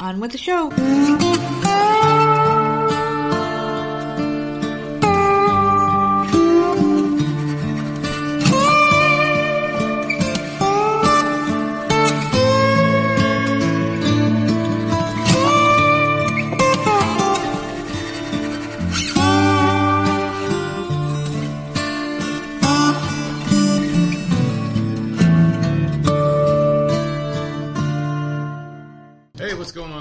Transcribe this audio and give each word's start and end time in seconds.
On 0.00 0.20
with 0.20 0.30
the 0.30 0.38
show. 0.38 1.97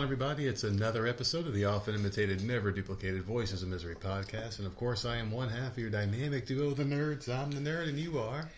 Everybody? 0.08 0.48
It's 0.48 0.64
another 0.64 1.06
episode 1.06 1.48
of 1.48 1.54
the 1.54 1.66
often 1.66 1.94
imitated, 1.94 2.42
never 2.42 2.72
duplicated 2.72 3.24
Voices 3.24 3.62
of 3.62 3.68
Misery 3.68 3.96
podcast. 3.96 4.60
And 4.60 4.66
of 4.66 4.74
course, 4.78 5.04
I 5.04 5.18
am 5.18 5.32
one 5.32 5.50
half 5.50 5.74
of 5.74 5.80
your 5.80 5.90
dynamic 5.90 6.46
duo, 6.46 6.70
the 6.70 6.86
nerds. 6.86 7.28
I'm 7.28 7.52
the 7.52 7.60
nerd, 7.60 7.90
and 7.90 8.00
you 8.00 8.18
are. 8.18 8.50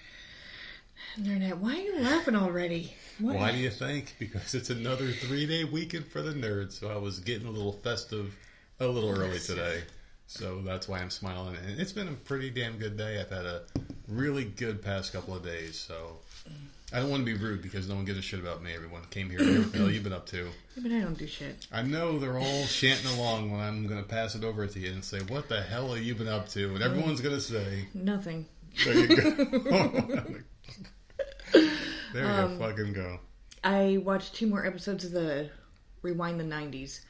Internet, 1.17 1.57
why 1.57 1.73
are 1.73 1.79
you 1.79 2.01
laughing 2.01 2.35
already? 2.35 2.93
What? 3.17 3.35
Why 3.37 3.51
do 3.51 3.57
you 3.57 3.71
think? 3.71 4.15
Because 4.19 4.53
it's 4.53 4.69
another 4.69 5.11
three 5.11 5.47
day 5.47 5.63
weekend 5.63 6.05
for 6.05 6.21
the 6.21 6.33
nerds. 6.33 6.73
So 6.73 6.91
I 6.91 6.97
was 6.97 7.17
getting 7.19 7.47
a 7.47 7.51
little 7.51 7.73
festive 7.73 8.37
a 8.79 8.85
little 8.85 9.09
early 9.09 9.39
today. 9.39 9.81
So 10.27 10.61
that's 10.61 10.87
why 10.87 10.99
I'm 10.99 11.09
smiling. 11.09 11.55
And 11.67 11.81
it's 11.81 11.93
been 11.93 12.09
a 12.09 12.13
pretty 12.13 12.51
damn 12.51 12.77
good 12.77 12.95
day. 12.95 13.19
I've 13.19 13.31
had 13.31 13.47
a 13.47 13.63
really 14.07 14.43
good 14.43 14.83
past 14.83 15.13
couple 15.13 15.35
of 15.35 15.43
days. 15.43 15.79
So 15.79 16.19
I 16.91 16.99
don't 16.99 17.09
want 17.11 17.21
to 17.25 17.25
be 17.25 17.37
rude 17.37 17.61
because 17.61 17.87
no 17.87 17.95
one 17.95 18.05
gives 18.05 18.17
a 18.17 18.21
shit 18.21 18.39
about 18.39 18.63
me. 18.63 18.73
Everyone 18.73 19.03
came 19.11 19.29
here. 19.29 19.39
What 19.39 19.93
you've 19.93 20.03
been 20.03 20.13
up 20.13 20.25
to? 20.27 20.47
Yeah, 20.75 20.83
but 20.83 20.91
I 20.93 21.01
don't 21.01 21.17
do 21.17 21.27
shit. 21.27 21.67
I 21.73 21.81
know 21.81 22.19
they're 22.19 22.37
all 22.37 22.65
chanting 22.65 23.11
along 23.17 23.51
when 23.51 23.59
I'm 23.59 23.85
going 23.85 24.01
to 24.01 24.07
pass 24.07 24.35
it 24.35 24.45
over 24.45 24.65
to 24.65 24.79
you 24.79 24.91
and 24.93 25.03
say, 25.03 25.19
"What 25.19 25.49
the 25.49 25.61
hell 25.61 25.93
have 25.93 26.01
you 26.01 26.15
been 26.15 26.29
up 26.29 26.47
to?" 26.49 26.73
And 26.73 26.81
everyone's 26.81 27.19
going 27.19 27.35
to 27.35 27.41
say, 27.41 27.87
Nothing. 27.93 28.45
"There 28.85 28.93
you 28.93 29.07
go." 29.07 30.23
there 31.53 31.63
you 32.13 32.21
Um, 32.21 32.59
fucking 32.59 32.93
go. 32.93 33.19
I 33.63 33.97
watched 34.03 34.35
two 34.35 34.47
more 34.47 34.65
episodes 34.65 35.03
of 35.03 35.11
the 35.11 35.49
Rewind 36.01 36.39
the 36.39 36.45
90s. 36.45 37.01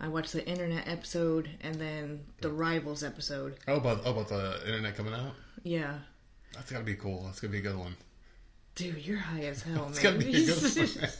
I 0.00 0.08
watched 0.08 0.32
the 0.32 0.46
internet 0.48 0.88
episode 0.88 1.50
and 1.60 1.74
then 1.74 2.20
the 2.40 2.50
Rivals 2.50 3.02
episode. 3.02 3.56
Oh, 3.66 3.76
about 3.76 4.00
oh, 4.06 4.12
about 4.12 4.28
the 4.28 4.60
internet 4.64 4.96
coming 4.96 5.12
out. 5.12 5.32
Yeah. 5.64 5.98
That's 6.54 6.70
got 6.72 6.78
to 6.78 6.84
be 6.84 6.94
cool. 6.94 7.24
That's 7.24 7.40
going 7.40 7.52
to 7.52 7.60
be 7.60 7.66
a 7.66 7.70
good 7.70 7.78
one. 7.78 7.94
Dude, 8.78 9.04
you're 9.04 9.18
high 9.18 9.40
as 9.42 9.62
hell, 9.62 9.74
man. 9.74 9.90
It's 9.90 10.00
to 10.02 10.12
be 10.12 10.36
a 10.36 10.46
good 10.46 11.00
one. 11.00 11.10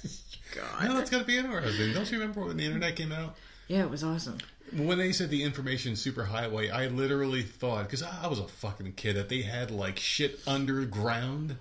God. 0.54 0.88
no, 0.88 1.00
it's 1.00 1.10
got 1.10 1.18
to 1.18 1.24
be 1.24 1.36
interesting. 1.36 1.92
Don't 1.92 2.10
you 2.10 2.18
remember 2.18 2.44
when 2.44 2.56
the 2.56 2.64
internet 2.64 2.94
came 2.96 3.12
out? 3.12 3.36
Yeah, 3.66 3.82
it 3.82 3.90
was 3.90 4.04
awesome. 4.04 4.38
When 4.76 4.98
they 4.98 5.12
said 5.12 5.30
the 5.30 5.42
information 5.42 5.94
superhighway, 5.94 6.70
I 6.72 6.86
literally 6.86 7.42
thought 7.42 7.84
because 7.84 8.02
I 8.02 8.26
was 8.28 8.38
a 8.38 8.46
fucking 8.46 8.92
kid 8.92 9.16
that 9.16 9.28
they 9.28 9.42
had 9.42 9.70
like 9.70 9.98
shit 9.98 10.40
underground. 10.46 11.56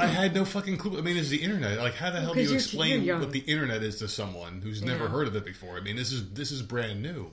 I 0.00 0.06
had 0.06 0.34
no 0.34 0.44
fucking 0.44 0.78
clue. 0.78 0.96
I 0.98 1.02
mean, 1.02 1.16
it's 1.16 1.28
the 1.28 1.42
internet. 1.42 1.78
Like, 1.78 1.94
how 1.94 2.10
the 2.10 2.20
hell 2.20 2.32
do 2.34 2.40
you 2.40 2.54
explain 2.54 3.06
what 3.06 3.30
the 3.32 3.40
internet 3.40 3.82
is 3.82 3.98
to 3.98 4.08
someone 4.08 4.60
who's 4.62 4.82
never 4.82 5.08
heard 5.08 5.28
of 5.28 5.36
it 5.36 5.44
before? 5.44 5.76
I 5.76 5.80
mean, 5.80 5.96
this 5.96 6.12
is 6.12 6.30
this 6.30 6.50
is 6.50 6.62
brand 6.62 7.02
new. 7.02 7.30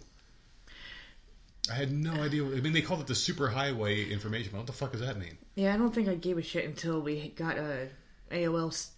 I 1.71 1.75
had 1.75 1.91
no 1.91 2.11
idea. 2.21 2.43
What, 2.43 2.53
I 2.57 2.61
mean, 2.61 2.73
they 2.73 2.81
called 2.81 2.99
it 3.01 3.07
the 3.07 3.13
superhighway 3.13 4.09
information. 4.09 4.51
But 4.51 4.57
what 4.59 4.67
the 4.67 4.73
fuck 4.73 4.91
does 4.91 5.01
that 5.01 5.17
mean? 5.17 5.37
Yeah, 5.55 5.73
I 5.73 5.77
don't 5.77 5.93
think 5.95 6.07
I 6.09 6.15
gave 6.15 6.37
a 6.37 6.41
shit 6.41 6.65
until 6.65 6.99
we 7.01 7.29
got 7.29 7.57
a 7.57 7.87
AOL 8.31 8.89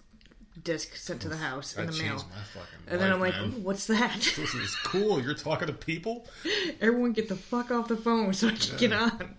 disc 0.64 0.96
sent 0.96 1.22
to 1.22 1.30
the 1.30 1.38
house 1.38 1.76
in 1.76 1.86
That 1.86 1.92
the 1.92 1.98
changed 2.00 2.26
mail. 2.26 2.26
my 2.36 2.42
fucking. 2.44 2.80
And 2.88 3.02
then 3.02 3.12
I'm 3.12 3.20
life, 3.20 3.34
like, 3.34 3.42
man. 3.42 3.54
"Ooh, 3.60 3.62
what's 3.64 3.86
that? 3.88 4.16
this 4.36 4.56
is 4.56 4.76
cool. 4.84 5.22
You're 5.22 5.34
talking 5.36 5.68
to 5.68 5.74
people. 5.74 6.28
Everyone 6.82 7.12
get 7.12 7.30
the 7.30 7.36
fuck 7.36 7.70
off 7.72 7.88
the 7.88 7.98
phone 7.98 8.34
so 8.34 8.48
I 8.48 8.52
can 8.54 8.78
get 8.78 8.94
on. 8.94 9.36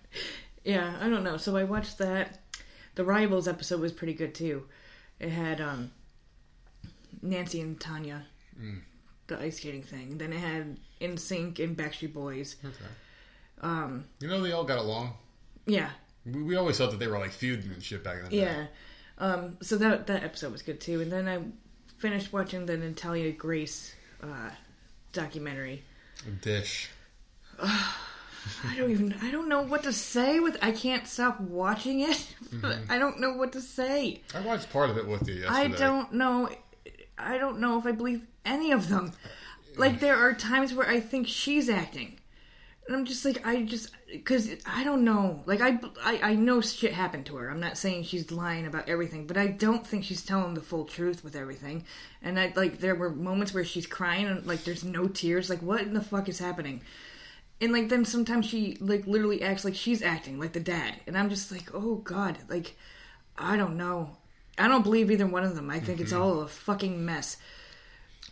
Yeah, 0.64 0.94
I 1.00 1.08
don't 1.08 1.24
know. 1.24 1.36
So 1.36 1.56
I 1.56 1.64
watched 1.64 1.98
that. 1.98 2.38
The 2.94 3.04
Rivals 3.04 3.48
episode 3.48 3.80
was 3.80 3.92
pretty 3.92 4.14
good 4.14 4.34
too. 4.34 4.64
It 5.18 5.30
had 5.30 5.60
um 5.60 5.90
Nancy 7.22 7.60
and 7.60 7.80
Tanya, 7.80 8.26
Mm. 8.60 8.80
the 9.26 9.38
ice 9.40 9.56
skating 9.56 9.82
thing. 9.82 10.18
Then 10.18 10.32
it 10.32 10.38
had 10.40 10.78
NSYNC 11.00 11.58
and 11.60 11.76
Backstreet 11.76 12.12
Boys. 12.12 12.56
Okay. 12.64 12.74
Um, 13.62 14.04
You 14.20 14.28
know, 14.28 14.40
they 14.42 14.52
all 14.52 14.64
got 14.64 14.78
along. 14.78 15.14
yeah, 15.66 15.90
We, 16.24 16.42
we 16.42 16.56
always 16.56 16.76
thought 16.78 16.90
that 16.90 16.98
they 16.98 17.06
were 17.08 17.18
like 17.18 17.32
feuding 17.32 17.70
and 17.72 17.82
shit 17.82 18.04
back 18.04 18.18
in 18.18 18.24
the 18.24 18.30
day. 18.30 18.36
yeah. 18.38 18.66
Um, 19.18 19.56
so 19.62 19.76
that 19.78 20.06
that 20.08 20.24
episode 20.24 20.52
was 20.52 20.62
good 20.62 20.80
too. 20.80 21.00
And 21.00 21.10
then 21.10 21.26
I 21.26 21.40
finished 21.96 22.32
watching 22.32 22.66
the 22.66 22.76
Natalia 22.76 23.32
Grace 23.32 23.94
uh, 24.22 24.50
documentary. 25.12 25.82
Dish. 26.42 26.90
I 27.62 28.76
don't 28.76 28.90
even 28.90 29.14
I 29.22 29.30
don't 29.30 29.48
know 29.48 29.62
what 29.62 29.82
to 29.84 29.92
say 29.92 30.38
with 30.38 30.56
I 30.62 30.70
can't 30.70 31.06
stop 31.06 31.40
watching 31.40 32.00
it. 32.00 32.34
I 32.88 32.98
don't 32.98 33.18
know 33.18 33.32
what 33.32 33.52
to 33.52 33.60
say. 33.60 34.20
I 34.34 34.40
watched 34.40 34.70
part 34.72 34.90
of 34.90 34.98
it 34.98 35.06
with 35.08 35.26
you 35.28 35.34
yesterday. 35.36 35.58
I 35.58 35.68
don't 35.68 36.12
know 36.12 36.50
I 37.18 37.38
don't 37.38 37.58
know 37.60 37.78
if 37.78 37.86
I 37.86 37.92
believe 37.92 38.22
any 38.44 38.72
of 38.72 38.88
them. 38.88 39.12
Like 39.76 40.00
there 40.00 40.16
are 40.16 40.32
times 40.32 40.72
where 40.74 40.88
I 40.88 41.00
think 41.00 41.26
she's 41.26 41.68
acting. 41.68 42.18
And 42.86 42.96
I'm 42.96 43.04
just 43.04 43.24
like 43.24 43.44
I 43.46 43.62
just 43.62 43.90
cuz 44.24 44.48
I 44.64 44.84
don't 44.84 45.04
know. 45.04 45.42
Like 45.46 45.60
I, 45.60 45.78
I 46.02 46.20
I 46.22 46.34
know 46.34 46.60
shit 46.60 46.92
happened 46.92 47.26
to 47.26 47.36
her. 47.36 47.50
I'm 47.50 47.60
not 47.60 47.78
saying 47.78 48.04
she's 48.04 48.30
lying 48.30 48.66
about 48.66 48.88
everything, 48.88 49.26
but 49.26 49.36
I 49.36 49.48
don't 49.48 49.86
think 49.86 50.04
she's 50.04 50.22
telling 50.22 50.54
the 50.54 50.60
full 50.60 50.84
truth 50.84 51.24
with 51.24 51.34
everything. 51.34 51.84
And 52.22 52.38
I 52.38 52.52
like 52.54 52.78
there 52.78 52.94
were 52.94 53.10
moments 53.10 53.52
where 53.52 53.64
she's 53.64 53.86
crying 53.86 54.26
and 54.26 54.46
like 54.46 54.64
there's 54.64 54.84
no 54.84 55.08
tears. 55.08 55.50
Like 55.50 55.62
what 55.62 55.82
in 55.82 55.94
the 55.94 56.00
fuck 56.00 56.28
is 56.28 56.38
happening? 56.38 56.82
and 57.60 57.72
like 57.72 57.88
then 57.88 58.04
sometimes 58.04 58.46
she 58.46 58.76
like 58.80 59.06
literally 59.06 59.42
acts 59.42 59.64
like 59.64 59.74
she's 59.74 60.02
acting 60.02 60.38
like 60.38 60.52
the 60.52 60.60
dad 60.60 60.94
and 61.06 61.16
i'm 61.16 61.28
just 61.28 61.50
like 61.50 61.70
oh 61.74 61.96
god 61.96 62.36
like 62.48 62.76
i 63.38 63.56
don't 63.56 63.76
know 63.76 64.16
i 64.58 64.68
don't 64.68 64.82
believe 64.82 65.10
either 65.10 65.26
one 65.26 65.44
of 65.44 65.54
them 65.54 65.70
i 65.70 65.80
think 65.80 66.00
it's 66.00 66.12
mm-hmm. 66.12 66.22
all 66.22 66.40
a 66.40 66.48
fucking 66.48 67.04
mess 67.04 67.36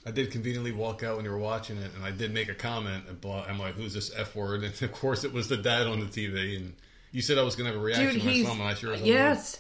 I 0.07 0.11
did 0.11 0.31
conveniently 0.31 0.73
walk 0.73 1.03
out 1.03 1.17
when 1.17 1.25
you 1.25 1.31
were 1.31 1.39
watching 1.39 1.79
it, 1.79 1.91
and 1.95 2.05
I 2.05 2.11
did 2.11 2.33
make 2.35 2.49
a 2.49 2.55
comment. 2.55 3.05
And 3.09 3.21
blah, 3.21 3.45
I'm 3.49 3.59
like, 3.59 3.75
"Who's 3.75 3.95
this 3.95 4.13
f 4.15 4.35
word?" 4.37 4.63
And 4.65 4.83
of 4.83 4.93
course, 4.93 5.25
it 5.25 5.33
was 5.33 5.49
the 5.49 5.57
dad 5.57 5.87
on 5.87 6.01
the 6.01 6.07
TV. 6.07 6.57
And 6.57 6.75
you 7.13 7.23
said 7.23 7.39
I 7.39 7.43
was 7.43 7.57
going 7.57 7.67
to 7.69 7.73
have 7.73 7.81
a 7.81 7.85
reaction 7.85 8.07
dude 8.15 8.19
when 8.23 8.29
I 8.29 8.33
he's 8.33 8.47
saw 8.47 8.53
him, 8.55 8.61
and 8.61 8.69
I 8.71 8.75
sure 8.75 8.93
as 8.95 9.03
yes 9.03 9.59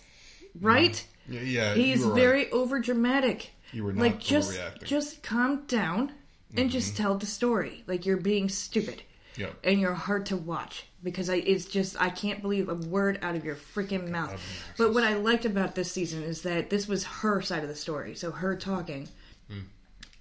right. 0.60 1.06
Yeah, 1.28 1.40
yeah, 1.40 1.74
he's 1.74 2.04
were 2.04 2.12
right. 2.12 2.20
very 2.20 2.50
over 2.50 2.78
dramatic 2.80 3.50
You 3.72 3.84
were 3.84 3.92
not 3.92 4.00
like 4.02 4.18
just 4.20 4.58
just 4.84 5.22
calm 5.22 5.64
down 5.66 6.12
and 6.56 6.70
just 6.70 6.94
Mm-hmm. 6.94 7.02
tell 7.02 7.14
the 7.16 7.26
story 7.26 7.82
like 7.86 8.04
you're 8.06 8.16
being 8.18 8.48
stupid 8.48 9.02
Yep. 9.36 9.54
and 9.64 9.80
you're 9.80 9.94
hard 9.94 10.26
to 10.26 10.36
watch 10.36 10.84
because 11.02 11.28
I 11.30 11.36
it's 11.36 11.64
just 11.64 12.00
I 12.00 12.10
can't 12.10 12.40
believe 12.42 12.68
a 12.68 12.74
word 12.74 13.18
out 13.22 13.34
of 13.34 13.44
your 13.44 13.56
freaking 13.56 14.10
mouth. 14.10 14.40
But 14.78 14.94
what 14.94 15.02
I 15.02 15.14
liked 15.14 15.44
about 15.44 15.74
this 15.74 15.90
season 15.90 16.22
is 16.22 16.42
that 16.42 16.70
this 16.70 16.86
was 16.86 17.02
her 17.04 17.40
side 17.40 17.62
of 17.62 17.68
the 17.68 17.74
story, 17.74 18.14
so 18.14 18.30
her 18.30 18.54
talking. 18.54 19.08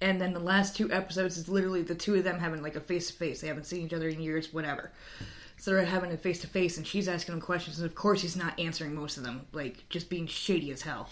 And 0.04 0.20
then 0.20 0.34
the 0.34 0.38
last 0.38 0.76
two 0.76 0.92
episodes 0.92 1.38
is 1.38 1.48
literally 1.48 1.80
the 1.80 1.94
two 1.94 2.14
of 2.14 2.24
them 2.24 2.38
having 2.38 2.62
like 2.62 2.76
a 2.76 2.80
face 2.80 3.06
to 3.06 3.14
face. 3.14 3.40
They 3.40 3.48
haven't 3.48 3.64
seen 3.64 3.86
each 3.86 3.94
other 3.94 4.06
in 4.06 4.20
years, 4.20 4.52
whatever. 4.52 4.92
So 5.56 5.70
they're 5.70 5.86
having 5.86 6.12
a 6.12 6.18
face 6.18 6.42
to 6.42 6.46
face, 6.46 6.76
and 6.76 6.86
she's 6.86 7.08
asking 7.08 7.36
him 7.36 7.40
questions, 7.40 7.78
and 7.78 7.86
of 7.86 7.94
course 7.94 8.20
he's 8.20 8.36
not 8.36 8.60
answering 8.60 8.94
most 8.94 9.16
of 9.16 9.24
them, 9.24 9.46
like 9.52 9.88
just 9.88 10.10
being 10.10 10.26
shady 10.26 10.70
as 10.72 10.82
hell. 10.82 11.08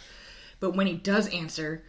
But 0.61 0.77
when 0.77 0.87
he 0.87 0.93
does 0.93 1.27
answer, 1.29 1.85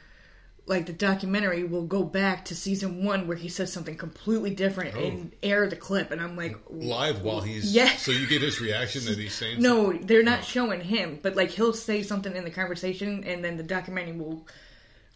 like 0.65 0.85
the 0.85 0.93
documentary 0.93 1.65
will 1.65 1.85
go 1.85 2.03
back 2.03 2.45
to 2.45 2.55
season 2.55 3.03
one 3.03 3.27
where 3.27 3.35
he 3.35 3.49
says 3.49 3.73
something 3.73 3.97
completely 3.97 4.51
different 4.55 4.95
oh. 4.95 5.03
and 5.03 5.33
air 5.43 5.67
the 5.67 5.75
clip, 5.75 6.09
and 6.11 6.21
I'm 6.21 6.37
like, 6.37 6.57
live 6.69 7.21
while 7.21 7.41
he's 7.41 7.75
Yeah. 7.75 7.89
So 7.97 8.13
you 8.13 8.27
get 8.27 8.41
his 8.41 8.61
reaction 8.61 9.03
that 9.07 9.17
he's 9.17 9.33
saying. 9.33 9.61
no, 9.61 9.91
they're 9.91 10.23
not 10.23 10.45
showing 10.45 10.79
him, 10.79 11.19
but 11.21 11.35
like 11.35 11.49
he'll 11.49 11.73
say 11.73 12.01
something 12.01 12.33
in 12.33 12.45
the 12.45 12.51
conversation, 12.51 13.25
and 13.25 13.43
then 13.43 13.57
the 13.57 13.63
documentary 13.63 14.15
will 14.15 14.47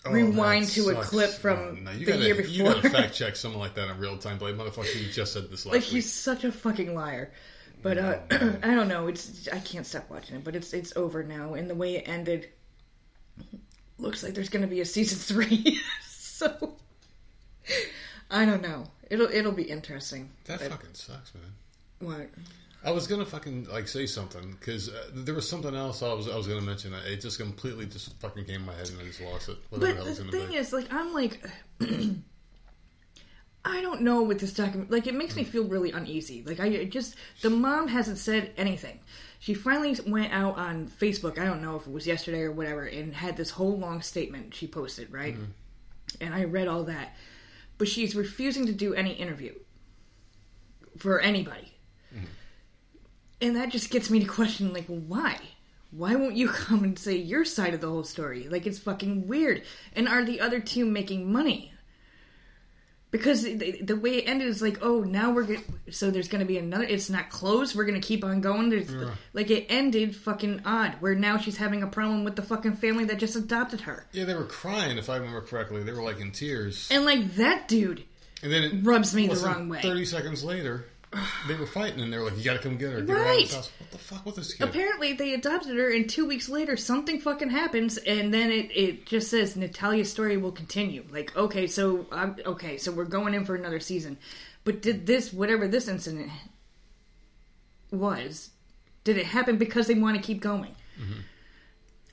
Oh, 0.09 0.13
rewind 0.13 0.67
to 0.69 0.89
a 0.89 0.95
clip 1.03 1.29
from 1.31 1.83
no, 1.83 1.91
you 1.91 2.05
the 2.05 2.11
gotta, 2.13 2.23
year 2.25 2.41
You 2.41 2.63
before. 2.63 2.73
gotta 2.81 2.89
fact 2.89 3.13
check 3.15 3.35
someone 3.35 3.59
like 3.59 3.75
that 3.75 3.89
in 3.89 3.97
real 3.99 4.17
time. 4.17 4.39
Like, 4.39 4.55
motherfucker, 4.55 4.95
you 5.01 5.11
just 5.11 5.33
said 5.33 5.43
this 5.49 5.65
last 5.65 5.73
like 5.73 5.81
week. 5.83 5.91
he's 5.91 6.11
such 6.11 6.43
a 6.43 6.51
fucking 6.51 6.93
liar. 6.95 7.31
But 7.83 7.97
uh, 7.97 8.17
I 8.31 8.73
don't 8.73 8.87
know. 8.87 9.07
It's 9.07 9.47
I 9.49 9.59
can't 9.59 9.85
stop 9.85 10.09
watching 10.09 10.37
it. 10.37 10.43
But 10.43 10.55
it's 10.55 10.73
it's 10.73 10.95
over 10.97 11.23
now, 11.23 11.53
and 11.53 11.69
the 11.69 11.75
way 11.75 11.95
it 11.97 12.07
ended 12.07 12.49
looks 13.99 14.23
like 14.23 14.33
there's 14.33 14.49
going 14.49 14.63
to 14.63 14.67
be 14.67 14.81
a 14.81 14.85
season 14.85 15.17
three. 15.35 15.79
so 16.07 16.73
I 18.31 18.45
don't 18.45 18.61
know. 18.61 18.85
It'll 19.09 19.29
it'll 19.29 19.51
be 19.51 19.63
interesting. 19.63 20.29
That 20.45 20.59
But- 20.59 20.71
fucking 20.71 20.93
sucks, 20.93 21.31
man. 21.35 21.43
what? 21.99 22.29
I 22.83 22.91
was 22.91 23.07
gonna 23.07 23.25
fucking 23.25 23.65
like 23.65 23.87
say 23.87 24.05
something 24.05 24.51
because 24.51 24.89
uh, 24.89 25.09
there 25.13 25.35
was 25.35 25.49
something 25.49 25.75
else 25.75 26.01
I 26.03 26.13
was 26.13 26.27
I 26.29 26.35
was 26.37 26.47
gonna 26.47 26.61
mention. 26.61 26.93
It 26.93 27.17
just 27.21 27.37
completely 27.39 27.85
just 27.85 28.17
fucking 28.21 28.45
came 28.45 28.61
in 28.61 28.65
my 28.65 28.73
head 28.75 28.89
and 28.89 28.99
I 29.01 29.05
just 29.05 29.19
lost 29.21 29.49
it. 29.49 29.57
Whatever 29.69 29.93
the 29.93 29.97
But 29.97 30.05
the 30.05 30.11
it's 30.11 30.19
thing 30.31 30.49
be. 30.49 30.55
is, 30.55 30.71
like, 30.73 30.93
I'm 30.93 31.13
like, 31.13 31.41
I 33.65 33.81
don't 33.81 34.01
know 34.01 34.23
with 34.23 34.39
this 34.39 34.53
document. 34.53 34.91
Like, 34.91 35.07
it 35.07 35.13
makes 35.15 35.35
me 35.35 35.43
feel 35.43 35.65
really 35.65 35.91
uneasy. 35.91 36.43
Like, 36.45 36.59
I 36.61 36.85
just 36.85 37.15
the 37.41 37.49
mom 37.49 37.87
hasn't 37.89 38.19
said 38.19 38.53
anything. 38.55 38.99
She 39.39 39.53
finally 39.53 39.97
went 40.07 40.31
out 40.31 40.57
on 40.57 40.87
Facebook. 40.87 41.37
I 41.37 41.45
don't 41.45 41.61
know 41.61 41.75
if 41.75 41.85
it 41.85 41.91
was 41.91 42.07
yesterday 42.07 42.41
or 42.41 42.51
whatever, 42.51 42.85
and 42.85 43.13
had 43.13 43.35
this 43.37 43.49
whole 43.51 43.77
long 43.77 44.01
statement 44.01 44.53
she 44.55 44.67
posted, 44.67 45.11
right? 45.11 45.35
And 46.21 46.33
I 46.33 46.45
read 46.45 46.67
all 46.67 46.83
that. 46.85 47.15
but 47.77 47.87
she's 47.87 48.15
refusing 48.15 48.65
to 48.67 48.71
do 48.71 48.93
any 48.93 49.11
interview 49.13 49.53
for 50.97 51.19
anybody. 51.19 51.73
And 53.41 53.55
that 53.55 53.69
just 53.69 53.89
gets 53.89 54.09
me 54.09 54.19
to 54.19 54.25
question, 54.25 54.73
like, 54.73 54.87
why? 54.87 55.37
Why 55.91 56.15
won't 56.15 56.35
you 56.35 56.47
come 56.65 56.83
and 56.83 56.97
say 56.97 57.15
your 57.17 57.45
side 57.45 57.73
of 57.73 57.81
the 57.81 57.89
whole 57.89 58.03
story? 58.03 58.47
Like, 58.49 58.65
it's 58.65 58.79
fucking 58.79 59.27
weird. 59.27 59.63
And 59.95 60.07
are 60.07 60.23
the 60.25 60.41
other 60.41 60.59
two 60.59 60.85
making 60.85 61.31
money? 61.31 61.71
Because 63.09 63.43
the, 63.43 63.79
the 63.81 63.95
way 63.95 64.17
it 64.17 64.27
ended 64.27 64.49
is 64.49 64.61
like, 64.61 64.79
oh, 64.81 64.99
now 65.01 65.31
we're 65.31 65.43
going 65.43 65.63
so 65.91 66.11
there's 66.11 66.27
going 66.27 66.41
to 66.41 66.45
be 66.45 66.57
another. 66.57 66.83
It's 66.83 67.09
not 67.09 67.29
closed. 67.29 67.73
We're 67.73 67.85
going 67.85 67.99
to 67.99 68.05
keep 68.05 68.23
on 68.25 68.41
going. 68.41 68.69
There's 68.69 68.91
like 69.31 69.49
it 69.49 69.67
ended 69.69 70.13
fucking 70.13 70.63
odd. 70.65 70.95
Where 70.99 71.15
now 71.15 71.37
she's 71.37 71.55
having 71.55 71.83
a 71.83 71.87
problem 71.87 72.25
with 72.25 72.35
the 72.35 72.41
fucking 72.41 72.73
family 72.75 73.05
that 73.05 73.17
just 73.17 73.37
adopted 73.37 73.79
her, 73.81 74.05
Yeah, 74.11 74.25
they 74.25 74.35
were 74.35 74.43
crying, 74.43 74.97
if 74.97 75.09
I 75.09 75.15
remember 75.15 75.39
correctly. 75.39 75.83
They 75.83 75.93
were 75.93 76.03
like 76.03 76.19
in 76.19 76.31
tears. 76.31 76.89
and 76.91 77.05
like 77.05 77.35
that 77.35 77.69
dude 77.69 78.03
And 78.43 78.51
then 78.51 78.63
it 78.63 78.85
rubs 78.85 79.15
me 79.15 79.27
the 79.27 79.35
wrong 79.37 79.69
way. 79.69 79.81
30 79.81 80.03
seconds 80.03 80.43
later, 80.43 80.85
they 81.47 81.55
were 81.55 81.65
fighting, 81.65 82.01
and 82.01 82.11
they 82.11 82.17
were 82.17 82.25
like, 82.25 82.37
you 82.37 82.43
gotta 82.43 82.59
come 82.59 82.77
get 82.77 82.91
her. 82.91 83.01
Get 83.01 83.15
her 83.17 83.23
Right. 83.23 83.51
house. 83.51 83.71
What 83.79 83.91
the 83.91 83.97
fuck 83.97 84.25
with 84.25 84.35
this 84.35 84.53
kid? 84.53 84.67
Apparently, 84.67 85.13
they 85.13 85.33
adopted 85.33 85.77
her, 85.77 85.89
and 85.89 86.09
two 86.09 86.25
weeks 86.25 86.49
later, 86.49 86.75
something 86.75 87.19
fucking 87.21 87.49
happens, 87.49 87.97
and 87.97 88.33
then 88.33 88.51
it, 88.51 88.71
it 88.75 89.05
just 89.05 89.29
says 89.29 89.55
Natalia's 89.55 90.11
story 90.11 90.35
will 90.37 90.51
continue. 90.51 91.05
Like, 91.09 91.35
okay, 91.37 91.65
so 91.67 92.05
um, 92.11 92.35
okay, 92.45 92.77
so 92.77 92.91
we're 92.91 93.05
going 93.05 93.33
in 93.33 93.45
for 93.45 93.55
another 93.55 93.79
season. 93.79 94.17
But 94.65 94.81
did 94.81 95.05
this, 95.07 95.31
whatever 95.31 95.65
this 95.67 95.87
incident 95.87 96.29
was, 97.91 98.49
did 99.03 99.17
it 99.17 99.25
happen 99.25 99.57
because 99.57 99.87
they 99.87 99.93
want 99.95 100.17
to 100.17 100.21
keep 100.23 100.41
going? 100.41 100.75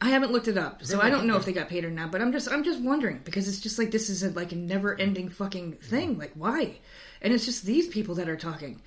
I 0.00 0.10
haven't 0.10 0.32
looked 0.32 0.48
it 0.48 0.58
up, 0.58 0.84
so 0.84 1.00
I 1.00 1.08
don't 1.08 1.26
know 1.26 1.36
if 1.36 1.46
they 1.46 1.52
got 1.52 1.68
paid 1.68 1.84
or 1.84 1.90
not. 1.90 2.12
But 2.12 2.20
I'm 2.20 2.30
just, 2.30 2.50
I'm 2.50 2.62
just 2.62 2.80
wondering 2.80 3.22
because 3.24 3.48
it's 3.48 3.60
just 3.60 3.78
like 3.78 3.90
this 3.90 4.10
is 4.10 4.22
a, 4.22 4.30
like 4.30 4.52
a 4.52 4.56
never-ending 4.56 5.30
fucking 5.30 5.74
thing. 5.74 6.18
Like, 6.18 6.32
why? 6.34 6.76
And 7.24 7.32
it's 7.32 7.46
just 7.46 7.64
these 7.64 7.88
people 7.88 8.14
that 8.16 8.28
are 8.28 8.36
talking. 8.36 8.80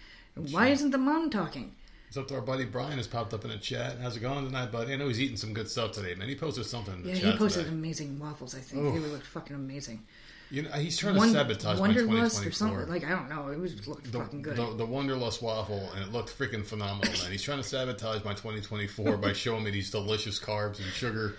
Why 0.52 0.68
isn't 0.68 0.92
the 0.92 1.00
mom 1.00 1.32
talking? 1.32 1.74
It's 2.08 2.16
up 2.18 2.28
to 2.30 2.36
our 2.36 2.42
buddy 2.42 2.66
Brian 2.66 2.98
has 2.98 3.08
popped 3.08 3.34
up 3.34 3.44
in 3.44 3.50
the 3.50 3.58
chat. 3.58 3.98
How's 4.00 4.16
it 4.16 4.20
going 4.22 4.46
tonight, 4.46 4.72
buddy? 4.72 4.94
I 4.94 4.96
know 4.96 5.08
he's 5.08 5.20
eating 5.20 5.36
some 5.36 5.54
good 5.54 5.68
stuff 5.70 5.92
today, 5.92 6.14
man. 6.14 6.30
He 6.30 6.36
posted 6.36 6.66
something 6.68 6.94
in 6.94 7.04
the 7.04 7.10
Yeah, 7.10 7.16
chat 7.16 7.32
he 7.34 7.38
posted 7.38 7.66
today. 7.66 7.76
amazing 7.76 8.20
waffles. 8.20 8.56
I 8.56 8.60
think 8.60 8.94
they 8.94 9.00
looked 9.00 9.26
fucking 9.26 9.56
amazing. 9.56 10.04
You 10.52 10.62
know, 10.62 10.70
he's 10.70 10.98
trying 10.98 11.16
to 11.16 11.20
One, 11.20 11.32
sabotage 11.34 11.80
my 11.80 11.88
Wonderlust 11.90 12.40
2024. 12.40 12.48
or 12.48 12.52
something 12.54 12.88
like 12.90 13.04
I 13.04 13.10
don't 13.10 13.28
know. 13.28 13.50
It 13.52 13.60
was 13.60 13.86
looked 13.88 14.10
the, 14.10 14.20
fucking 14.20 14.44
good. 14.44 14.56
the, 14.56 14.76
the 14.76 14.88
Wonderlust 14.88 15.42
waffle, 15.42 15.92
and 15.96 16.04
it 16.06 16.14
looked 16.14 16.30
freaking 16.38 16.64
phenomenal, 16.64 17.12
man. 17.22 17.32
He's 17.32 17.42
trying 17.44 17.58
to 17.58 17.68
sabotage 17.68 18.24
my 18.24 18.32
2024 18.34 19.18
by 19.18 19.34
showing 19.34 19.64
me 19.66 19.72
these 19.72 19.90
delicious 19.92 20.40
carbs 20.40 20.78
and 20.78 20.88
sugar, 20.94 21.36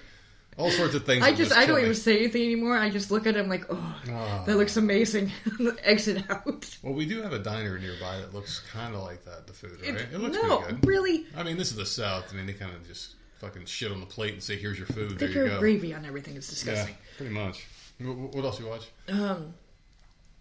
all 0.58 0.70
sorts 0.70 0.94
of 0.94 1.06
things. 1.06 1.24
I 1.24 1.30
that 1.30 1.36
just 1.36 1.52
I 1.52 1.64
don't 1.66 1.80
even 1.80 1.94
say 1.94 2.18
anything 2.18 2.42
anymore. 2.42 2.76
I 2.76 2.90
just 2.90 3.10
look 3.10 3.26
at 3.26 3.36
him 3.36 3.48
like, 3.48 3.64
oh, 3.70 3.96
Ah. 4.10 4.42
that 4.46 4.56
looks 4.56 4.76
amazing. 4.76 5.30
Exit 5.84 6.24
out. 6.30 6.76
Well, 6.82 6.94
we 6.94 7.06
do 7.06 7.22
have 7.22 7.32
a 7.32 7.38
diner 7.38 7.78
nearby 7.78 8.18
that 8.18 8.34
looks 8.34 8.60
kind 8.72 8.94
of 8.94 9.02
like 9.02 9.24
that. 9.24 9.46
The 9.46 9.52
food, 9.52 9.78
right? 9.80 9.94
It- 9.94 10.08
It, 10.12 10.18
looks 10.20 10.34
no, 10.36 10.58
pretty 10.58 10.74
good. 10.80 10.86
really. 10.86 11.26
I 11.36 11.42
mean, 11.44 11.56
this 11.56 11.70
is 11.70 11.76
the 11.76 11.86
South. 11.86 12.32
I 12.32 12.36
mean, 12.36 12.46
they 12.46 12.52
kind 12.52 12.74
of 12.74 12.86
just 12.86 13.14
fucking 13.40 13.64
shit 13.66 13.92
on 13.92 14.00
the 14.00 14.06
plate 14.06 14.32
and 14.34 14.42
say, 14.42 14.56
"Here's 14.56 14.76
your 14.78 14.88
food." 14.88 15.18
There 15.18 15.28
you 15.28 15.48
go. 15.48 15.58
gravy 15.60 15.94
on 15.94 16.04
everything. 16.04 16.36
It's 16.36 16.48
Yeah, 16.64 16.72
disgusting. 16.72 16.96
pretty 17.16 17.32
much. 17.32 17.66
What 18.00 18.44
else 18.44 18.60
you 18.60 18.66
watch? 18.66 18.88
Um, 19.08 19.54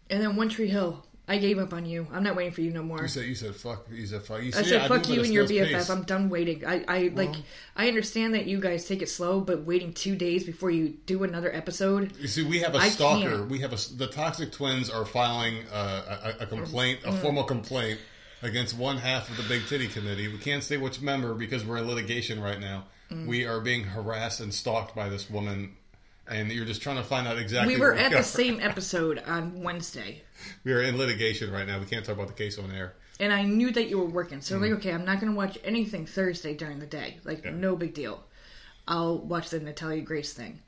and 0.09 0.21
then 0.21 0.35
One 0.35 0.49
Tree 0.49 0.67
Hill. 0.67 1.05
I 1.29 1.37
gave 1.39 1.59
up 1.59 1.73
on 1.73 1.85
you. 1.85 2.07
I'm 2.13 2.23
not 2.23 2.35
waiting 2.37 2.53
for 2.53 2.61
you 2.61 2.71
no 2.71 2.81
more. 2.83 3.01
You 3.01 3.07
said 3.09 3.25
you 3.25 3.35
said 3.35 3.53
fuck. 3.55 3.85
You 3.91 4.05
said 4.07 4.23
fuck. 4.23 4.41
You 4.41 4.47
I 4.55 4.61
said 4.61 4.83
do, 4.83 4.87
fuck 4.87 4.89
but 5.03 5.09
you 5.09 5.21
and 5.23 5.33
your 5.33 5.45
BFF. 5.45 5.71
pace. 5.73 5.89
I'm 5.89 6.03
done 6.03 6.29
waiting. 6.29 6.65
I, 6.65 6.85
I 6.87 7.11
like 7.13 7.35
I 7.75 7.87
understand 7.89 8.33
that 8.35 8.45
you 8.47 8.59
guys 8.61 8.87
take 8.87 9.01
it 9.01 9.09
slow, 9.09 9.41
but 9.41 9.63
waiting 9.65 9.91
two 9.93 10.15
days 10.15 10.45
before 10.45 10.71
you 10.71 10.89
do 11.05 11.23
another 11.23 11.53
episode. 11.53 12.13
You 12.17 12.27
see, 12.29 12.43
we 12.43 12.59
have 12.59 12.75
a 12.75 12.77
I 12.77 12.89
stalker. 12.89 13.29
can't. 13.29 13.49
We 13.49 13.59
have 13.59 13.73
a 13.73 13.93
the 13.95 14.07
Toxic 14.07 14.53
Twins 14.53 14.89
are 14.89 15.03
filing 15.05 15.55
uh, 15.71 16.33
a, 16.39 16.43
a 16.43 16.45
complaint, 16.45 17.01
Mm. 17.01 17.09
a 17.09 17.17
formal 17.17 17.43
complaint 17.43 17.99
against 18.41 18.77
one 18.77 18.97
half 18.97 19.29
of 19.29 19.35
the 19.35 19.43
Big 19.43 19.65
Titty 19.67 19.87
Committee. 19.89 20.27
We 20.29 20.37
can't 20.37 20.63
say 20.63 20.77
which 20.77 21.01
member 21.01 21.33
because 21.33 21.65
we're 21.65 21.77
in 21.79 21.87
litigation 21.87 22.39
right 22.41 22.59
now. 22.59 22.85
Mm. 23.11 23.27
We 23.27 23.45
are 23.45 23.59
being 23.59 23.83
harassed 23.83 24.39
and 24.39 24.53
stalked 24.53 24.95
by 24.95 25.09
this 25.09 25.29
woman, 25.29 25.75
and 26.29 26.51
you're 26.51 26.65
just 26.65 26.81
trying 26.81 26.97
to 26.97 27.03
find 27.03 27.27
out 27.27 27.37
exactly. 27.37 27.75
We 27.75 27.79
were 27.79 27.93
at 27.93 28.11
the 28.11 28.23
same 28.23 28.59
episode 28.61 29.19
on 29.25 29.61
Wednesday. 29.63 30.23
We 30.63 30.73
are 30.73 30.81
in 30.81 30.97
litigation 30.97 31.51
right 31.51 31.65
now. 31.67 31.79
We 31.79 31.85
can't 31.85 32.05
talk 32.05 32.15
about 32.15 32.27
the 32.27 32.33
case 32.33 32.57
on 32.59 32.71
air. 32.71 32.93
and 33.19 33.33
I 33.33 33.43
knew 33.43 33.71
that 33.71 33.89
you 33.89 33.97
were 33.97 34.05
working. 34.05 34.41
So 34.41 34.55
I'm 34.55 34.61
like, 34.61 34.69
mm-hmm. 34.71 34.79
okay, 34.79 34.93
I'm 34.93 35.05
not 35.05 35.19
going 35.19 35.31
to 35.31 35.37
watch 35.37 35.57
anything 35.63 36.05
Thursday 36.05 36.53
during 36.53 36.79
the 36.79 36.85
day. 36.85 37.17
Like, 37.23 37.43
Yeah. 37.45 37.51
no 37.51 37.75
big 37.75 37.93
deal. 37.93 38.23
I'll 38.87 39.17
watch 39.17 39.49
the 39.49 39.59
Natalia 39.59 40.01
Grace 40.01 40.33
thing. 40.33 40.59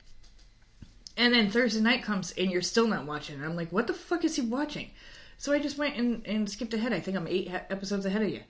And 1.16 1.32
then 1.34 1.50
Thursday 1.50 1.80
night 1.80 2.02
comes 2.02 2.32
and 2.32 2.50
you're 2.50 2.62
still 2.62 2.86
not 2.88 3.06
watching. 3.06 3.36
And 3.36 3.44
I'm 3.44 3.56
like, 3.56 3.70
what 3.72 3.86
the 3.86 3.92
fuck 3.94 4.24
is 4.24 4.36
he 4.36 4.42
watching? 4.42 4.90
So 5.38 5.52
I 5.52 5.58
just 5.58 5.78
went 5.78 5.96
and, 5.96 6.26
and 6.26 6.50
skipped 6.50 6.74
ahead. 6.74 6.92
I 6.92 7.00
think 7.00 7.16
I'm 7.16 7.26
eight 7.28 7.50
episodes 7.50 8.04
ahead 8.06 8.22
of 8.22 8.28
you. 8.28 8.40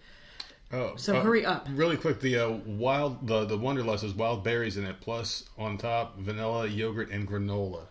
Oh, 0.73 0.95
So 0.97 1.17
uh, 1.17 1.23
hurry 1.23 1.45
up. 1.45 1.67
Really 1.73 1.97
quick, 1.97 2.21
the 2.21 2.39
uh, 2.39 2.51
wild 2.65 3.27
the 3.27 3.45
the 3.45 3.59
Wonderlust 3.59 4.03
has 4.03 4.15
wild 4.15 4.45
berries 4.45 4.77
in 4.77 4.85
it, 4.85 5.01
plus 5.01 5.49
on 5.59 5.79
top 5.79 6.17
vanilla, 6.19 6.67
yogurt, 6.67 7.11
and 7.11 7.29
granola. 7.29 7.87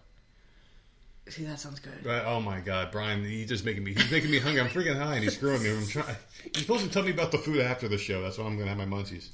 See, 1.28 1.44
that 1.44 1.60
sounds 1.60 1.80
good. 1.80 1.94
But, 2.04 2.26
oh 2.26 2.42
my 2.42 2.60
god, 2.60 2.90
Brian, 2.92 3.24
he's 3.24 3.50
just 3.50 3.64
making 3.66 3.84
me 3.84 3.94
he's 3.94 4.10
making 4.12 4.32
me 4.32 4.40
hungry. 4.40 4.62
I'm 4.62 4.68
freaking 4.70 4.98
high 4.98 5.16
and 5.16 5.24
he's 5.24 5.36
screwing 5.36 5.62
me. 5.62 5.72
I'm 5.72 5.86
trying. 5.88 6.16
You're 6.46 6.54
supposed 6.62 6.84
to 6.86 6.90
tell 6.90 7.04
me 7.04 7.12
about 7.12 7.32
the 7.32 7.38
food 7.38 7.60
after 7.60 7.88
the 7.88 7.98
show. 7.98 8.22
That's 8.22 8.38
when 8.38 8.48
I'm 8.48 8.58
gonna 8.58 8.70
have 8.74 8.78
my 8.78 8.86
munchies. 8.86 9.28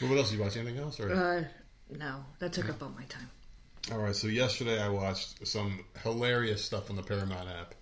Well, 0.00 0.10
what 0.10 0.18
else? 0.18 0.30
Did 0.30 0.38
you 0.38 0.42
watch 0.42 0.56
anything 0.56 0.78
else? 0.78 0.98
Or 0.98 1.12
Uh, 1.12 1.44
no, 1.96 2.24
that 2.40 2.52
took 2.52 2.68
up 2.68 2.82
all 2.82 2.88
my 2.96 3.04
time. 3.04 3.28
all 3.92 3.98
right. 3.98 4.16
So 4.16 4.26
yesterday 4.26 4.80
I 4.82 4.88
watched 4.88 5.46
some 5.46 5.84
hilarious 6.02 6.64
stuff 6.64 6.90
on 6.90 6.96
the 6.96 7.02
Paramount 7.02 7.48
app, 7.48 7.74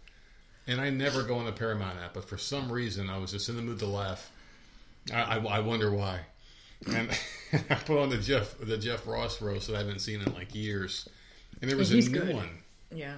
and 0.67 0.81
I 0.81 0.91
never 0.91 1.23
go 1.23 1.37
on 1.39 1.47
the 1.47 1.53
Paramount 1.53 1.99
app, 2.01 2.13
but 2.15 2.29
for 2.29 2.37
some 2.37 2.71
reason 2.71 3.09
I 3.09 3.17
was 3.17 3.31
just 3.31 3.49
in 3.49 3.57
the 3.57 3.63
mood 3.63 3.79
to 3.79 3.87
laugh. 3.87 4.31
I, 5.13 5.37
I, 5.37 5.39
I 5.39 5.61
wonder 5.61 5.91
why. 5.93 6.21
And 6.87 7.11
I 7.71 7.75
put 7.75 8.01
on 8.01 8.09
the 8.11 8.19
Jeff 8.19 8.57
the 8.61 8.79
Jeff 8.79 9.07
Ross 9.07 9.41
roast 9.43 9.67
that 9.69 9.77
I 9.77 9.79
haven't 9.79 10.01
seen 10.01 10.21
in 10.21 10.33
like 10.35 10.55
years, 10.55 11.09
and 11.61 11.71
there 11.71 11.77
was 11.79 11.89
He's 11.91 12.07
a 12.09 12.11
new 12.11 12.21
good. 12.21 12.35
one. 12.37 12.51
Yeah. 12.95 13.15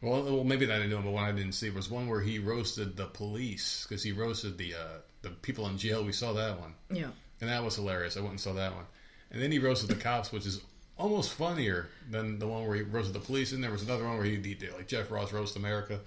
Well, 0.00 0.22
well, 0.24 0.44
maybe 0.44 0.66
that 0.66 0.74
I 0.74 0.78
didn't 0.78 0.90
know, 0.90 1.02
but 1.02 1.12
one 1.12 1.24
I 1.24 1.32
didn't 1.32 1.52
see 1.52 1.70
was 1.70 1.88
one 1.90 2.08
where 2.08 2.20
he 2.20 2.38
roasted 2.40 2.96
the 2.96 3.06
police 3.06 3.86
because 3.88 4.02
he 4.02 4.10
roasted 4.12 4.58
the 4.58 4.74
uh, 4.74 4.98
the 5.22 5.30
people 5.30 5.66
in 5.68 5.78
jail. 5.78 6.04
We 6.04 6.12
saw 6.12 6.32
that 6.32 6.58
one, 6.60 6.74
Yeah. 6.90 7.10
and 7.40 7.48
that 7.50 7.62
was 7.62 7.76
hilarious. 7.76 8.16
I 8.16 8.20
went 8.20 8.32
and 8.32 8.40
saw 8.40 8.52
that 8.54 8.74
one, 8.74 8.84
and 9.30 9.40
then 9.42 9.52
he 9.52 9.58
roasted 9.58 9.88
the 9.90 9.94
cops, 10.02 10.32
which 10.32 10.44
is 10.46 10.60
almost 10.98 11.32
funnier 11.32 11.88
than 12.10 12.38
the 12.38 12.46
one 12.46 12.66
where 12.66 12.76
he 12.76 12.82
roasted 12.82 13.14
the 13.14 13.20
police. 13.20 13.52
And 13.52 13.62
there 13.62 13.70
was 13.70 13.82
another 13.82 14.04
one 14.04 14.16
where 14.16 14.26
he, 14.26 14.36
did 14.36 14.72
like 14.74 14.88
Jeff 14.88 15.10
Ross 15.10 15.32
roast 15.32 15.56
America. 15.56 15.98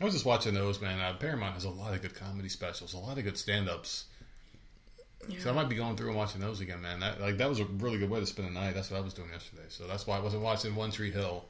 I 0.00 0.04
was 0.04 0.14
just 0.14 0.24
watching 0.26 0.54
those, 0.54 0.80
man. 0.80 0.98
Uh, 1.00 1.14
Paramount 1.18 1.54
has 1.54 1.64
a 1.64 1.70
lot 1.70 1.94
of 1.94 2.02
good 2.02 2.14
comedy 2.14 2.48
specials, 2.48 2.94
a 2.94 2.98
lot 2.98 3.18
of 3.18 3.24
good 3.24 3.36
stand-ups. 3.38 4.04
So 5.38 5.50
I 5.50 5.52
might 5.52 5.68
be 5.68 5.76
going 5.76 5.96
through 5.96 6.08
and 6.08 6.16
watching 6.16 6.40
those 6.40 6.60
again, 6.60 6.82
man. 6.82 7.00
That 7.00 7.20
like 7.20 7.38
that 7.38 7.48
was 7.48 7.60
a 7.60 7.64
really 7.64 7.98
good 7.98 8.10
way 8.10 8.20
to 8.20 8.26
spend 8.26 8.48
the 8.48 8.52
night. 8.52 8.74
That's 8.74 8.90
what 8.90 8.98
I 8.98 9.00
was 9.00 9.14
doing 9.14 9.28
yesterday. 9.32 9.62
So 9.68 9.86
that's 9.86 10.06
why 10.06 10.16
I 10.16 10.20
wasn't 10.20 10.42
watching 10.42 10.74
One 10.74 10.90
Tree 10.90 11.10
Hill. 11.12 11.44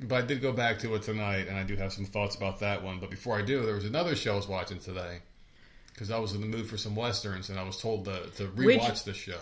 But 0.00 0.16
I 0.24 0.26
did 0.26 0.40
go 0.42 0.52
back 0.52 0.78
to 0.80 0.94
it 0.94 1.02
tonight, 1.02 1.48
and 1.48 1.56
I 1.56 1.62
do 1.64 1.74
have 1.76 1.92
some 1.92 2.04
thoughts 2.04 2.36
about 2.36 2.60
that 2.60 2.82
one. 2.82 3.00
But 3.00 3.10
before 3.10 3.38
I 3.38 3.42
do, 3.42 3.64
there 3.64 3.74
was 3.74 3.86
another 3.86 4.14
show 4.14 4.34
I 4.34 4.36
was 4.36 4.46
watching 4.46 4.78
today 4.78 5.18
because 5.92 6.10
I 6.10 6.18
was 6.18 6.34
in 6.34 6.40
the 6.42 6.46
mood 6.46 6.66
for 6.68 6.76
some 6.76 6.94
westerns, 6.94 7.48
and 7.50 7.58
I 7.58 7.62
was 7.64 7.80
told 7.80 8.04
to, 8.04 8.26
to 8.36 8.44
Which- 8.48 8.78
rewatch 8.80 9.04
this 9.04 9.16
show. 9.16 9.40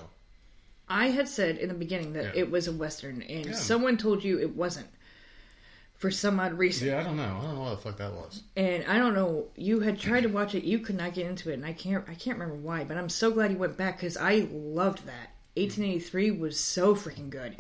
I 0.88 1.08
had 1.08 1.28
said 1.28 1.56
in 1.58 1.68
the 1.68 1.74
beginning 1.74 2.12
that 2.12 2.34
Yeah. 2.36 2.42
it 2.42 2.50
was 2.50 2.68
a 2.68 2.72
Western, 2.72 3.22
and 3.22 3.46
Yeah. 3.46 3.52
someone 3.54 3.96
told 3.96 4.22
you 4.22 4.38
it 4.38 4.54
wasn't 4.54 4.86
for 5.96 6.10
some 6.10 6.38
odd 6.40 6.54
reason. 6.54 6.88
Yeah, 6.88 7.00
I 7.00 7.02
don't 7.02 7.16
know. 7.16 7.38
I 7.40 7.44
don't 7.44 7.54
know 7.54 7.60
what 7.62 7.70
the 7.70 7.76
fuck 7.82 7.96
that 7.98 8.12
was. 8.12 8.42
and 8.56 8.84
I 8.86 8.98
don't 8.98 9.14
know. 9.14 9.46
You 9.56 9.80
had 9.80 9.98
tried 9.98 10.22
to 10.22 10.28
watch 10.28 10.54
it, 10.54 10.64
you 10.64 10.78
could 10.80 10.96
not 10.96 11.14
get 11.14 11.26
into 11.26 11.50
it, 11.50 11.54
and 11.54 11.64
I 11.64 11.72
can't. 11.72 12.04
I 12.08 12.14
can't 12.14 12.38
remember 12.38 12.56
why, 12.60 12.84
but 12.84 12.96
I'm 12.96 13.08
so 13.08 13.30
glad 13.30 13.50
you 13.52 13.58
went 13.58 13.76
back 13.76 13.96
because 13.98 14.16
I 14.16 14.48
loved 14.52 15.06
that. 15.06 15.30
1883 15.56 16.32
was 16.32 16.58
so 16.58 16.94
freaking 16.96 17.30
good. 17.30 17.56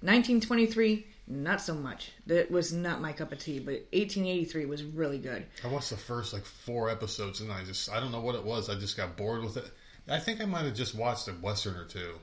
1923, 0.00 1.06
not 1.26 1.60
so 1.60 1.74
much. 1.74 2.12
That 2.26 2.50
was 2.50 2.72
not 2.72 3.00
my 3.00 3.12
cup 3.12 3.32
of 3.32 3.38
tea, 3.38 3.58
but 3.58 3.74
1883 3.92 4.66
was 4.66 4.82
really 4.84 5.18
good. 5.18 5.46
I 5.64 5.68
watched 5.68 5.90
the 5.90 5.96
first 5.96 6.32
like 6.32 6.44
four 6.44 6.90
episodes, 6.90 7.40
and 7.40 7.50
I 7.52 7.64
just 7.64 7.90
I 7.90 8.00
don't 8.00 8.12
know 8.12 8.20
what 8.20 8.34
it 8.34 8.44
was. 8.44 8.68
I 8.68 8.74
just 8.74 8.96
got 8.96 9.16
bored 9.16 9.42
with 9.42 9.56
it. 9.56 9.70
I 10.08 10.18
think 10.18 10.40
I 10.40 10.44
might 10.44 10.64
have 10.66 10.74
just 10.74 10.94
watched 10.94 11.28
a 11.28 11.32
western 11.32 11.76
or 11.76 11.84
two, 11.86 12.14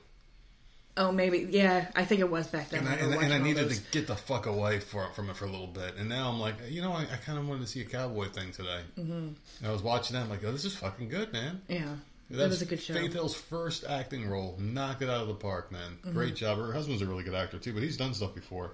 Oh, 0.96 1.10
maybe, 1.10 1.48
yeah, 1.50 1.90
I 1.96 2.04
think 2.04 2.20
it 2.20 2.30
was 2.30 2.46
back 2.48 2.68
then. 2.68 2.80
and 2.80 2.88
I, 2.88 2.92
and, 2.96 3.14
and 3.14 3.32
I 3.32 3.38
needed 3.38 3.70
those. 3.70 3.78
to 3.78 3.90
get 3.92 4.06
the 4.06 4.14
fuck 4.14 4.44
away 4.44 4.78
for, 4.78 5.10
from 5.14 5.30
it 5.30 5.36
for 5.36 5.46
a 5.46 5.50
little 5.50 5.66
bit. 5.66 5.94
And 5.96 6.06
now 6.08 6.28
I'm 6.28 6.38
like, 6.38 6.56
you 6.68 6.82
know, 6.82 6.92
I, 6.92 7.02
I 7.02 7.16
kind 7.24 7.38
of 7.38 7.48
wanted 7.48 7.62
to 7.62 7.66
see 7.66 7.80
a 7.80 7.86
cowboy 7.86 8.28
thing 8.28 8.52
today. 8.52 8.80
Mm-hmm. 8.98 9.12
And 9.12 9.36
I 9.64 9.70
was 9.70 9.82
watching 9.82 10.14
that. 10.14 10.24
I'm 10.24 10.28
like, 10.28 10.44
oh, 10.44 10.52
this 10.52 10.66
is 10.66 10.76
fucking 10.76 11.08
good, 11.08 11.32
man. 11.32 11.62
Yeah, 11.66 11.94
that 12.32 12.36
That's 12.36 12.50
was 12.50 12.62
a 12.62 12.66
good 12.66 12.80
show. 12.80 12.94
Faith 12.94 13.12
Hill's 13.12 13.34
first 13.34 13.84
acting 13.84 14.28
role. 14.28 14.56
Knocked 14.58 15.02
it 15.02 15.08
out 15.08 15.22
of 15.22 15.28
the 15.28 15.34
park, 15.34 15.72
man. 15.72 15.98
Mm-hmm. 16.00 16.12
Great 16.12 16.34
job. 16.34 16.58
Her 16.58 16.72
husband's 16.72 17.02
a 17.02 17.06
really 17.06 17.24
good 17.24 17.34
actor 17.34 17.58
too, 17.58 17.72
but 17.72 17.82
he's 17.82 17.96
done 17.96 18.12
stuff 18.14 18.34
before. 18.34 18.72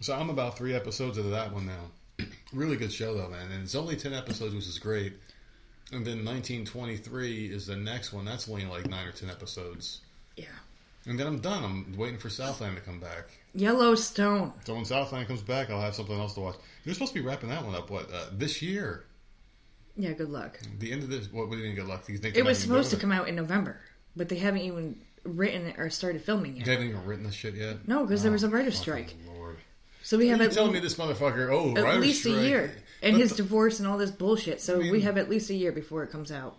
So 0.00 0.14
I'm 0.14 0.30
about 0.30 0.58
three 0.58 0.74
episodes 0.74 1.16
into 1.16 1.30
that 1.30 1.52
one 1.52 1.66
now. 1.66 2.26
really 2.52 2.76
good 2.76 2.92
show 2.92 3.14
though, 3.14 3.28
man. 3.28 3.50
And 3.50 3.62
it's 3.62 3.74
only 3.74 3.96
ten 3.96 4.12
episodes, 4.12 4.54
which 4.54 4.66
is 4.66 4.78
great. 4.78 5.14
And 5.92 6.06
then 6.06 6.24
1923 6.24 7.46
is 7.46 7.66
the 7.66 7.76
next 7.76 8.12
one. 8.12 8.24
That's 8.24 8.48
only 8.48 8.64
like 8.64 8.88
nine 8.88 9.06
or 9.06 9.12
ten 9.12 9.28
episodes. 9.28 10.00
Yeah, 10.36 10.46
and 11.06 11.18
then 11.18 11.26
I'm 11.26 11.40
done. 11.40 11.64
I'm 11.64 11.94
waiting 11.96 12.18
for 12.18 12.28
Southland 12.30 12.76
to 12.76 12.82
come 12.82 13.00
back. 13.00 13.28
Yellowstone. 13.54 14.52
So 14.64 14.74
when 14.74 14.84
Southland 14.84 15.26
comes 15.28 15.42
back, 15.42 15.70
I'll 15.70 15.80
have 15.80 15.94
something 15.94 16.18
else 16.18 16.34
to 16.34 16.40
watch. 16.40 16.56
You're 16.84 16.94
supposed 16.94 17.12
to 17.14 17.20
be 17.20 17.26
wrapping 17.26 17.48
that 17.50 17.64
one 17.64 17.74
up. 17.74 17.90
What 17.90 18.12
uh, 18.12 18.26
this 18.32 18.62
year? 18.62 19.04
Yeah, 19.96 20.12
good 20.12 20.30
luck. 20.30 20.58
The 20.78 20.90
end 20.92 21.02
of 21.02 21.10
this. 21.10 21.30
What? 21.32 21.48
We 21.48 21.56
didn't 21.56 21.74
get 21.74 21.86
luck. 21.86 22.08
You 22.08 22.18
think 22.18 22.36
It 22.36 22.44
was 22.44 22.58
supposed 22.58 22.90
to 22.90 22.96
come 22.96 23.12
out 23.12 23.28
in 23.28 23.36
November, 23.36 23.80
but 24.16 24.28
they 24.28 24.36
haven't 24.36 24.62
even 24.62 24.98
written 25.24 25.66
it 25.66 25.78
or 25.78 25.90
started 25.90 26.22
filming 26.22 26.56
yet. 26.56 26.64
They 26.66 26.72
haven't 26.72 26.88
even 26.88 27.04
written 27.04 27.24
this 27.24 27.34
shit 27.34 27.54
yet. 27.54 27.86
No, 27.86 28.02
because 28.04 28.22
there 28.22 28.32
was 28.32 28.42
a 28.42 28.48
writer's 28.48 28.78
strike. 28.78 29.14
Lord. 29.26 29.58
So 30.02 30.18
we 30.18 30.28
have 30.28 30.40
You 30.40 30.46
at, 30.46 30.52
telling 30.52 30.72
me 30.72 30.80
this 30.80 30.94
motherfucker? 30.96 31.50
Oh, 31.52 31.76
at 31.76 32.00
least 32.00 32.20
strike. 32.22 32.36
a 32.36 32.42
year. 32.42 32.74
And 33.02 33.14
But 33.14 33.20
his 33.20 33.30
the- 33.30 33.36
divorce 33.36 33.78
and 33.80 33.88
all 33.88 33.98
this 33.98 34.10
bullshit. 34.10 34.60
So 34.60 34.76
I 34.76 34.78
mean- 34.78 34.92
we 34.92 35.00
have 35.02 35.16
at 35.18 35.28
least 35.28 35.50
a 35.50 35.54
year 35.54 35.72
before 35.72 36.02
it 36.02 36.10
comes 36.10 36.32
out. 36.32 36.58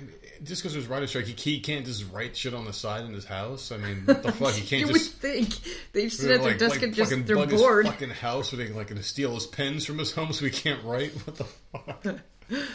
I 0.00 0.02
mean, 0.02 0.14
just 0.42 0.62
because 0.62 0.72
there's 0.72 0.86
writer's 0.86 1.10
strike, 1.10 1.26
he, 1.26 1.32
he 1.32 1.60
can't 1.60 1.84
just 1.84 2.10
write 2.10 2.36
shit 2.36 2.54
on 2.54 2.64
the 2.64 2.72
side 2.72 3.04
in 3.04 3.12
his 3.12 3.26
house. 3.26 3.70
I 3.70 3.76
mean, 3.76 4.02
what 4.06 4.22
the 4.22 4.32
fuck? 4.32 4.54
He 4.54 4.66
can't 4.66 4.88
you 4.88 4.92
just. 4.94 5.12
would 5.12 5.20
think 5.20 5.48
they'd 5.92 6.08
sit 6.08 6.30
at 6.30 6.40
their 6.40 6.52
like, 6.52 6.58
desk 6.58 6.76
like 6.76 6.82
and 6.82 6.94
just 6.94 7.26
they're 7.26 7.46
bored. 7.46 7.84
his 7.84 7.92
fucking 7.92 8.10
house, 8.10 8.52
where 8.52 8.64
they 8.64 8.72
like 8.72 8.88
gonna 8.88 9.02
steal 9.02 9.34
his 9.34 9.46
pens 9.46 9.84
from 9.84 9.98
his 9.98 10.12
home 10.12 10.32
so 10.32 10.44
he 10.44 10.50
can't 10.50 10.82
write. 10.84 11.12
What 11.26 11.36
the 11.36 11.44
fuck? 11.44 12.20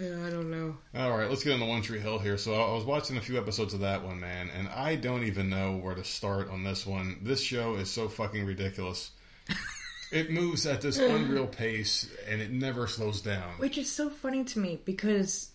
Yeah, 0.00 0.26
I 0.26 0.30
don't 0.30 0.50
know. 0.50 0.78
All 0.96 1.14
right, 1.14 1.28
let's 1.28 1.44
get 1.44 1.52
on 1.52 1.60
the 1.60 1.66
One 1.66 1.82
Tree 1.82 1.98
Hill 1.98 2.18
here. 2.18 2.38
So 2.38 2.54
I 2.54 2.72
was 2.72 2.84
watching 2.84 3.18
a 3.18 3.20
few 3.20 3.36
episodes 3.36 3.74
of 3.74 3.80
that 3.80 4.02
one, 4.02 4.18
man, 4.18 4.48
and 4.56 4.66
I 4.68 4.94
don't 4.96 5.24
even 5.24 5.50
know 5.50 5.76
where 5.76 5.94
to 5.94 6.04
start 6.04 6.48
on 6.48 6.64
this 6.64 6.86
one. 6.86 7.18
This 7.20 7.42
show 7.42 7.74
is 7.74 7.90
so 7.90 8.08
fucking 8.08 8.46
ridiculous. 8.46 9.10
it 10.12 10.30
moves 10.30 10.64
at 10.64 10.80
this 10.80 10.98
unreal 10.98 11.46
pace, 11.46 12.10
and 12.26 12.40
it 12.40 12.50
never 12.50 12.86
slows 12.86 13.20
down. 13.20 13.50
Which 13.58 13.76
is 13.76 13.92
so 13.92 14.08
funny 14.08 14.42
to 14.44 14.58
me 14.58 14.80
because 14.86 15.49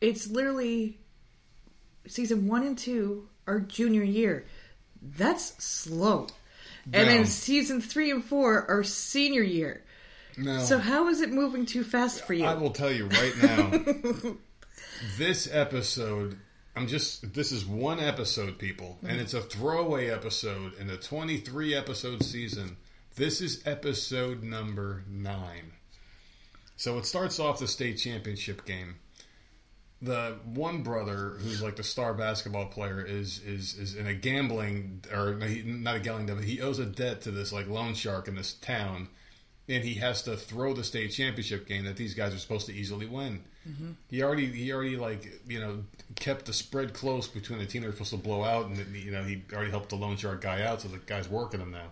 it's 0.00 0.28
literally 0.28 0.98
season 2.06 2.46
one 2.46 2.62
and 2.62 2.76
two 2.76 3.28
are 3.46 3.60
junior 3.60 4.02
year. 4.02 4.46
That's 5.02 5.62
slow. 5.62 6.28
And 6.92 7.08
then 7.08 7.26
season 7.26 7.80
three 7.80 8.10
and 8.10 8.24
four 8.24 8.64
are 8.70 8.84
senior 8.84 9.42
year. 9.42 9.82
No, 10.36 10.60
So 10.60 10.78
how 10.78 11.08
is 11.08 11.20
it 11.20 11.30
moving 11.30 11.66
too 11.66 11.82
fast 11.82 12.24
for 12.24 12.34
you? 12.34 12.44
I 12.44 12.54
will 12.54 12.70
tell 12.70 12.92
you 12.92 13.06
right 13.06 13.34
now. 13.42 14.34
this 15.18 15.48
episode, 15.50 16.38
I'm 16.76 16.86
just. 16.86 17.32
This 17.34 17.52
is 17.52 17.64
one 17.64 17.98
episode, 18.00 18.58
people, 18.58 18.98
and 19.02 19.12
mm-hmm. 19.12 19.20
it's 19.20 19.34
a 19.34 19.40
throwaway 19.40 20.10
episode 20.10 20.78
in 20.78 20.90
a 20.90 20.96
23 20.96 21.74
episode 21.74 22.22
season. 22.22 22.76
This 23.16 23.40
is 23.40 23.62
episode 23.66 24.42
number 24.42 25.02
nine. 25.08 25.72
So 26.76 26.98
it 26.98 27.06
starts 27.06 27.40
off 27.40 27.58
the 27.58 27.66
state 27.66 27.96
championship 27.96 28.66
game. 28.66 28.96
The 30.02 30.36
one 30.44 30.82
brother 30.82 31.36
who's 31.40 31.62
like 31.62 31.76
the 31.76 31.82
star 31.82 32.12
basketball 32.12 32.66
player 32.66 33.00
is 33.00 33.42
is 33.42 33.78
is 33.78 33.94
in 33.94 34.06
a 34.06 34.14
gambling 34.14 35.04
or 35.12 35.38
he, 35.40 35.62
not 35.62 35.96
a 35.96 36.00
gambling 36.00 36.26
debt, 36.26 36.36
but 36.36 36.44
he 36.44 36.60
owes 36.60 36.78
a 36.78 36.84
debt 36.84 37.22
to 37.22 37.30
this 37.30 37.50
like 37.50 37.66
loan 37.66 37.94
shark 37.94 38.28
in 38.28 38.34
this 38.34 38.52
town, 38.54 39.08
and 39.68 39.82
he 39.84 39.94
has 39.94 40.22
to 40.24 40.36
throw 40.36 40.74
the 40.74 40.84
state 40.84 41.12
championship 41.12 41.66
game 41.66 41.84
that 41.84 41.96
these 41.96 42.12
guys 42.12 42.34
are 42.34 42.38
supposed 42.38 42.66
to 42.66 42.74
easily 42.74 43.06
win. 43.06 43.42
Mm-hmm. 43.66 43.92
He 44.10 44.22
already 44.22 44.46
he 44.46 44.70
already 44.70 44.96
like 44.96 45.40
you 45.48 45.60
know 45.60 45.84
kept 46.14 46.44
the 46.44 46.52
spread 46.52 46.92
close 46.92 47.26
between 47.26 47.58
the 47.58 47.66
team 47.66 47.80
they're 47.80 47.92
supposed 47.92 48.10
to 48.10 48.18
blow 48.18 48.44
out, 48.44 48.66
and 48.66 48.94
you 48.94 49.10
know 49.10 49.22
he 49.22 49.42
already 49.52 49.70
helped 49.70 49.88
the 49.88 49.96
loan 49.96 50.18
shark 50.18 50.42
guy 50.42 50.62
out, 50.62 50.82
so 50.82 50.88
the 50.88 50.98
guy's 50.98 51.28
working 51.28 51.60
him 51.60 51.70
now. 51.70 51.90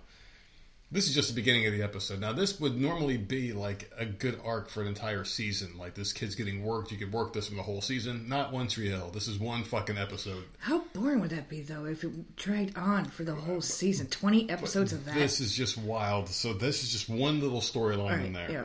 This 0.94 1.08
is 1.08 1.14
just 1.16 1.28
the 1.28 1.34
beginning 1.34 1.66
of 1.66 1.72
the 1.72 1.82
episode. 1.82 2.20
Now, 2.20 2.32
this 2.32 2.60
would 2.60 2.80
normally 2.80 3.16
be 3.16 3.52
like 3.52 3.90
a 3.98 4.06
good 4.06 4.40
arc 4.44 4.68
for 4.68 4.80
an 4.80 4.86
entire 4.86 5.24
season. 5.24 5.76
Like 5.76 5.96
this 5.96 6.12
kid's 6.12 6.36
getting 6.36 6.62
worked. 6.62 6.92
You 6.92 6.96
could 6.96 7.12
work 7.12 7.32
this 7.32 7.48
from 7.48 7.56
the 7.56 7.64
whole 7.64 7.80
season. 7.80 8.28
Not 8.28 8.52
One 8.52 8.68
Tree 8.68 8.90
Hill. 8.90 9.10
This 9.12 9.26
is 9.26 9.36
one 9.36 9.64
fucking 9.64 9.98
episode. 9.98 10.44
How 10.60 10.84
boring 10.92 11.18
would 11.18 11.30
that 11.30 11.48
be 11.48 11.62
though 11.62 11.84
if 11.86 12.04
it 12.04 12.36
dragged 12.36 12.78
on 12.78 13.06
for 13.06 13.24
the 13.24 13.34
whole 13.34 13.60
season? 13.60 14.06
Twenty 14.06 14.48
episodes 14.48 14.92
of 14.92 15.04
that. 15.06 15.16
This 15.16 15.40
is 15.40 15.52
just 15.52 15.76
wild. 15.76 16.28
So 16.28 16.52
this 16.52 16.84
is 16.84 16.92
just 16.92 17.08
one 17.08 17.40
little 17.40 17.60
storyline 17.60 18.10
right, 18.10 18.26
in 18.26 18.32
there. 18.32 18.50
yeah. 18.52 18.64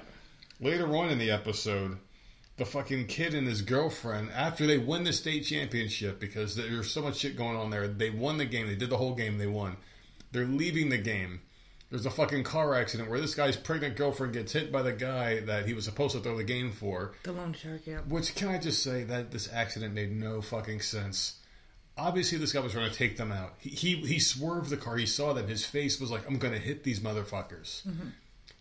Later 0.62 0.96
on 0.98 1.10
in 1.10 1.18
the 1.18 1.32
episode, 1.32 1.98
the 2.58 2.66
fucking 2.66 3.08
kid 3.08 3.34
and 3.34 3.48
his 3.48 3.64
girlfriend, 3.64 4.30
after 4.36 4.68
they 4.68 4.78
win 4.78 5.04
the 5.04 5.14
state 5.14 5.46
championship, 5.46 6.20
because 6.20 6.56
there's 6.56 6.92
so 6.92 7.02
much 7.02 7.18
shit 7.18 7.36
going 7.36 7.56
on 7.58 7.72
there, 7.72 7.88
they 7.88 8.12
won 8.12 8.38
the 8.38 8.46
game. 8.46 8.68
They 8.68 8.76
did 8.76 8.92
the 8.92 8.98
whole 8.98 9.16
game. 9.16 9.40
They 9.40 9.48
won. 9.48 9.78
They're 10.32 10.46
leaving 10.46 10.90
the 10.90 11.00
game. 11.00 11.42
There's 11.90 12.06
a 12.06 12.12
fucking 12.12 12.44
car 12.44 12.76
accident 12.76 13.10
where 13.10 13.20
this 13.20 13.34
guy's 13.34 13.58
pregnant 13.58 13.96
girlfriend 13.96 14.34
gets 14.34 14.54
hit 14.54 14.72
by 14.72 14.84
the 14.84 14.94
guy 14.94 15.40
that 15.42 15.66
he 15.66 15.74
was 15.74 15.86
supposed 15.86 16.16
to 16.16 16.22
throw 16.22 16.38
the 16.38 16.44
game 16.44 16.72
for. 16.72 17.14
The 17.24 17.32
loan 17.32 17.54
shark, 17.54 17.82
yeah. 17.86 18.00
Which 18.02 18.36
can 18.36 18.50
I 18.50 18.60
just 18.60 18.84
say 18.84 19.04
that 19.06 19.32
this 19.32 19.52
accident 19.52 19.96
made 19.96 20.12
no 20.12 20.42
fucking 20.42 20.82
sense. 20.82 21.40
Obviously, 21.98 22.38
this 22.38 22.54
guy 22.54 22.60
was 22.60 22.74
trying 22.74 22.92
to 22.92 22.96
take 22.96 23.18
them 23.18 23.32
out. 23.32 23.56
He 23.60 23.70
he, 23.70 23.96
he 23.96 24.20
swerved 24.20 24.70
the 24.70 24.78
car. 24.78 24.98
He 24.98 25.08
saw 25.08 25.34
them. 25.34 25.48
His 25.48 25.66
face 25.66 26.00
was 26.00 26.12
like, 26.12 26.28
"I'm 26.28 26.38
going 26.38 26.54
to 26.54 26.60
hit 26.60 26.84
these 26.84 27.00
motherfuckers." 27.00 27.86
Mm-hmm. 27.88 28.10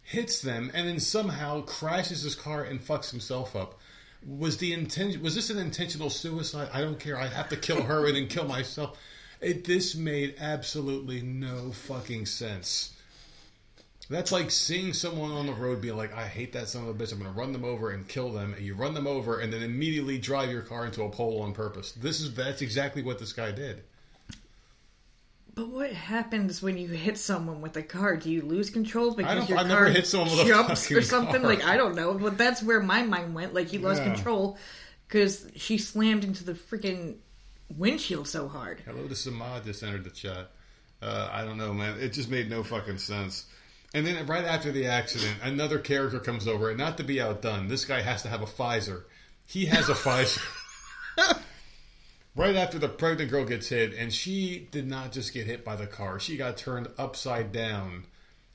Hits 0.05 0.41
them, 0.41 0.71
and 0.73 0.89
then 0.89 0.99
somehow 0.99 1.61
crashes 1.61 2.23
his 2.23 2.35
car 2.35 2.65
and 2.65 2.81
fucks 2.81 3.11
himself 3.11 3.55
up. 3.55 3.79
Was 4.27 4.57
the 4.57 4.73
intention? 4.73 5.23
Was 5.23 5.35
this 5.35 5.51
an 5.51 5.59
intentional 5.59 6.09
suicide? 6.09 6.71
I 6.73 6.81
don't 6.81 6.99
care. 6.99 7.19
I 7.19 7.27
have 7.27 7.51
to 7.51 7.57
kill 7.57 7.83
her 7.83 8.07
and 8.07 8.17
then 8.17 8.27
kill 8.27 8.47
myself. 8.47 8.99
It, 9.43 9.65
this 9.65 9.95
made 9.95 10.37
absolutely 10.41 11.21
no 11.21 11.71
fucking 11.71 12.25
sense. 12.27 12.95
That's 14.11 14.33
like 14.33 14.51
seeing 14.51 14.95
someone 14.95 15.33
on 15.33 15.47
the 15.47 15.53
road 15.53 15.83
being 15.83 15.97
like, 15.97 16.15
I 16.15 16.27
hate 16.27 16.55
that 16.55 16.69
son 16.69 16.85
of 16.85 16.89
a 16.89 16.95
bitch. 16.95 17.13
I'm 17.13 17.19
going 17.19 17.31
to 17.33 17.39
run 17.39 17.53
them 17.53 17.65
over 17.65 17.91
and 17.91 18.09
kill 18.09 18.31
them. 18.33 18.55
And 18.55 18.65
you 18.65 18.75
run 18.75 18.95
them 18.95 19.07
over 19.07 19.41
and 19.41 19.53
then 19.53 19.63
immediately 19.63 20.17
drive 20.19 20.51
your 20.51 20.63
car 20.63 20.87
into 20.87 21.03
a 21.03 21.11
pole 21.11 21.43
on 21.43 21.53
purpose. 21.53 21.93
This 21.93 22.21
is 22.21 22.35
that's 22.35 22.63
exactly 22.63 23.03
what 23.03 23.19
this 23.19 23.35
guy 23.35 23.53
did. 23.53 23.83
But 25.55 25.69
what 25.69 25.93
happens 25.93 26.63
when 26.63 26.79
you 26.79 26.89
hit 26.89 27.19
someone 27.19 27.61
with 27.61 27.77
a 27.77 27.83
car? 27.83 28.17
Do 28.17 28.31
you 28.31 28.43
lose 28.43 28.71
control 28.71 29.15
because 29.15 29.49
your 29.49 29.59
I've 29.59 29.67
car 29.67 29.77
never 29.85 29.91
hit 29.91 30.07
someone 30.07 30.31
with 30.31 30.47
a 30.47 30.49
jumps 30.49 30.91
or 30.91 31.03
something? 31.03 31.41
car. 31.43 31.51
Like 31.51 31.65
I 31.65 31.77
don't 31.77 31.97
know, 31.97 32.15
but 32.15 32.39
that's 32.39 32.63
where 32.63 32.81
my 32.81 33.03
mind 33.03 33.35
went. 33.35 33.55
Like 33.55 33.69
he 33.69 33.79
lost 33.79 34.03
Yeah. 34.03 34.15
control 34.15 34.57
because 35.09 35.49
she 35.57 35.77
slammed 35.77 36.23
into 36.23 36.45
the 36.45 36.53
freaking 36.53 37.17
windshield 37.77 38.29
so 38.29 38.47
hard. 38.49 38.81
Hello 38.87 39.07
to 39.09 39.15
Samad 39.15 39.65
just 39.65 39.83
entered 39.83 40.05
the 40.05 40.11
chat. 40.11 40.51
Uh, 41.03 41.29
I 41.31 41.45
don't 41.45 41.59
know, 41.59 41.75
man. 41.75 41.99
It 42.01 42.13
just 42.13 42.31
made 42.31 42.49
no 42.49 42.63
fucking 42.63 42.99
sense. 42.99 43.47
And 43.95 44.07
then 44.07 44.27
right 44.27 44.45
after 44.45 44.71
the 44.71 44.87
accident, 44.87 45.37
another 45.43 45.79
character 45.79 46.19
comes 46.19 46.47
over, 46.47 46.69
and 46.69 46.79
not 46.79 46.99
to 46.99 47.05
be 47.05 47.21
outdone, 47.21 47.69
this 47.69 47.85
guy 47.85 48.03
has 48.03 48.23
to 48.23 48.29
have 48.29 48.43
a 48.43 48.47
Pfizer. 48.47 49.05
He 49.47 49.67
has 49.67 49.89
a 49.89 49.95
Pfizer. 49.95 50.43
right 52.37 52.55
after 52.55 52.79
the 52.79 52.89
pregnant 52.89 53.31
girl 53.31 53.45
gets 53.45 53.69
hit, 53.69 53.95
and 53.95 54.13
she 54.13 54.69
did 54.71 54.87
not 54.87 55.13
just 55.13 55.33
get 55.33 55.47
hit 55.47 55.65
by 55.65 55.75
the 55.77 55.87
car, 55.87 56.21
she 56.21 56.37
got 56.37 56.59
turned 56.59 56.89
upside 56.99 57.51
down, 57.51 58.05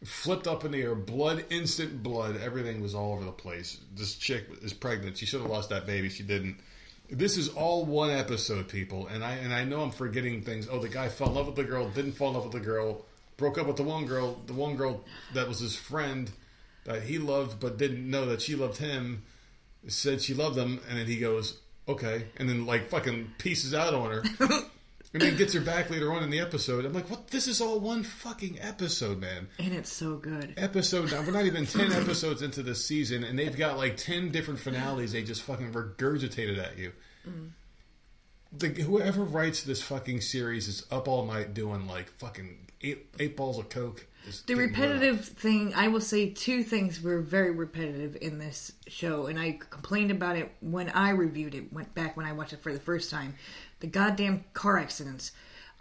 flipped 0.03 0.47
up 0.47 0.65
in 0.65 0.71
the 0.71 0.81
air, 0.81 0.93
blood, 0.93 1.45
instant 1.49 2.03
blood. 2.03 2.37
Everything 2.37 2.81
was 2.81 2.93
all 2.93 3.13
over 3.13 3.25
the 3.25 3.31
place. 3.31 3.79
This 3.95 4.15
chick 4.15 4.45
is 4.61 4.73
pregnant. 4.73 5.17
She 5.17 5.25
should 5.25 5.41
have 5.41 5.49
lost 5.49 5.69
that 5.69 5.87
baby. 5.87 6.09
She 6.09 6.23
didn't. 6.23 6.57
This 7.09 7.37
is 7.37 7.49
all 7.49 7.85
one 7.85 8.11
episode, 8.11 8.67
people, 8.67 9.07
and 9.07 9.23
I 9.23 9.33
and 9.33 9.53
I 9.53 9.65
know 9.65 9.81
I'm 9.81 9.91
forgetting 9.91 10.41
things. 10.41 10.67
Oh, 10.69 10.79
the 10.79 10.89
guy 10.89 11.09
fell 11.09 11.29
in 11.29 11.35
love 11.35 11.47
with 11.47 11.55
the 11.55 11.63
girl, 11.63 11.89
didn't 11.89 12.13
fall 12.13 12.29
in 12.29 12.35
love 12.35 12.43
with 12.43 12.53
the 12.53 12.59
girl, 12.59 13.05
broke 13.43 13.57
up 13.57 13.67
with 13.67 13.75
the 13.75 13.83
one 13.83 14.05
girl, 14.05 14.39
the 14.45 14.53
one 14.53 14.77
girl 14.77 15.03
that 15.33 15.49
was 15.49 15.59
his 15.59 15.75
friend 15.75 16.31
that 16.85 17.03
he 17.03 17.17
loved 17.17 17.59
but 17.59 17.77
didn't 17.77 18.09
know 18.09 18.27
that 18.27 18.41
she 18.41 18.55
loved 18.55 18.77
him, 18.77 19.21
said 19.85 20.21
she 20.21 20.33
loved 20.33 20.57
him, 20.57 20.79
and 20.87 20.97
then 20.97 21.07
he 21.07 21.17
goes, 21.17 21.59
okay, 21.85 22.23
and 22.37 22.47
then 22.47 22.65
like 22.65 22.87
fucking 22.87 23.33
pieces 23.39 23.73
out 23.73 23.93
on 23.93 24.11
her, 24.11 24.23
and 25.13 25.21
then 25.21 25.35
gets 25.35 25.53
her 25.53 25.59
back 25.59 25.89
later 25.89 26.13
on 26.13 26.23
in 26.23 26.29
the 26.29 26.39
episode. 26.39 26.85
I'm 26.85 26.93
like, 26.93 27.09
what? 27.09 27.27
This 27.27 27.49
is 27.49 27.59
all 27.59 27.81
one 27.81 28.03
fucking 28.03 28.59
episode, 28.61 29.19
man 29.19 29.49
And 29.59 29.73
it's 29.73 29.91
so 29.91 30.15
good. 30.15 30.53
episode. 30.55 31.11
We're 31.11 31.31
not 31.31 31.45
even 31.45 31.65
ten 31.65 31.91
episodes 32.01 32.41
into 32.41 32.63
this 32.63 32.85
season, 32.85 33.25
and 33.25 33.37
they've 33.37 33.57
got 33.57 33.75
like 33.75 33.97
ten 33.97 34.31
different 34.31 34.61
finales. 34.61 35.11
They 35.11 35.21
just 35.23 35.41
fucking 35.41 35.73
regurgitated 35.73 36.63
at 36.63 36.77
you. 36.77 36.93
Mm. 37.27 37.49
The, 38.55 38.69
whoever 38.69 39.23
writes 39.23 39.63
this 39.63 39.81
fucking 39.81 40.21
series 40.21 40.67
is 40.67 40.85
up 40.91 41.07
all 41.07 41.25
night 41.25 41.53
doing 41.53 41.87
like 41.87 42.09
fucking 42.19 42.67
eight 42.81 43.07
eight 43.19 43.35
balls 43.35 43.57
of 43.57 43.69
coke. 43.69 44.05
The 44.45 44.55
repetitive 44.55 45.25
thing, 45.25 45.73
I 45.73 45.89
will 45.89 45.99
say 45.99 46.29
two 46.29 46.63
things 46.63 47.01
were 47.01 47.19
very 47.19 47.51
repetitive 47.51 48.15
in 48.21 48.37
this 48.37 48.71
show, 48.87 49.25
and 49.25 49.37
I 49.37 49.59
complained 49.69 50.11
about 50.11 50.37
it 50.37 50.49
when 50.61 50.89
I 50.89 51.09
reviewed 51.09 51.55
it, 51.55 51.73
went 51.73 51.93
back 51.93 52.15
when 52.15 52.25
I 52.25 52.31
watched 52.31 52.53
it 52.53 52.61
for 52.61 52.71
the 52.71 52.79
first 52.79 53.11
time. 53.11 53.35
The 53.81 53.87
goddamn 53.87 54.45
car 54.53 54.77
accidents. 54.77 55.31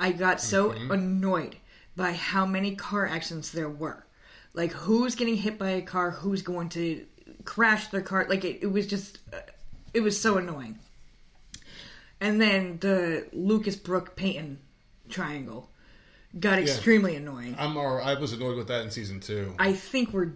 I 0.01 0.11
got 0.11 0.41
so 0.41 0.73
annoyed 0.73 1.57
by 1.95 2.13
how 2.13 2.45
many 2.45 2.75
car 2.75 3.07
accidents 3.07 3.51
there 3.51 3.69
were. 3.69 4.05
Like, 4.55 4.73
who's 4.73 5.15
getting 5.15 5.37
hit 5.37 5.59
by 5.59 5.71
a 5.71 5.83
car, 5.83 6.11
who's 6.11 6.43
going 6.43 6.71
to 6.71 7.07
crash 7.45 7.89
their 7.89 8.01
car. 8.01 8.27
Like, 8.29 8.45
it, 8.45 8.63
it 8.63 8.67
was 8.67 8.89
just, 8.89 9.21
uh, 9.33 9.39
it 9.95 10.01
was 10.01 10.21
so 10.21 10.39
annoying. 10.39 10.81
And 12.23 12.41
then 12.41 12.79
the 12.79 13.27
Lucas 13.33 13.75
Brooke 13.75 14.15
Peyton 14.15 14.61
triangle 15.09 15.69
got 16.39 16.61
extremely 16.61 17.17
annoying. 17.17 17.57
I'm 17.59 17.77
I 17.77 18.15
was 18.15 18.33
annoyed 18.33 18.57
with 18.57 18.69
that 18.69 18.85
in 18.85 18.91
season 18.93 19.19
two. 19.19 19.55
I 19.59 19.73
think 19.73 20.13
we're, 20.13 20.31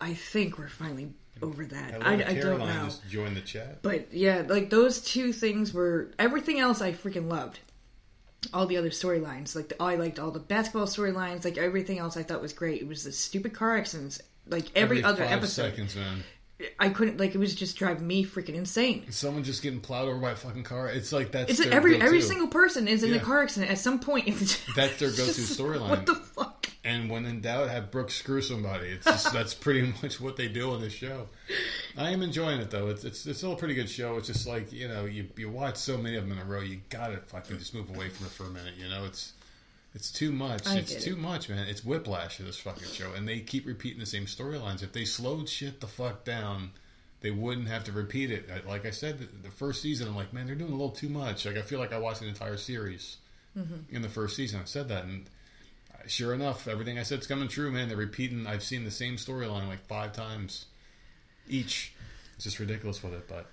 I 0.00 0.14
think 0.14 0.56
we're 0.56 0.68
finally 0.68 1.12
over 1.42 1.64
that. 1.64 2.06
I, 2.06 2.14
I 2.14 2.34
don't 2.34 2.60
know, 2.60 2.84
just 2.84 3.08
joined 3.08 3.36
the 3.36 3.40
chat. 3.40 3.82
but 3.82 4.12
yeah, 4.12 4.44
like 4.46 4.70
those 4.70 5.00
two 5.00 5.32
things 5.32 5.74
were 5.74 6.12
everything 6.16 6.60
else 6.60 6.80
I 6.80 6.92
freaking 6.92 7.28
loved. 7.28 7.58
all 8.52 8.66
the 8.66 8.76
other 8.76 8.90
storylines. 8.90 9.56
Like 9.56 9.70
the, 9.70 9.82
I 9.82 9.96
liked 9.96 10.20
all 10.20 10.30
the 10.30 10.38
basketball 10.38 10.86
storylines. 10.86 11.44
Like 11.44 11.58
everything 11.58 11.98
else, 11.98 12.16
I 12.16 12.22
thought 12.22 12.40
was 12.40 12.52
great. 12.52 12.80
It 12.80 12.86
was 12.86 13.02
the 13.02 13.10
stupid 13.12 13.52
car 13.52 13.76
accidents. 13.76 14.20
Like 14.46 14.66
every, 14.76 15.02
other 15.02 15.24
five 15.24 15.38
episode, 15.38 15.70
seconds, 15.70 15.96
man. 15.96 16.22
I 16.78 16.88
couldn't. 16.88 17.18
Like 17.18 17.34
it 17.34 17.38
was 17.38 17.54
just 17.54 17.76
driving 17.76 18.06
me 18.06 18.24
freaking 18.24 18.54
insane. 18.54 19.10
Someone 19.10 19.42
just 19.42 19.62
getting 19.62 19.80
plowed 19.80 20.08
over 20.08 20.18
by 20.20 20.30
a 20.32 20.36
fucking 20.36 20.62
car. 20.62 20.88
It's 20.88 21.12
like 21.12 21.32
that's 21.32 21.50
It's 21.58 21.66
every 21.68 22.00
every 22.00 22.20
single 22.20 22.46
person 22.48 22.86
is 22.86 23.02
in 23.02 23.10
Yeah. 23.10 23.16
a 23.16 23.20
car 23.20 23.42
accident 23.42 23.72
at 23.72 23.78
some 23.78 23.98
point. 23.98 24.26
That's 24.76 24.96
their 24.98 25.10
go-to 25.10 25.40
storyline. 25.40 25.88
What 25.88 26.06
the 26.06 26.14
fuck? 26.14 26.68
And 26.84 27.08
when 27.10 27.24
in 27.26 27.40
doubt, 27.40 27.70
have 27.70 27.90
Brooke 27.90 28.10
screw 28.10 28.40
somebody. 28.42 28.88
It's 28.88 29.06
just, 29.06 29.32
that's 29.32 29.54
pretty 29.64 29.92
much 30.02 30.20
what 30.20 30.36
they 30.36 30.48
do 30.48 30.70
on 30.72 30.80
this 30.82 30.92
show. 30.92 31.28
I 31.96 32.10
am 32.10 32.20
enjoying 32.22 32.60
it 32.60 32.70
though. 32.70 32.88
It's 32.88 33.04
it's 33.04 33.26
it's 33.26 33.38
still 33.38 33.52
a 33.54 33.56
pretty 33.56 33.74
good 33.74 33.88
show. 33.88 34.16
It's 34.16 34.26
just 34.28 34.46
like 34.46 34.72
you 34.72 34.86
know 34.88 35.06
you 35.06 35.26
you 35.36 35.48
watch 35.50 35.76
so 35.76 35.96
many 35.96 36.16
of 36.16 36.28
them 36.28 36.32
in 36.32 36.38
a 36.38 36.44
row, 36.44 36.60
you 36.60 36.80
gotta 36.90 37.16
fucking 37.18 37.58
just 37.58 37.74
move 37.74 37.88
away 37.88 38.10
from 38.10 38.26
it 38.26 38.32
for 38.32 38.44
a 38.44 38.50
minute. 38.50 38.74
You 38.78 38.88
know 38.88 39.04
it's 39.06 39.32
it's 39.94 40.10
too 40.10 40.32
much. 40.32 40.66
I 40.66 40.78
it's 40.78 41.04
too 41.04 41.16
much, 41.16 41.48
man. 41.48 41.68
It's 41.68 41.84
whiplash 41.84 42.40
of 42.40 42.46
this 42.46 42.58
fucking 42.58 42.88
show, 42.88 43.12
and 43.12 43.26
they 43.26 43.40
keep 43.40 43.66
repeating 43.66 44.00
the 44.00 44.06
same 44.06 44.26
storylines. 44.26 44.82
If 44.82 44.92
they 44.92 45.04
slowed 45.04 45.48
shit 45.48 45.80
the 45.80 45.86
fuck 45.86 46.24
down. 46.24 46.72
They 47.20 47.30
wouldn't 47.30 47.68
have 47.68 47.84
to 47.84 47.92
repeat 47.92 48.30
it. 48.30 48.66
Like 48.66 48.84
I 48.84 48.90
said, 48.90 49.18
the, 49.18 49.26
the 49.44 49.50
first 49.50 49.80
season, 49.80 50.08
I'm 50.08 50.14
like, 50.14 50.34
man, 50.34 50.44
they're 50.44 50.54
doing 50.54 50.72
a 50.72 50.74
little 50.74 50.90
too 50.90 51.08
much. 51.08 51.46
Like 51.46 51.56
I 51.56 51.62
feel 51.62 51.78
like 51.78 51.94
I 51.94 51.98
watched 51.98 52.20
an 52.20 52.28
entire 52.28 52.58
series 52.58 53.16
mm-hmm. 53.56 53.96
in 53.96 54.02
the 54.02 54.10
first 54.10 54.36
season. 54.36 54.60
I 54.60 54.66
said 54.66 54.88
that, 54.88 55.04
and 55.04 55.24
sure 56.06 56.34
enough, 56.34 56.68
everything 56.68 56.98
I 56.98 57.02
said's 57.02 57.26
coming 57.26 57.48
true, 57.48 57.70
man. 57.70 57.88
They're 57.88 57.96
repeating. 57.96 58.46
I've 58.46 58.62
seen 58.62 58.84
the 58.84 58.90
same 58.90 59.16
storyline 59.16 59.68
like 59.68 59.86
five 59.86 60.12
times 60.12 60.66
each. 61.48 61.94
It's 62.34 62.44
just 62.44 62.58
ridiculous 62.58 63.02
with 63.02 63.14
it, 63.14 63.28
but 63.28 63.46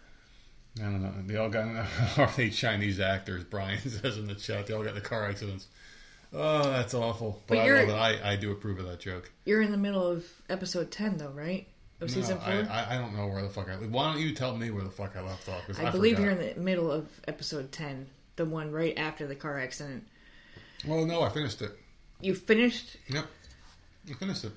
I 0.80 0.84
don't 0.84 1.02
know. 1.02 1.14
They 1.26 1.38
all 1.38 1.50
got 1.50 1.88
are 2.18 2.32
they 2.36 2.50
Chinese 2.50 3.00
actors? 3.00 3.44
Brian 3.44 3.80
says 3.90 4.18
in 4.18 4.28
the 4.28 4.36
chat. 4.36 4.68
They 4.68 4.74
all 4.74 4.84
got 4.84 4.96
the 4.96 5.02
car 5.02 5.30
accidents. 5.30 5.68
Oh, 6.34 6.64
that's 6.64 6.94
awful. 6.94 7.42
But, 7.48 7.56
But 7.56 7.62
I 7.62 7.66
you're- 7.66 7.80
love 7.86 7.90
it. 7.90 8.22
I, 8.24 8.32
I 8.34 8.36
do 8.38 8.52
approve 8.52 8.80
of 8.80 8.86
that 8.86 9.00
joke. 9.00 9.32
You're 9.46 9.62
in 9.62 9.72
the 9.72 9.78
middle 9.78 10.06
of 10.06 10.26
episode 10.50 10.92
ten, 10.92 11.18
though, 11.18 11.30
right? 11.32 11.68
Of 12.00 12.10
No, 12.10 12.14
season 12.22 12.40
four. 12.40 12.54
I, 12.70 12.96
I, 12.96 12.98
don't 12.98 13.16
know 13.16 13.28
where 13.28 13.42
the 13.44 13.50
fuck 13.50 13.70
I. 13.70 13.76
Why 13.76 14.12
don't 14.14 14.22
you 14.22 14.34
tell 14.34 14.56
me 14.58 14.72
where 14.72 14.84
the 14.84 14.90
fuck 14.90 15.16
I 15.16 15.22
left 15.22 15.48
off? 15.50 15.62
I, 15.80 15.88
I 15.88 15.92
believe 15.92 16.16
forgot. 16.16 16.32
you're 16.32 16.40
in 16.42 16.56
the 16.56 16.62
middle 16.62 16.92
of 16.92 17.08
episode 17.28 17.72
10, 17.72 18.08
the 18.38 18.46
one 18.46 18.72
right 18.72 18.98
after 18.98 19.28
the 19.28 19.36
car 19.36 19.60
accident. 19.60 20.08
Well, 20.88 21.06
no, 21.06 21.22
I 21.22 21.30
finished 21.30 21.62
it. 21.62 21.72
You 22.22 22.34
finished 22.34 22.98
Yep, 23.10 23.26
I 24.10 24.14
finished 24.14 24.46
it. 24.46 24.52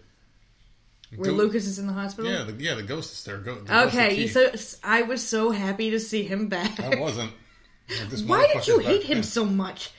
where 1.16 1.30
Go- 1.30 1.36
Lucas 1.36 1.66
is 1.66 1.78
in 1.78 1.86
the 1.86 1.92
hospital? 1.92 2.30
Yeah, 2.30 2.44
the, 2.44 2.52
yeah, 2.54 2.74
the 2.74 2.82
ghost 2.82 3.12
is 3.12 3.24
there. 3.24 3.38
Go, 3.38 3.56
the 3.56 3.84
Okay, 3.88 4.26
so 4.26 4.50
I 4.82 5.02
was 5.02 5.26
so 5.26 5.50
happy 5.50 5.90
to 5.90 6.00
see 6.00 6.22
him 6.22 6.48
back. 6.48 6.78
I 6.80 6.98
wasn't. 7.00 7.32
Like, 7.86 8.20
Why 8.26 8.50
did 8.54 8.66
you 8.66 8.78
hate 8.78 9.02
back 9.02 9.10
him 9.10 9.22
so 9.22 9.44
much? 9.44 9.90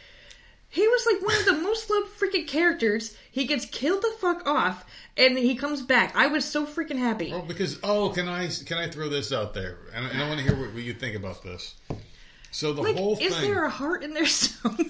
He 0.76 0.86
was 0.86 1.06
like 1.06 1.22
one 1.22 1.40
of 1.40 1.46
the 1.46 1.64
most 1.64 1.90
loved 1.90 2.20
freaking 2.20 2.46
characters. 2.46 3.16
He 3.32 3.46
gets 3.46 3.66
killed 3.66 4.02
the 4.02 4.14
fuck 4.20 4.46
off, 4.46 4.84
and 5.16 5.38
he 5.38 5.56
comes 5.56 5.82
back. 5.82 6.14
I 6.18 6.28
was 6.28 6.44
so 6.44 6.66
freaking 6.66 6.98
happy. 6.98 7.32
Oh, 7.34 7.44
because 7.44 7.80
oh, 7.82 8.10
can 8.10 8.28
I 8.28 8.50
can 8.66 8.78
I 8.78 8.90
throw 8.90 9.08
this 9.08 9.32
out 9.32 9.54
there? 9.54 9.78
And, 9.94 10.06
and 10.06 10.22
I 10.22 10.28
want 10.28 10.42
to 10.42 10.46
hear 10.46 10.60
what, 10.60 10.74
what 10.74 10.84
you 10.84 10.94
think 10.94 11.16
about 11.16 11.42
this. 11.44 11.76
So 12.52 12.74
the 12.74 12.82
like, 12.82 12.98
whole 12.98 13.18
is 13.18 13.40
there 13.40 13.64
a 13.64 13.70
heart 13.70 14.04
in 14.04 14.14
there 14.14 14.26
somewhere? 14.26 14.86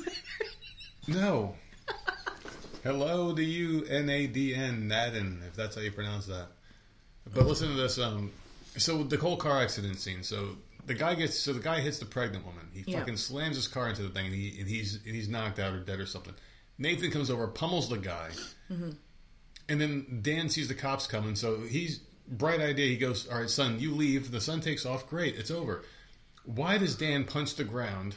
No. 1.08 1.54
Hello 2.84 3.36
to 3.36 3.44
you, 3.44 3.86
N 3.86 4.10
A 4.10 4.26
D 4.26 4.56
N 4.56 4.90
Nadin, 4.90 5.48
if 5.48 5.56
that's 5.56 5.76
how 5.76 5.82
you 5.82 5.92
pronounce 5.92 6.26
that. 6.26 6.48
But 7.32 7.46
listen 7.46 7.68
to 7.68 7.76
this. 7.76 8.00
Um, 8.00 8.32
so 8.76 9.04
the 9.04 9.18
whole 9.18 9.38
car 9.38 9.62
accident 9.62 10.00
scene. 10.00 10.24
So 10.24 10.58
the 10.86 10.94
guy 10.94 11.16
gets. 11.16 11.38
So 11.40 11.54
the 11.54 11.60
guy 11.60 11.80
hits 11.82 12.00
the 12.00 12.06
pregnant 12.06 12.46
woman. 12.46 12.70
He 12.74 12.84
Yeah. 12.86 13.00
fucking 13.00 13.18
slams 13.18 13.56
his 13.56 13.68
car 13.68 13.90
into 13.90 14.04
the 14.04 14.10
thing, 14.10 14.28
and, 14.28 14.36
he, 14.36 14.60
and 14.60 14.68
he's 14.70 14.96
and 14.96 15.16
he's 15.16 15.28
knocked 15.28 15.60
out 15.60 15.74
or 15.74 15.80
dead 15.80 16.00
or 16.00 16.06
something. 16.06 16.34
Nathan 16.78 17.12
comes 17.12 17.30
over, 17.30 17.48
pummels 17.48 17.90
the 17.90 17.98
guy, 17.98 18.32
mm-hmm. 18.72 18.92
and 19.70 19.82
then 19.82 20.20
Dan 20.22 20.50
sees 20.50 20.68
the 20.68 20.76
cops 20.76 21.08
coming. 21.08 21.36
So 21.36 21.62
he's 21.62 22.00
bright 22.28 22.60
idea. 22.60 22.88
He 22.88 22.98
goes, 22.98 23.28
"All 23.28 23.40
right, 23.40 23.50
son, 23.50 23.80
you 23.80 23.94
leave." 23.96 24.32
The 24.32 24.42
son 24.42 24.62
takes 24.62 24.86
off. 24.86 25.10
Great, 25.10 25.36
it's 25.36 25.52
over. 25.52 25.84
Why 26.44 26.78
does 26.78 26.96
Dan 26.96 27.24
punch 27.24 27.56
the 27.56 27.64
ground? 27.64 28.16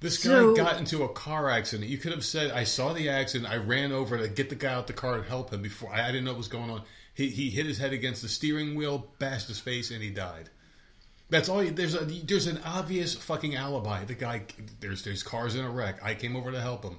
This 0.00 0.22
guy 0.22 0.30
So- 0.30 0.54
got 0.54 0.78
into 0.78 1.02
a 1.02 1.08
car 1.08 1.48
accident. 1.50 1.88
You 1.90 1.98
could 1.98 2.12
have 2.12 2.24
said, 2.24 2.50
"I 2.50 2.64
saw 2.64 2.92
the 2.92 3.08
accident. 3.08 3.50
I 3.50 3.56
ran 3.56 3.90
over 3.90 4.18
to 4.18 4.28
get 4.28 4.50
the 4.50 4.54
guy 4.54 4.72
out 4.74 4.86
the 4.86 4.92
car 4.92 5.14
and 5.16 5.24
help 5.24 5.52
him 5.52 5.62
before 5.62 5.92
I, 5.92 6.02
I 6.08 6.12
didn't 6.12 6.24
know 6.24 6.32
what 6.32 6.38
was 6.38 6.48
going 6.48 6.70
on." 6.70 6.82
He 7.14 7.30
he 7.30 7.48
hit 7.50 7.64
his 7.64 7.78
head 7.78 7.92
against 7.92 8.20
the 8.22 8.28
steering 8.28 8.74
wheel, 8.74 9.10
bashed 9.18 9.48
his 9.48 9.58
face, 9.60 9.90
and 9.90 10.02
he 10.02 10.10
died. 10.10 10.50
That's 11.34 11.48
all. 11.48 11.64
You, 11.64 11.72
there's 11.72 11.96
a 11.96 12.04
there's 12.04 12.46
an 12.46 12.60
obvious 12.64 13.16
fucking 13.16 13.56
alibi. 13.56 14.04
The 14.04 14.14
guy 14.14 14.42
there's 14.78 15.02
there's 15.02 15.24
cars 15.24 15.56
in 15.56 15.64
a 15.64 15.68
wreck. 15.68 15.98
I 16.00 16.14
came 16.14 16.36
over 16.36 16.52
to 16.52 16.60
help 16.60 16.84
him. 16.84 16.96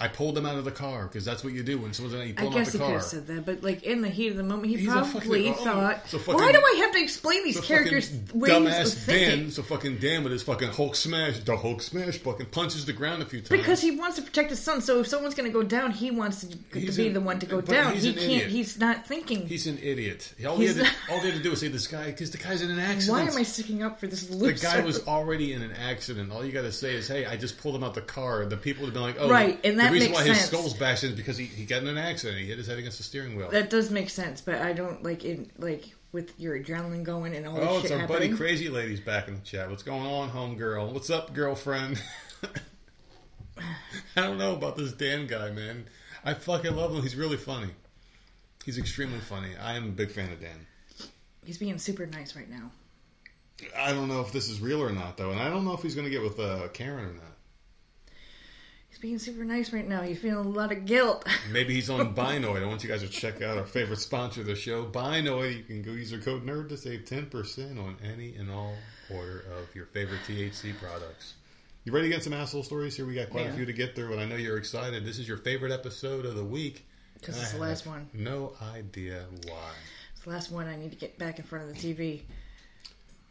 I 0.00 0.08
pulled 0.08 0.38
him 0.38 0.46
out 0.46 0.56
of 0.56 0.64
the 0.64 0.70
car 0.70 1.04
because 1.06 1.22
that's 1.24 1.44
what 1.44 1.52
you 1.52 1.62
do 1.62 1.78
when 1.78 1.92
someone's 1.92 2.14
in 2.18 2.26
you 2.28 2.34
I 2.38 2.40
pull 2.40 2.46
him 2.48 2.52
out 2.54 2.56
guess 2.64 2.72
the 2.72 2.78
he 2.78 2.78
could 2.78 2.84
car. 2.86 2.94
have 2.94 3.02
said 3.02 3.26
that, 3.26 3.44
but 3.44 3.62
like 3.62 3.82
in 3.82 4.00
the 4.00 4.08
heat 4.08 4.28
of 4.28 4.36
the 4.38 4.42
moment, 4.42 4.68
he 4.70 4.78
He's 4.78 4.88
a 4.88 4.92
probably 4.92 5.48
fucking- 5.50 5.52
oh, 5.52 5.64
thought, 5.64 6.08
so 6.08 6.18
fucking- 6.18 6.40
"Why 6.40 6.50
do 6.50 6.58
I 6.58 6.74
have 6.78 6.92
to 6.92 7.02
explain 7.02 7.44
these 7.44 7.60
characters' 7.60 8.08
fucking 8.08 8.40
ways 8.40 8.52
dumbass 8.52 8.86
of 8.96 9.02
thinking?" 9.02 9.28
Dan, 9.42 9.50
so 9.50 9.62
fucking 9.62 9.98
Dan 9.98 10.22
with 10.22 10.32
his 10.32 10.42
fucking 10.44 10.68
Hulk 10.70 10.96
smash, 10.96 11.38
the 11.40 11.56
Hulk 11.58 11.82
smash, 11.82 12.16
fucking 12.16 12.46
punches 12.46 12.86
the 12.86 12.94
ground 12.94 13.22
a 13.22 13.26
few 13.26 13.40
times. 13.40 13.50
Because 13.50 13.82
he 13.82 13.90
wants 13.90 14.16
to 14.16 14.22
protect 14.22 14.48
his 14.48 14.60
son, 14.60 14.80
so 14.80 15.00
if 15.00 15.08
someone's 15.08 15.34
going 15.34 15.48
to 15.48 15.52
go 15.52 15.62
down, 15.62 15.90
he 15.90 16.10
wants 16.10 16.40
to, 16.40 16.48
to 16.48 16.80
He's 16.80 16.96
be 16.96 17.08
an- 17.08 17.12
the 17.12 17.20
one 17.20 17.38
to 17.40 17.46
go 17.46 17.56
but 17.60 17.66
down. 17.70 17.92
he's 17.92 18.04
He 18.04 18.08
an 18.08 18.14
can't. 18.14 18.30
idiot. 18.30 18.48
He's 18.50 18.78
not 18.78 19.06
thinking. 19.06 19.46
He's 19.46 19.66
an 19.66 19.78
idiot. 19.82 20.32
All 20.48 20.56
he, 20.56 20.68
had 20.68 20.76
He's 20.76 20.84
to, 20.86 20.90
all 21.12 21.20
they 21.20 21.26
had 21.32 21.36
to 21.36 21.42
do 21.42 21.50
was 21.50 21.60
say 21.60 21.68
this 21.68 21.86
guy 21.86 22.06
because 22.06 22.30
the 22.30 22.38
guy's 22.38 22.62
in 22.62 22.70
an 22.70 22.78
accident. 22.78 23.10
Why 23.26 23.30
am 23.30 23.36
I 23.36 23.42
sticking 23.42 23.82
up 23.82 24.00
for 24.00 24.06
this 24.06 24.22
The 24.24 24.52
guy 24.54 24.80
was 24.80 25.06
already 25.06 25.52
in 25.52 25.60
an 25.60 25.72
accident. 25.72 26.32
All 26.32 26.42
you 26.42 26.50
got 26.52 26.62
to 26.62 26.72
say 26.72 26.94
is, 26.94 27.06
"Hey, 27.08 27.26
I 27.26 27.36
just 27.36 27.58
pulled 27.58 27.74
him 27.76 27.84
out 27.84 27.90
of 27.90 27.94
the 27.96 28.00
car." 28.00 28.46
The 28.46 28.56
people 28.56 28.86
would 28.86 28.86
have 28.86 28.94
been 28.94 29.02
like, 29.02 29.16
"Oh, 29.18 29.28
Right, 29.28 29.60
and 29.64 29.78
that 29.82 29.88
the 29.88 29.94
reason 29.94 30.12
why 30.12 30.24
his 30.24 30.38
sense. 30.38 30.48
skull's 30.48 30.74
bashed 30.74 31.04
is 31.04 31.12
because 31.12 31.36
he, 31.36 31.44
he 31.44 31.64
got 31.64 31.82
in 31.82 31.88
an 31.88 31.98
accident. 31.98 32.40
He 32.40 32.46
hit 32.46 32.58
his 32.58 32.66
head 32.66 32.78
against 32.78 32.98
the 32.98 33.04
steering 33.04 33.36
wheel." 33.36 33.50
That 33.50 33.70
does 33.70 33.90
make 33.90 34.10
sense, 34.10 34.40
but 34.40 34.56
I 34.56 34.72
don't 34.72 35.02
like 35.02 35.24
it. 35.24 35.60
Like 35.60 35.92
with 36.12 36.38
your 36.38 36.58
adrenaline 36.58 37.04
going 37.04 37.34
and 37.34 37.46
all 37.46 37.56
this 37.56 37.66
oh, 37.68 37.74
shit 37.76 37.84
it's 37.84 37.92
our 37.92 37.98
happening. 38.00 38.30
buddy 38.30 38.36
Crazy 38.36 38.68
Lady's 38.68 39.00
back 39.00 39.28
in 39.28 39.34
the 39.34 39.40
chat. 39.40 39.70
What's 39.70 39.82
going 39.82 40.06
on, 40.06 40.28
home 40.28 40.56
girl? 40.56 40.92
What's 40.92 41.10
up, 41.10 41.34
girlfriend? 41.34 42.00
I 44.16 44.20
don't 44.20 44.38
know 44.38 44.54
about 44.54 44.76
this 44.76 44.92
Dan 44.92 45.26
guy, 45.26 45.50
man. 45.50 45.86
I 46.24 46.34
fucking 46.34 46.76
love 46.76 46.94
him. 46.94 47.02
He's 47.02 47.16
really 47.16 47.36
funny. 47.36 47.70
He's 48.64 48.78
extremely 48.78 49.18
funny. 49.18 49.50
I 49.60 49.74
am 49.74 49.84
a 49.86 49.92
big 49.92 50.10
fan 50.10 50.30
of 50.30 50.40
Dan. 50.40 50.66
He's 51.44 51.58
being 51.58 51.78
super 51.78 52.06
nice 52.06 52.36
right 52.36 52.48
now. 52.48 52.70
I 53.76 53.92
don't 53.92 54.08
know 54.08 54.20
if 54.20 54.32
this 54.32 54.48
is 54.48 54.60
real 54.60 54.82
or 54.82 54.92
not, 54.92 55.16
though, 55.16 55.30
and 55.30 55.40
I 55.40 55.48
don't 55.48 55.64
know 55.64 55.72
if 55.72 55.82
he's 55.82 55.94
going 55.94 56.04
to 56.04 56.10
get 56.10 56.22
with 56.22 56.38
uh, 56.38 56.68
Karen 56.68 57.04
or 57.04 57.12
not. 57.12 57.31
Being 59.02 59.18
super 59.18 59.44
nice 59.44 59.72
right 59.72 59.88
now. 59.88 60.00
He's 60.02 60.20
feeling 60.20 60.46
a 60.46 60.48
lot 60.48 60.70
of 60.70 60.86
guilt. 60.86 61.26
Maybe 61.50 61.74
he's 61.74 61.90
on 61.90 62.14
Binoid. 62.14 62.62
I 62.62 62.66
want 62.66 62.84
you 62.84 62.88
guys 62.88 63.00
to 63.00 63.08
check 63.08 63.42
out 63.42 63.58
our 63.58 63.66
favorite 63.66 63.98
sponsor 63.98 64.42
of 64.42 64.46
the 64.46 64.54
show, 64.54 64.84
Binoid. 64.84 65.56
You 65.56 65.64
can 65.64 65.82
go 65.82 65.90
use 65.90 66.12
our 66.12 66.20
code 66.20 66.46
NERD 66.46 66.68
to 66.68 66.76
save 66.76 67.00
10% 67.00 67.84
on 67.84 67.96
any 68.04 68.36
and 68.36 68.48
all 68.48 68.76
order 69.12 69.44
of 69.58 69.74
your 69.74 69.86
favorite 69.86 70.20
THC 70.28 70.78
products. 70.78 71.34
You 71.82 71.90
ready 71.90 72.10
to 72.10 72.14
get 72.14 72.22
some 72.22 72.32
asshole 72.32 72.62
stories? 72.62 72.94
Here 72.94 73.04
we 73.04 73.14
got 73.16 73.28
quite 73.30 73.48
a 73.48 73.52
few 73.52 73.66
to 73.66 73.72
get 73.72 73.96
through, 73.96 74.12
and 74.12 74.20
I 74.20 74.24
know 74.24 74.36
you're 74.36 74.56
excited. 74.56 75.04
This 75.04 75.18
is 75.18 75.26
your 75.26 75.38
favorite 75.38 75.72
episode 75.72 76.24
of 76.24 76.36
the 76.36 76.44
week. 76.44 76.86
Because 77.14 77.42
it's 77.42 77.50
the 77.50 77.58
last 77.58 77.84
one. 77.84 78.08
No 78.14 78.52
idea 78.72 79.24
why. 79.48 79.72
It's 80.14 80.22
the 80.22 80.30
last 80.30 80.52
one. 80.52 80.68
I 80.68 80.76
need 80.76 80.92
to 80.92 80.96
get 80.96 81.18
back 81.18 81.40
in 81.40 81.44
front 81.44 81.68
of 81.68 81.74
the 81.74 81.94
TV. 81.94 82.20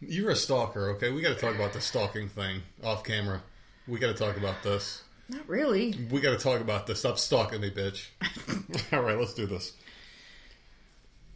You're 0.02 0.32
a 0.32 0.36
stalker, 0.36 0.90
okay? 0.96 1.12
We 1.12 1.22
got 1.22 1.30
to 1.30 1.40
talk 1.40 1.56
about 1.56 1.72
the 1.72 1.80
stalking 1.80 2.28
thing 2.28 2.62
off 2.84 3.06
camera. 3.06 3.42
We 3.88 4.00
got 4.00 4.08
to 4.08 4.22
talk 4.22 4.36
about 4.36 4.62
this. 4.64 5.04
Not 5.32 5.48
really. 5.48 5.96
We 6.12 6.20
got 6.20 6.38
to 6.38 6.44
talk 6.44 6.60
about 6.60 6.86
this. 6.88 7.00
Stop 7.00 7.18
stalking 7.18 7.62
me, 7.62 7.72
bitch. 7.72 8.08
All 8.94 9.02
right, 9.02 9.18
let's 9.18 9.34
do 9.34 9.46
this. 9.46 9.72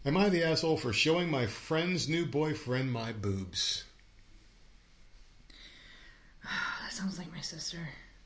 Am 0.06 0.18
I 0.18 0.28
the 0.30 0.44
asshole 0.44 0.76
for 0.78 0.92
showing 0.92 1.32
my 1.32 1.48
friend's 1.48 2.10
new 2.10 2.26
boyfriend 2.26 2.92
my 2.92 3.14
boobs? 3.14 3.84
That 6.44 6.92
sounds 6.92 7.18
like 7.18 7.32
my 7.34 7.42
sister. 7.42 7.78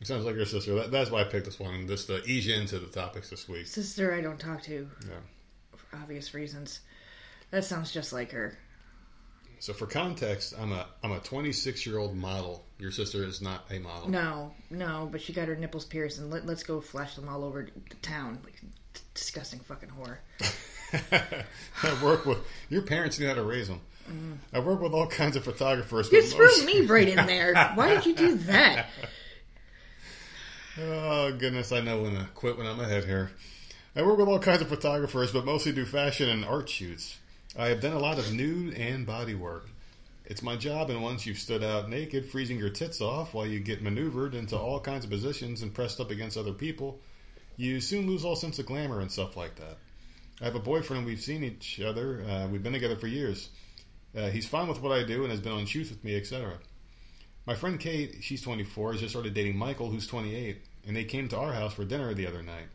It 0.01 0.07
Sounds 0.07 0.25
like 0.25 0.35
your 0.35 0.45
sister. 0.45 0.75
That, 0.75 0.91
that's 0.91 1.09
why 1.11 1.21
I 1.21 1.23
picked 1.23 1.45
this 1.45 1.59
one, 1.59 1.87
just 1.87 2.07
to 2.07 2.23
ease 2.25 2.45
you 2.47 2.55
into 2.55 2.77
the 2.79 2.87
topics 2.87 3.29
this 3.29 3.47
week. 3.49 3.65
Sister, 3.67 4.13
I 4.13 4.21
don't 4.21 4.39
talk 4.39 4.61
to 4.63 4.87
Yeah. 5.07 5.15
for 5.75 5.97
obvious 5.97 6.33
reasons. 6.33 6.81
That 7.51 7.63
sounds 7.63 7.91
just 7.91 8.13
like 8.13 8.31
her. 8.31 8.57
So 9.59 9.73
for 9.73 9.85
context, 9.85 10.53
I'm 10.57 10.71
a 10.71 10.85
I'm 11.03 11.11
a 11.11 11.19
26 11.19 11.85
year 11.85 11.97
old 11.97 12.15
model. 12.15 12.65
Your 12.79 12.91
sister 12.91 13.23
is 13.23 13.41
not 13.41 13.65
a 13.69 13.79
model. 13.79 14.09
No, 14.09 14.53
no, 14.69 15.09
but 15.11 15.21
she 15.21 15.33
got 15.33 15.49
her 15.49 15.55
nipples 15.55 15.83
pierced, 15.85 16.19
and 16.19 16.31
let, 16.31 16.45
let's 16.45 16.63
go 16.63 16.79
flash 16.79 17.15
them 17.15 17.27
all 17.27 17.43
over 17.43 17.67
the 17.89 17.95
town. 17.97 18.39
Like, 18.43 18.61
disgusting 19.13 19.59
fucking 19.59 19.89
whore. 19.89 20.17
I 21.83 22.03
work 22.03 22.25
with 22.25 22.39
your 22.69 22.83
parents 22.83 23.19
knew 23.19 23.27
how 23.27 23.33
to 23.33 23.43
raise 23.43 23.67
them. 23.67 23.81
Mm. 24.09 24.37
I 24.53 24.59
work 24.59 24.81
with 24.81 24.93
all 24.93 25.07
kinds 25.07 25.35
of 25.35 25.43
photographers. 25.43 26.09
You 26.11 26.23
threw 26.23 26.45
most- 26.45 26.65
me 26.65 26.85
right 26.85 27.07
in 27.07 27.25
there. 27.27 27.53
Why 27.75 27.93
did 27.95 28.05
you 28.05 28.15
do 28.15 28.35
that? 28.35 28.87
Oh 30.81 31.33
goodness, 31.33 31.73
I 31.73 31.81
know 31.81 32.03
when 32.03 32.13
to 32.13 32.25
quit 32.35 32.57
when 32.57 32.65
I'm 32.65 32.79
ahead 32.79 33.03
here. 33.03 33.31
I 33.97 34.01
work 34.01 34.17
with 34.17 34.29
all 34.29 34.39
kinds 34.39 34.61
of 34.61 34.69
photographers, 34.69 35.31
but 35.31 35.43
mostly 35.43 35.73
do 35.73 35.83
fashion 35.83 36.29
and 36.29 36.45
art 36.45 36.69
shoots. 36.69 37.17
I 37.57 37.69
have 37.69 37.81
done 37.81 37.93
a 37.93 37.99
lot 37.99 38.19
of 38.19 38.31
nude 38.31 38.75
and 38.75 39.05
body 39.05 39.33
work. 39.33 39.69
It's 40.25 40.43
my 40.43 40.55
job, 40.55 40.91
and 40.91 41.01
once 41.01 41.25
you've 41.25 41.39
stood 41.39 41.63
out 41.63 41.89
naked, 41.89 42.29
freezing 42.29 42.59
your 42.59 42.69
tits 42.69 43.01
off 43.01 43.33
while 43.33 43.47
you 43.47 43.59
get 43.59 43.81
maneuvered 43.81 44.35
into 44.35 44.55
all 44.55 44.79
kinds 44.79 45.03
of 45.03 45.09
positions 45.09 45.63
and 45.63 45.73
pressed 45.73 45.99
up 45.99 46.11
against 46.11 46.37
other 46.37 46.53
people, 46.53 46.99
you 47.57 47.81
soon 47.81 48.05
lose 48.05 48.23
all 48.23 48.35
sense 48.35 48.59
of 48.59 48.67
glamour 48.67 48.99
and 48.99 49.11
stuff 49.11 49.35
like 49.35 49.55
that. 49.55 49.77
I 50.39 50.45
have 50.45 50.55
a 50.55 50.59
boyfriend, 50.59 51.07
we've 51.07 51.19
seen 51.19 51.43
each 51.43 51.81
other, 51.81 52.23
uh, 52.23 52.47
we've 52.47 52.61
been 52.61 52.73
together 52.73 52.95
for 52.95 53.07
years. 53.07 53.49
Uh, 54.15 54.29
he's 54.29 54.47
fine 54.47 54.67
with 54.67 54.81
what 54.81 54.91
I 54.91 55.03
do 55.03 55.23
and 55.23 55.31
has 55.31 55.41
been 55.41 55.51
on 55.51 55.65
shoots 55.65 55.89
with 55.89 56.03
me, 56.03 56.15
etc. 56.15 56.59
My 57.47 57.55
friend 57.55 57.79
Kate, 57.79 58.17
she's 58.21 58.43
24, 58.43 58.91
has 58.91 59.01
just 59.01 59.13
started 59.13 59.33
dating 59.33 59.57
Michael, 59.57 59.89
who's 59.89 60.05
28, 60.05 60.61
and 60.85 60.95
they 60.95 61.03
came 61.03 61.27
to 61.29 61.37
our 61.37 61.53
house 61.53 61.73
for 61.73 61.83
dinner 61.83 62.13
the 62.13 62.27
other 62.27 62.43
night. 62.43 62.67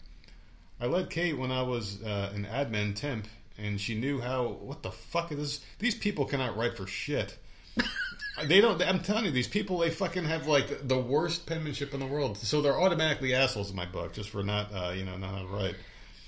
I 0.80 0.86
led 0.86 1.10
Kate 1.10 1.38
when 1.38 1.52
I 1.52 1.62
was 1.62 2.02
uh, 2.02 2.32
an 2.34 2.44
admin 2.44 2.96
temp, 2.96 3.28
and 3.58 3.80
she 3.80 3.94
knew 3.94 4.20
how. 4.20 4.58
What 4.60 4.82
the 4.82 4.90
fuck 4.90 5.32
is 5.32 5.38
this? 5.38 5.60
These 5.78 5.94
people 5.94 6.24
cannot 6.24 6.56
write 6.56 6.76
for 6.76 6.86
shit. 6.86 7.36
they 8.46 8.60
don't. 8.60 8.80
I'm 8.82 9.00
telling 9.00 9.26
you, 9.26 9.30
these 9.30 9.48
people 9.48 9.78
they 9.78 9.90
fucking 9.90 10.24
have 10.24 10.46
like 10.46 10.86
the 10.86 10.98
worst 10.98 11.46
penmanship 11.46 11.94
in 11.94 12.00
the 12.00 12.06
world. 12.06 12.36
So 12.38 12.60
they're 12.60 12.80
automatically 12.80 13.34
assholes 13.34 13.70
in 13.70 13.76
my 13.76 13.86
book, 13.86 14.12
just 14.12 14.30
for 14.30 14.42
not, 14.42 14.72
uh, 14.74 14.92
you 14.94 15.04
know, 15.04 15.16
not 15.16 15.30
how 15.30 15.42
to 15.42 15.48
write. 15.48 15.76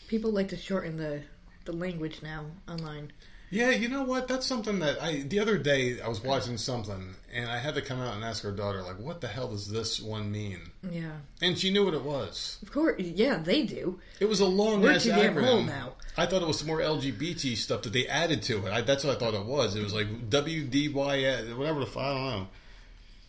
People 0.08 0.30
like 0.30 0.48
to 0.48 0.56
shorten 0.56 0.96
the 0.96 1.22
the 1.64 1.72
language 1.72 2.22
now 2.22 2.46
online. 2.68 3.12
Yeah, 3.50 3.70
you 3.70 3.88
know 3.88 4.02
what? 4.02 4.26
That's 4.28 4.44
something 4.44 4.80
that 4.80 5.00
I 5.02 5.22
the 5.22 5.38
other 5.38 5.56
day 5.56 6.00
I 6.00 6.08
was 6.08 6.22
watching 6.22 6.58
something 6.58 7.14
and 7.32 7.48
I 7.48 7.58
had 7.58 7.74
to 7.76 7.82
come 7.82 8.00
out 8.00 8.14
and 8.14 8.24
ask 8.24 8.44
our 8.44 8.50
daughter 8.50 8.82
like, 8.82 8.98
"What 8.98 9.20
the 9.20 9.28
hell 9.28 9.48
does 9.48 9.68
this 9.68 10.00
one 10.00 10.32
mean?" 10.32 10.58
Yeah, 10.90 11.12
And 11.40 11.56
she 11.56 11.70
knew 11.70 11.84
what 11.84 11.94
it 11.94 12.02
was. 12.02 12.58
of 12.62 12.72
course. 12.72 13.00
Yeah, 13.00 13.38
they 13.38 13.62
do. 13.64 14.00
It 14.18 14.28
was 14.28 14.40
a 14.40 14.46
long 14.46 14.82
We're 14.82 14.92
ass 14.92 15.06
acronym. 15.06 15.66
now. 15.66 15.92
I 16.16 16.26
thought 16.26 16.42
it 16.42 16.48
was 16.48 16.58
some 16.58 16.66
more 16.66 16.80
LGBT 16.80 17.56
stuff 17.56 17.82
that 17.82 17.92
they 17.92 18.06
added 18.08 18.42
to 18.44 18.66
it. 18.66 18.72
I, 18.72 18.80
that's 18.80 19.04
what 19.04 19.16
I 19.16 19.18
thought 19.20 19.34
it 19.34 19.44
was. 19.44 19.76
It 19.76 19.82
was 19.84 19.94
like 19.94 20.28
W 20.30 20.64
D 20.64 20.88
Y 20.88 21.22
whatever 21.56 21.80
the 21.80 21.86
fuck. 21.86 22.02
I 22.02 22.12
don't 22.14 22.30
know. 22.40 22.48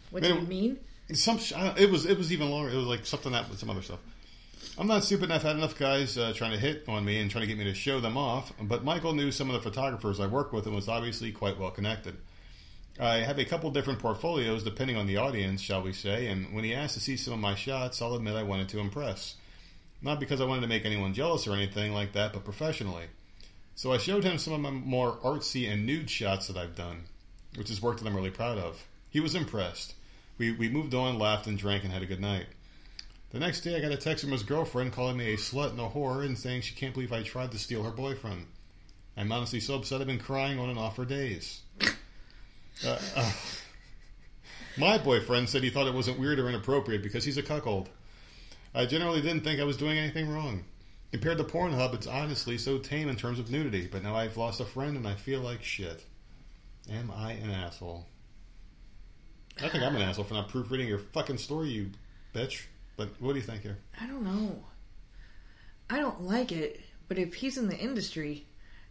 What 0.10 0.24
do 0.24 0.30
you 0.30 0.42
mean? 0.42 0.80
Some 1.14 1.40
it 1.78 1.92
was 1.92 2.06
it 2.06 2.18
was 2.18 2.34
even 2.34 2.50
longer. 2.50 2.70
It 2.72 2.76
was 2.78 2.86
like 2.88 3.06
something 3.06 3.34
that 3.34 3.50
with 3.50 3.60
some 3.60 3.70
other 3.70 3.82
stuff. 3.84 4.00
I'm 4.78 4.88
not 4.88 5.04
stupid. 5.04 5.32
I've 5.32 5.44
had 5.44 5.56
enough 5.56 5.78
guys 5.78 6.18
uh, 6.18 6.34
trying 6.36 6.52
to 6.52 6.58
hit 6.58 6.84
on 6.88 7.04
me 7.04 7.20
and 7.20 7.32
trying 7.32 7.42
to 7.42 7.48
get 7.48 7.58
me 7.58 7.64
to 7.64 7.74
show 7.74 8.00
them 8.00 8.16
off. 8.16 8.54
But 8.62 8.84
Michael 8.84 9.14
knew 9.14 9.32
some 9.32 9.50
of 9.50 9.54
the 9.54 9.70
photographers 9.70 10.20
I 10.20 10.28
work 10.28 10.54
with 10.54 10.68
and 10.68 10.76
was 10.76 10.88
obviously 10.88 11.32
quite 11.32 11.58
well 11.58 11.72
connected. 11.72 12.18
I 13.00 13.18
have 13.18 13.40
a 13.40 13.46
couple 13.46 13.70
different 13.72 14.00
portfolios 14.00 14.64
depending 14.64 14.98
on 14.98 15.08
the 15.08 15.18
audience, 15.18 15.62
shall 15.62 15.82
we 15.82 15.94
say. 15.94 16.28
And 16.28 16.54
when 16.54 16.64
he 16.64 16.74
asked 16.74 16.94
to 16.96 17.00
see 17.00 17.18
some 17.18 17.34
of 17.34 17.40
my 17.40 17.56
shots, 17.56 18.02
I'll 18.02 18.16
admit 18.16 18.36
I 18.36 18.44
wanted 18.44 18.70
to 18.70 18.80
impress. 18.80 19.36
Not 20.02 20.20
because 20.20 20.42
I 20.42 20.46
wanted 20.46 20.62
to 20.62 20.68
make 20.68 20.86
anyone 20.86 21.14
jealous 21.14 21.48
or 21.48 21.54
anything 21.54 21.94
like 21.94 22.14
that, 22.14 22.34
but 22.34 22.44
professionally. 22.44 23.06
So 23.76 23.94
I 23.94 23.98
showed 23.98 24.24
him 24.24 24.38
some 24.38 24.54
of 24.54 24.60
my 24.60 24.72
more 24.72 25.18
artsy 25.18 25.72
and 25.72 25.86
nude 25.86 26.10
shots 26.10 26.48
that 26.48 26.58
I've 26.58 26.76
done, 26.76 27.04
which 27.56 27.70
is 27.70 27.82
work 27.82 28.00
that 28.00 28.08
I'm 28.08 28.16
really 28.16 28.32
proud 28.32 28.58
of. 28.58 28.86
He 29.10 29.20
was 29.20 29.36
impressed. 29.36 29.94
We, 30.38 30.52
we 30.52 30.70
moved 30.70 30.94
on, 30.94 31.18
laughed, 31.18 31.48
and 31.48 31.58
drank 31.58 31.84
and 31.84 31.94
had 31.94 32.04
a 32.04 32.08
good 32.08 32.22
night. 32.22 32.46
The 33.32 33.40
next 33.40 33.62
day, 33.62 33.76
I 33.76 33.82
got 33.82 33.92
a 33.92 33.98
text 33.98 34.24
from 34.24 34.32
his 34.32 34.44
girlfriend 34.44 34.94
calling 34.94 35.18
me 35.18 35.34
a 35.34 35.38
slut 35.38 35.72
and 35.72 35.80
a 35.82 35.90
whore 35.90 36.26
and 36.26 36.38
saying 36.38 36.62
she 36.62 36.76
can't 36.76 36.94
believe 36.94 37.12
I 37.12 37.24
tried 37.24 37.52
to 37.52 37.60
steal 37.60 37.84
her 37.84 37.92
boyfriend. 37.92 38.48
I'm 39.18 39.32
honestly 39.32 39.60
so 39.60 39.76
upset 39.76 40.00
I've 40.00 40.08
been 40.08 40.20
crying 40.20 40.60
on 40.60 40.70
and 40.70 40.80
off 40.80 40.96
for 40.96 41.06
days. 41.06 41.62
Uh, 42.86 43.00
uh, 43.16 43.32
my 44.78 44.98
boyfriend 45.00 45.50
said 45.50 45.64
he 45.64 45.72
thought 45.72 45.88
it 45.88 45.94
wasn't 45.94 46.20
weird 46.20 46.40
or 46.40 46.48
inappropriate 46.48 47.02
because 47.02 47.24
he's 47.26 47.38
a 47.38 47.44
cuckold. 47.44 47.90
I 48.76 48.86
generally 48.86 49.22
didn't 49.22 49.44
think 49.44 49.60
I 49.60 49.64
was 49.64 49.78
doing 49.78 49.98
anything 49.98 50.30
wrong. 50.30 50.64
Compared 51.12 51.40
to 51.40 51.44
Pornhub, 51.44 51.96
it's 51.96 52.06
honestly 52.06 52.58
so 52.58 52.78
tame 52.78 53.10
in 53.10 53.16
terms 53.16 53.40
of 53.40 53.50
nudity, 53.50 53.88
but 53.92 54.04
now 54.04 54.16
I've 54.16 54.38
lost 54.38 54.60
a 54.60 54.66
friend 54.66 54.96
and 54.96 55.08
I 55.08 55.16
feel 55.16 55.40
like 55.40 55.64
shit. 55.64 56.04
Am 56.90 57.12
I 57.12 57.32
an 57.32 57.50
asshole? 57.50 58.06
I 59.62 59.70
think 59.70 59.84
I'm 59.84 59.96
an 59.96 60.02
asshole 60.04 60.26
for 60.26 60.36
not 60.36 60.50
proofreading 60.50 60.88
your 60.88 61.00
fucking 61.00 61.40
story, 61.40 61.70
you 61.70 61.90
bitch. 62.34 62.66
But 62.98 63.10
what 63.22 63.34
do 63.34 63.40
you 63.40 63.46
think 63.46 63.62
here? 63.62 63.78
I 64.02 64.06
don't 64.08 64.24
know. 64.24 64.64
I 65.90 66.00
don't 66.00 66.24
like 66.24 66.52
it, 66.52 66.82
but 67.08 67.18
if 67.18 67.34
he's 67.36 67.58
in 67.58 67.70
the 67.70 67.78
industry 67.78 68.46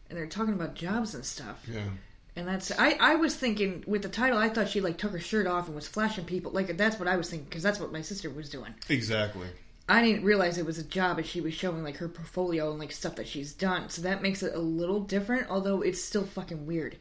and 0.08 0.16
they're 0.16 0.26
talking 0.26 0.54
about 0.54 0.74
jobs 0.74 1.14
and 1.14 1.24
stuff, 1.24 1.62
Yeah. 1.70 1.88
and 2.36 2.48
that's 2.48 2.70
I 2.78 2.92
I 3.00 3.16
was 3.16 3.34
thinking 3.36 3.84
with 3.86 4.02
the 4.02 4.08
title, 4.08 4.38
I 4.38 4.48
thought 4.48 4.68
she 4.70 4.80
like 4.80 4.96
took 4.96 5.12
her 5.12 5.20
shirt 5.20 5.46
off 5.46 5.66
and 5.66 5.74
was 5.74 5.88
flashing 5.88 6.24
people. 6.24 6.52
Like 6.52 6.76
that's 6.78 6.98
what 6.98 7.08
I 7.08 7.16
was 7.16 7.28
thinking 7.28 7.48
because 7.48 7.62
that's 7.62 7.80
what 7.80 7.92
my 7.92 8.00
sister 8.00 8.30
was 8.30 8.48
doing. 8.48 8.72
Exactly. 8.88 9.48
I 9.88 10.02
didn't 10.02 10.24
realize 10.24 10.58
it 10.58 10.66
was 10.66 10.78
a 10.78 10.82
job, 10.84 11.18
and 11.18 11.26
she 11.26 11.40
was 11.40 11.54
showing 11.54 11.84
like 11.84 11.98
her 11.98 12.08
portfolio 12.08 12.70
and 12.70 12.78
like 12.80 12.90
stuff 12.92 13.16
that 13.16 13.28
she's 13.28 13.52
done. 13.52 13.88
So 13.88 14.02
that 14.02 14.22
makes 14.22 14.42
it 14.42 14.54
a 14.54 14.58
little 14.58 15.00
different, 15.00 15.48
although 15.50 15.82
it's 15.82 16.02
still 16.02 16.24
fucking 16.24 16.66
weird. 16.66 16.96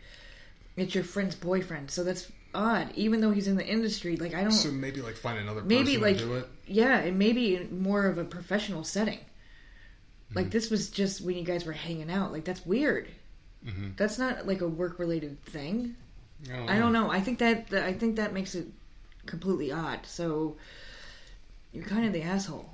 It's 0.75 0.93
your 0.93 1.03
friend's 1.05 1.35
boyfriend, 1.35 1.89
so 1.89 2.03
that's 2.03 2.29
odd. 2.55 2.91
Even 2.95 3.21
though 3.21 3.31
he's 3.31 3.47
in 3.47 3.55
the 3.55 3.65
industry, 3.65 4.17
like 4.17 4.33
I 4.33 4.41
don't. 4.41 4.51
So 4.51 4.71
maybe 4.71 5.01
like 5.01 5.15
find 5.15 5.37
another 5.37 5.61
person 5.61 5.67
maybe 5.67 5.97
like 5.97 6.17
to 6.17 6.25
do 6.25 6.33
it. 6.35 6.47
yeah, 6.67 6.97
and 6.99 7.19
maybe 7.19 7.55
in 7.55 7.81
more 7.81 8.05
of 8.05 8.17
a 8.17 8.23
professional 8.23 8.83
setting. 8.83 9.19
Mm-hmm. 9.19 10.37
Like 10.37 10.51
this 10.51 10.69
was 10.69 10.89
just 10.89 11.21
when 11.21 11.37
you 11.37 11.43
guys 11.43 11.65
were 11.65 11.73
hanging 11.73 12.09
out. 12.09 12.31
Like 12.31 12.45
that's 12.45 12.65
weird. 12.65 13.09
Mm-hmm. 13.65 13.89
That's 13.97 14.17
not 14.17 14.47
like 14.47 14.61
a 14.61 14.67
work 14.67 14.99
related 14.99 15.43
thing. 15.45 15.95
I 16.51 16.55
don't, 16.55 16.69
I 16.69 16.79
don't 16.79 16.93
know. 16.93 17.09
I 17.09 17.21
think 17.21 17.39
that 17.39 17.73
I 17.73 17.93
think 17.93 18.17
that 18.17 18.33
makes 18.33 18.55
it 18.55 18.67
completely 19.25 19.71
odd. 19.71 20.05
So 20.05 20.57
you're 21.73 21.85
kind 21.85 22.05
of 22.05 22.13
the 22.13 22.21
asshole. 22.21 22.69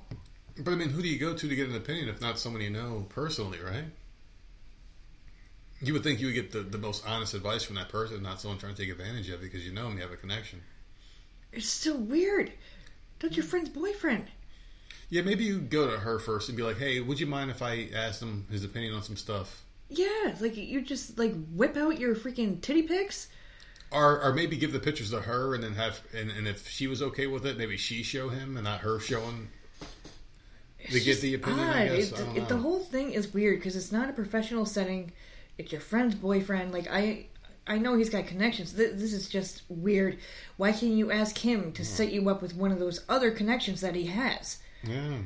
But 0.58 0.72
I 0.72 0.76
mean, 0.76 0.90
who 0.90 1.02
do 1.02 1.08
you 1.08 1.18
go 1.18 1.34
to 1.34 1.48
to 1.48 1.56
get 1.56 1.70
an 1.70 1.76
opinion 1.76 2.10
if 2.10 2.22
not 2.22 2.38
someone 2.38 2.62
you 2.62 2.70
know 2.70 3.06
personally, 3.10 3.60
right? 3.60 3.86
You 5.82 5.94
would 5.94 6.04
think 6.04 6.20
you 6.20 6.28
would 6.28 6.36
get 6.36 6.52
the, 6.52 6.60
the 6.62 6.78
most 6.78 7.06
honest 7.08 7.34
advice 7.34 7.64
from 7.64 7.76
that 7.76 7.90
person, 7.90 8.22
not 8.22 8.40
someone 8.40 8.60
trying 8.60 8.76
to 8.76 8.82
take 8.82 8.92
advantage 8.92 9.30
of 9.30 9.42
it 9.42 9.44
because 9.52 9.66
you 9.66 9.74
know 9.74 9.86
them, 9.86 9.96
you 9.98 10.04
have 10.04 10.12
a 10.12 10.18
connection. 10.18 10.62
It's 11.52 11.68
still 11.68 11.98
weird. 11.98 12.52
That's 13.20 13.36
your 13.36 13.46
friend's 13.46 13.70
boyfriend. 13.70 14.28
Yeah, 15.10 15.24
maybe 15.24 15.44
you 15.44 15.60
go 15.60 15.92
to 15.92 15.98
her 16.00 16.20
first 16.20 16.48
and 16.50 16.56
be 16.58 16.64
like, 16.64 16.78
"Hey, 16.78 17.02
would 17.02 17.20
you 17.20 17.26
mind 17.28 17.52
if 17.52 17.62
I 17.62 17.90
asked 17.94 18.22
him 18.22 18.46
his 18.50 18.64
opinion 18.64 18.94
on 18.94 19.04
some 19.04 19.18
stuff?" 19.18 19.62
Yeah, 19.90 20.36
like 20.40 20.56
you 20.56 20.82
just 20.82 21.18
like 21.18 21.34
whip 21.54 21.76
out 21.76 22.00
your 22.00 22.16
freaking 22.16 22.62
titty 22.62 22.84
pics. 22.84 23.28
Or, 23.92 24.22
or 24.24 24.34
maybe 24.34 24.56
give 24.56 24.72
the 24.72 24.80
pictures 24.80 25.10
to 25.10 25.20
her 25.20 25.54
and 25.54 25.62
then 25.62 25.74
have 25.74 26.02
and, 26.16 26.32
and 26.32 26.48
if 26.48 26.70
she 26.70 26.88
was 26.88 27.02
okay 27.02 27.28
with 27.28 27.46
it, 27.46 27.58
maybe 27.58 27.76
she 27.76 28.04
show 28.04 28.30
him 28.30 28.56
and 28.56 28.64
not 28.64 28.80
her 28.82 29.00
showing. 29.02 29.50
It's 30.80 30.94
To 30.94 31.00
get 31.02 31.20
the 31.20 31.34
opinion, 31.36 31.68
I 31.68 31.88
guess. 31.90 32.12
It- 32.14 32.38
it- 32.38 32.48
the 32.48 32.58
whole 32.58 32.80
thing 32.80 33.12
is 33.12 33.34
weird 33.34 33.60
because 33.60 33.76
it's 33.76 33.92
not 33.92 34.10
a 34.10 34.14
professional 34.14 34.66
setting. 34.66 35.12
It's 35.58 35.72
your 35.72 35.82
friend's 35.82 36.16
boyfriend. 36.16 36.72
Like 36.72 36.88
I, 36.90 37.28
I 37.68 37.78
know 37.78 37.96
he's 37.98 38.10
got 38.10 38.28
connections. 38.28 38.74
Th- 38.74 38.94
This 38.94 39.14
is 39.14 39.30
just 39.30 39.64
weird. 39.70 40.18
Why 40.58 40.72
can't 40.72 40.94
you 40.94 41.12
ask 41.12 41.38
him 41.38 41.72
to 41.74 41.86
set 41.86 42.12
you 42.12 42.30
up 42.30 42.42
with 42.42 42.56
one 42.56 42.72
of 42.72 42.80
those 42.80 43.04
other 43.10 43.32
connections 43.32 43.82
that 43.82 43.96
he 43.96 44.06
has? 44.08 44.58
Yeah. 44.84 45.18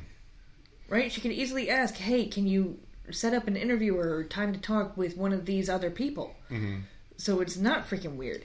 Right? 0.88 1.10
She 1.10 1.20
could 1.20 1.32
easily 1.32 1.70
ask, 1.70 1.94
"Hey, 1.96 2.26
can 2.26 2.46
you 2.46 2.78
set 3.10 3.34
up 3.34 3.46
an 3.46 3.56
interview 3.56 3.96
or 3.96 4.24
time 4.24 4.52
to 4.52 4.60
talk 4.60 4.96
with 4.96 5.16
one 5.16 5.32
of 5.32 5.46
these 5.46 5.68
other 5.68 5.90
people?" 5.90 6.34
hmm 6.48 6.80
So 7.16 7.40
it's 7.40 7.56
not 7.56 7.88
freaking 7.88 8.16
weird. 8.16 8.44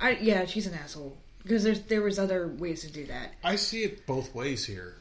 I 0.00 0.10
yeah, 0.20 0.44
she's 0.46 0.66
an 0.66 0.74
asshole 0.74 1.16
because 1.42 1.62
there's 1.62 1.80
there 1.82 2.02
was 2.02 2.18
other 2.18 2.48
ways 2.48 2.80
to 2.82 2.90
do 2.92 3.06
that. 3.06 3.34
I 3.44 3.56
see 3.56 3.84
it 3.84 4.06
both 4.06 4.34
ways 4.34 4.64
here. 4.66 4.96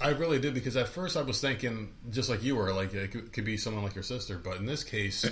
I 0.00 0.10
really 0.10 0.38
did 0.38 0.54
because 0.54 0.76
at 0.76 0.88
first 0.88 1.16
I 1.16 1.22
was 1.22 1.40
thinking 1.40 1.92
just 2.10 2.28
like 2.30 2.42
you 2.42 2.56
were, 2.56 2.72
like 2.72 2.94
it 2.94 3.10
could, 3.10 3.32
could 3.32 3.44
be 3.44 3.56
someone 3.56 3.82
like 3.82 3.94
your 3.94 4.04
sister, 4.04 4.38
but 4.38 4.56
in 4.56 4.66
this 4.66 4.84
case, 4.84 5.24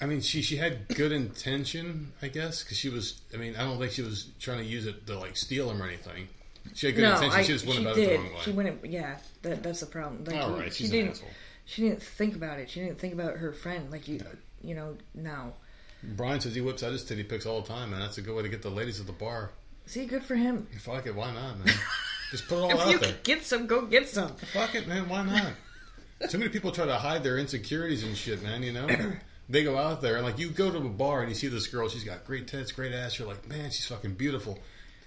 I 0.00 0.06
mean, 0.06 0.20
she 0.20 0.42
she 0.42 0.56
had 0.56 0.88
good 0.88 1.12
intention, 1.12 2.12
I 2.22 2.28
guess, 2.28 2.62
because 2.62 2.78
she 2.78 2.88
was. 2.88 3.20
I 3.34 3.36
mean, 3.36 3.56
I 3.56 3.64
don't 3.64 3.78
think 3.78 3.92
she 3.92 4.02
was 4.02 4.28
trying 4.38 4.58
to 4.58 4.64
use 4.64 4.86
it 4.86 5.06
to 5.06 5.18
like 5.18 5.36
steal 5.36 5.70
him 5.70 5.82
or 5.82 5.86
anything. 5.86 6.28
She 6.74 6.86
had 6.86 6.96
good 6.96 7.02
no, 7.02 7.14
intention. 7.14 7.38
I, 7.38 7.42
she 7.42 7.52
just 7.52 7.66
went 7.66 7.78
she 7.78 7.84
about 7.84 7.96
did. 7.96 8.08
it 8.08 8.16
the 8.16 8.22
wrong 8.22 8.34
way. 8.34 8.40
She 8.42 8.50
went. 8.52 8.86
Yeah, 8.86 9.18
that 9.42 9.62
that's 9.62 9.80
the 9.80 9.86
problem. 9.86 10.24
Like, 10.24 10.36
All 10.36 10.52
right, 10.52 10.72
she 10.72 10.84
she's 10.84 10.90
an 10.90 10.96
didn't. 10.96 11.10
asshole. 11.12 11.28
She 11.64 11.82
didn't 11.82 12.02
think 12.02 12.36
about 12.36 12.58
it. 12.60 12.70
She 12.70 12.80
didn't 12.80 12.98
think 12.98 13.14
about 13.14 13.36
her 13.36 13.52
friend. 13.52 13.90
Like 13.90 14.06
you, 14.08 14.20
you 14.62 14.74
know. 14.74 14.96
Now, 15.14 15.54
Brian 16.02 16.40
says 16.40 16.54
he 16.54 16.60
whips 16.60 16.82
out 16.82 16.92
his 16.92 17.04
titty 17.04 17.24
pics 17.24 17.46
all 17.46 17.60
the 17.60 17.68
time, 17.68 17.90
man. 17.90 18.00
That's 18.00 18.18
a 18.18 18.22
good 18.22 18.34
way 18.36 18.42
to 18.42 18.48
get 18.48 18.62
the 18.62 18.70
ladies 18.70 19.00
at 19.00 19.06
the 19.06 19.12
bar. 19.12 19.50
see, 19.86 20.06
good 20.06 20.22
for 20.22 20.36
him. 20.36 20.68
Fuck 20.78 21.06
it, 21.06 21.14
why 21.14 21.32
not, 21.32 21.58
man? 21.58 21.74
just 22.30 22.48
put 22.48 22.58
it 22.58 22.60
all 22.62 22.70
If 22.70 22.80
out 22.80 22.90
you 22.90 22.98
there. 22.98 23.12
can 23.12 23.18
get 23.24 23.44
some, 23.44 23.66
go 23.66 23.82
get 23.86 24.08
some. 24.08 24.34
Fuck 24.52 24.74
it, 24.74 24.86
man. 24.86 25.08
Why 25.08 25.22
not? 25.24 25.52
Too 26.30 26.38
many 26.38 26.50
people 26.50 26.72
try 26.72 26.86
to 26.86 26.96
hide 26.96 27.22
their 27.22 27.38
insecurities 27.38 28.04
and 28.04 28.16
shit, 28.16 28.42
man. 28.42 28.62
You 28.62 28.72
know, 28.72 28.86
they 29.48 29.62
go 29.64 29.78
out 29.78 30.02
there 30.02 30.16
and 30.16 30.24
like 30.24 30.38
you 30.38 30.50
go 30.50 30.70
to 30.70 30.78
a 30.78 30.80
bar 30.88 31.20
and 31.20 31.28
you 31.28 31.34
see 31.34 31.48
this 31.48 31.66
girl. 31.68 31.88
She's 31.88 32.04
got 32.04 32.24
great 32.24 32.48
tits, 32.48 32.72
great 32.72 32.92
ass. 32.92 33.18
You're 33.18 33.28
like, 33.28 33.48
man, 33.48 33.70
she's 33.70 33.86
fucking 33.86 34.14
beautiful. 34.14 34.58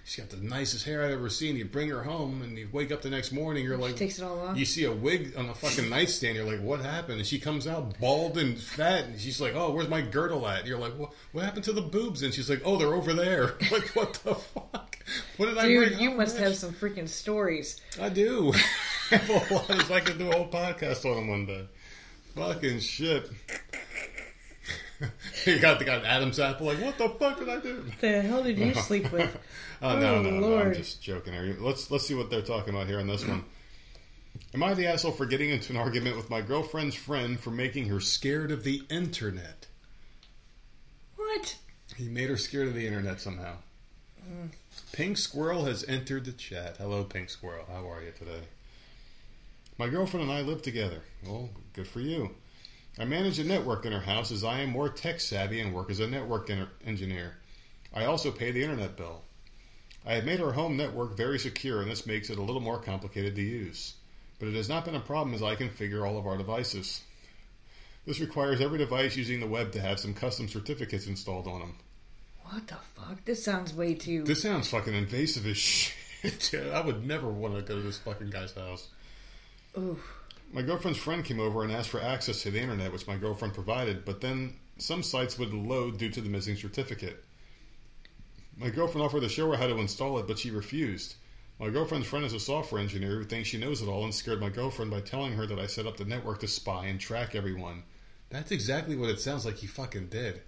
She's 0.04 0.24
got 0.24 0.36
the 0.36 0.44
nicest 0.44 0.84
hair 0.84 1.04
I've 1.04 1.12
ever 1.12 1.28
seen. 1.28 1.54
You 1.54 1.64
bring 1.64 1.88
her 1.90 2.02
home 2.02 2.42
and 2.42 2.58
you 2.58 2.68
wake 2.72 2.90
up 2.90 3.02
the 3.02 3.10
next 3.10 3.30
morning. 3.30 3.62
You're 3.64 3.76
like, 3.76 3.94
takes 3.94 4.18
it 4.18 4.24
all 4.24 4.40
off. 4.40 4.56
You 4.56 4.64
see 4.64 4.82
a 4.84 4.90
wig 4.90 5.34
on 5.36 5.46
the 5.46 5.54
fucking 5.54 5.88
nightstand. 5.88 6.34
You're 6.34 6.44
like, 6.44 6.60
what 6.60 6.80
happened? 6.80 7.18
And 7.18 7.26
she 7.26 7.38
comes 7.38 7.68
out 7.68 8.00
bald 8.00 8.36
and 8.36 8.58
fat, 8.58 9.04
and 9.04 9.20
she's 9.20 9.40
like, 9.40 9.54
oh, 9.54 9.70
where's 9.70 9.88
my 9.88 10.00
girdle 10.00 10.48
at? 10.48 10.60
And 10.60 10.68
you're 10.68 10.78
like, 10.78 10.98
what? 10.98 11.12
What 11.30 11.44
happened 11.44 11.62
to 11.64 11.72
the 11.72 11.82
boobs? 11.82 12.22
And 12.24 12.34
she's 12.34 12.50
like, 12.50 12.62
oh, 12.64 12.78
they're 12.78 12.94
over 12.94 13.14
there. 13.14 13.54
like, 13.70 13.90
what 13.94 14.14
the 14.24 14.34
fuck? 14.34 14.91
What 15.36 15.46
did 15.46 15.58
I 15.58 15.66
Dude, 15.66 15.88
bring 15.88 16.00
you 16.00 16.08
home, 16.10 16.18
must 16.18 16.36
bitch? 16.36 16.40
have 16.40 16.56
some 16.56 16.72
freaking 16.72 17.08
stories. 17.08 17.80
I 18.00 18.08
do. 18.08 18.52
I 19.10 19.16
have 19.16 19.50
a 19.50 19.54
lot. 19.54 19.90
I 19.90 20.00
could 20.00 20.18
do 20.18 20.30
a 20.30 20.34
whole 20.36 20.48
podcast 20.48 21.04
on 21.04 21.16
them 21.16 21.28
one 21.28 21.46
day. 21.46 21.66
Fucking 22.36 22.80
shit. 22.80 23.30
you 25.46 25.58
got 25.58 25.78
the 25.78 25.84
guy 25.84 25.96
Adam's 25.96 26.38
apple. 26.38 26.66
Like, 26.66 26.78
what 26.80 26.96
the 26.98 27.08
fuck 27.08 27.38
did 27.38 27.48
I 27.48 27.58
do? 27.60 27.84
the 28.00 28.22
hell 28.22 28.42
did 28.42 28.58
you 28.58 28.72
sleep 28.74 29.10
with? 29.12 29.36
Oh, 29.82 29.98
no, 29.98 30.14
Oh, 30.16 30.22
no, 30.22 30.30
no, 30.38 30.58
I'm 30.58 30.72
just 30.74 31.02
joking. 31.02 31.32
Here. 31.32 31.56
Let's 31.58 31.90
let's 31.90 32.06
see 32.06 32.14
what 32.14 32.30
they're 32.30 32.40
talking 32.42 32.72
about 32.74 32.86
here 32.86 33.00
on 33.00 33.06
this 33.08 33.26
one. 33.26 33.44
Am 34.54 34.62
I 34.62 34.74
the 34.74 34.86
asshole 34.86 35.12
for 35.12 35.26
getting 35.26 35.50
into 35.50 35.72
an 35.72 35.76
argument 35.76 36.16
with 36.16 36.30
my 36.30 36.40
girlfriend's 36.40 36.94
friend 36.94 37.38
for 37.38 37.50
making 37.50 37.88
her 37.88 38.00
scared 38.00 38.50
of 38.52 38.64
the 38.64 38.82
internet? 38.90 39.66
What? 41.16 41.56
He 41.96 42.08
made 42.08 42.30
her 42.30 42.36
scared 42.36 42.68
of 42.68 42.74
the 42.74 42.86
internet 42.86 43.20
somehow. 43.20 43.56
Mm. 44.24 44.50
Pink 44.92 45.16
Squirrel 45.16 45.64
has 45.64 45.84
entered 45.84 46.26
the 46.26 46.32
chat. 46.32 46.76
Hello, 46.76 47.02
Pink 47.02 47.30
Squirrel. 47.30 47.64
How 47.66 47.90
are 47.90 48.02
you 48.02 48.12
today? 48.12 48.42
My 49.78 49.88
girlfriend 49.88 50.28
and 50.28 50.38
I 50.38 50.42
live 50.42 50.60
together. 50.60 51.00
Well, 51.24 51.48
good 51.72 51.88
for 51.88 52.00
you. 52.00 52.34
I 52.98 53.06
manage 53.06 53.38
a 53.38 53.44
network 53.44 53.86
in 53.86 53.92
her 53.92 54.02
house 54.02 54.30
as 54.30 54.44
I 54.44 54.60
am 54.60 54.68
more 54.68 54.90
tech 54.90 55.20
savvy 55.20 55.60
and 55.60 55.72
work 55.72 55.90
as 55.90 56.00
a 56.00 56.06
network 56.06 56.50
en- 56.50 56.68
engineer. 56.84 57.36
I 57.94 58.04
also 58.04 58.30
pay 58.30 58.50
the 58.50 58.62
internet 58.62 58.98
bill. 58.98 59.22
I 60.04 60.12
have 60.12 60.26
made 60.26 60.42
our 60.42 60.52
home 60.52 60.76
network 60.76 61.16
very 61.16 61.38
secure, 61.38 61.80
and 61.80 61.90
this 61.90 62.04
makes 62.04 62.28
it 62.28 62.36
a 62.36 62.42
little 62.42 62.60
more 62.60 62.78
complicated 62.78 63.34
to 63.36 63.42
use. 63.42 63.94
But 64.38 64.48
it 64.48 64.54
has 64.56 64.68
not 64.68 64.84
been 64.84 64.94
a 64.94 65.00
problem 65.00 65.34
as 65.34 65.42
I 65.42 65.56
configure 65.56 66.06
all 66.06 66.18
of 66.18 66.26
our 66.26 66.36
devices. 66.36 67.00
This 68.04 68.20
requires 68.20 68.60
every 68.60 68.76
device 68.76 69.16
using 69.16 69.40
the 69.40 69.46
web 69.46 69.72
to 69.72 69.80
have 69.80 69.98
some 69.98 70.12
custom 70.12 70.48
certificates 70.48 71.06
installed 71.06 71.48
on 71.48 71.60
them. 71.60 71.76
What 72.44 72.66
the 72.66 72.76
fuck? 72.94 73.24
This 73.24 73.44
sounds 73.44 73.72
way 73.74 73.94
too. 73.94 74.24
This 74.24 74.42
sounds 74.42 74.68
fucking 74.68 74.94
invasive 74.94 75.46
as 75.46 75.56
shit. 75.58 76.72
I 76.72 76.80
would 76.80 77.06
never 77.06 77.28
want 77.28 77.54
to 77.54 77.62
go 77.62 77.76
to 77.76 77.82
this 77.82 77.98
fucking 77.98 78.30
guy's 78.30 78.54
house. 78.54 78.88
Ooh. 79.78 79.98
My 80.52 80.60
girlfriend's 80.62 80.98
friend 80.98 81.24
came 81.24 81.40
over 81.40 81.62
and 81.62 81.72
asked 81.72 81.88
for 81.88 82.00
access 82.00 82.42
to 82.42 82.50
the 82.50 82.60
internet, 82.60 82.92
which 82.92 83.06
my 83.06 83.16
girlfriend 83.16 83.54
provided, 83.54 84.04
but 84.04 84.20
then 84.20 84.54
some 84.76 85.02
sites 85.02 85.38
wouldn't 85.38 85.66
load 85.66 85.96
due 85.96 86.10
to 86.10 86.20
the 86.20 86.28
missing 86.28 86.56
certificate. 86.56 87.24
My 88.58 88.68
girlfriend 88.68 89.04
offered 89.04 89.22
to 89.22 89.30
show 89.30 89.50
her 89.50 89.56
how 89.56 89.66
to 89.66 89.78
install 89.78 90.18
it, 90.18 90.26
but 90.26 90.38
she 90.38 90.50
refused. 90.50 91.14
My 91.58 91.70
girlfriend's 91.70 92.06
friend 92.06 92.24
is 92.24 92.34
a 92.34 92.40
software 92.40 92.82
engineer 92.82 93.16
who 93.16 93.24
thinks 93.24 93.48
she 93.48 93.56
knows 93.56 93.80
it 93.80 93.88
all 93.88 94.04
and 94.04 94.14
scared 94.14 94.40
my 94.40 94.50
girlfriend 94.50 94.90
by 94.90 95.00
telling 95.00 95.32
her 95.34 95.46
that 95.46 95.58
I 95.58 95.66
set 95.66 95.86
up 95.86 95.96
the 95.96 96.04
network 96.04 96.40
to 96.40 96.48
spy 96.48 96.86
and 96.86 97.00
track 97.00 97.34
everyone. 97.34 97.84
That's 98.28 98.50
exactly 98.50 98.96
what 98.96 99.10
it 99.10 99.20
sounds 99.20 99.46
like 99.46 99.56
he 99.56 99.66
fucking 99.66 100.08
did. 100.08 100.42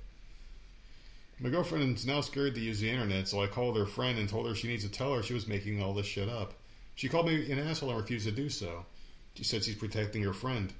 My 1.41 1.49
girlfriend 1.51 1.97
is 1.97 2.07
now 2.07 2.21
scared 2.21 2.55
to 2.55 2.61
use 2.61 2.81
the 2.81 2.91
internet, 2.91 3.27
so 3.29 3.43
I 3.43 3.49
called 3.49 3.77
her 3.77 3.87
friend 3.87 4.19
and 4.19 4.29
told 4.29 4.47
her 4.47 4.55
she 4.55 4.69
needs 4.69 4.85
to 4.85 4.91
tell 4.91 5.15
her 5.15 5.23
she 5.23 5.35
was 5.35 5.49
making 5.49 5.83
all 5.83 5.93
this 5.93 6.07
shit 6.07 6.29
up. 6.29 6.55
She 6.95 7.09
called 7.09 7.27
me 7.27 7.51
an 7.51 7.59
asshole 7.59 7.91
and 7.91 7.99
refused 7.99 8.27
to 8.27 8.33
do 8.33 8.49
so. 8.49 8.87
She 9.35 9.43
said 9.43 9.65
she's 9.65 9.75
protecting 9.75 10.23
her 10.23 10.33
friend. 10.33 10.73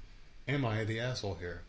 Am 0.47 0.63
I 0.63 0.85
the 0.85 0.99
asshole 0.99 1.35
here? 1.35 1.61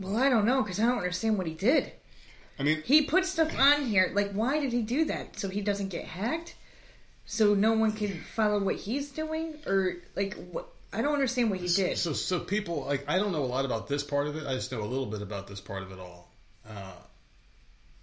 Well, 0.00 0.16
I 0.16 0.28
don't 0.28 0.44
know 0.44 0.62
because 0.62 0.80
I 0.80 0.86
don't 0.86 0.98
understand 0.98 1.38
what 1.38 1.46
he 1.46 1.54
did. 1.54 1.92
I 2.58 2.62
mean, 2.62 2.82
He 2.84 3.02
put 3.02 3.24
stuff 3.24 3.56
on 3.58 3.84
here. 3.86 4.10
Like, 4.14 4.32
why 4.32 4.60
did 4.60 4.72
he 4.72 4.82
do 4.82 5.04
that? 5.06 5.38
So 5.38 5.48
he 5.48 5.60
doesn't 5.60 5.88
get 5.88 6.06
hacked? 6.06 6.56
So 7.24 7.54
no 7.54 7.72
one 7.72 7.92
can 7.92 8.20
follow 8.34 8.58
what 8.58 8.76
he's 8.76 9.10
doing? 9.10 9.58
Or, 9.66 9.96
like, 10.14 10.34
what? 10.50 10.68
I 10.92 11.02
don't 11.02 11.12
understand 11.12 11.50
what 11.50 11.58
he 11.60 11.68
did. 11.68 11.98
so 11.98 12.14
so 12.14 12.40
people 12.40 12.86
like 12.86 13.04
I 13.08 13.18
don't 13.18 13.32
know 13.32 13.44
a 13.44 13.46
lot 13.46 13.64
about 13.66 13.86
this 13.86 14.02
part 14.02 14.28
of 14.28 14.36
it. 14.36 14.46
I 14.46 14.54
just 14.54 14.72
know 14.72 14.82
a 14.82 14.86
little 14.86 15.04
bit 15.04 15.20
about 15.20 15.46
this 15.46 15.60
part 15.60 15.82
of 15.82 15.92
it 15.92 15.98
all. 15.98 16.25
Uh, 16.68 16.92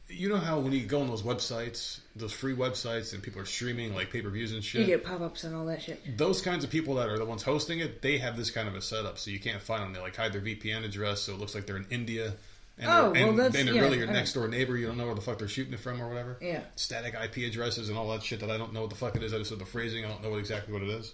you 0.09 0.29
know 0.29 0.37
how 0.37 0.59
when 0.59 0.73
you 0.73 0.85
go 0.85 1.01
on 1.01 1.07
those 1.07 1.23
websites, 1.23 1.99
those 2.15 2.31
free 2.33 2.53
websites, 2.55 3.13
and 3.13 3.23
people 3.23 3.41
are 3.41 3.45
streaming 3.45 3.95
like 3.95 4.11
pay 4.11 4.21
per 4.21 4.29
views 4.29 4.51
and 4.51 4.63
shit. 4.63 4.81
You 4.81 4.87
get 4.87 5.03
pop 5.03 5.21
ups 5.21 5.43
and 5.43 5.55
all 5.55 5.65
that 5.65 5.81
shit. 5.81 6.17
those 6.17 6.41
kinds 6.41 6.63
of 6.63 6.69
people 6.69 6.95
that 6.95 7.09
are 7.09 7.17
the 7.17 7.25
ones 7.25 7.41
hosting 7.41 7.79
it, 7.79 8.01
they 8.01 8.17
have 8.19 8.37
this 8.37 8.51
kind 8.51 8.67
of 8.67 8.75
a 8.75 8.81
setup, 8.81 9.17
so 9.17 9.31
you 9.31 9.39
can't 9.39 9.61
find 9.61 9.81
them. 9.83 9.93
They 9.93 9.99
like 9.99 10.15
hide 10.15 10.33
their 10.33 10.41
VPN 10.41 10.83
address, 10.85 11.21
so 11.21 11.33
it 11.33 11.39
looks 11.39 11.55
like 11.55 11.65
they're 11.65 11.77
in 11.77 11.87
India. 11.89 12.33
And 12.77 12.89
Oh, 12.89 13.11
they're, 13.13 13.21
well, 13.23 13.29
and, 13.31 13.39
that's- 13.39 13.55
and 13.55 13.67
they're 13.67 13.75
yeah, 13.75 13.81
really 13.81 13.97
your 13.99 14.07
next 14.07 14.33
door 14.33 14.47
neighbor. 14.47 14.75
You 14.77 14.87
don't 14.87 14.97
know 14.97 15.05
where 15.05 15.15
the 15.15 15.21
fuck 15.21 15.39
they're 15.39 15.47
shooting 15.47 15.73
it 15.73 15.79
from 15.79 16.01
or 16.01 16.09
whatever. 16.09 16.37
Yeah. 16.41 16.61
Static 16.75 17.13
IP 17.15 17.37
addresses 17.49 17.89
and 17.89 17.97
all 17.97 18.09
that 18.11 18.23
shit 18.23 18.39
that 18.41 18.49
I 18.51 18.57
don't 18.57 18.73
know 18.73 18.81
what 18.81 18.89
the 18.89 18.95
fuck 18.95 19.15
it 19.15 19.23
is. 19.23 19.33
I 19.33 19.37
just 19.37 19.51
know 19.51 19.57
the 19.57 19.65
phrasing. 19.65 20.03
I 20.05 20.09
don't 20.09 20.21
know 20.23 20.31
what 20.31 20.39
exactly 20.39 20.73
what 20.73 20.81
it 20.83 20.89
is. 20.89 21.13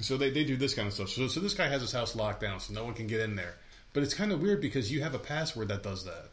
So 0.00 0.16
they, 0.16 0.30
they 0.30 0.44
do 0.44 0.56
this 0.56 0.74
kind 0.74 0.86
of 0.88 0.94
stuff. 0.94 1.08
So, 1.08 1.26
so 1.26 1.40
this 1.40 1.54
guy 1.54 1.66
has 1.68 1.82
his 1.82 1.90
house 1.92 2.14
locked 2.16 2.40
down, 2.40 2.60
so 2.60 2.72
no 2.72 2.84
one 2.84 2.94
can 2.94 3.06
get 3.08 3.20
in 3.20 3.34
there. 3.36 3.54
But 3.92 4.02
it's 4.04 4.14
kind 4.14 4.30
of 4.32 4.40
weird 4.40 4.60
because 4.60 4.90
you 4.92 5.02
have 5.02 5.14
a 5.14 5.18
password 5.18 5.68
that 5.68 5.82
does 5.82 6.04
that. 6.04 6.28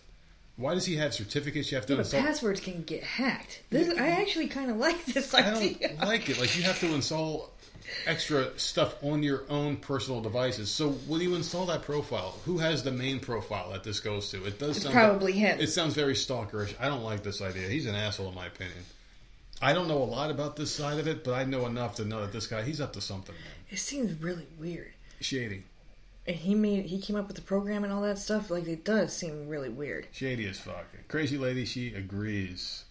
Why 0.58 0.74
does 0.74 0.86
he 0.86 0.96
have 0.96 1.13
certificates 1.13 1.72
you 1.72 1.76
have 1.76 1.86
to 1.88 1.96
Yeah, 1.96 2.22
passwords 2.24 2.62
can 2.62 2.84
get 2.84 3.04
hacked. 3.04 3.62
This 3.70 3.98
I 3.98 4.08
actually 4.08 4.48
kind 4.48 4.72
of 4.72 4.78
like 4.78 5.04
this 5.06 5.34
I 5.34 5.41
don't 5.41 5.82
like 6.02 6.30
it. 6.30 6.39
Like 6.39 6.56
you 6.58 6.63
have 6.63 6.80
to 6.80 6.94
install 6.94 7.52
extra 8.06 8.58
stuff 8.58 8.96
on 9.04 9.22
your 9.22 9.44
own 9.50 9.78
personal 9.78 10.22
devices. 10.22 10.72
So 10.72 10.96
will 11.08 11.22
you 11.22 11.36
install 11.36 11.65
that 11.68 11.82
profile, 11.82 12.36
who 12.46 12.58
has 12.58 12.84
the 12.84 12.91
main 12.91 13.20
profile 13.20 13.72
that 13.72 13.84
this 13.84 14.00
goes 14.00 14.32
to? 14.32 14.46
It 14.46 14.60
does 14.60 14.82
sound 14.82 14.94
probably 14.94 15.34
him. 15.34 15.60
It 15.60 15.68
sounds 15.68 15.94
very 15.94 16.13
stalkerish. 16.13 16.74
I 16.80 16.88
don't 16.88 17.04
like 17.04 17.24
this 17.24 17.41
idea. 17.41 17.68
He's 17.68 17.86
an 17.86 17.96
asshole 17.96 18.30
in 18.30 18.36
my 18.36 18.48
opinion. 18.48 18.78
I 19.62 19.74
don't 19.74 19.88
know 19.88 20.04
a 20.04 20.06
lot 20.06 20.32
about 20.32 20.56
this 20.56 20.72
side 20.72 21.00
of 21.00 21.08
it, 21.08 21.24
but 21.24 21.34
I 21.34 21.46
know 21.46 21.65
enough 21.65 21.96
to 21.96 22.06
know 22.06 22.22
that 22.22 22.34
this 22.34 22.48
guy 22.48 22.63
he's 22.63 22.82
up 22.82 22.94
to 22.94 23.02
something, 23.02 23.36
man. 23.36 23.54
It 23.70 23.80
seems 23.80 24.22
really 24.22 24.48
weird. 24.60 24.94
Shady. 25.22 25.63
And 26.28 26.36
he 26.36 26.56
made 26.56 26.86
he 26.86 27.00
came 27.00 27.16
up 27.16 27.28
with 27.28 27.36
the 27.36 27.42
program 27.42 27.84
and 27.84 27.94
all 27.94 28.02
that 28.02 28.18
stuff. 28.18 28.50
Like 28.50 28.68
it 28.68 28.84
does 28.84 29.16
seem 29.16 29.48
really 29.48 29.70
weird. 29.70 30.08
Shady 30.12 30.48
as 30.48 30.60
fuck. 30.60 30.86
Crazy 31.08 31.38
lady, 31.38 31.66
she 31.66 31.94
agrees. 31.94 32.86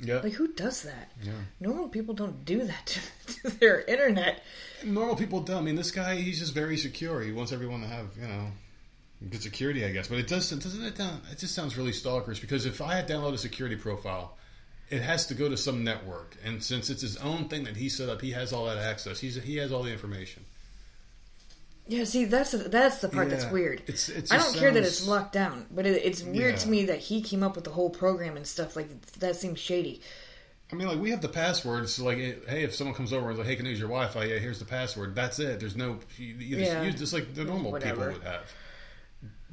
Yeah. 0.00 0.20
Like 0.20 0.32
who 0.32 0.48
does 0.48 0.82
that? 0.82 1.12
Yeah. 1.22 1.32
Normal 1.60 1.88
people 1.88 2.14
don't 2.14 2.44
do 2.44 2.64
that 2.64 2.86
to, 2.86 3.00
to 3.50 3.58
their 3.58 3.80
internet. 3.82 4.42
Normal 4.84 5.16
people 5.16 5.40
don't. 5.40 5.58
I 5.58 5.60
mean, 5.60 5.76
this 5.76 5.90
guy, 5.90 6.16
he's 6.16 6.38
just 6.38 6.54
very 6.54 6.76
secure. 6.76 7.20
He 7.20 7.32
wants 7.32 7.52
everyone 7.52 7.80
to 7.82 7.88
have, 7.88 8.06
you 8.20 8.28
know, 8.28 8.46
good 9.28 9.42
security, 9.42 9.84
I 9.84 9.90
guess. 9.90 10.08
But 10.08 10.18
it 10.18 10.28
does, 10.28 10.50
doesn't 10.50 10.84
it? 10.84 10.96
Sound, 10.96 11.22
it 11.30 11.38
just 11.38 11.54
sounds 11.54 11.76
really 11.76 11.92
stalkerish 11.92 12.40
because 12.40 12.66
if 12.66 12.80
I 12.80 12.94
had 12.94 13.08
downloaded 13.08 13.34
a 13.34 13.38
security 13.38 13.76
profile, 13.76 14.36
it 14.90 15.02
has 15.02 15.26
to 15.26 15.34
go 15.34 15.48
to 15.48 15.56
some 15.56 15.84
network, 15.84 16.36
and 16.44 16.62
since 16.62 16.88
it's 16.88 17.02
his 17.02 17.16
own 17.18 17.48
thing 17.48 17.64
that 17.64 17.76
he 17.76 17.88
set 17.88 18.08
up, 18.08 18.22
he 18.22 18.30
has 18.30 18.52
all 18.52 18.64
that 18.66 18.78
access. 18.78 19.20
He's 19.20 19.36
he 19.36 19.56
has 19.56 19.70
all 19.70 19.82
the 19.82 19.92
information. 19.92 20.44
Yeah, 21.90 22.04
see 22.04 22.26
that's 22.26 22.50
that's 22.52 22.98
the 22.98 23.08
part 23.08 23.30
that's 23.30 23.50
weird. 23.50 23.80
It's- 23.86 24.10
it 24.10 24.30
I 24.30 24.36
don't 24.36 24.54
care 24.54 24.70
that 24.70 24.82
it's 24.84 25.06
locked 25.08 25.32
down, 25.32 25.66
but 25.70 25.86
it, 25.86 26.04
it's 26.04 26.22
weird 26.22 26.58
to 26.58 26.68
me 26.68 26.84
that 26.86 26.98
he 26.98 27.22
came 27.22 27.42
up 27.42 27.54
with 27.56 27.64
the 27.64 27.70
whole 27.70 27.88
program 27.90 28.36
and 28.36 28.46
stuff. 28.46 28.76
Like 28.76 28.88
that 29.20 29.36
seems 29.36 29.58
shady. 29.58 30.02
I 30.70 30.74
mean, 30.76 30.86
like 30.86 30.98
we 31.00 31.10
have 31.12 31.22
the 31.22 31.30
passwords. 31.30 31.94
So 31.94 32.04
like, 32.04 32.18
hey, 32.18 32.62
if 32.62 32.74
someone 32.74 32.94
comes 32.94 33.14
over 33.14 33.30
and 33.30 33.38
like, 33.38 33.46
"Hey, 33.46 33.56
can 33.56 33.64
I 33.66 33.70
use 33.70 33.78
your 33.78 33.88
Wi-Fi?" 33.88 34.24
Yeah, 34.24 34.38
here's 34.38 34.58
the 34.58 34.66
password. 34.66 35.14
That's 35.14 35.38
it. 35.38 35.60
There's 35.60 35.76
no, 35.76 35.98
you, 36.18 36.26
you 36.34 36.56
just, 36.58 36.70
Yeah. 36.72 36.82
you 36.82 36.92
just 36.92 37.14
like 37.14 37.32
the 37.34 37.44
normal 37.44 37.72
Whatever. 37.72 38.08
people 38.12 38.20
would 38.20 38.22
have. 38.30 38.52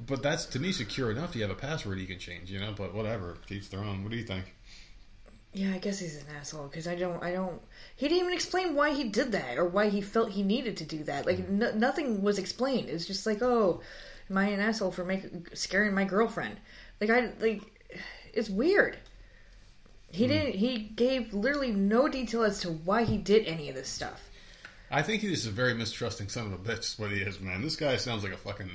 But 0.06 0.22
that's 0.22 0.46
to 0.48 0.60
me 0.60 0.74
secure 0.74 1.12
enough. 1.12 1.38
You 1.38 1.44
have 1.44 1.52
a 1.52 1.56
password 1.56 2.00
you 2.00 2.06
can 2.06 2.20
change, 2.20 2.52
you 2.52 2.60
know. 2.60 2.74
But 2.76 2.94
whatever, 2.94 3.38
keeps 3.48 3.70
their 3.70 3.80
own. 3.80 4.04
What 4.04 4.12
do 4.12 4.18
you 4.18 4.26
think? 4.26 4.54
Yeah, 5.54 5.72
I 5.74 5.78
guess 5.78 6.00
he's 6.00 6.18
an 6.18 6.26
asshole 6.38 6.68
because 6.68 6.86
I 6.86 6.96
don't, 6.96 7.24
I 7.24 7.32
don't. 7.32 7.62
He 7.96 8.08
didn't 8.08 8.24
even 8.24 8.34
explain 8.34 8.76
why 8.76 8.94
he 8.94 9.06
did 9.06 9.32
that 9.32 9.58
or 9.58 9.66
why 9.66 9.90
he 9.90 10.02
felt 10.02 10.32
he 10.32 10.44
needed 10.44 10.78
to 10.78 10.84
do 10.84 11.04
that. 11.06 11.26
Like 11.26 11.38
mm. 11.38 11.50
no, 11.50 11.72
nothing 11.72 12.22
was 12.22 12.38
explained. 12.38 12.90
It's 12.90 13.06
just 13.06 13.26
like, 13.26 13.42
oh, 13.42 13.82
am 14.30 14.38
I 14.38 14.46
an 14.48 14.60
asshole 14.60 14.92
for 14.92 15.06
making 15.06 15.48
scaring 15.54 15.94
my 15.94 16.04
girlfriend? 16.04 16.58
Like 17.00 17.10
I 17.10 17.32
like, 17.40 17.62
it's 18.34 18.50
weird. 18.50 18.98
He 20.12 20.26
mm. 20.26 20.30
didn't. 20.30 20.56
He 20.56 20.78
gave 20.78 21.34
literally 21.34 21.72
no 21.72 22.08
detail 22.08 22.44
as 22.44 22.60
to 22.62 22.70
why 22.70 23.04
he 23.04 23.18
did 23.18 23.46
any 23.48 23.70
of 23.70 23.76
this 23.76 23.90
stuff. 23.90 24.30
I 24.92 25.02
think 25.02 25.22
he's 25.22 25.48
a 25.48 25.52
very 25.52 25.74
mistrusting 25.74 26.30
son 26.30 26.48
of 26.48 26.54
a 26.54 26.58
bitch. 26.58 27.00
What 27.00 27.12
he 27.12 27.18
is, 27.18 27.40
man. 27.40 27.62
This 27.62 27.76
guy 27.76 27.96
sounds 27.96 28.24
like 28.24 28.34
a 28.34 28.38
fucking 28.38 28.70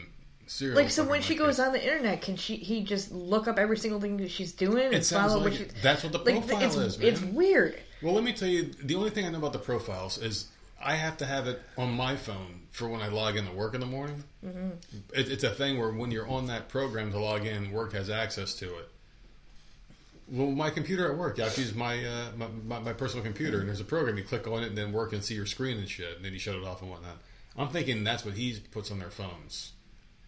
serial. 0.46 0.76
Like 0.76 0.90
so, 0.90 1.04
when 1.04 1.20
she 1.22 1.34
goes 1.34 1.60
on 1.60 1.72
the 1.72 1.82
internet, 1.82 2.22
can 2.22 2.36
she? 2.36 2.56
He 2.56 2.82
just 2.82 3.12
look 3.12 3.48
up 3.48 3.58
every 3.58 3.76
single 3.76 4.00
thing 4.00 4.16
that 4.16 4.30
she's 4.30 4.52
doing 4.52 4.86
and 4.86 4.94
it 4.94 5.04
follow 5.06 5.36
like 5.36 5.44
what 5.44 5.54
she. 5.54 5.64
that's 5.82 6.02
what 6.02 6.12
the 6.12 6.18
Like 6.18 6.46
profile 6.46 6.62
it's 6.62 6.76
is, 6.76 6.98
man. 6.98 7.08
it's 7.08 7.20
weird. 7.20 7.78
Well, 8.02 8.14
let 8.14 8.24
me 8.24 8.32
tell 8.32 8.48
you, 8.48 8.70
the 8.82 8.94
only 8.94 9.10
thing 9.10 9.26
I 9.26 9.30
know 9.30 9.38
about 9.38 9.52
the 9.52 9.58
profiles 9.58 10.18
is 10.18 10.48
I 10.82 10.94
have 10.94 11.18
to 11.18 11.26
have 11.26 11.46
it 11.46 11.60
on 11.76 11.92
my 11.92 12.16
phone 12.16 12.62
for 12.70 12.88
when 12.88 13.02
I 13.02 13.08
log 13.08 13.36
in 13.36 13.46
to 13.46 13.52
work 13.52 13.74
in 13.74 13.80
the 13.80 13.86
morning. 13.86 14.24
Mm-hmm. 14.44 14.70
It, 15.14 15.30
it's 15.30 15.44
a 15.44 15.50
thing 15.50 15.78
where 15.78 15.90
when 15.90 16.10
you're 16.10 16.28
on 16.28 16.46
that 16.46 16.68
program 16.68 17.12
to 17.12 17.18
log 17.18 17.44
in, 17.44 17.70
work 17.72 17.92
has 17.92 18.08
access 18.08 18.54
to 18.54 18.66
it. 18.78 18.88
Well, 20.30 20.50
my 20.52 20.70
computer 20.70 21.10
at 21.10 21.18
work, 21.18 21.38
yeah, 21.38 21.44
I 21.44 21.46
have 21.48 21.56
to 21.56 21.60
use 21.60 21.74
my, 21.74 22.04
uh, 22.04 22.28
my, 22.36 22.46
my 22.66 22.78
my 22.78 22.92
personal 22.92 23.24
computer, 23.24 23.58
and 23.58 23.68
there's 23.68 23.80
a 23.80 23.84
program. 23.84 24.16
You 24.16 24.22
click 24.22 24.46
on 24.46 24.62
it, 24.62 24.68
and 24.68 24.78
then 24.78 24.92
work 24.92 25.12
and 25.12 25.24
see 25.24 25.34
your 25.34 25.44
screen 25.46 25.76
and 25.78 25.88
shit, 25.88 26.16
and 26.16 26.24
then 26.24 26.32
you 26.32 26.38
shut 26.38 26.54
it 26.54 26.64
off 26.64 26.82
and 26.82 26.90
whatnot. 26.90 27.18
I'm 27.58 27.68
thinking 27.68 28.04
that's 28.04 28.24
what 28.24 28.34
he 28.34 28.60
puts 28.70 28.92
on 28.92 29.00
their 29.00 29.10
phones. 29.10 29.72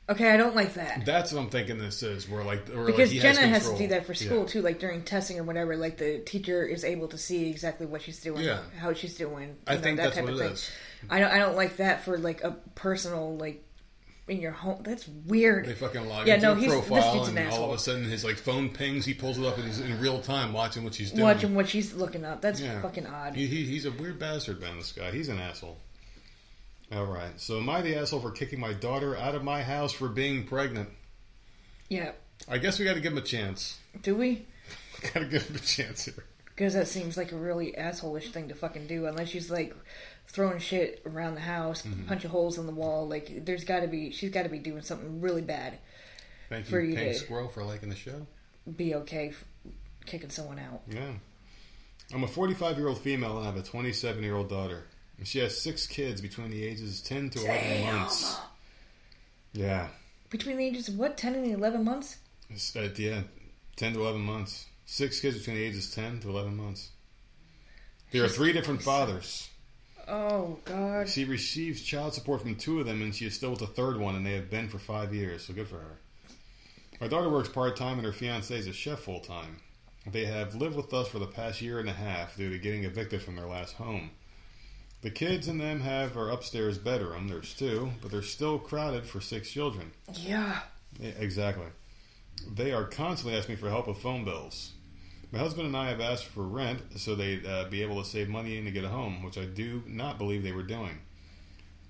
Okay, 0.09 0.31
I 0.31 0.37
don't 0.37 0.57
like 0.57 0.75
that. 0.75 1.05
That's 1.07 1.33
what 1.33 1.41
I'm 1.41 1.49
thinking 1.49 1.79
this 1.79 2.03
is. 2.03 2.29
Where 2.29 2.43
like, 2.45 2.69
or 2.75 2.87
Because 2.87 3.09
like 3.09 3.15
he 3.15 3.19
Jenna 3.21 3.41
has, 3.47 3.63
has 3.65 3.73
to 3.73 3.79
do 3.79 3.87
that 3.89 4.05
for 4.05 4.15
school 4.15 4.41
Yeah. 4.41 4.47
too, 4.47 4.63
like 4.63 4.79
during 4.81 5.03
testing 5.03 5.39
or 5.39 5.45
whatever. 5.45 5.77
Like 5.77 5.97
the 5.97 6.19
teacher 6.19 6.65
is 6.65 6.85
able 6.85 7.09
to 7.09 7.19
see 7.19 7.49
exactly 7.49 7.87
what 7.87 8.03
she's 8.03 8.21
doing, 8.21 8.45
Yeah. 8.45 8.61
how 8.79 8.93
she's 8.95 9.15
doing. 9.17 9.57
I 9.67 9.77
know, 9.77 9.81
think 9.81 9.97
that 9.99 10.03
that's 10.05 10.17
type 10.17 10.25
what 10.25 10.33
of 10.35 10.41
it 10.41 10.45
thing. 10.45 10.53
is. 10.55 10.71
I 11.09 11.21
don't. 11.21 11.31
I 11.31 11.39
don't 11.39 11.57
like 11.57 11.77
that 11.77 12.05
for 12.05 12.19
like 12.19 12.43
a 12.43 12.51
personal 12.75 13.37
like 13.37 13.65
in 14.29 14.41
your 14.41 14.53
home. 14.53 14.83
That's 14.83 15.07
weird. 15.27 15.67
They 15.67 15.75
fucking 15.75 16.07
log 16.09 16.27
Yeah, 16.27 16.35
into 16.35 16.47
no, 16.49 16.55
this 16.57 16.67
profile, 16.73 17.25
and 17.25 17.39
all 17.53 17.71
of 17.73 17.77
a 17.77 17.79
sudden 17.79 18.05
his 18.05 18.25
like 18.25 18.37
phone 18.37 18.69
pings. 18.71 19.05
He 19.05 19.15
pulls 19.15 19.39
it 19.39 19.45
up, 19.45 19.57
and 19.57 19.67
he's 19.67 19.81
in 19.81 19.99
real 20.01 20.21
time 20.21 20.53
watching 20.53 20.83
what 20.85 20.95
she's 20.95 21.11
doing. 21.13 21.23
Watching 21.23 21.55
what 21.55 21.69
she's 21.69 21.95
looking 21.95 22.25
up. 22.25 22.41
That's 22.41 22.61
Yeah. 22.61 22.83
fucking 22.83 23.07
odd. 23.07 23.35
He, 23.37 23.47
he, 23.47 23.65
he's 23.65 23.85
a 23.87 23.93
weird 23.93 24.19
bastard, 24.19 24.61
man. 24.61 24.77
This 24.79 24.93
guy. 24.93 25.11
He's 25.13 25.29
an 25.29 25.39
asshole. 25.39 25.79
All 26.93 27.07
right. 27.07 27.41
So 27.41 27.59
am 27.59 27.69
I 27.69 27.81
the 27.81 27.97
asshole 27.97 28.21
for 28.21 28.31
kicking 28.31 28.61
my 28.61 28.73
daughter 28.73 29.17
out 29.17 29.35
of 29.35 29.43
my 29.43 29.63
house 29.63 29.93
for 29.93 30.09
being 30.09 30.45
pregnant? 30.45 30.91
Yeah. 31.89 32.13
I 32.49 32.59
guess 32.59 32.79
we 32.79 32.85
got 32.85 32.95
to 32.95 33.01
give 33.01 33.13
him 33.13 33.19
a 33.19 33.23
chance. 33.23 33.79
Do 34.03 34.15
we? 34.15 34.47
got 35.15 35.21
to 35.21 35.27
give 35.27 35.45
him 35.47 35.57
a 35.57 35.61
chance 35.61 36.05
here. 36.05 36.25
Because 36.47 36.75
that 36.75 36.89
seems 36.89 37.17
like 37.17 37.33
a 37.33 37.37
really 37.37 37.77
asshole-ish 37.77 38.31
thing 38.31 38.49
to 38.49 38.55
fucking 38.55 38.87
do. 38.89 39.07
Unless 39.07 39.29
she's 39.31 39.51
like 39.51 39.75
throwing 40.29 40.59
shit 40.59 41.01
around 41.07 41.35
the 41.35 41.41
house, 41.41 41.83
Mm-hmm. 41.83 42.07
punching 42.09 42.31
holes 42.31 42.59
in 42.59 42.67
the 42.67 42.73
wall. 42.73 43.09
Like 43.09 43.45
there's 43.47 43.65
got 43.65 43.81
to 43.81 43.87
be, 43.89 44.11
she's 44.11 44.31
got 44.31 44.43
to 44.43 44.49
be 44.51 44.59
doing 44.59 44.83
something 44.83 45.21
really 45.21 45.43
bad. 45.43 45.79
Thank 46.51 46.67
For 46.67 46.79
you, 46.81 46.91
you 46.91 46.97
Pink 46.97 47.13
to- 47.15 47.19
Squirrel, 47.19 47.49
for 47.49 47.63
liking 47.65 47.89
the 47.89 47.97
show. 47.97 48.27
Be 48.77 48.95
okay 48.97 49.29
f- 49.31 49.45
kicking 50.05 50.29
someone 50.31 50.59
out. 50.59 50.83
Yeah. 50.89 51.13
I'm 52.13 52.25
a 52.25 52.29
45 52.29 52.77
year 52.77 52.89
old 52.89 52.99
female 53.01 53.39
and 53.39 53.45
I 53.49 53.51
have 53.51 53.57
a 53.57 53.63
27 53.63 54.23
year 54.23 54.37
old 54.37 54.51
daughter. 54.51 54.85
And 55.23 55.29
she 55.29 55.39
has 55.39 55.57
six 55.57 55.87
kids 55.87 56.21
between 56.21 56.51
the 56.51 56.65
ages 56.65 57.01
10 57.01 57.31
to 57.31 57.45
11 57.45 57.63
Damn. 57.63 57.95
months. 57.95 58.41
Yeah. 59.53 59.87
Between 60.31 60.57
the 60.57 60.67
ages 60.67 60.89
of 60.89 60.99
what, 60.99 61.17
ten 61.17 61.37
and 61.37 61.47
eleven 61.47 61.85
months? 61.85 62.17
It's 62.51 62.75
at 62.75 62.97
the 62.97 63.13
end, 63.13 63.29
10 63.77 63.93
to 63.93 64.01
11 64.01 64.21
months. 64.21 64.67
Six 64.85 65.21
kids 65.21 65.39
between 65.39 65.59
the 65.59 65.63
ages 65.63 65.95
10 65.95 66.19
to 66.23 66.29
11 66.29 66.57
months. 66.57 66.91
There 68.11 68.25
are 68.25 68.29
three 68.29 68.53
different 68.53 68.83
fathers. 68.83 69.49
Oh 70.09 70.59
God. 70.65 71.09
She 71.09 71.25
receives 71.25 71.83
child 71.83 72.15
support 72.15 72.43
from 72.43 72.57
two 72.57 72.81
of 72.81 72.87
them, 72.87 73.01
and 73.01 73.15
she 73.15 73.27
is 73.27 73.37
still 73.37 73.51
with 73.51 73.61
the 73.61 73.69
third 73.69 73.99
one, 73.99 74.17
and 74.17 74.27
they 74.27 74.35
have 74.35 74.51
been 74.51 74.69
for 74.69 74.81
five 74.81 75.15
years. 75.15 75.45
So 75.45 75.55
good 75.55 75.69
for 75.69 75.79
her. 75.79 75.99
My 77.01 77.07
daughter 77.07 77.29
works 77.29 77.49
part 77.49 77.77
time, 77.77 77.99
and 77.99 78.07
her 78.07 78.13
fiance 78.13 78.59
is 78.59 78.67
a 78.67 78.73
chef 78.73 78.99
full 78.99 79.21
time. 79.21 79.59
They 80.05 80.25
have 80.25 80.57
lived 80.57 80.75
with 80.75 80.93
us 80.93 81.07
for 81.07 81.21
the 81.21 81.29
past 81.29 81.61
year 81.61 81.79
and 81.79 81.89
a 81.89 81.93
half 81.93 82.37
due 82.37 82.51
to 82.51 82.59
getting 82.59 82.83
evicted 82.83 83.23
from 83.23 83.37
their 83.37 83.47
last 83.47 83.75
home. 83.75 84.11
The 85.03 85.11
kids 85.11 85.49
and 85.49 85.61
them 85.61 85.81
have 85.81 86.17
our 86.17 86.31
upstairs 86.31 86.79
bedroom. 86.79 87.27
There's 87.27 87.55
two, 87.55 87.91
but 88.01 88.13
they're 88.13 88.23
still 88.23 88.59
crowded 88.59 89.05
for 89.05 89.21
six 89.21 89.51
children. 89.51 89.91
Yeah. 90.15 90.61
Yeah, 91.01 91.11
exactly. 91.19 91.67
They 92.55 92.73
are 92.73 92.85
constantly 92.85 93.37
asking 93.37 93.57
for 93.57 93.69
help 93.69 93.89
with 93.89 93.99
phone 93.99 94.25
bills. 94.25 94.71
My 95.33 95.41
husband 95.41 95.67
and 95.67 95.77
I 95.77 95.89
have 95.89 96.01
asked 96.01 96.27
for 96.27 96.43
rent 96.43 96.81
so 96.97 97.15
they'd 97.15 97.45
uh, 97.45 97.65
be 97.69 97.83
able 97.83 98.01
to 98.01 98.09
save 98.09 98.29
money 98.29 98.59
and 98.59 98.67
to 98.67 98.71
get 98.71 98.85
a 98.85 98.89
home, 98.89 99.25
which 99.25 99.39
I 99.39 99.45
do 99.45 99.83
not 99.87 100.19
believe 100.19 100.45
they 100.45 100.53
were 100.53 100.63
doing. 100.63 100.99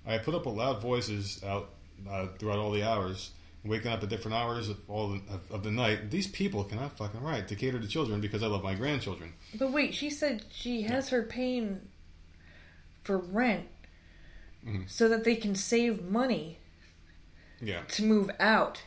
I 0.07 0.17
put 0.17 0.33
up 0.33 0.45
with 0.45 0.55
loud 0.55 0.81
voices 0.81 1.43
out 1.43 1.69
uh, 2.09 2.27
throughout 2.39 2.57
all 2.57 2.71
the 2.71 2.83
hours, 2.83 3.31
waking 3.63 3.91
up 3.91 4.01
at 4.01 4.09
different 4.09 4.35
hours 4.35 4.69
of 4.69 4.77
all 4.89 5.09
the, 5.09 5.21
of, 5.31 5.51
of 5.51 5.63
the 5.63 5.71
night. 5.71 6.09
These 6.09 6.27
people 6.27 6.63
cannot 6.63 6.97
fucking 6.97 7.21
write 7.21 7.47
to 7.49 7.55
cater 7.55 7.79
to 7.79 7.87
children 7.87 8.21
because 8.21 8.41
I 8.41 8.47
love 8.47 8.63
my 8.63 8.73
grandchildren. 8.73 9.33
But 9.53 9.71
wait, 9.71 9.93
she 9.93 10.09
said 10.09 10.45
she 10.51 10.81
has 10.83 11.09
her 11.09 11.23
paying 11.23 11.81
for 13.03 13.17
rent 13.17 13.67
Mhm. 14.65 14.89
so 14.89 15.09
that 15.09 15.23
they 15.23 15.35
can 15.35 15.55
save 15.55 16.03
money 16.03 16.57
Yeah, 17.61 17.83
to 17.89 18.03
move 18.03 18.31
out. 18.39 18.83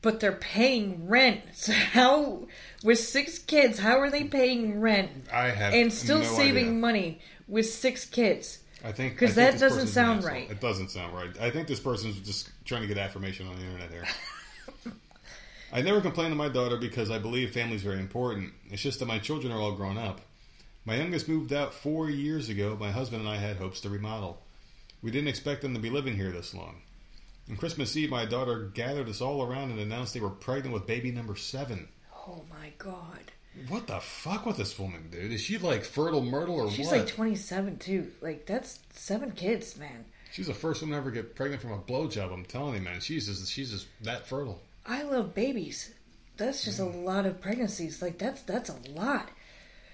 But 0.00 0.20
they're 0.20 0.32
paying 0.32 1.08
rent. 1.08 1.42
So 1.54 1.72
how, 1.72 2.46
with 2.84 3.00
six 3.00 3.38
kids, 3.38 3.80
how 3.80 3.98
are 3.98 4.10
they 4.10 4.24
paying 4.24 4.80
rent 4.80 5.26
I 5.32 5.48
have 5.48 5.74
and 5.74 5.92
still 5.92 6.20
no 6.20 6.24
saving 6.36 6.66
idea. 6.68 6.72
money 6.78 7.20
with 7.48 7.66
six 7.68 8.04
kids? 8.04 8.60
I 8.84 8.92
think 8.92 9.18
'Cause 9.18 9.30
I 9.30 9.34
think 9.34 9.52
that 9.54 9.58
doesn't 9.60 9.88
sound 9.88 10.22
right. 10.22 10.48
It 10.48 10.60
doesn't 10.60 10.90
sound 10.92 11.12
right. 11.14 11.36
I 11.40 11.50
think 11.50 11.66
this 11.66 11.80
person's 11.80 12.20
just 12.20 12.50
trying 12.64 12.82
to 12.82 12.86
get 12.86 12.96
affirmation 12.96 13.48
on 13.48 13.56
the 13.56 13.64
internet 13.64 13.90
here. 13.90 14.06
I 15.72 15.82
never 15.82 16.00
complain 16.00 16.30
to 16.30 16.36
my 16.36 16.48
daughter 16.48 16.76
because 16.76 17.10
I 17.10 17.18
believe 17.18 17.52
family's 17.52 17.82
very 17.82 17.98
important. 17.98 18.52
It's 18.70 18.80
just 18.80 19.00
that 19.00 19.06
my 19.06 19.18
children 19.18 19.52
are 19.52 19.58
all 19.60 19.72
grown 19.72 19.98
up. 19.98 20.20
My 20.88 20.96
youngest 20.96 21.28
moved 21.28 21.52
out 21.52 21.74
four 21.74 22.08
years 22.08 22.48
ago. 22.48 22.74
My 22.80 22.90
husband 22.90 23.20
and 23.20 23.28
I 23.28 23.36
had 23.36 23.58
hopes 23.58 23.82
to 23.82 23.90
remodel. 23.90 24.40
We 25.02 25.10
didn't 25.10 25.28
expect 25.28 25.60
them 25.60 25.74
to 25.74 25.78
be 25.78 25.90
living 25.90 26.16
here 26.16 26.30
this 26.30 26.54
long. 26.54 26.76
On 27.50 27.58
Christmas 27.58 27.94
Eve, 27.94 28.08
my 28.08 28.24
daughter 28.24 28.70
gathered 28.72 29.06
us 29.06 29.20
all 29.20 29.42
around 29.42 29.70
and 29.70 29.78
announced 29.80 30.14
they 30.14 30.20
were 30.20 30.30
pregnant 30.30 30.72
with 30.72 30.86
baby 30.86 31.10
number 31.10 31.36
seven. 31.36 31.88
Oh 32.26 32.42
my 32.48 32.72
god. 32.78 33.32
What 33.68 33.86
the 33.86 34.00
fuck 34.00 34.46
with 34.46 34.56
this 34.56 34.78
woman, 34.78 35.10
dude? 35.10 35.30
Is 35.30 35.42
she 35.42 35.58
like 35.58 35.84
fertile 35.84 36.22
myrtle 36.22 36.54
or 36.54 36.64
what? 36.64 36.72
She's 36.72 36.86
what? 36.86 37.00
like 37.00 37.08
27 37.08 37.76
too. 37.76 38.10
Like 38.22 38.46
that's 38.46 38.78
seven 38.94 39.32
kids, 39.32 39.76
man. 39.76 40.06
She's 40.32 40.46
the 40.46 40.54
first 40.54 40.80
woman 40.80 40.94
to 40.94 41.02
ever 41.02 41.10
get 41.10 41.36
pregnant 41.36 41.60
from 41.60 41.72
a 41.72 41.78
blowjob. 41.78 42.32
I'm 42.32 42.46
telling 42.46 42.76
you, 42.76 42.80
man. 42.80 43.00
She's 43.00 43.26
just, 43.26 43.52
she's 43.52 43.72
just 43.72 43.88
that 44.00 44.26
fertile. 44.26 44.62
I 44.86 45.02
love 45.02 45.34
babies. 45.34 45.92
That's 46.38 46.64
just 46.64 46.80
a 46.80 46.86
lot 46.86 47.26
of 47.26 47.42
pregnancies. 47.42 48.00
Like 48.00 48.16
that's 48.16 48.40
that's 48.40 48.70
a 48.70 48.78
lot. 48.94 49.28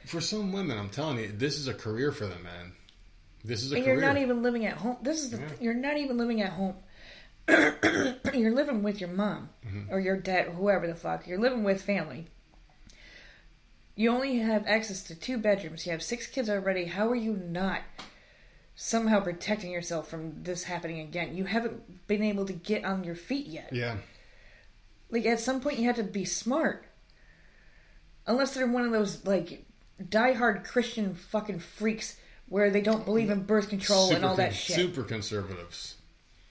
For 0.06 0.20
some 0.20 0.52
women, 0.52 0.78
I'm 0.78 0.90
telling 0.90 1.18
you, 1.18 1.32
this 1.32 1.58
is 1.58 1.66
a 1.68 1.74
career 1.74 2.12
for 2.12 2.26
them, 2.26 2.42
man. 2.42 2.72
This 3.44 3.62
is 3.62 3.72
a 3.72 3.76
And 3.76 3.84
career. 3.84 3.96
you're 3.96 4.04
not 4.06 4.18
even 4.18 4.42
living 4.42 4.66
at 4.66 4.76
home. 4.76 4.96
This 5.02 5.22
is 5.22 5.30
the 5.30 5.38
Yeah. 5.38 5.48
th- 5.48 5.60
you're 5.60 5.74
not 5.74 5.96
even 5.96 6.16
living 6.18 6.40
at 6.42 6.50
home. 6.52 6.76
you're 8.34 8.54
living 8.54 8.82
with 8.82 9.00
your 9.00 9.10
mom 9.10 9.50
Mm-hmm. 9.66 9.92
or 9.92 10.00
your 10.00 10.16
dad, 10.16 10.48
or 10.48 10.52
whoever 10.52 10.86
the 10.86 10.94
fuck. 10.94 11.26
You're 11.26 11.38
living 11.40 11.62
with 11.64 11.82
family. 11.82 12.26
You 13.96 14.10
only 14.10 14.38
have 14.38 14.66
access 14.66 15.02
to 15.04 15.14
two 15.14 15.38
bedrooms. 15.38 15.86
You 15.86 15.92
have 15.92 16.02
six 16.02 16.26
kids 16.26 16.48
already. 16.50 16.86
How 16.86 17.08
are 17.10 17.14
you 17.16 17.34
not 17.36 17.82
somehow 18.74 19.20
protecting 19.20 19.70
yourself 19.70 20.08
from 20.08 20.42
this 20.42 20.64
happening 20.64 21.00
again? 21.00 21.36
You 21.36 21.44
haven't 21.44 22.06
been 22.08 22.22
able 22.22 22.44
to 22.46 22.52
get 22.52 22.84
on 22.84 23.04
your 23.04 23.14
feet 23.14 23.46
yet. 23.46 23.68
yeah, 23.72 23.96
Like 25.10 25.26
at 25.26 25.38
some 25.40 25.60
point, 25.60 25.78
you 25.78 25.86
have 25.86 25.96
to 25.96 26.02
be 26.02 26.24
smart. 26.24 26.86
Unless 28.26 28.54
they're 28.54 28.66
one 28.66 28.84
of 28.84 28.90
those 28.92 29.24
like 29.26 29.64
diehard 30.02 30.64
Christian 30.64 31.14
fucking 31.14 31.60
freaks 31.60 32.16
where 32.48 32.70
they 32.70 32.80
don't 32.80 33.04
believe 33.04 33.30
in 33.30 33.44
birth 33.44 33.68
control 33.68 34.12
and 34.14 34.24
all 34.24 34.36
that 34.36 34.50
con- 34.50 34.54
shit. 34.54 34.76
Super 34.76 35.02
conservatives. 35.02 35.96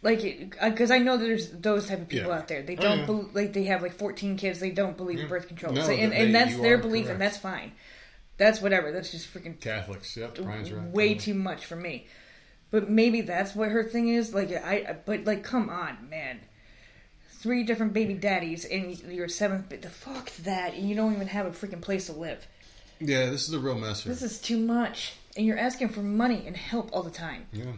Like, 0.02 0.56
uh, 0.60 0.70
because 0.70 0.92
I 0.92 0.98
know 0.98 1.16
that 1.18 1.24
there's 1.24 1.50
those 1.52 1.88
type 1.88 2.02
of 2.02 2.10
people 2.10 2.32
Yeah. 2.32 2.38
out 2.38 2.48
there. 2.48 2.62
They 2.62 2.76
Oh, 2.78 2.82
don't 2.82 3.00
yeah. 3.00 3.06
bel 3.06 3.30
like 3.34 3.54
they 3.54 3.64
have 3.66 3.82
like 3.82 3.94
14 3.94 4.36
kids. 4.38 4.60
They 4.60 4.72
don't 4.72 4.98
believe 4.98 5.20
in 5.20 5.28
birth 5.28 5.48
control, 5.48 5.74
No, 5.74 5.84
So- 5.86 5.92
and, 5.92 6.12
they- 6.12 6.18
and 6.26 6.36
that's 6.36 6.58
their 6.58 6.78
belief, 6.78 7.06
correct. 7.06 7.14
and 7.14 7.22
that's 7.22 7.38
fine. 7.38 7.72
That's 8.38 8.62
whatever. 8.62 8.92
That's 8.92 9.12
just 9.12 9.34
freaking 9.34 9.60
Catholics. 9.62 10.18
Yep. 10.18 10.36
Brian's 10.42 10.72
right. 10.72 10.90
way 10.90 11.14
too 11.14 11.34
much 11.36 11.66
for 11.66 11.76
me. 11.76 12.08
But 12.72 12.90
maybe 12.90 13.22
that's 13.22 13.54
what 13.56 13.70
her 13.70 13.84
thing 13.84 14.10
is. 14.10 14.34
Like 14.34 14.52
I, 14.52 14.98
but 15.06 15.26
like, 15.26 15.44
come 15.44 15.70
on, 15.70 16.10
man. 16.10 16.40
Three 17.40 17.64
different 17.64 17.94
baby 17.94 18.14
daddies, 18.14 18.66
and 18.66 18.98
you're 19.12 19.28
seventh. 19.28 19.70
The 19.70 19.90
fuck 19.90 20.32
that, 20.38 20.74
and 20.74 20.90
you 20.90 20.96
don't 20.96 21.14
even 21.14 21.28
have 21.28 21.46
a 21.46 21.52
freaking 21.52 21.82
place 21.82 22.08
to 22.08 22.14
live. 22.14 22.48
Yeah, 23.06 23.30
this 23.30 23.48
is 23.48 23.54
a 23.54 23.60
real 23.60 23.78
mess 23.78 24.04
here. 24.04 24.14
This 24.14 24.22
is 24.22 24.40
too 24.40 24.58
much, 24.58 25.14
and 25.36 25.46
you're 25.46 25.58
asking 25.58 25.90
for 25.90 26.02
money 26.02 26.44
and 26.48 26.56
help 26.56 26.90
all 26.94 27.04
the 27.04 27.12
time. 27.12 27.46
Yeah. 27.52 27.74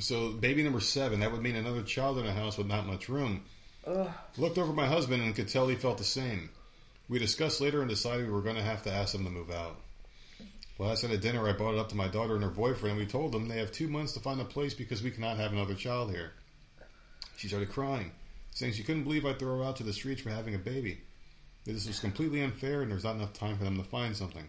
So, 0.00 0.30
baby 0.32 0.62
number 0.62 0.80
seven, 0.80 1.20
that 1.20 1.30
would 1.30 1.42
mean 1.42 1.56
another 1.56 1.82
child 1.82 2.18
in 2.18 2.26
a 2.26 2.32
house 2.32 2.58
with 2.58 2.66
not 2.66 2.86
much 2.86 3.08
room. 3.08 3.44
Ugh. 3.86 4.10
Looked 4.36 4.58
over 4.58 4.72
my 4.72 4.86
husband 4.86 5.22
and 5.22 5.34
could 5.34 5.48
tell 5.48 5.68
he 5.68 5.76
felt 5.76 5.98
the 5.98 6.04
same. 6.04 6.50
We 7.08 7.20
discussed 7.20 7.60
later 7.60 7.80
and 7.80 7.88
decided 7.88 8.26
we 8.26 8.32
were 8.32 8.42
going 8.42 8.56
to 8.56 8.62
have 8.62 8.82
to 8.82 8.92
ask 8.92 9.12
them 9.12 9.24
to 9.24 9.30
move 9.30 9.50
out. 9.50 9.80
Last 10.78 11.04
night 11.04 11.12
at 11.12 11.22
dinner, 11.22 11.48
I 11.48 11.52
brought 11.52 11.74
it 11.74 11.80
up 11.80 11.88
to 11.90 11.96
my 11.96 12.08
daughter 12.08 12.34
and 12.34 12.42
her 12.42 12.50
boyfriend, 12.50 12.98
and 12.98 12.98
we 12.98 13.10
told 13.10 13.32
them 13.32 13.48
they 13.48 13.58
have 13.58 13.70
two 13.70 13.88
months 13.88 14.12
to 14.14 14.20
find 14.20 14.40
a 14.40 14.44
place 14.44 14.74
because 14.74 15.02
we 15.02 15.10
cannot 15.12 15.38
have 15.38 15.52
another 15.52 15.74
child 15.74 16.10
here. 16.10 16.32
She 17.36 17.48
started 17.48 17.70
crying, 17.70 18.10
saying 18.50 18.72
she 18.72 18.82
couldn't 18.82 19.04
believe 19.04 19.24
I'd 19.24 19.38
throw 19.38 19.58
her 19.58 19.64
out 19.64 19.76
to 19.76 19.84
the 19.84 19.92
streets 19.92 20.20
for 20.20 20.30
having 20.30 20.54
a 20.54 20.58
baby. 20.58 21.00
This 21.66 21.86
was 21.86 21.98
completely 21.98 22.42
unfair, 22.42 22.82
and 22.82 22.90
there's 22.90 23.04
not 23.04 23.16
enough 23.16 23.32
time 23.32 23.58
for 23.58 23.64
them 23.64 23.76
to 23.76 23.82
find 23.82 24.16
something. 24.16 24.44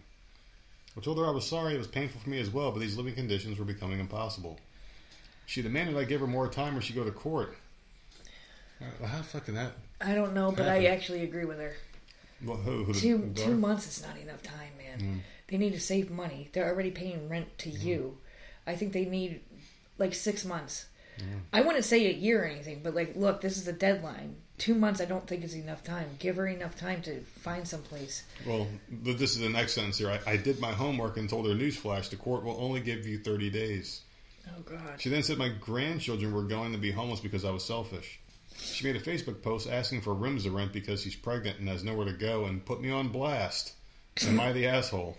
I 0.96 1.00
told 1.00 1.18
her 1.18 1.26
I 1.26 1.30
was 1.30 1.46
sorry, 1.46 1.74
it 1.74 1.78
was 1.78 1.86
painful 1.88 2.20
for 2.20 2.30
me 2.30 2.40
as 2.40 2.50
well, 2.50 2.70
but 2.70 2.80
these 2.80 2.96
living 2.96 3.14
conditions 3.14 3.58
were 3.58 3.64
becoming 3.64 4.00
impossible. 4.00 4.58
She 5.46 5.62
demanded 5.62 5.96
I 5.96 6.04
give 6.04 6.20
her 6.20 6.26
more 6.26 6.48
time 6.48 6.76
or 6.76 6.80
she 6.80 6.92
go 6.92 7.04
to 7.04 7.10
court. 7.10 7.56
Well, 9.00 9.08
how 9.08 9.22
fucking 9.22 9.54
that? 9.54 9.72
I 10.00 10.14
don't 10.14 10.34
know, 10.34 10.52
but 10.52 10.68
I 10.68 10.86
actually 10.86 11.22
agree 11.24 11.44
with 11.44 11.58
her. 11.58 11.74
Well, 12.44 12.56
who, 12.56 12.84
who 12.84 12.94
Two 12.94 13.32
two 13.34 13.56
months 13.56 13.88
is 13.88 14.06
not 14.06 14.16
enough 14.16 14.42
time, 14.42 14.72
man. 14.78 15.00
Mm. 15.00 15.20
They 15.48 15.56
need 15.56 15.72
to 15.72 15.80
save 15.80 16.10
money. 16.10 16.50
They're 16.52 16.68
already 16.68 16.92
paying 16.92 17.28
rent 17.28 17.58
to 17.58 17.70
Mm-hmm. 17.70 17.88
you. 17.88 18.18
I 18.66 18.76
think 18.76 18.92
they 18.92 19.04
need 19.06 19.40
like 19.98 20.14
six 20.14 20.44
months. 20.44 20.86
I 21.52 21.62
wouldn't 21.62 21.84
say 21.84 22.06
a 22.06 22.12
year 22.12 22.42
or 22.42 22.46
anything, 22.46 22.80
but 22.84 22.94
like, 22.94 23.16
look, 23.16 23.40
this 23.40 23.56
is 23.58 23.66
a 23.66 23.72
deadline. 23.72 24.36
Two 24.58 24.74
months, 24.74 25.00
I 25.00 25.04
don't 25.04 25.26
think 25.26 25.44
is 25.44 25.54
enough 25.54 25.84
time. 25.84 26.10
Give 26.18 26.36
her 26.36 26.48
enough 26.48 26.76
time 26.76 27.00
to 27.02 27.20
find 27.20 27.66
someplace. 27.66 28.24
Well, 28.44 28.66
but 28.90 29.16
this 29.18 29.36
is 29.36 29.38
the 29.38 29.48
next 29.48 29.74
sentence 29.74 29.98
here. 29.98 30.10
I, 30.10 30.32
I 30.32 30.36
did 30.36 30.60
my 30.60 30.72
homework 30.72 31.16
and 31.16 31.30
told 31.30 31.46
her 31.46 31.54
newsflash: 31.54 32.10
the 32.10 32.16
court 32.16 32.44
will 32.44 32.60
only 32.60 32.80
give 32.80 33.06
you 33.06 33.18
thirty 33.18 33.50
days. 33.50 34.02
Oh 34.48 34.62
God. 34.62 35.00
She 35.00 35.10
then 35.10 35.22
said 35.22 35.38
my 35.38 35.48
grandchildren 35.48 36.32
were 36.32 36.42
going 36.42 36.72
to 36.72 36.78
be 36.78 36.90
homeless 36.90 37.20
because 37.20 37.44
I 37.44 37.50
was 37.50 37.64
selfish. 37.64 38.18
She 38.56 38.84
made 38.84 38.96
a 38.96 39.00
Facebook 39.00 39.42
post 39.42 39.68
asking 39.68 40.00
for 40.00 40.12
rooms 40.12 40.42
to 40.42 40.50
rent 40.50 40.72
because 40.72 41.02
she's 41.02 41.14
pregnant 41.14 41.60
and 41.60 41.68
has 41.68 41.84
nowhere 41.84 42.06
to 42.06 42.12
go, 42.12 42.46
and 42.46 42.64
put 42.64 42.80
me 42.80 42.90
on 42.90 43.08
blast. 43.08 43.74
Am 44.26 44.40
I 44.40 44.52
the 44.52 44.66
asshole? 44.66 45.16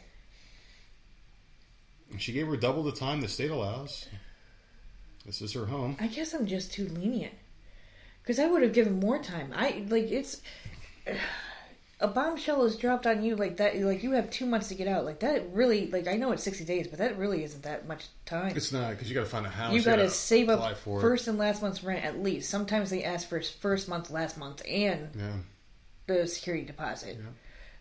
She 2.17 2.33
gave 2.33 2.47
her 2.47 2.57
double 2.57 2.83
the 2.83 2.91
time 2.91 3.21
the 3.21 3.29
state 3.29 3.51
allows. 3.51 4.07
This 5.25 5.41
is 5.41 5.53
her 5.53 5.65
home. 5.67 5.95
I 5.99 6.07
guess 6.07 6.33
I'm 6.33 6.47
just 6.47 6.73
too 6.73 6.87
lenient. 6.89 7.33
Because 8.21 8.39
I 8.39 8.47
would 8.47 8.61
have 8.61 8.73
given 8.73 8.99
more 8.99 9.19
time. 9.19 9.53
I 9.55 9.85
like 9.89 10.11
it's. 10.11 10.41
a 12.01 12.07
bombshell 12.07 12.63
is 12.63 12.77
dropped 12.77 13.05
on 13.05 13.23
you 13.23 13.35
like 13.35 13.57
that. 13.57 13.77
Like 13.79 14.03
you 14.03 14.11
have 14.11 14.29
two 14.29 14.45
months 14.45 14.69
to 14.69 14.75
get 14.75 14.87
out. 14.87 15.03
Like 15.05 15.19
that 15.19 15.51
really. 15.53 15.89
Like 15.89 16.07
I 16.07 16.15
know 16.15 16.31
it's 16.31 16.43
sixty 16.43 16.63
days, 16.63 16.87
but 16.87 16.99
that 16.99 17.17
really 17.17 17.43
isn't 17.43 17.63
that 17.63 17.87
much 17.87 18.05
time. 18.25 18.55
It's 18.55 18.71
not 18.71 18.91
because 18.91 19.09
you 19.09 19.15
got 19.15 19.23
to 19.23 19.29
find 19.29 19.45
a 19.45 19.49
house. 19.49 19.73
you 19.73 19.81
got 19.81 19.97
to 19.97 20.09
save 20.09 20.49
up 20.49 20.77
first 20.77 21.27
and 21.27 21.37
last 21.37 21.61
month's 21.61 21.83
rent 21.83 22.05
at 22.05 22.21
least. 22.21 22.49
Sometimes 22.49 22.89
they 22.89 23.03
ask 23.03 23.27
for 23.27 23.41
first 23.41 23.89
month, 23.89 24.11
last 24.11 24.37
month, 24.37 24.61
and 24.67 25.09
Yeah, 25.15 25.31
the 26.07 26.27
security 26.27 26.65
deposit. 26.65 27.17
Yeah. 27.19 27.29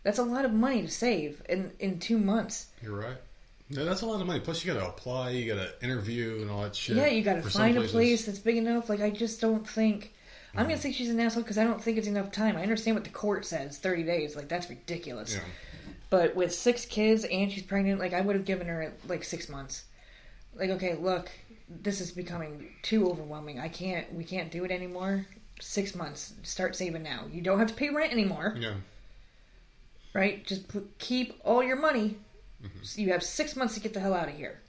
That's 0.03 0.19
a 0.19 0.25
lot 0.25 0.45
of 0.45 0.53
money 0.53 0.83
to 0.83 0.89
save 0.89 1.43
in 1.49 1.73
in 1.79 2.01
two 2.01 2.19
months. 2.19 2.67
you're 2.83 2.99
right. 2.99 3.17
No, 3.71 3.85
that's 3.85 4.01
a 4.01 4.07
lot 4.07 4.21
of 4.21 4.27
money. 4.27 4.41
Plus, 4.41 4.65
you 4.65 4.73
got 4.73 4.81
to 4.81 4.89
apply, 4.89 5.31
you 5.31 5.55
got 5.55 5.61
to 5.61 5.85
interview, 5.85 6.39
and 6.41 6.51
all 6.51 6.63
that 6.63 6.75
shit. 6.75 6.97
Yeah, 6.97 7.09
you 7.09 7.23
got 7.23 7.35
to 7.35 7.43
find 7.43 7.77
a 7.77 7.83
place 7.83 8.25
that's 8.25 8.39
big 8.39 8.57
enough. 8.57 8.89
Like 8.89 9.01
I 9.01 9.11
just 9.11 9.41
don't 9.41 9.69
think. 9.69 10.15
I'm 10.55 10.61
Mm-hmm. 10.61 10.69
gonna 10.71 10.81
say 10.81 10.93
she's 10.93 11.11
an 11.11 11.21
asshole 11.21 11.43
because 11.43 11.59
I 11.59 11.65
don't 11.65 11.83
think 11.83 11.99
it's 11.99 12.07
enough 12.07 12.33
time. 12.33 12.57
I 12.57 12.63
understand 12.63 12.97
what 12.97 13.05
the 13.05 13.11
court 13.11 13.45
says, 13.45 13.79
30 13.79 14.03
days. 14.05 14.35
Like 14.37 14.49
that's 14.49 14.69
ridiculous. 14.71 15.35
Yeah. 15.35 15.41
But 16.11 16.35
with 16.35 16.55
six 16.55 16.87
kids 16.87 17.25
and 17.25 17.53
she's 17.53 17.63
pregnant, 17.65 18.01
like 18.01 18.15
I 18.15 18.21
would 18.23 18.35
have 18.35 18.45
given 18.47 18.67
her 18.67 18.93
like 19.07 19.25
six 19.25 19.49
months. 19.49 19.85
Like, 20.55 20.71
okay, 20.71 20.95
look, 20.95 21.31
this 21.69 22.01
is 22.01 22.11
becoming 22.11 22.69
too 22.83 23.09
overwhelming. 23.11 23.61
I 23.61 23.69
can't. 23.69 24.11
We 24.15 24.25
can't 24.25 24.51
do 24.51 24.65
it 24.65 24.71
anymore. 24.71 25.27
Six 25.61 25.95
months. 25.95 26.33
Start 26.43 26.75
saving 26.77 27.03
now. 27.03 27.27
You 27.31 27.43
don't 27.43 27.59
have 27.59 27.69
to 27.69 27.75
pay 27.75 27.91
rent 27.91 28.13
anymore, 28.13 28.57
Yeah. 28.59 28.75
right? 30.15 30.45
Just 30.47 30.63
keep 30.99 31.39
all 31.45 31.63
your 31.63 31.77
money. 31.77 32.17
Mm-hmm. 32.65 32.79
So 32.83 33.01
you 33.03 33.13
have 33.13 33.23
six 33.23 33.55
months 33.55 33.75
to 33.75 33.81
get 33.81 33.93
the 33.95 34.01
hell 34.01 34.15
out 34.15 34.29
of 34.29 34.35
here. 34.35 34.61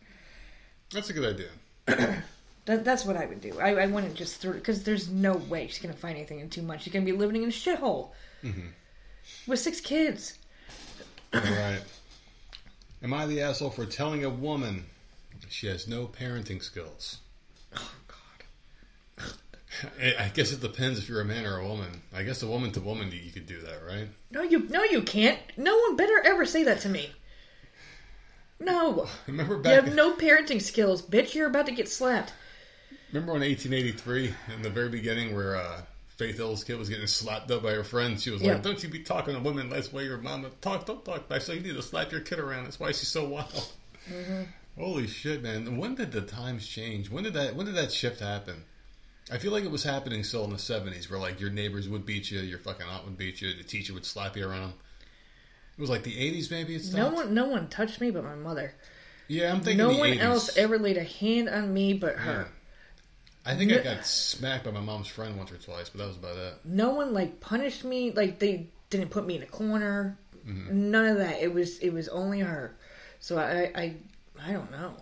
That's 0.91 1.09
a 1.09 1.13
good 1.13 1.39
idea. 1.87 2.23
That, 2.65 2.85
that's 2.85 3.05
what 3.05 3.17
I 3.17 3.25
would 3.25 3.41
do. 3.41 3.59
I, 3.59 3.75
I 3.75 3.85
wouldn't 3.87 4.15
just 4.15 4.41
throw 4.41 4.53
because 4.53 4.83
there's 4.83 5.09
no 5.09 5.33
way 5.33 5.67
she's 5.67 5.79
gonna 5.79 5.93
find 5.93 6.15
anything 6.15 6.39
in 6.39 6.49
two 6.49 6.61
months. 6.61 6.83
She's 6.83 6.93
gonna 6.93 7.05
be 7.05 7.11
living 7.11 7.41
in 7.41 7.49
a 7.49 7.51
shithole 7.51 8.09
mm-hmm. 8.43 8.67
with 9.47 9.59
six 9.59 9.81
kids. 9.81 10.37
All 11.33 11.41
right. 11.41 11.81
Am 13.01 13.13
I 13.13 13.25
the 13.25 13.41
asshole 13.41 13.69
for 13.69 13.85
telling 13.85 14.23
a 14.25 14.29
woman 14.29 14.85
she 15.47 15.67
has 15.67 15.87
no 15.87 16.07
parenting 16.07 16.61
skills? 16.61 17.19
Oh 17.75 17.91
God. 18.07 19.33
I 20.01 20.25
I 20.25 20.31
guess 20.33 20.51
it 20.51 20.61
depends 20.61 20.99
if 20.99 21.07
you're 21.07 21.21
a 21.21 21.25
man 21.25 21.45
or 21.45 21.57
a 21.57 21.67
woman. 21.67 22.01
I 22.13 22.23
guess 22.23 22.43
a 22.43 22.47
woman 22.47 22.71
to 22.73 22.81
woman, 22.81 23.11
you 23.11 23.31
could 23.31 23.47
do 23.47 23.61
that, 23.61 23.85
right? 23.87 24.09
No, 24.31 24.43
you 24.43 24.67
no, 24.69 24.83
you 24.83 25.01
can't. 25.01 25.39
No 25.57 25.77
one 25.77 25.95
better 25.95 26.21
ever 26.25 26.45
say 26.45 26.63
that 26.63 26.81
to 26.81 26.89
me. 26.89 27.11
No, 28.59 29.07
Remember 29.25 29.61
you 29.63 29.75
have 29.75 29.95
no 29.95 30.15
parenting 30.15 30.61
skills, 30.61 31.01
bitch. 31.01 31.33
You're 31.33 31.47
about 31.47 31.65
to 31.67 31.71
get 31.71 31.87
slapped. 31.87 32.33
Remember 33.11 33.35
in 33.35 33.41
1883, 33.41 34.33
in 34.55 34.61
the 34.61 34.69
very 34.69 34.89
beginning, 34.89 35.35
where 35.35 35.55
uh, 35.55 35.81
Faith 36.17 36.37
Hill's 36.37 36.63
kid 36.63 36.77
was 36.77 36.89
getting 36.89 37.07
slapped 37.07 37.49
up 37.49 37.63
by 37.63 37.71
her 37.73 37.83
friends? 37.83 38.23
She 38.23 38.29
was 38.29 38.41
Yeah. 38.41 38.53
like, 38.53 38.63
"Don't 38.63 38.81
you 38.83 38.89
be 38.89 38.99
talking 38.99 39.33
to 39.33 39.39
women 39.39 39.69
that's 39.69 39.91
way 39.91 40.03
your 40.05 40.17
mama 40.17 40.49
talk. 40.61 40.85
Don't 40.85 41.03
talk 41.03 41.27
back. 41.27 41.41
So 41.41 41.53
you 41.53 41.61
need 41.61 41.75
to 41.75 41.81
slap 41.81 42.11
your 42.11 42.21
kid 42.21 42.39
around. 42.39 42.65
That's 42.65 42.79
why 42.79 42.91
she's 42.91 43.07
so 43.07 43.25
wild." 43.27 43.71
Mm-hmm. 44.09 44.43
Holy 44.77 45.07
shit, 45.07 45.41
man! 45.43 45.77
When 45.77 45.95
did 45.95 46.11
the 46.11 46.21
times 46.21 46.67
change? 46.67 47.09
When 47.09 47.23
did 47.23 47.33
that? 47.33 47.55
When 47.55 47.65
did 47.65 47.75
that 47.75 47.91
shift 47.91 48.19
happen? 48.21 48.63
I 49.31 49.37
feel 49.37 49.51
like 49.51 49.63
it 49.63 49.71
was 49.71 49.83
happening 49.83 50.23
still 50.23 50.43
in 50.45 50.49
the 50.49 50.55
70s, 50.57 51.09
where 51.09 51.19
like 51.19 51.39
your 51.39 51.51
neighbors 51.51 51.87
would 51.89 52.05
beat 52.05 52.31
you, 52.31 52.39
your 52.39 52.57
fucking 52.59 52.85
aunt 52.87 53.05
would 53.05 53.17
beat 53.17 53.41
you, 53.41 53.53
the 53.53 53.63
teacher 53.63 53.93
would 53.93 54.05
slap 54.05 54.35
you 54.35 54.47
around. 54.47 54.73
It 55.77 55.81
was 55.81 55.89
like 55.89 56.03
the 56.03 56.13
80s, 56.15 56.49
maybe. 56.49 56.75
It 56.75 56.91
No 56.93 57.09
one, 57.09 57.33
no 57.35 57.47
one 57.47 57.67
touched 57.69 58.01
me 58.01 58.09
but 58.11 58.23
my 58.23 58.33
mother. 58.35 58.73
Yeah, 59.27 59.53
I'm 59.53 59.61
thinking 59.61 59.77
No 59.77 59.89
one 59.97 60.09
80s. 60.09 60.19
else 60.21 60.57
ever 60.57 60.79
laid 60.79 60.97
a 60.97 61.03
hand 61.03 61.47
on 61.47 61.71
me 61.73 61.93
but 61.93 62.15
Yeah. 62.17 62.45
I 63.45 63.55
think 63.55 63.71
I 63.71 63.79
got 63.79 64.05
smacked 64.05 64.65
by 64.65 64.71
my 64.71 64.81
mom's 64.81 65.07
friend 65.07 65.37
once 65.37 65.51
or 65.51 65.57
twice, 65.57 65.89
but 65.89 65.99
that 65.99 66.07
was 66.07 66.17
about 66.17 66.37
it. 66.37 66.53
No 66.65 66.91
one 66.91 67.13
like 67.13 67.39
punished 67.39 67.83
me. 67.83 68.11
Like 68.11 68.39
they 68.39 68.67
didn't 68.89 69.09
put 69.09 69.25
me 69.25 69.37
in 69.37 69.43
a 69.43 69.47
corner. 69.47 70.17
Mm-hmm. 70.47 70.91
None 70.91 71.05
of 71.05 71.17
that. 71.17 71.41
It 71.41 71.53
was 71.53 71.79
it 71.79 71.91
was 71.91 72.07
only 72.09 72.39
her. 72.41 72.75
So 73.19 73.37
I 73.37 73.71
I 73.75 73.95
I 74.47 74.51
don't 74.51 74.71
know. 74.71 74.93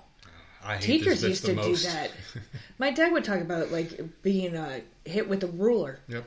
I 0.64 0.76
hate 0.78 0.84
Teachers 1.00 1.22
this 1.22 1.30
used 1.30 1.46
the 1.46 1.56
to 1.56 1.62
do 1.64 1.76
that. 1.78 2.12
My 2.80 2.92
dad 2.92 3.12
would 3.12 3.24
talk 3.24 3.40
about 3.42 3.72
like 3.72 4.00
being 4.22 4.56
uh, 4.56 4.80
hit 5.06 5.28
with 5.30 5.44
a 5.44 5.48
ruler 5.48 6.00
Yep. 6.10 6.26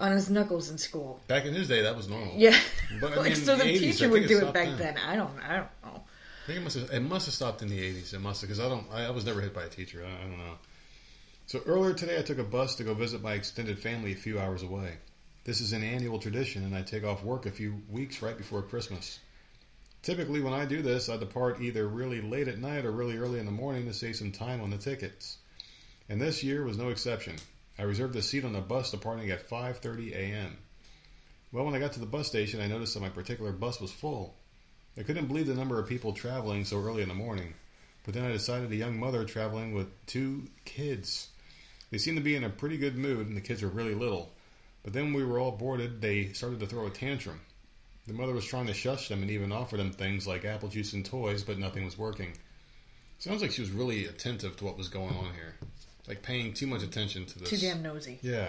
on 0.00 0.12
his 0.12 0.28
knuckles 0.30 0.70
in 0.70 0.78
school. 0.78 1.20
Back 1.28 1.44
in 1.44 1.54
his 1.54 1.68
day, 1.68 1.82
that 1.82 1.96
was 1.96 2.08
normal. 2.08 2.32
Yeah, 2.36 2.56
But, 3.00 3.12
I 3.12 3.16
like 3.20 3.36
so 3.36 3.56
the 3.56 3.64
the 3.64 3.70
80s, 3.74 3.78
teacher 3.80 4.08
would 4.08 4.26
do 4.26 4.38
it 4.46 4.52
back 4.54 4.68
then. 4.68 4.78
then. 4.78 4.96
I 4.98 5.16
don't 5.16 5.30
I 5.48 5.56
don't 5.58 5.68
know. 5.84 6.02
I 6.02 6.46
think 6.46 6.58
it 6.60 6.62
must 6.64 6.76
have 6.78 6.90
it 6.90 7.00
must 7.00 7.26
have 7.26 7.34
stopped 7.34 7.62
in 7.62 7.68
the 7.68 7.78
eighties. 7.78 8.12
It 8.14 8.20
must 8.20 8.40
have 8.40 8.48
because 8.48 8.60
I 8.64 8.68
don't 8.68 8.86
I, 8.92 9.04
I 9.06 9.10
was 9.10 9.24
never 9.24 9.40
hit 9.40 9.54
by 9.54 9.64
a 9.64 9.68
teacher. 9.68 10.04
I, 10.04 10.24
I 10.24 10.28
don't 10.28 10.38
know. 10.38 10.54
So 11.48 11.62
earlier 11.64 11.94
today, 11.94 12.18
I 12.18 12.22
took 12.22 12.36
a 12.36 12.44
bus 12.44 12.74
to 12.74 12.84
go 12.84 12.92
visit 12.92 13.22
my 13.22 13.32
extended 13.32 13.78
family 13.78 14.12
a 14.12 14.16
few 14.16 14.38
hours 14.38 14.62
away. 14.62 14.98
This 15.44 15.62
is 15.62 15.72
an 15.72 15.82
annual 15.82 16.18
tradition, 16.18 16.62
and 16.62 16.76
I 16.76 16.82
take 16.82 17.04
off 17.04 17.24
work 17.24 17.46
a 17.46 17.50
few 17.50 17.80
weeks 17.88 18.20
right 18.20 18.36
before 18.36 18.60
Christmas. 18.60 19.18
Typically, 20.02 20.42
when 20.42 20.52
I 20.52 20.66
do 20.66 20.82
this, 20.82 21.08
I 21.08 21.16
depart 21.16 21.62
either 21.62 21.88
really 21.88 22.20
late 22.20 22.48
at 22.48 22.58
night 22.58 22.84
or 22.84 22.92
really 22.92 23.16
early 23.16 23.40
in 23.40 23.46
the 23.46 23.50
morning 23.50 23.86
to 23.86 23.94
save 23.94 24.16
some 24.16 24.30
time 24.30 24.60
on 24.60 24.68
the 24.68 24.76
tickets. 24.76 25.38
And 26.10 26.20
this 26.20 26.44
year 26.44 26.64
was 26.64 26.76
no 26.76 26.90
exception. 26.90 27.36
I 27.78 27.84
reserved 27.84 28.14
a 28.16 28.20
seat 28.20 28.44
on 28.44 28.52
the 28.52 28.60
bus 28.60 28.90
departing 28.90 29.30
at 29.30 29.48
5:30 29.48 30.12
a.m. 30.12 30.54
Well, 31.50 31.64
when 31.64 31.74
I 31.74 31.78
got 31.78 31.94
to 31.94 32.00
the 32.00 32.04
bus 32.04 32.26
station, 32.26 32.60
I 32.60 32.66
noticed 32.66 32.92
that 32.92 33.00
my 33.00 33.08
particular 33.08 33.52
bus 33.52 33.80
was 33.80 33.90
full. 33.90 34.36
I 34.98 35.02
couldn't 35.02 35.28
believe 35.28 35.46
the 35.46 35.54
number 35.54 35.80
of 35.80 35.88
people 35.88 36.12
traveling 36.12 36.66
so 36.66 36.76
early 36.76 37.00
in 37.00 37.08
the 37.08 37.14
morning. 37.14 37.54
But 38.04 38.12
then 38.12 38.26
I 38.26 38.32
decided 38.32 38.70
a 38.70 38.76
young 38.76 39.00
mother 39.00 39.24
traveling 39.24 39.72
with 39.72 39.88
two 40.04 40.46
kids. 40.66 41.30
They 41.90 41.98
seemed 41.98 42.18
to 42.18 42.22
be 42.22 42.36
in 42.36 42.44
a 42.44 42.50
pretty 42.50 42.76
good 42.76 42.96
mood, 42.96 43.26
and 43.26 43.36
the 43.36 43.40
kids 43.40 43.62
were 43.62 43.68
really 43.68 43.94
little. 43.94 44.32
But 44.82 44.92
then 44.92 45.04
when 45.06 45.14
we 45.14 45.24
were 45.24 45.38
all 45.38 45.52
boarded, 45.52 46.00
they 46.00 46.32
started 46.32 46.60
to 46.60 46.66
throw 46.66 46.86
a 46.86 46.90
tantrum. 46.90 47.40
The 48.06 48.14
mother 48.14 48.32
was 48.32 48.46
trying 48.46 48.66
to 48.68 48.74
shush 48.74 49.08
them 49.08 49.22
and 49.22 49.30
even 49.30 49.52
offer 49.52 49.76
them 49.76 49.92
things 49.92 50.26
like 50.26 50.44
apple 50.44 50.68
juice 50.68 50.92
and 50.92 51.04
toys, 51.04 51.42
but 51.42 51.58
nothing 51.58 51.84
was 51.84 51.98
working. 51.98 52.32
Sounds 53.18 53.42
like 53.42 53.50
she 53.50 53.60
was 53.60 53.70
really 53.70 54.06
attentive 54.06 54.56
to 54.56 54.64
what 54.64 54.78
was 54.78 54.88
going 54.88 55.14
on 55.14 55.34
here. 55.34 55.56
Like 56.06 56.22
paying 56.22 56.54
too 56.54 56.66
much 56.66 56.82
attention 56.82 57.26
to 57.26 57.38
this. 57.38 57.50
Too 57.50 57.58
damn 57.58 57.82
nosy. 57.82 58.18
Yeah. 58.22 58.48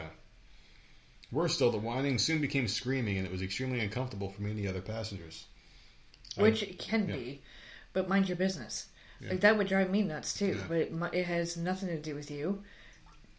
Worse 1.31 1.55
still, 1.55 1.71
the 1.71 1.77
whining 1.77 2.17
soon 2.17 2.39
became 2.41 2.67
screaming, 2.67 3.17
and 3.17 3.25
it 3.25 3.31
was 3.31 3.41
extremely 3.41 3.79
uncomfortable 3.81 4.29
for 4.29 4.41
me 4.41 4.51
and 4.51 4.59
the 4.59 4.67
other 4.67 4.81
passengers. 4.81 5.45
I- 6.37 6.41
Which 6.43 6.63
it 6.63 6.79
can 6.79 7.09
yeah. 7.09 7.15
be, 7.15 7.41
but 7.93 8.07
mind 8.07 8.29
your 8.29 8.37
business. 8.37 8.87
Yeah. 9.19 9.31
Like 9.31 9.41
that 9.41 9.57
would 9.57 9.67
drive 9.67 9.89
me 9.89 10.03
nuts 10.03 10.33
too. 10.33 10.55
Yeah. 10.57 10.63
But 10.67 10.77
it, 10.77 10.93
it 11.13 11.25
has 11.25 11.57
nothing 11.57 11.89
to 11.89 11.97
do 11.97 12.15
with 12.15 12.31
you, 12.31 12.63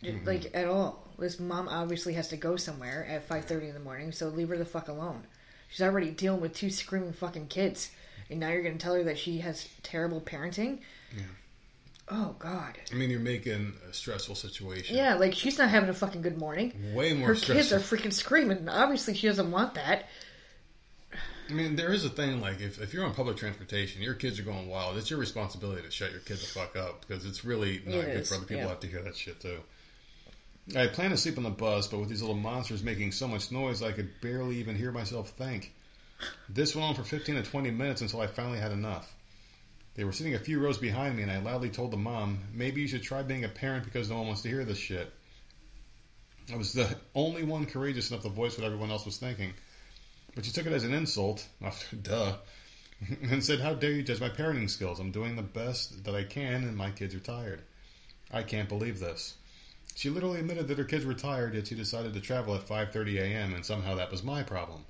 Mm-hmm. 0.02 0.26
like 0.26 0.50
at 0.54 0.66
all. 0.66 1.06
This 1.18 1.38
mom 1.38 1.68
obviously 1.68 2.14
has 2.14 2.28
to 2.28 2.36
go 2.38 2.56
somewhere 2.56 3.06
at 3.08 3.24
five 3.24 3.44
thirty 3.44 3.68
in 3.68 3.74
the 3.74 3.80
morning, 3.80 4.12
so 4.12 4.28
leave 4.28 4.48
her 4.48 4.56
the 4.56 4.64
fuck 4.64 4.88
alone. 4.88 5.22
She's 5.68 5.82
already 5.82 6.10
dealing 6.10 6.40
with 6.40 6.54
two 6.54 6.70
screaming 6.70 7.12
fucking 7.12 7.48
kids, 7.48 7.90
and 8.30 8.40
now 8.40 8.48
you're 8.48 8.62
gonna 8.62 8.76
tell 8.76 8.94
her 8.94 9.04
that 9.04 9.18
she 9.18 9.38
has 9.38 9.68
terrible 9.82 10.20
parenting. 10.20 10.78
Yeah. 11.14 11.24
Oh 12.08 12.34
God. 12.38 12.78
I 12.90 12.94
mean, 12.94 13.10
you're 13.10 13.20
making 13.20 13.74
a 13.88 13.92
stressful 13.92 14.34
situation. 14.34 14.96
Yeah, 14.96 15.14
like 15.14 15.34
she's 15.34 15.58
not 15.58 15.68
having 15.68 15.90
a 15.90 15.94
fucking 15.94 16.22
good 16.22 16.38
morning. 16.38 16.72
Way 16.94 17.12
more 17.12 17.28
Her 17.28 17.34
stressful. 17.34 17.54
kids 17.56 17.72
are 17.72 17.78
freaking 17.78 18.12
screaming. 18.12 18.68
Obviously, 18.68 19.14
she 19.14 19.26
doesn't 19.28 19.50
want 19.50 19.74
that. 19.74 20.06
I 21.48 21.52
mean, 21.52 21.76
there 21.76 21.92
is 21.92 22.04
a 22.04 22.08
thing 22.08 22.40
like 22.40 22.60
if, 22.60 22.80
if 22.80 22.94
you're 22.94 23.04
on 23.04 23.12
public 23.14 23.36
transportation, 23.36 24.02
your 24.02 24.14
kids 24.14 24.38
are 24.38 24.44
going 24.44 24.68
wild. 24.68 24.96
It's 24.96 25.10
your 25.10 25.18
responsibility 25.18 25.82
to 25.82 25.90
shut 25.90 26.12
your 26.12 26.20
kid 26.20 26.38
the 26.38 26.46
fuck 26.46 26.76
up 26.76 27.04
because 27.06 27.24
it's 27.26 27.44
really 27.44 27.82
not 27.84 27.96
It 27.96 28.06
good 28.06 28.16
is, 28.20 28.28
for 28.28 28.36
other 28.36 28.44
people 28.44 28.56
yeah. 28.58 28.62
to 28.64 28.68
have 28.70 28.80
to 28.80 28.86
hear 28.86 29.02
that 29.02 29.16
shit 29.16 29.40
too. 29.40 29.58
I 30.76 30.82
had 30.82 30.92
planned 30.92 31.10
to 31.10 31.16
sleep 31.16 31.36
on 31.36 31.42
the 31.44 31.50
bus, 31.50 31.88
but 31.88 31.98
with 31.98 32.08
these 32.08 32.20
little 32.20 32.36
monsters 32.36 32.82
making 32.82 33.12
so 33.12 33.26
much 33.26 33.50
noise, 33.50 33.82
I 33.82 33.92
could 33.92 34.20
barely 34.20 34.56
even 34.58 34.76
hear 34.76 34.92
myself 34.92 35.30
think. 35.30 35.72
This 36.48 36.76
went 36.76 36.88
on 36.88 36.94
for 36.94 37.02
15 37.02 37.34
to 37.36 37.42
20 37.42 37.70
minutes 37.70 38.02
until 38.02 38.20
I 38.20 38.28
finally 38.28 38.58
had 38.58 38.70
enough. 38.70 39.12
They 39.94 40.04
were 40.04 40.12
sitting 40.12 40.34
a 40.34 40.38
few 40.38 40.60
rows 40.60 40.78
behind 40.78 41.16
me, 41.16 41.22
and 41.22 41.32
I 41.32 41.40
loudly 41.40 41.70
told 41.70 41.90
the 41.90 41.96
mom, 41.96 42.40
maybe 42.52 42.80
you 42.80 42.88
should 42.88 43.02
try 43.02 43.22
being 43.22 43.44
a 43.44 43.48
parent 43.48 43.84
because 43.84 44.08
no 44.08 44.18
one 44.18 44.28
wants 44.28 44.42
to 44.42 44.48
hear 44.48 44.64
this 44.64 44.78
shit. 44.78 45.12
I 46.52 46.56
was 46.56 46.72
the 46.72 46.96
only 47.14 47.42
one 47.42 47.66
courageous 47.66 48.10
enough 48.10 48.22
to 48.22 48.28
voice 48.28 48.56
what 48.56 48.66
everyone 48.66 48.90
else 48.90 49.04
was 49.04 49.18
thinking. 49.18 49.54
But 50.34 50.44
she 50.44 50.52
took 50.52 50.66
it 50.66 50.72
as 50.72 50.84
an 50.84 50.94
insult, 50.94 51.46
duh, 52.02 52.36
and 53.22 53.42
said, 53.44 53.60
How 53.60 53.74
dare 53.74 53.92
you 53.92 54.02
judge 54.02 54.20
my 54.20 54.28
parenting 54.28 54.70
skills? 54.70 55.00
I'm 55.00 55.10
doing 55.10 55.34
the 55.34 55.42
best 55.42 56.04
that 56.04 56.14
I 56.14 56.22
can, 56.22 56.62
and 56.64 56.76
my 56.76 56.90
kids 56.90 57.14
are 57.14 57.20
tired. 57.20 57.62
I 58.30 58.44
can't 58.44 58.68
believe 58.68 59.00
this. 59.00 59.34
She 59.94 60.08
literally 60.10 60.40
admitted 60.40 60.68
that 60.68 60.78
her 60.78 60.84
kids 60.84 61.04
were 61.04 61.14
tired, 61.14 61.54
yet 61.54 61.66
she 61.66 61.74
decided 61.74 62.14
to 62.14 62.20
travel 62.20 62.54
at 62.54 62.66
5:30 62.66 63.18
a.m., 63.20 63.54
and 63.54 63.64
somehow 63.64 63.94
that 63.96 64.10
was 64.10 64.22
my 64.22 64.42
problem. 64.42 64.84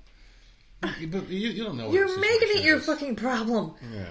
But 0.81 1.29
you, 1.29 1.49
you 1.49 1.63
don't 1.63 1.77
know. 1.77 1.87
What 1.87 1.93
You're 1.93 2.19
making 2.19 2.57
it 2.57 2.63
your 2.63 2.77
is. 2.77 2.85
fucking 2.85 3.15
problem. 3.15 3.73
Yeah. 3.93 4.05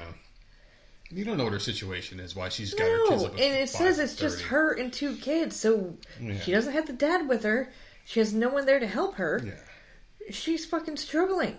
You 1.10 1.24
don't 1.24 1.36
know 1.36 1.44
what 1.44 1.52
her 1.52 1.58
situation 1.58 2.20
is. 2.20 2.36
Why 2.36 2.48
she's 2.50 2.72
got 2.74 2.84
her 2.88 3.08
kids 3.08 3.22
No, 3.22 3.28
up 3.28 3.32
and 3.32 3.40
at 3.40 3.60
it 3.62 3.68
says 3.68 3.98
it's 3.98 4.14
just 4.14 4.40
her 4.42 4.72
and 4.74 4.92
two 4.92 5.16
kids, 5.16 5.56
so 5.56 5.96
Yeah. 6.20 6.38
she 6.38 6.52
doesn't 6.52 6.72
have 6.72 6.86
the 6.86 6.92
dad 6.92 7.28
with 7.28 7.42
her. 7.42 7.72
She 8.04 8.20
has 8.20 8.32
no 8.32 8.48
one 8.48 8.64
there 8.66 8.78
to 8.78 8.86
help 8.86 9.16
her. 9.16 9.40
Yeah. 9.44 10.30
She's 10.30 10.64
fucking 10.64 10.96
struggling. 10.98 11.56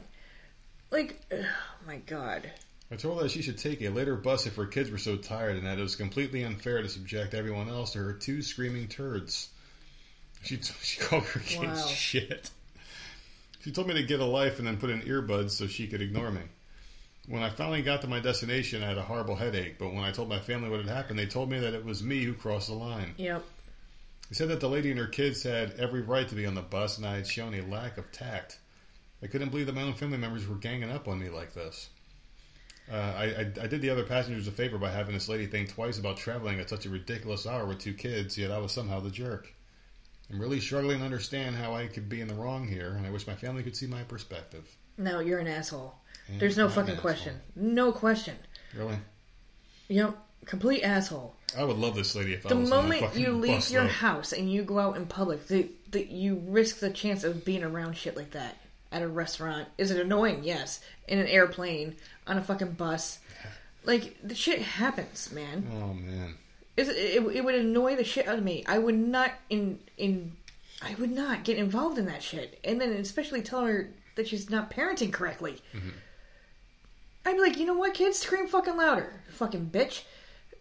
Like, 0.92 1.20
oh 1.34 1.46
my 1.86 1.98
god. 1.98 2.50
I 2.92 2.98
told 2.98 3.18
her 3.18 3.24
that 3.24 3.32
she 3.32 3.42
should 3.42 3.58
take 3.58 3.82
a 3.82 3.90
later 3.90 4.18
bus 4.18 4.46
if 4.46 4.58
her 4.58 4.66
kids 4.66 4.92
were 4.92 4.98
so 4.98 5.16
tired, 5.16 5.56
and 5.56 5.66
that 5.66 5.80
it 5.80 5.82
was 5.82 5.96
completely 5.96 6.44
unfair 6.44 6.82
to 6.82 6.90
subject 6.90 7.34
everyone 7.34 7.70
else 7.70 7.94
to 7.94 8.00
her 8.00 8.14
two 8.14 8.42
screaming 8.42 8.90
turds. 8.90 9.50
She 10.44 10.60
she 10.82 11.00
called 11.00 11.24
her 11.24 11.40
kids 11.40 11.62
Wow. 11.62 11.88
shit. 11.88 12.50
She 13.64 13.72
told 13.72 13.88
me 13.88 13.94
to 13.94 14.04
get 14.04 14.20
a 14.20 14.26
life 14.26 14.58
and 14.58 14.68
then 14.68 14.78
put 14.78 14.90
in 14.90 15.04
earbuds 15.04 15.52
so 15.52 15.68
she 15.68 15.88
could 15.88 16.02
ignore 16.02 16.32
me. 16.32 16.42
When 17.28 17.44
I 17.44 17.50
finally 17.52 17.84
got 17.84 18.02
to 18.02 18.08
my 18.08 18.20
destination, 18.20 18.84
I 18.84 18.88
had 18.88 18.98
a 18.98 19.04
horrible 19.04 19.36
headache, 19.36 19.78
but 19.78 19.94
when 19.94 20.04
I 20.04 20.12
told 20.12 20.28
my 20.28 20.40
family 20.40 20.70
what 20.70 20.80
had 20.80 20.90
happened, 20.90 21.20
they 21.20 21.28
told 21.28 21.50
me 21.52 21.60
that 21.60 21.76
it 21.76 21.86
was 21.86 22.02
me 22.02 22.24
who 22.24 22.34
crossed 22.34 22.68
the 22.68 22.74
line. 22.74 23.14
Yep. 23.18 23.44
They 24.30 24.36
said 24.36 24.50
that 24.50 24.60
the 24.60 24.68
lady 24.68 24.90
and 24.90 25.00
her 25.00 25.08
kids 25.08 25.44
had 25.44 25.74
every 25.78 26.02
right 26.02 26.28
to 26.28 26.36
be 26.36 26.48
on 26.48 26.56
the 26.56 26.62
bus, 26.62 26.98
and 26.98 27.06
I 27.06 27.18
had 27.18 27.28
shown 27.28 27.54
a 27.54 27.62
lack 27.62 27.98
of 27.98 28.12
tact. 28.12 28.58
I 29.22 29.28
couldn't 29.28 29.50
believe 29.50 29.68
that 29.68 29.76
my 29.76 29.84
own 29.84 29.94
family 29.94 30.18
members 30.18 30.48
were 30.48 30.56
ganging 30.56 30.90
up 30.90 31.08
on 31.08 31.20
me 31.20 31.30
like 31.30 31.54
this. 31.54 31.90
Uh, 32.92 33.14
I, 33.16 33.24
I, 33.24 33.40
I 33.64 33.68
did 33.68 33.82
the 33.82 33.90
other 33.90 34.04
passengers 34.04 34.48
a 34.48 34.52
favor 34.52 34.78
by 34.78 34.90
having 34.90 35.14
this 35.14 35.30
lady 35.30 35.48
think 35.48 35.70
twice 35.70 35.98
about 35.98 36.18
traveling 36.18 36.60
at 36.60 36.70
such 36.70 36.86
a 36.86 36.90
ridiculous 36.90 37.48
hour 37.48 37.66
with 37.66 37.80
two 37.80 37.94
kids, 37.94 38.38
yet 38.38 38.52
I 38.52 38.58
was 38.58 38.74
somehow 38.74 39.00
the 39.00 39.10
jerk. 39.10 39.54
I'm 40.30 40.40
really 40.40 40.60
struggling 40.60 41.00
to 41.00 41.06
understand 41.06 41.56
how 41.56 41.74
I 41.74 41.88
could 41.88 42.10
be 42.10 42.20
in 42.20 42.28
the 42.28 42.34
wrong 42.34 42.68
here, 42.68 42.96
and 42.98 43.08
I 43.08 43.10
wish 43.10 43.28
my 43.28 43.36
family 43.36 43.64
could 43.64 43.78
see 43.78 43.88
my 43.88 44.04
perspective. 44.04 44.68
No, 44.98 45.20
you're 45.20 45.40
an 45.40 45.48
asshole. 45.48 45.96
And 46.28 46.40
There's 46.40 46.58
no 46.58 46.68
fucking 46.68 46.98
question. 46.98 47.40
No 47.56 47.94
question. 47.94 48.36
Really? 48.76 48.98
Yep. 49.88 50.18
Complete 50.46 50.84
asshole. 50.84 51.36
I 51.58 51.64
would 51.64 51.78
love 51.78 51.96
this 51.96 52.16
lady 52.16 52.34
if 52.34 52.44
The 52.44 52.56
I 52.56 52.58
was 52.58 52.70
moment 52.70 53.16
you 53.16 53.34
leave 53.34 53.70
your 53.70 53.88
house 53.88 54.34
and 54.34 54.52
you 54.52 54.64
go 54.64 54.80
out 54.80 54.98
in 54.98 55.06
public, 55.06 55.48
that 55.48 56.08
you 56.08 56.42
risk 56.48 56.80
the 56.80 56.90
chance 56.90 57.24
of 57.24 57.46
being 57.46 57.64
around 57.64 57.96
shit 57.96 58.18
like 58.18 58.32
that 58.32 58.58
at 58.92 59.02
a 59.02 59.08
restaurant. 59.08 59.68
Is 59.78 59.92
it 59.92 60.00
annoying? 60.00 60.44
Yes. 60.44 60.82
In 61.08 61.20
an 61.20 61.28
airplane, 61.28 61.96
on 62.28 62.38
a 62.38 62.44
fucking 62.44 62.74
bus, 62.74 63.20
like 63.84 64.18
the 64.24 64.36
shit 64.36 64.62
happens, 64.62 65.32
man. 65.32 65.66
Oh 65.74 65.94
man. 65.94 66.36
Is 66.78 66.90
it, 66.90 66.96
it, 66.96 67.36
it 67.36 67.44
would 67.44 67.56
annoy 67.56 67.96
the 67.96 68.04
shit 68.04 68.28
out 68.28 68.38
of 68.38 68.44
me. 68.44 68.64
I 68.68 68.78
would 68.78 68.96
not 68.96 69.32
in 69.50 69.80
in 69.98 70.34
I 70.82 70.96
would 70.96 71.12
not 71.12 71.44
get 71.44 71.58
involved 71.58 71.98
in 71.98 72.06
that 72.06 72.24
shit. 72.24 72.60
And 72.64 72.82
then 72.82 72.92
especially 72.94 73.42
tell 73.42 73.66
her 73.66 73.90
that 74.16 74.28
she's 74.28 74.50
not 74.50 74.72
parenting 74.72 75.14
correctly. 75.14 75.62
Mm-hmm. 75.74 75.90
I'd 77.26 77.36
be 77.36 77.42
like, 77.42 77.58
you 77.58 77.66
know 77.66 77.76
what, 77.76 77.94
kids, 77.94 78.18
scream 78.18 78.48
fucking 78.48 78.78
louder, 78.78 79.22
fucking 79.30 79.70
bitch. 79.72 80.04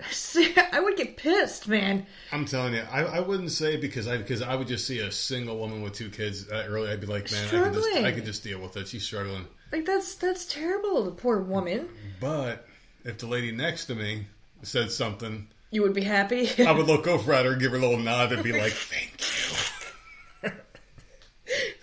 I 0.72 0.80
would 0.80 0.96
get 0.96 1.16
pissed, 1.16 1.68
man. 1.68 2.06
I'm 2.32 2.44
telling 2.44 2.74
you, 2.74 2.82
I, 2.90 3.02
I 3.02 3.20
wouldn't 3.20 3.50
say 3.50 3.76
because 3.76 4.08
I 4.08 4.16
because 4.18 4.42
I 4.42 4.54
would 4.54 4.68
just 4.68 4.86
see 4.86 4.98
a 5.00 5.12
single 5.12 5.58
woman 5.58 5.82
with 5.82 5.94
two 5.94 6.10
kids 6.10 6.46
that 6.46 6.66
early. 6.66 6.90
I'd 6.90 7.00
be 7.00 7.06
like, 7.06 7.30
man, 7.30 7.46
I 7.46 7.48
can 7.48 7.72
just 7.72 7.84
Struggling. 7.84 8.04
I 8.04 8.12
can 8.12 8.24
just 8.24 8.44
deal 8.44 8.60
with 8.60 8.76
it. 8.76 8.88
She's 8.88 9.04
struggling. 9.04 9.46
Like 9.72 9.84
that's 9.86 10.14
that's 10.16 10.46
terrible. 10.46 11.04
The 11.04 11.10
poor 11.12 11.40
woman. 11.40 11.88
But 12.20 12.66
if 13.04 13.18
the 13.18 13.26
lady 13.26 13.52
next 13.52 13.86
to 13.86 13.94
me 13.94 14.26
said 14.62 14.90
something, 14.90 15.48
You 15.70 15.82
would 15.82 15.94
be 15.94 16.02
happy. 16.02 16.50
I 16.64 16.72
would 16.72 16.86
look 16.86 17.06
over 17.06 17.32
at 17.32 17.44
her, 17.46 17.54
give 17.56 17.72
her 17.72 17.78
a 17.78 17.80
little 17.80 17.98
nod, 17.98 18.32
and 18.32 18.42
be 18.42 18.52
like, 18.52 18.72
"Thank 18.74 19.20
you." 19.20 19.79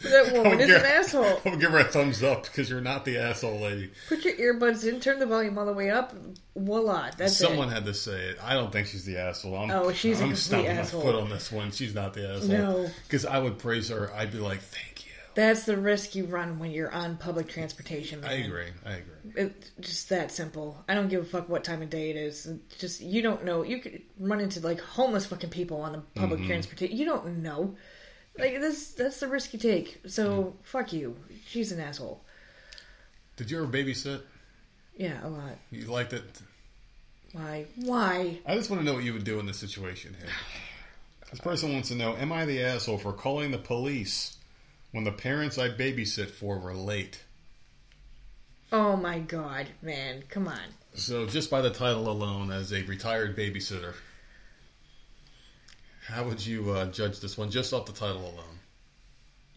That 0.04 0.34
woman 0.34 0.60
is 0.60 0.68
give- 0.72 0.78
an 0.82 0.86
asshole. 0.86 1.42
I 1.46 1.50
would 1.50 1.60
give 1.60 1.72
her 1.72 1.80
a 1.80 1.84
thumbs 1.84 2.24
up 2.24 2.44
because 2.44 2.70
you're 2.70 2.82
not 2.82 3.06
the 3.06 3.18
asshole 3.18 3.60
lady. 3.60 3.92
Put 4.10 4.24
your 4.26 4.36
earbuds 4.56 4.88
in, 4.88 5.00
turn 5.00 5.20
the 5.20 5.26
volume 5.26 5.58
all 5.58 5.66
the 5.66 5.74
way 5.74 5.90
up. 5.90 6.14
Voila, 6.56 7.12
that's 7.18 7.38
Someone 7.38 7.70
it. 7.70 7.74
had 7.74 7.86
to 7.86 7.94
say 7.94 8.30
it. 8.30 8.38
I 8.44 8.54
don't 8.54 8.72
think 8.72 8.88
she's 8.88 9.06
the 9.06 9.18
asshole. 9.18 9.56
I'm, 9.56 9.72
Oh, 9.72 9.92
she's 9.94 10.22
I'm 10.22 10.36
stomping 10.36 10.68
asshole. 10.72 11.04
my 11.04 11.12
foot 11.12 11.22
on 11.22 11.30
this 11.30 11.52
one. 11.52 11.72
She's 11.72 11.94
not 11.94 12.14
the 12.14 12.30
asshole. 12.34 12.50
No. 12.50 12.90
because 13.04 13.26
I 13.26 13.38
would 13.40 13.60
praise 13.60 13.90
her. 13.90 14.12
I'd 14.16 14.32
be 14.32 14.40
like, 14.40 14.62
"Thank 14.62 15.06
you." 15.06 15.12
That's 15.36 15.66
the 15.66 15.78
risk 15.78 16.16
you 16.16 16.26
run 16.26 16.58
when 16.58 16.72
you're 16.72 16.92
on 16.92 17.16
public 17.18 17.48
transportation. 17.48 18.22
Man. 18.22 18.30
I 18.32 18.34
agree. 18.38 18.70
I 18.84 18.92
agree. 18.94 19.14
It's 19.36 19.70
just 19.82 20.10
that 20.10 20.32
simple. 20.32 20.84
I 20.90 20.96
don't 20.96 21.10
give 21.10 21.22
a 21.22 21.26
fuck 21.26 21.48
what 21.48 21.64
time 21.64 21.84
of 21.84 21.92
day 21.92 22.10
it 22.10 22.16
is. 22.16 22.48
It's 22.48 22.78
Just 22.78 23.02
you 23.02 23.22
don't 23.22 23.46
know. 23.46 23.62
You 23.62 23.78
could 23.80 24.02
run 24.20 24.40
into 24.40 24.60
like 24.62 24.80
homeless 24.82 25.28
fucking 25.28 25.52
people 25.52 25.82
on 25.82 25.92
the 25.92 26.00
public 26.20 26.40
Mm-hmm. 26.40 26.48
transportation. 26.50 26.98
You 26.98 27.06
don't 27.06 27.38
know. 27.44 27.76
Like 28.38 28.60
this, 28.60 28.90
that's 28.90 29.20
the 29.20 29.28
risk 29.28 29.54
you 29.54 29.60
take. 29.60 30.02
So 30.08 30.56
fuck 30.64 30.94
you. 30.94 31.16
She's 31.48 31.72
an 31.72 31.80
asshole. 31.80 32.22
Did 33.36 33.52
you 33.52 33.58
ever 33.58 33.68
babysit? 33.68 34.22
Yeah, 34.96 35.26
a 35.26 35.30
lot. 35.30 35.58
You 35.72 35.86
liked 35.86 36.14
it? 36.14 36.24
Why? 37.34 37.66
Why? 37.76 38.40
I 38.46 38.56
just 38.56 38.70
want 38.70 38.82
to 38.82 38.86
know 38.86 38.94
what 38.94 39.04
you 39.04 39.14
would 39.14 39.24
do 39.24 39.40
in 39.40 39.46
this 39.46 39.58
situation 39.58 40.16
here. 40.20 40.30
This 41.30 41.40
person 41.40 41.74
wants 41.74 41.90
to 41.90 41.96
know: 41.96 42.16
Am 42.16 42.32
I 42.32 42.46
the 42.46 42.64
asshole 42.64 42.98
for 42.98 43.14
calling 43.14 43.52
the 43.52 43.58
police 43.58 44.38
when 44.92 45.04
the 45.04 45.12
parents 45.12 45.58
I 45.58 45.70
babysit 45.70 46.30
for 46.30 46.58
were 46.58 46.74
late? 46.74 47.24
Oh 48.72 48.96
my 48.96 49.20
god, 49.20 49.68
man! 49.82 50.24
Come 50.30 50.48
on. 50.48 50.60
So, 50.94 51.26
just 51.26 51.52
by 51.52 51.62
the 51.62 51.70
title 51.70 52.10
alone, 52.10 52.52
as 52.52 52.74
a 52.74 52.82
retired 52.84 53.38
babysitter, 53.38 53.94
how 56.08 56.24
would 56.24 56.46
you 56.46 56.72
uh, 56.72 56.86
judge 56.88 57.20
this 57.20 57.38
one 57.38 57.52
just 57.52 57.74
off 57.74 57.86
the 57.86 57.92
title 57.92 58.22
alone? 58.22 58.60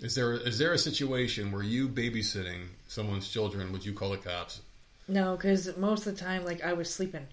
Is 0.01 0.15
there 0.15 0.33
is 0.33 0.59
there 0.59 0.73
a 0.73 0.79
situation 0.79 1.53
where 1.53 1.63
you 1.63 1.89
babysitting 1.89 2.67
someone's 2.89 3.29
children 3.29 3.71
would 3.73 3.85
you 3.85 3.93
call 3.93 4.11
the 4.11 4.17
cops? 4.17 4.61
No, 5.07 5.37
because 5.37 5.77
most 5.77 6.07
of 6.07 6.17
the 6.17 6.21
time, 6.21 6.45
like 6.45 6.65
I 6.65 6.73
was 6.73 6.93
sleeping. 6.93 7.27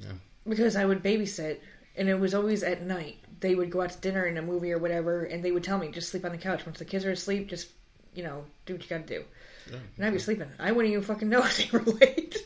Yeah. 0.00 0.12
Because 0.46 0.76
I 0.76 0.84
would 0.84 1.02
babysit, 1.02 1.58
and 1.96 2.08
it 2.08 2.14
was 2.14 2.34
always 2.34 2.62
at 2.62 2.82
night. 2.82 3.16
They 3.40 3.54
would 3.54 3.70
go 3.70 3.80
out 3.82 3.90
to 3.90 3.98
dinner 3.98 4.24
and 4.24 4.38
a 4.38 4.42
movie 4.42 4.72
or 4.72 4.78
whatever, 4.78 5.24
and 5.24 5.42
they 5.44 5.52
would 5.52 5.64
tell 5.64 5.78
me 5.78 5.90
just 5.90 6.10
sleep 6.10 6.24
on 6.24 6.32
the 6.32 6.38
couch. 6.38 6.66
Once 6.66 6.78
the 6.78 6.84
kids 6.84 7.04
are 7.04 7.10
asleep, 7.10 7.48
just 7.48 7.68
you 8.14 8.22
know 8.22 8.44
do 8.66 8.74
what 8.74 8.82
you 8.82 8.88
got 8.88 9.06
to 9.06 9.18
do. 9.18 9.24
Yeah. 9.70 9.78
And 9.96 10.06
I'd 10.06 10.12
be 10.12 10.18
sleeping. 10.20 10.48
I 10.58 10.70
wouldn't 10.70 10.92
even 10.92 11.04
fucking 11.04 11.28
know 11.28 11.42
if 11.44 11.56
they 11.56 11.76
were 11.76 11.84
late. 11.84 12.36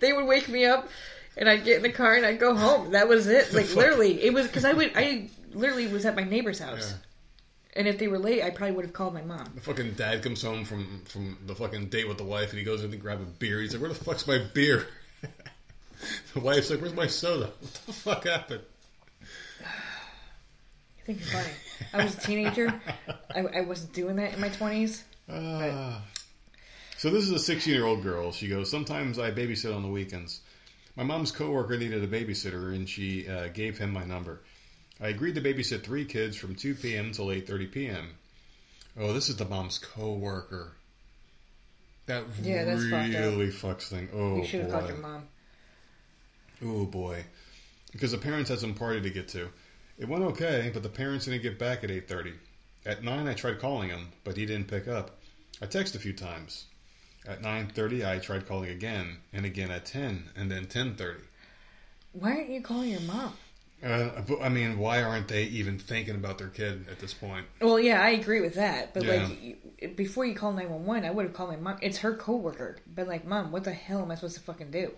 they 0.00 0.12
would 0.12 0.26
wake 0.26 0.48
me 0.48 0.66
up, 0.66 0.88
and 1.36 1.48
I'd 1.48 1.64
get 1.64 1.76
in 1.76 1.82
the 1.82 1.92
car 1.92 2.14
and 2.14 2.24
I'd 2.26 2.38
go 2.38 2.54
home. 2.54 2.92
That 2.92 3.08
was 3.08 3.26
it. 3.26 3.52
Like 3.52 3.74
literally, 3.74 4.22
it 4.22 4.32
was 4.32 4.46
because 4.46 4.64
I 4.64 4.72
would. 4.72 4.92
I 4.96 5.28
literally 5.52 5.86
was 5.88 6.04
at 6.06 6.16
my 6.16 6.24
neighbor's 6.24 6.58
house, 6.58 6.90
Yeah. 6.92 7.78
and 7.80 7.88
if 7.88 7.98
they 7.98 8.08
were 8.08 8.18
late, 8.18 8.42
I 8.42 8.50
probably 8.50 8.74
would 8.76 8.84
have 8.84 8.94
called 8.94 9.14
my 9.14 9.22
mom. 9.22 9.50
The 9.54 9.60
fucking 9.60 9.92
dad 9.94 10.22
comes 10.22 10.42
home 10.42 10.64
from 10.64 11.02
from 11.06 11.38
the 11.46 11.54
fucking 11.54 11.88
date 11.88 12.08
with 12.08 12.18
the 12.18 12.24
wife, 12.24 12.50
and 12.50 12.58
he 12.58 12.64
goes 12.64 12.82
in 12.84 12.90
to 12.90 12.96
grab 12.96 13.20
a 13.20 13.24
beer. 13.24 13.60
He's 13.60 13.72
like, 13.72 13.80
"Where 13.82 13.90
the 13.90 13.94
fuck's 14.04 14.26
my 14.26 14.38
beer?" 14.54 14.86
the 16.34 16.40
wife's 16.40 16.70
like, 16.70 16.80
"Where's 16.80 16.94
my 16.94 17.06
soda? 17.06 17.46
What 17.60 17.86
the 17.86 17.92
fuck 17.92 18.24
happened?" 18.24 18.62
I 19.60 19.64
think 21.06 21.20
it's 21.20 21.30
funny. 21.32 21.50
I 21.92 22.04
was 22.04 22.14
a 22.16 22.20
teenager. 22.20 22.80
I, 23.34 23.40
I 23.40 23.60
wasn't 23.62 23.92
doing 23.92 24.16
that 24.16 24.34
in 24.34 24.40
my 24.40 24.48
twenties. 24.48 25.04
Ah. 25.28 26.02
So 26.98 27.10
this 27.10 27.24
is 27.24 27.30
a 27.32 27.38
16 27.38 27.74
year 27.74 27.84
old 27.84 28.02
girl. 28.04 28.30
She 28.32 28.48
goes, 28.48 28.70
Sometimes 28.70 29.18
I 29.18 29.30
babysit 29.32 29.74
on 29.74 29.82
the 29.82 29.88
weekends. 29.88 30.40
My 30.96 31.04
mom's 31.04 31.30
coworker 31.30 31.76
needed 31.76 32.02
a 32.02 32.08
babysitter, 32.08 32.74
and 32.74 32.88
she 32.88 33.28
uh, 33.28 33.48
gave 33.48 33.76
him 33.78 33.92
my 33.92 34.04
number. 34.04 34.40
I 35.00 35.08
agreed 35.08 35.34
to 35.34 35.42
babysit 35.42 35.82
three 35.82 36.06
kids 36.06 36.36
from 36.36 36.54
2 36.54 36.74
p.m. 36.74 37.12
till 37.12 37.26
8:30 37.26 37.70
p.m. 37.72 38.08
Oh, 38.98 39.12
this 39.12 39.28
is 39.28 39.36
the 39.36 39.44
mom's 39.44 39.78
coworker. 39.78 40.72
That 42.06 42.24
Yeah, 42.42 42.64
that's 42.64 42.88
fucked 42.88 43.12
really 43.12 43.48
fucks 43.48 43.88
thing. 43.88 44.08
Oh 44.14 44.38
You 44.38 44.44
should 44.46 44.62
have 44.62 44.70
called 44.70 44.84
boy. 44.84 44.88
your 44.88 44.98
mom. 44.98 45.22
Oh 46.64 46.86
boy, 46.86 47.24
because 47.92 48.12
the 48.12 48.18
parents 48.18 48.48
had 48.48 48.60
some 48.60 48.72
party 48.74 49.02
to 49.02 49.10
get 49.10 49.28
to. 49.28 49.50
It 49.98 50.08
went 50.08 50.24
okay, 50.24 50.70
but 50.72 50.82
the 50.82 50.88
parents 50.88 51.26
didn't 51.26 51.42
get 51.42 51.58
back 51.58 51.84
at 51.84 51.90
8:30. 51.90 52.32
At 52.86 53.02
9, 53.02 53.26
I 53.26 53.34
tried 53.34 53.58
calling 53.58 53.90
him, 53.90 54.12
but 54.24 54.36
he 54.36 54.46
didn't 54.46 54.68
pick 54.68 54.86
up. 54.88 55.18
I 55.60 55.66
texted 55.66 55.96
a 55.96 55.98
few 55.98 56.12
times. 56.12 56.66
At 57.28 57.42
9:30, 57.42 58.04
I 58.08 58.18
tried 58.18 58.46
calling 58.46 58.70
again, 58.70 59.18
and 59.32 59.44
again 59.44 59.70
at 59.70 59.84
10, 59.84 60.30
and 60.36 60.50
then 60.50 60.66
10:30. 60.66 61.22
Why 62.12 62.30
aren't 62.32 62.50
you 62.50 62.60
calling 62.62 62.90
your 62.90 63.00
mom? 63.00 63.32
Uh, 63.82 64.10
I 64.40 64.48
mean, 64.48 64.78
why 64.78 65.02
aren't 65.02 65.28
they 65.28 65.44
even 65.44 65.78
thinking 65.78 66.14
about 66.14 66.38
their 66.38 66.48
kid 66.48 66.86
at 66.90 66.98
this 66.98 67.12
point? 67.12 67.46
Well, 67.60 67.78
yeah, 67.78 68.00
I 68.00 68.10
agree 68.10 68.40
with 68.40 68.54
that. 68.54 68.94
But 68.94 69.04
Yeah. 69.04 69.26
like, 69.26 69.42
you- 69.42 69.88
before 69.88 70.24
you 70.24 70.34
call 70.34 70.52
nine 70.52 70.70
one 70.70 70.86
one, 70.86 71.04
I 71.04 71.10
would 71.10 71.26
have 71.26 71.34
called 71.34 71.50
my 71.50 71.56
mom. 71.56 71.78
It's 71.82 71.98
her 71.98 72.14
coworker. 72.14 72.78
Been 72.94 73.06
like, 73.06 73.26
mom, 73.26 73.50
what 73.52 73.64
the 73.64 73.72
hell 73.74 74.00
am 74.00 74.10
I 74.10 74.14
supposed 74.14 74.36
to 74.36 74.40
fucking 74.40 74.70
do? 74.70 74.92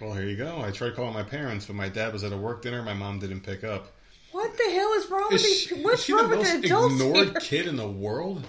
Well, 0.00 0.14
here 0.14 0.24
you 0.24 0.36
go. 0.36 0.60
I 0.60 0.72
tried 0.72 0.96
calling 0.96 1.14
my 1.14 1.22
parents, 1.22 1.66
but 1.66 1.76
my 1.76 1.88
dad 1.88 2.12
was 2.12 2.24
at 2.24 2.32
a 2.32 2.36
work 2.36 2.62
dinner. 2.62 2.82
My 2.82 2.94
mom 2.94 3.20
didn't 3.20 3.42
pick 3.42 3.62
up. 3.62 3.92
What 4.32 4.56
the 4.56 4.70
hell 4.72 4.92
is 4.94 5.06
wrong 5.10 5.28
with 5.30 5.34
Is 5.40 5.42
these? 5.44 5.60
she, 5.60 5.74
What's 5.82 6.00
is 6.00 6.04
she 6.06 6.12
wrong 6.12 6.22
the 6.30 6.36
with 6.36 6.38
most 6.48 6.60
the 6.62 6.66
adults 6.66 6.94
ignored 6.94 7.28
here? 7.28 7.40
kid 7.40 7.66
in 7.68 7.76
the 7.76 7.88
world? 7.88 8.44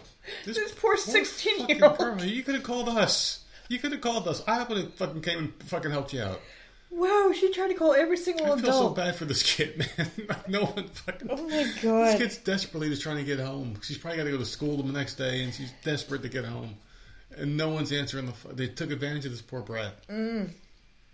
This 0.45 0.57
poor 0.73 0.95
poor 0.95 0.97
16 0.97 1.67
year 1.67 1.79
fucking 1.79 1.83
old. 1.83 1.97
girl. 2.19 2.23
You 2.25 2.43
could 2.43 2.55
have 2.55 2.63
called 2.63 2.89
us. 2.89 3.43
You 3.69 3.79
could 3.79 3.91
have 3.91 4.01
called 4.01 4.27
us. 4.27 4.43
I 4.47 4.55
happen 4.55 4.77
to 4.77 4.91
fucking 4.91 5.21
came 5.21 5.39
and 5.39 5.63
fucking 5.63 5.91
helped 5.91 6.13
you 6.13 6.21
out. 6.21 6.39
Wow, 6.91 7.33
she 7.37 7.51
tried 7.51 7.69
to 7.69 7.73
call 7.73 7.93
every 7.93 8.15
single 8.15 8.53
I 8.53 8.61
feel 8.61 8.71
so 8.71 8.89
bad 8.89 9.15
for 9.15 9.25
this 9.25 9.43
kid, 9.43 9.77
man. 9.97 10.09
no 10.47 10.65
one 10.65 10.87
fucking. 10.87 11.27
Oh 11.29 11.47
my 11.47 11.69
god! 11.81 12.07
This 12.07 12.17
kid's 12.17 12.37
desperately 12.37 12.89
just 12.89 13.01
trying 13.01 13.17
to 13.17 13.23
get 13.23 13.39
home. 13.39 13.77
She's 13.81 13.97
probably 13.97 14.17
got 14.17 14.25
to 14.25 14.31
go 14.31 14.37
to 14.37 14.45
school 14.45 14.77
the 14.81 14.93
next 14.93 15.15
day, 15.15 15.43
and 15.43 15.53
she's 15.53 15.73
desperate 15.83 16.21
to 16.21 16.29
get 16.29 16.45
home. 16.45 16.75
And 17.37 17.57
no 17.57 17.69
one's 17.69 17.91
answering 17.91 18.27
the. 18.27 18.53
They 18.53 18.67
took 18.67 18.91
advantage 18.91 19.25
of 19.25 19.31
this 19.31 19.41
poor 19.41 19.61
brat. 19.61 20.07
Mm. 20.07 20.51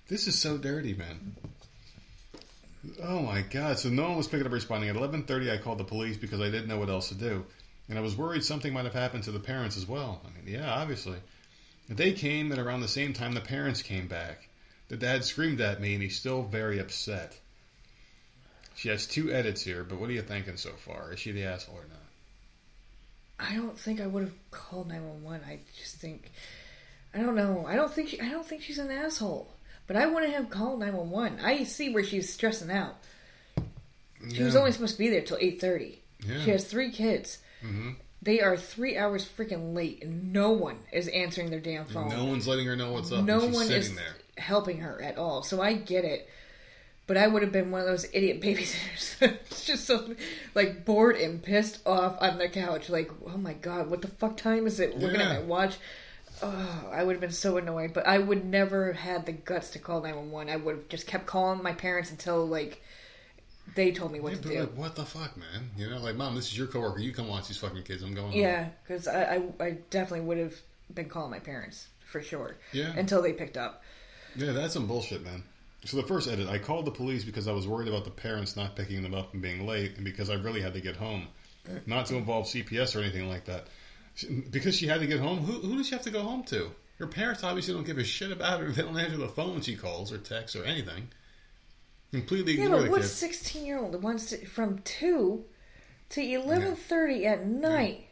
This 0.07 0.27
is 0.27 0.37
so 0.37 0.57
dirty, 0.57 0.93
man. 0.93 1.35
Oh 3.01 3.21
my 3.21 3.41
god! 3.41 3.79
So 3.79 3.89
no 3.89 4.09
one 4.09 4.17
was 4.17 4.27
picking 4.27 4.45
up 4.45 4.51
responding. 4.51 4.89
At 4.89 4.97
eleven 4.97 5.23
thirty, 5.23 5.49
I 5.49 5.57
called 5.57 5.77
the 5.77 5.83
police 5.83 6.17
because 6.17 6.41
I 6.41 6.49
didn't 6.51 6.67
know 6.67 6.77
what 6.77 6.89
else 6.89 7.09
to 7.09 7.15
do, 7.15 7.45
and 7.91 7.99
I 7.99 8.01
was 8.01 8.15
worried 8.15 8.43
something 8.43 8.71
might 8.71 8.85
have 8.85 8.93
happened 8.93 9.25
to 9.25 9.31
the 9.31 9.39
parents 9.39 9.75
as 9.75 9.85
well. 9.85 10.21
I 10.25 10.29
mean, 10.29 10.55
yeah, 10.55 10.73
obviously. 10.73 11.17
They 11.89 12.13
came, 12.13 12.51
and 12.53 12.59
around 12.59 12.79
the 12.79 12.87
same 12.87 13.11
time, 13.11 13.33
the 13.33 13.41
parents 13.41 13.81
came 13.81 14.07
back. 14.07 14.47
The 14.87 14.95
dad 14.95 15.25
screamed 15.25 15.59
at 15.59 15.81
me, 15.81 15.93
and 15.93 16.01
he's 16.01 16.15
still 16.15 16.41
very 16.41 16.79
upset. 16.79 17.37
She 18.75 18.87
has 18.87 19.05
two 19.05 19.29
edits 19.31 19.61
here, 19.61 19.83
but 19.83 19.99
what 19.99 20.09
are 20.09 20.13
you 20.13 20.21
thinking 20.21 20.55
so 20.55 20.71
far? 20.71 21.11
Is 21.11 21.19
she 21.19 21.33
the 21.33 21.43
asshole 21.43 21.75
or 21.75 21.87
not? 21.89 23.49
I 23.49 23.55
don't 23.57 23.77
think 23.77 23.99
I 23.99 24.07
would 24.07 24.23
have 24.23 24.51
called 24.51 24.87
nine 24.87 25.05
one 25.05 25.21
one. 25.21 25.41
I 25.45 25.59
just 25.77 25.97
think 25.97 26.31
I 27.13 27.19
don't 27.19 27.35
know. 27.35 27.65
I 27.67 27.75
don't 27.75 27.91
think 27.91 28.09
she, 28.09 28.21
I 28.21 28.29
don't 28.29 28.45
think 28.45 28.61
she's 28.61 28.79
an 28.79 28.89
asshole. 28.89 29.51
But 29.87 29.97
I 29.97 30.05
wouldn't 30.05 30.33
have 30.33 30.49
called 30.49 30.79
nine 30.79 30.95
one 30.95 31.09
one. 31.09 31.39
I 31.43 31.65
see 31.65 31.93
where 31.93 32.05
she's 32.05 32.31
stressing 32.31 32.71
out. 32.71 32.95
She 34.33 34.43
was 34.43 34.55
only 34.55 34.71
supposed 34.71 34.93
to 34.93 34.99
be 34.99 35.09
there 35.09 35.21
till 35.21 35.39
eight 35.41 35.59
thirty. 35.59 36.01
Yeah. 36.25 36.39
She 36.45 36.51
has 36.51 36.63
three 36.63 36.91
kids. 36.91 37.39
Mhm. 37.63 37.95
They 38.23 38.39
are 38.39 38.55
three 38.55 38.97
hours 38.97 39.25
freaking 39.27 39.73
late, 39.73 40.03
and 40.03 40.31
no 40.31 40.51
one 40.51 40.77
is 40.91 41.07
answering 41.07 41.49
their 41.49 41.59
damn 41.59 41.85
phone. 41.85 42.09
No 42.09 42.25
one's 42.25 42.47
letting 42.47 42.67
her 42.67 42.75
know 42.75 42.91
what's 42.91 43.11
up. 43.11 43.25
no 43.25 43.39
one 43.39 43.65
sitting 43.67 43.77
is 43.77 43.95
there. 43.95 44.15
helping 44.37 44.77
her 44.79 45.01
at 45.01 45.17
all. 45.17 45.41
So 45.43 45.61
I 45.61 45.73
get 45.73 46.05
it. 46.05 46.29
But 47.07 47.17
I 47.17 47.27
would 47.27 47.41
have 47.41 47.51
been 47.51 47.71
one 47.71 47.81
of 47.81 47.87
those 47.87 48.05
idiot 48.13 48.39
babysitters, 48.41 49.37
just 49.65 49.85
so 49.85 50.15
like 50.55 50.85
bored 50.85 51.17
and 51.17 51.41
pissed 51.43 51.79
off 51.85 52.15
on 52.21 52.37
the 52.37 52.47
couch. 52.47 52.89
Like, 52.89 53.11
oh 53.25 53.37
my 53.37 53.53
god, 53.53 53.89
what 53.89 54.01
the 54.01 54.07
fuck 54.07 54.37
time 54.37 54.65
is 54.67 54.79
it? 54.79 54.97
Looking 54.97 55.19
Yeah. 55.19 55.31
at 55.31 55.41
my 55.41 55.45
watch. 55.45 55.77
Oh, 56.43 56.89
I 56.91 57.03
would 57.03 57.13
have 57.13 57.21
been 57.21 57.31
so 57.31 57.57
annoyed. 57.57 57.93
But 57.93 58.07
I 58.07 58.17
would 58.19 58.45
never 58.45 58.93
have 58.93 58.95
had 59.01 59.25
the 59.25 59.31
guts 59.33 59.71
to 59.71 59.79
call 59.79 60.01
nine 60.01 60.15
one 60.15 60.31
one. 60.31 60.49
I 60.49 60.55
would 60.55 60.75
have 60.75 60.89
just 60.89 61.05
kept 61.07 61.25
calling 61.25 61.61
my 61.61 61.73
parents 61.73 62.11
until 62.11 62.45
like 62.47 62.81
they 63.75 63.91
told 63.91 64.11
me 64.11 64.19
what 64.19 64.33
Yeah, 64.33 64.39
to 64.39 64.47
do. 64.49 64.59
like, 64.61 64.73
what 64.77 64.95
the 64.95 65.05
fuck, 65.05 65.37
man? 65.37 65.69
You 65.77 65.89
know, 65.89 65.99
like, 65.99 66.15
mom, 66.15 66.35
this 66.35 66.47
is 66.47 66.57
your 66.57 66.67
coworker. 66.67 66.99
You 66.99 67.13
come 67.13 67.27
watch 67.27 67.47
these 67.47 67.57
fucking 67.57 67.83
kids. 67.83 68.03
I'm 68.03 68.13
going. 68.13 68.33
Yeah, 68.33 68.69
because 68.83 69.07
I, 69.07 69.35
I 69.59 69.65
I 69.65 69.71
definitely 69.89 70.25
would 70.25 70.37
have 70.37 70.55
been 70.93 71.07
calling 71.09 71.31
my 71.31 71.39
parents 71.39 71.87
for 72.05 72.21
sure. 72.21 72.55
Yeah. 72.73 72.93
Until 72.95 73.21
they 73.21 73.33
picked 73.33 73.57
up. 73.57 73.83
Yeah, 74.35 74.51
that's 74.51 74.73
some 74.73 74.87
bullshit, 74.87 75.23
man. 75.23 75.43
So 75.85 75.97
the 75.97 76.03
first 76.03 76.27
edit, 76.29 76.47
I 76.47 76.57
called 76.59 76.85
the 76.85 76.91
police 76.91 77.23
because 77.23 77.47
I 77.47 77.53
was 77.53 77.67
worried 77.67 77.87
about 77.87 78.05
the 78.05 78.11
parents 78.11 78.55
not 78.55 78.75
picking 78.75 79.01
them 79.01 79.15
up 79.15 79.33
and 79.33 79.41
being 79.41 79.65
late, 79.65 79.95
and 79.95 80.05
because 80.05 80.29
I 80.29 80.35
really 80.35 80.61
had 80.61 80.73
to 80.75 80.81
get 80.81 80.95
home, 80.95 81.27
not 81.85 82.05
to 82.07 82.15
involve 82.17 82.45
CPS 82.45 82.95
or 82.95 82.99
anything 82.99 83.27
like 83.29 83.45
that. 83.45 83.67
Because 84.51 84.75
she 84.75 84.85
had 84.87 84.99
to 84.99 85.07
get 85.07 85.19
home, 85.19 85.39
who, 85.39 85.53
who 85.53 85.77
does 85.77 85.87
she 85.87 85.95
have 85.95 86.03
to 86.03 86.11
go 86.11 86.21
home 86.21 86.43
to? 86.45 86.69
Her 86.99 87.07
parents 87.07 87.43
obviously 87.43 87.73
don't 87.73 87.85
give 87.85 87.97
a 87.97 88.03
shit 88.03 88.31
about 88.31 88.59
her. 88.59 88.69
They 88.71 88.83
don't 88.83 88.97
answer 88.99 89.17
the 89.17 89.27
phone 89.29 89.53
when 89.53 89.61
she 89.61 89.75
calls 89.75 90.11
or 90.11 90.17
texts 90.19 90.55
or 90.55 90.63
anything. 90.65 91.07
Completely 92.11 92.59
Yeah, 92.59 92.69
but 92.69 92.89
what 92.89 93.03
sixteen 93.05 93.65
year 93.65 93.79
old 93.79 94.01
wants 94.03 94.29
to 94.31 94.45
from 94.45 94.79
two 94.79 95.45
to 96.09 96.21
eleven 96.21 96.75
thirty 96.75 97.25
at 97.25 97.45
night 97.45 98.07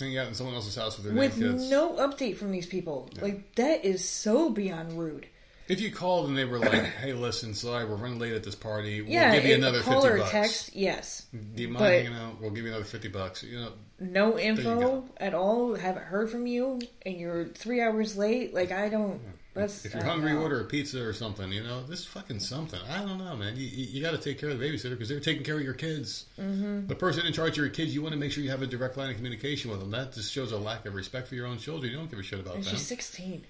Hanging 0.00 0.18
out 0.18 0.28
in 0.28 0.34
someone 0.34 0.54
else's 0.54 0.74
house 0.74 0.96
with 0.96 1.06
their 1.06 1.14
with 1.14 1.36
no 1.36 1.92
update 1.92 2.36
from 2.38 2.50
these 2.52 2.66
people? 2.66 3.10
Like 3.20 3.54
that 3.56 3.84
is 3.84 4.08
so 4.08 4.48
beyond 4.48 4.98
rude. 4.98 5.26
If 5.68 5.80
you 5.80 5.92
called 5.92 6.28
and 6.28 6.36
they 6.36 6.46
were 6.46 6.58
like, 6.58 6.72
"Hey, 7.00 7.12
listen, 7.12 7.54
sorry, 7.54 7.84
we're 7.84 7.94
running 7.94 8.18
late 8.18 8.32
at 8.32 8.42
this 8.42 8.56
party. 8.56 9.02
We'll 9.02 9.12
yeah, 9.12 9.34
give 9.36 9.44
you 9.44 9.54
another 9.54 9.82
call 9.82 10.00
fifty 10.00 10.14
or 10.14 10.18
bucks. 10.18 10.30
text, 10.32 10.74
yes. 10.74 11.26
Do 11.32 11.62
you 11.62 11.68
mind 11.68 11.78
but- 11.78 11.92
hanging 11.92 12.14
out? 12.14 12.40
We'll 12.40 12.50
give 12.50 12.64
you 12.64 12.70
another 12.70 12.84
fifty 12.84 13.08
bucks. 13.08 13.44
You 13.44 13.60
know, 13.60 13.72
No 14.00 14.38
info 14.38 15.04
at 15.18 15.34
all. 15.34 15.76
Haven't 15.76 16.04
heard 16.04 16.30
from 16.30 16.46
you, 16.46 16.80
and 17.06 17.16
you're 17.16 17.44
three 17.44 17.80
hours 17.80 18.16
late. 18.16 18.52
Like 18.52 18.72
I 18.72 18.88
don't. 18.88 19.20
That's 19.60 19.84
if 19.84 19.94
you're 19.94 20.02
hungry, 20.04 20.32
know. 20.32 20.42
order 20.42 20.60
a 20.60 20.64
pizza 20.64 21.02
or 21.02 21.12
something. 21.12 21.50
You 21.52 21.62
know, 21.62 21.82
this 21.84 22.04
fucking 22.04 22.40
something. 22.40 22.80
I 22.90 22.98
don't 23.04 23.18
know, 23.18 23.36
man. 23.36 23.56
You, 23.56 23.66
you, 23.66 23.86
you 23.86 24.02
got 24.02 24.10
to 24.12 24.18
take 24.18 24.38
care 24.38 24.50
of 24.50 24.58
the 24.58 24.64
babysitter 24.64 24.90
because 24.90 25.08
they're 25.08 25.20
taking 25.20 25.44
care 25.44 25.56
of 25.56 25.62
your 25.62 25.74
kids. 25.74 26.26
Mm-hmm. 26.38 26.86
The 26.86 26.94
person 26.94 27.26
in 27.26 27.32
charge 27.32 27.50
of 27.52 27.56
your 27.58 27.68
kids, 27.68 27.94
you 27.94 28.02
want 28.02 28.12
to 28.12 28.18
make 28.18 28.32
sure 28.32 28.42
you 28.42 28.50
have 28.50 28.62
a 28.62 28.66
direct 28.66 28.96
line 28.96 29.10
of 29.10 29.16
communication 29.16 29.70
with 29.70 29.80
them. 29.80 29.90
That 29.90 30.12
just 30.12 30.32
shows 30.32 30.52
a 30.52 30.58
lack 30.58 30.86
of 30.86 30.94
respect 30.94 31.28
for 31.28 31.34
your 31.34 31.46
own 31.46 31.58
children. 31.58 31.90
You 31.92 31.98
don't 31.98 32.10
give 32.10 32.18
a 32.18 32.22
shit 32.22 32.40
about 32.40 32.56
And 32.56 32.64
them. 32.64 32.72
she's 32.72 32.86
sixteen. 32.86 33.44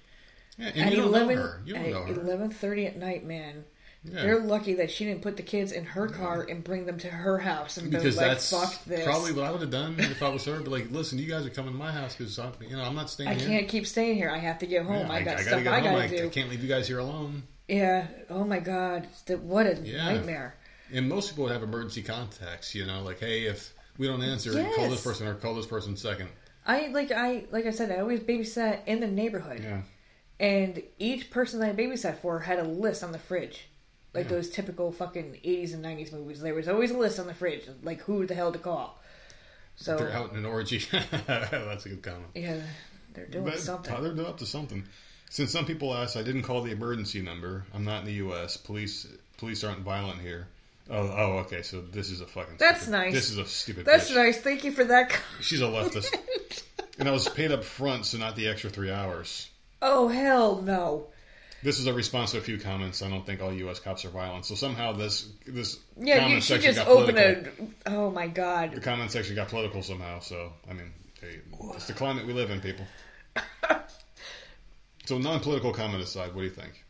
Yeah, 0.57 0.67
and 0.75 0.85
at 0.87 0.91
you 0.91 0.97
don't 0.97 1.11
know 1.11 1.27
her. 1.27 1.61
You 1.65 1.73
don't 1.75 1.89
know 1.91 2.03
her. 2.03 2.21
eleven 2.21 2.49
thirty 2.51 2.85
at 2.85 2.97
night, 2.97 3.25
man. 3.25 3.63
Yeah. 4.03 4.23
They're 4.23 4.39
lucky 4.39 4.73
that 4.75 4.89
she 4.89 5.05
didn't 5.05 5.21
put 5.21 5.37
the 5.37 5.43
kids 5.43 5.71
in 5.71 5.85
her 5.85 6.07
car 6.07 6.41
and 6.49 6.63
bring 6.63 6.87
them 6.87 6.97
to 6.99 7.07
her 7.07 7.37
house 7.37 7.77
and 7.77 7.91
because 7.91 8.15
be 8.15 8.21
like, 8.21 8.29
that's 8.31 8.49
"Fuck 8.49 8.83
this." 8.85 9.05
probably 9.05 9.31
what 9.31 9.45
I 9.45 9.51
would 9.51 9.61
have 9.61 9.69
done 9.69 9.95
if 9.99 10.23
I 10.23 10.29
was 10.29 10.43
her. 10.45 10.59
But 10.59 10.69
like, 10.71 10.89
listen, 10.89 11.19
you 11.19 11.27
guys 11.27 11.45
are 11.45 11.51
coming 11.51 11.71
to 11.73 11.77
my 11.77 11.91
house 11.91 12.15
because 12.15 12.35
you 12.61 12.75
know 12.75 12.83
I'm 12.83 12.95
not 12.95 13.11
staying 13.11 13.29
I 13.29 13.35
here. 13.35 13.47
can't 13.47 13.67
keep 13.67 13.85
staying 13.85 14.15
here. 14.15 14.31
I 14.31 14.39
have 14.39 14.57
to 14.59 14.65
get 14.65 14.85
home. 14.85 15.05
Yeah, 15.05 15.11
I 15.11 15.19
got 15.21 15.37
gotta 15.37 15.43
stuff 15.43 15.59
I 15.59 15.63
gotta 15.63 15.97
I, 15.97 16.07
do. 16.07 16.25
I 16.25 16.29
can't 16.29 16.49
leave 16.49 16.63
you 16.63 16.67
guys 16.69 16.87
here 16.87 16.97
alone. 16.97 17.43
Yeah. 17.67 18.07
Oh 18.31 18.43
my 18.43 18.59
god. 18.59 19.07
What 19.27 19.67
a 19.67 19.75
Yeah. 19.83 20.03
nightmare. 20.05 20.55
And 20.91 21.07
most 21.07 21.29
people 21.29 21.43
would 21.43 21.53
have 21.53 21.61
emergency 21.61 22.01
contacts. 22.01 22.73
You 22.73 22.87
know, 22.87 23.03
like, 23.03 23.19
hey, 23.19 23.45
if 23.45 23.71
we 23.99 24.07
don't 24.07 24.23
answer, 24.23 24.51
call 24.75 24.89
this 24.89 25.03
person 25.03 25.27
or 25.27 25.35
call 25.35 25.53
this 25.53 25.67
person 25.67 25.95
second. 25.95 26.27
I 26.65 26.87
like 26.87 27.11
I 27.11 27.45
like 27.51 27.67
I 27.67 27.71
said. 27.71 27.91
I 27.91 27.99
always 27.99 28.19
babysat 28.21 28.79
in 28.87 28.99
the 28.99 29.07
neighborhood, 29.07 29.61
Yeah. 29.63 29.81
and 30.39 30.81
each 30.97 31.29
person 31.29 31.59
that 31.59 31.69
I 31.69 31.73
babysat 31.73 32.17
for 32.17 32.39
had 32.39 32.57
a 32.59 32.63
list 32.63 33.03
on 33.03 33.11
the 33.11 33.19
fridge, 33.19 33.67
like 34.13 34.27
those 34.27 34.49
typical 34.49 34.91
fucking 34.91 35.37
eighties 35.43 35.73
and 35.73 35.81
nineties 35.81 36.11
movies. 36.11 36.41
There 36.41 36.53
was 36.53 36.67
always 36.67 36.91
a 36.91 36.97
list 36.97 37.19
on 37.19 37.27
the 37.27 37.33
fridge, 37.33 37.63
like 37.83 38.01
who 38.01 38.25
the 38.25 38.35
hell 38.35 38.51
to 38.51 38.59
call. 38.59 38.99
So 39.75 39.97
They're 39.97 40.11
out 40.11 40.31
in 40.31 40.37
an 40.37 40.45
orgy. 40.45 40.79
That's 41.27 41.85
a 41.85 41.89
good 41.89 42.03
comment. 42.03 42.25
yeah, 42.35 42.57
they're 43.13 43.25
doing 43.25 43.45
But 43.45 43.59
something. 43.59 44.15
they're 44.15 44.25
up 44.27 44.37
to 44.39 44.45
something. 44.45 44.83
Since 45.29 45.51
some 45.51 45.65
people 45.65 45.93
asked, 45.95 46.17
I 46.17 46.23
didn't 46.23 46.41
call 46.43 46.61
the 46.61 46.71
emergency 46.71 47.21
number. 47.21 47.63
I'm 47.73 47.85
not 47.85 48.01
in 48.01 48.05
the 48.05 48.13
U.S. 48.15 48.57
Police 48.57 49.07
police 49.37 49.63
aren't 49.63 49.79
violent 49.79 50.19
here. 50.19 50.47
Oh, 50.89 50.97
oh, 51.07 51.31
okay. 51.45 51.61
So 51.61 51.79
this 51.81 52.09
is 52.11 52.19
a 52.19 52.25
fucking. 52.25 52.55
That's 52.57 52.81
stupid- 52.81 52.91
nice. 52.97 53.13
This 53.13 53.31
is 53.31 53.37
a 53.37 53.45
stupid. 53.45 53.85
That's 53.85 54.11
bitch. 54.11 54.15
nice. 54.15 54.37
Thank 54.41 54.65
you 54.65 54.71
for 54.73 54.83
that. 54.83 55.17
She's 55.39 55.61
a 55.61 55.65
leftist, 55.65 56.13
and 56.99 57.07
I 57.07 57.11
was 57.11 57.29
paid 57.29 57.51
up 57.53 57.63
front, 57.63 58.05
so 58.05 58.17
not 58.17 58.35
the 58.35 58.49
extra 58.49 58.69
three 58.69 58.91
hours. 58.91 59.49
oh 59.81 60.09
hell 60.09 60.61
no. 60.61 61.07
This 61.63 61.77
is 61.79 61.85
a 61.85 61.93
response 61.93 62.31
to 62.31 62.39
a 62.39 62.41
few 62.41 62.57
comments. 62.57 63.01
I 63.03 63.09
don't 63.09 63.23
think 63.25 63.41
all 63.41 63.53
U.S. 63.53 63.79
cops 63.79 64.03
are 64.05 64.09
violent. 64.09 64.45
So 64.45 64.55
somehow 64.55 64.93
this 64.93 65.27
this 65.45 65.79
Yeah, 65.97 66.17
comment 66.17 66.35
you, 66.35 66.41
she 66.41 66.47
section 66.53 66.73
just 66.73 66.85
got 66.85 66.87
opened 66.87 67.17
political. 67.17 67.67
a. 67.85 67.89
Oh 67.95 68.09
my 68.11 68.27
god. 68.27 68.71
The 68.73 68.81
comment 68.81 69.11
section 69.11 69.35
got 69.35 69.49
political 69.49 69.83
somehow. 69.83 70.19
So 70.19 70.53
I 70.69 70.73
mean, 70.73 70.91
hey, 71.21 71.39
it's 71.75 71.85
the 71.87 71.93
climate 71.93 72.25
we 72.25 72.33
live 72.33 72.49
in, 72.49 72.61
people. 72.61 72.85
so 75.05 75.17
non-political 75.19 75.71
comment 75.73 76.01
aside, 76.03 76.33
what 76.33 76.41
do 76.41 76.45
you 76.47 76.49
think? 76.49 76.83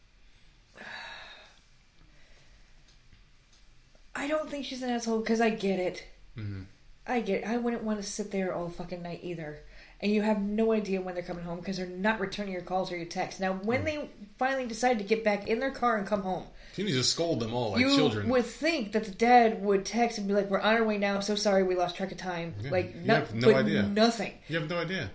I 4.16 4.28
don't 4.28 4.50
think 4.50 4.66
she's 4.66 4.82
an 4.84 4.90
asshole 4.90 5.20
because 5.20 5.42
I 5.42 5.50
get 5.50 5.80
it. 5.80 6.04
Mhm. 6.38 6.66
I 7.08 7.22
get. 7.22 7.46
I 7.46 7.58
wouldn't 7.58 7.84
want 7.84 8.02
to 8.02 8.08
sit 8.08 8.32
there 8.32 8.54
all 8.54 8.70
fucking 8.70 9.02
night 9.02 9.20
either. 9.24 9.60
And 10.02 10.12
you 10.12 10.24
have 10.24 10.42
no 10.42 10.72
idea 10.72 11.00
when 11.00 11.14
they're 11.14 11.24
coming 11.24 11.44
home 11.44 11.60
because 11.60 11.78
they're 11.78 11.86
not 11.86 12.20
returning 12.20 12.54
your 12.54 12.64
calls 12.64 12.92
or 12.92 12.98
your 12.98 13.06
texts. 13.06 13.40
Now, 13.40 13.54
when 13.54 13.82
hmm. 13.82 13.86
they 13.86 14.10
finally 14.40 14.66
decide 14.66 14.98
to 14.98 15.04
get 15.04 15.24
back 15.24 15.48
in 15.48 15.60
their 15.60 15.72
car 15.72 15.98
and 15.98 16.08
come 16.08 16.24
home, 16.24 16.46
She 16.76 16.84
needs 16.84 16.98
to 16.98 17.04
scold 17.04 17.40
them 17.40 17.54
all 17.54 17.74
like 17.74 17.82
you 17.82 17.96
children. 17.96 18.28
would 18.30 18.46
think 18.46 18.94
that 18.94 19.06
the 19.06 19.12
dad 19.12 19.62
would 19.62 19.86
text 19.86 20.18
and 20.18 20.28
be 20.28 20.34
like, 20.34 20.50
"We're 20.50 20.60
on 20.60 20.76
our 20.76 20.84
way 20.84 20.98
now. 20.98 21.16
I'm 21.16 21.22
So 21.22 21.36
sorry, 21.36 21.64
we 21.64 21.76
lost 21.76 21.96
track 21.96 22.12
of 22.12 22.18
time." 22.18 22.56
Yeah, 22.62 22.72
like, 22.72 22.96
you 22.96 23.02
no, 23.02 23.16
have 23.16 23.36
no 23.36 23.56
idea. 23.56 23.84
Nothing. 23.84 24.34
You 24.48 24.60
have 24.60 24.70
no 24.70 24.80
idea. 24.80 25.12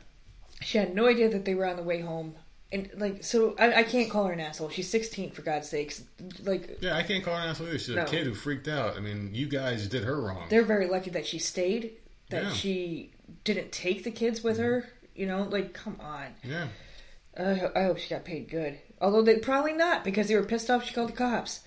She 0.62 0.78
had 0.78 0.94
no 0.94 1.06
idea 1.06 1.28
that 1.30 1.44
they 1.44 1.54
were 1.54 1.66
on 1.66 1.76
the 1.76 1.82
way 1.82 2.00
home. 2.00 2.34
And 2.72 2.90
like, 2.96 3.22
so 3.22 3.54
I, 3.58 3.74
I 3.74 3.82
can't 3.84 4.10
call 4.10 4.24
her 4.26 4.32
an 4.32 4.40
asshole. 4.40 4.70
She's 4.70 4.90
16, 4.90 5.30
for 5.30 5.42
God's 5.42 5.68
sakes. 5.68 6.02
Like, 6.42 6.78
Yeah, 6.80 6.96
I 6.96 7.02
can't 7.04 7.22
call 7.22 7.36
her 7.36 7.42
an 7.42 7.50
asshole 7.50 7.68
either. 7.68 7.78
She's 7.78 7.94
No. 7.94 8.02
a 8.02 8.06
kid 8.06 8.26
who 8.26 8.34
freaked 8.34 8.66
out. 8.66 8.96
I 8.96 9.00
mean, 9.00 9.30
you 9.32 9.46
guys 9.46 9.86
did 9.88 10.02
her 10.04 10.20
wrong. 10.20 10.46
they're 10.48 10.64
very 10.64 10.88
lucky 10.88 11.10
that 11.10 11.26
she 11.26 11.38
stayed. 11.38 11.92
That 12.30 12.42
Yeah. 12.44 12.52
she 12.52 13.12
didn't 13.44 13.72
take 13.72 14.04
the 14.04 14.10
kids 14.10 14.42
with 14.42 14.58
her. 14.58 14.88
You 15.14 15.26
know, 15.26 15.42
like, 15.44 15.72
come 15.72 15.96
on. 16.00 16.26
Yeah. 16.44 16.68
Uh, 17.36 17.70
I 17.74 17.82
hope 17.84 17.98
she 17.98 18.08
got 18.10 18.24
paid 18.24 18.48
good. 18.48 18.78
Although 19.00 19.22
they 19.22 19.36
probably 19.38 19.74
not 19.74 20.04
because 20.04 20.28
they 20.28 20.34
were 20.34 20.44
pissed 20.44 20.70
off. 20.70 20.84
She 20.84 20.94
called 20.94 21.10
the 21.10 21.14
cops. 21.14 21.60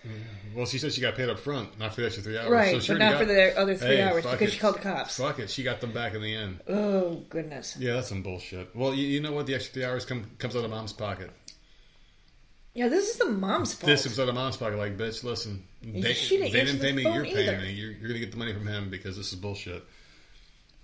Well, 0.55 0.65
she 0.65 0.79
said 0.79 0.93
she 0.93 1.01
got 1.01 1.15
paid 1.15 1.29
up 1.29 1.37
front, 1.37 1.77
not 1.77 1.93
for 1.93 2.01
the 2.01 2.07
extra 2.07 2.23
three 2.23 2.37
hours. 2.39 2.49
Right, 2.49 2.81
so 2.81 2.93
but 2.95 2.99
not 2.99 3.17
for 3.19 3.25
the 3.25 3.55
other 3.57 3.75
three 3.75 3.97
Hey, 3.97 4.01
hours 4.01 4.23
because 4.25 4.49
it. 4.49 4.51
she 4.53 4.59
called 4.59 4.75
the 4.75 4.79
cops. 4.79 5.17
Fuck 5.17 5.37
it, 5.37 5.49
she 5.49 5.61
got 5.61 5.79
them 5.79 5.91
back 5.91 6.15
in 6.15 6.23
the 6.23 6.35
end. 6.35 6.59
Oh 6.67 7.23
goodness. 7.29 7.77
Yeah, 7.77 7.93
that's 7.93 8.09
some 8.09 8.23
bullshit. 8.23 8.75
Well, 8.75 8.95
you, 8.95 9.05
you 9.05 9.21
know 9.21 9.31
what? 9.31 9.45
The 9.45 9.53
extra 9.53 9.73
three 9.73 9.85
hours 9.85 10.05
come, 10.05 10.25
comes 10.39 10.55
out 10.55 10.63
of 10.65 10.71
mom's 10.71 10.93
pocket. 10.93 11.29
Yeah, 12.73 12.87
this 12.87 13.09
is 13.09 13.17
the 13.17 13.25
mom's 13.29 13.73
fault. 13.73 13.87
This 13.87 14.03
comes 14.03 14.19
out 14.19 14.29
of 14.29 14.35
mom's 14.35 14.57
pocket. 14.57 14.77
Like, 14.77 14.97
bitch, 14.97 15.23
listen, 15.23 15.63
they, 15.83 16.01
didn't 16.01 16.51
they 16.51 16.65
didn't 16.65 16.79
pay 16.79 16.93
me. 16.93 17.03
You're 17.03 17.25
paying 17.25 17.61
me. 17.61 17.71
You're, 17.73 17.91
you're 17.91 18.07
gonna 18.07 18.19
get 18.19 18.31
the 18.31 18.37
money 18.37 18.53
from 18.53 18.65
him 18.65 18.89
because 18.89 19.17
this 19.17 19.31
is 19.31 19.35
bullshit. 19.39 19.83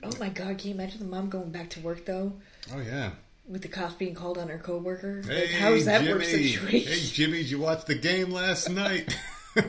Oh 0.04 0.12
my 0.20 0.30
god, 0.30 0.58
can 0.58 0.70
you 0.70 0.74
imagine 0.76 1.00
the 1.00 1.06
mom 1.06 1.30
going 1.30 1.52
back 1.52 1.70
to 1.72 1.80
work 1.80 2.06
though 2.06 2.34
Oh 2.74 2.80
yeah. 2.80 3.12
with 3.48 3.62
the 3.62 3.68
cops 3.68 3.94
being 3.96 4.14
called 4.16 4.38
on 4.38 4.48
her 4.50 4.58
coworker? 4.58 5.22
Hey, 5.26 5.42
like, 5.42 5.50
how's 5.52 5.86
that 5.86 6.02
Jimmy. 6.02 6.14
work 6.14 6.24
situation? 6.24 6.92
Hey, 6.92 7.00
Jimmy, 7.08 7.38
did 7.40 7.50
you 7.52 7.60
watch 7.60 7.86
the 7.86 7.96
game 7.96 8.32
last 8.32 8.70
night? 8.70 9.16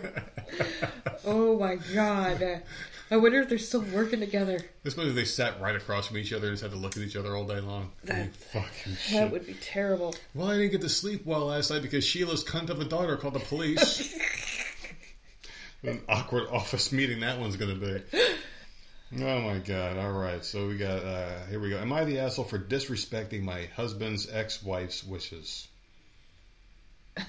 Oh 1.24 1.58
my 1.58 1.76
god. 1.92 2.62
I 3.10 3.16
wonder 3.16 3.40
if 3.40 3.48
they're 3.48 3.58
still 3.58 3.82
working 3.92 4.20
together. 4.20 4.60
This 4.84 4.96
was 4.96 5.14
they 5.14 5.24
sat 5.24 5.60
right 5.60 5.74
across 5.74 6.06
from 6.06 6.18
each 6.18 6.32
other 6.32 6.46
and 6.48 6.52
just 6.54 6.62
had 6.62 6.70
to 6.72 6.78
look 6.78 6.96
at 6.96 7.02
each 7.02 7.16
other 7.16 7.36
all 7.36 7.44
day 7.44 7.60
long. 7.60 7.90
That- 8.04 8.34
fucking 8.34 8.94
shit. 8.94 9.14
That 9.20 9.30
would 9.32 9.46
be 9.46 9.54
terrible. 9.54 10.14
Well, 10.34 10.50
I 10.50 10.54
didn't 10.56 10.70
get 10.72 10.80
to 10.82 10.88
sleep 10.88 11.26
well 11.26 11.46
last 11.46 11.70
night 11.70 11.82
because 11.82 12.04
Sheila's 12.04 12.44
cunt 12.44 12.70
of 12.70 12.80
a 12.80 12.84
daughter 12.84 13.16
called 13.16 13.34
the 13.34 13.40
police. 13.40 14.16
An 15.82 16.00
awkward 16.08 16.48
office 16.50 16.90
meeting 16.92 17.20
that 17.20 17.38
one's 17.38 17.56
going 17.56 17.78
to 17.78 18.00
be. 18.10 18.18
Oh 19.14 19.40
my 19.40 19.58
god! 19.58 19.96
All 19.98 20.12
right, 20.12 20.44
so 20.44 20.66
we 20.66 20.76
got 20.76 21.04
uh, 21.04 21.46
here 21.48 21.60
we 21.60 21.70
go. 21.70 21.78
Am 21.78 21.92
I 21.92 22.04
the 22.04 22.18
asshole 22.18 22.44
for 22.44 22.58
disrespecting 22.58 23.42
my 23.42 23.66
husband's 23.76 24.28
ex-wife's 24.30 25.04
wishes? 25.04 25.68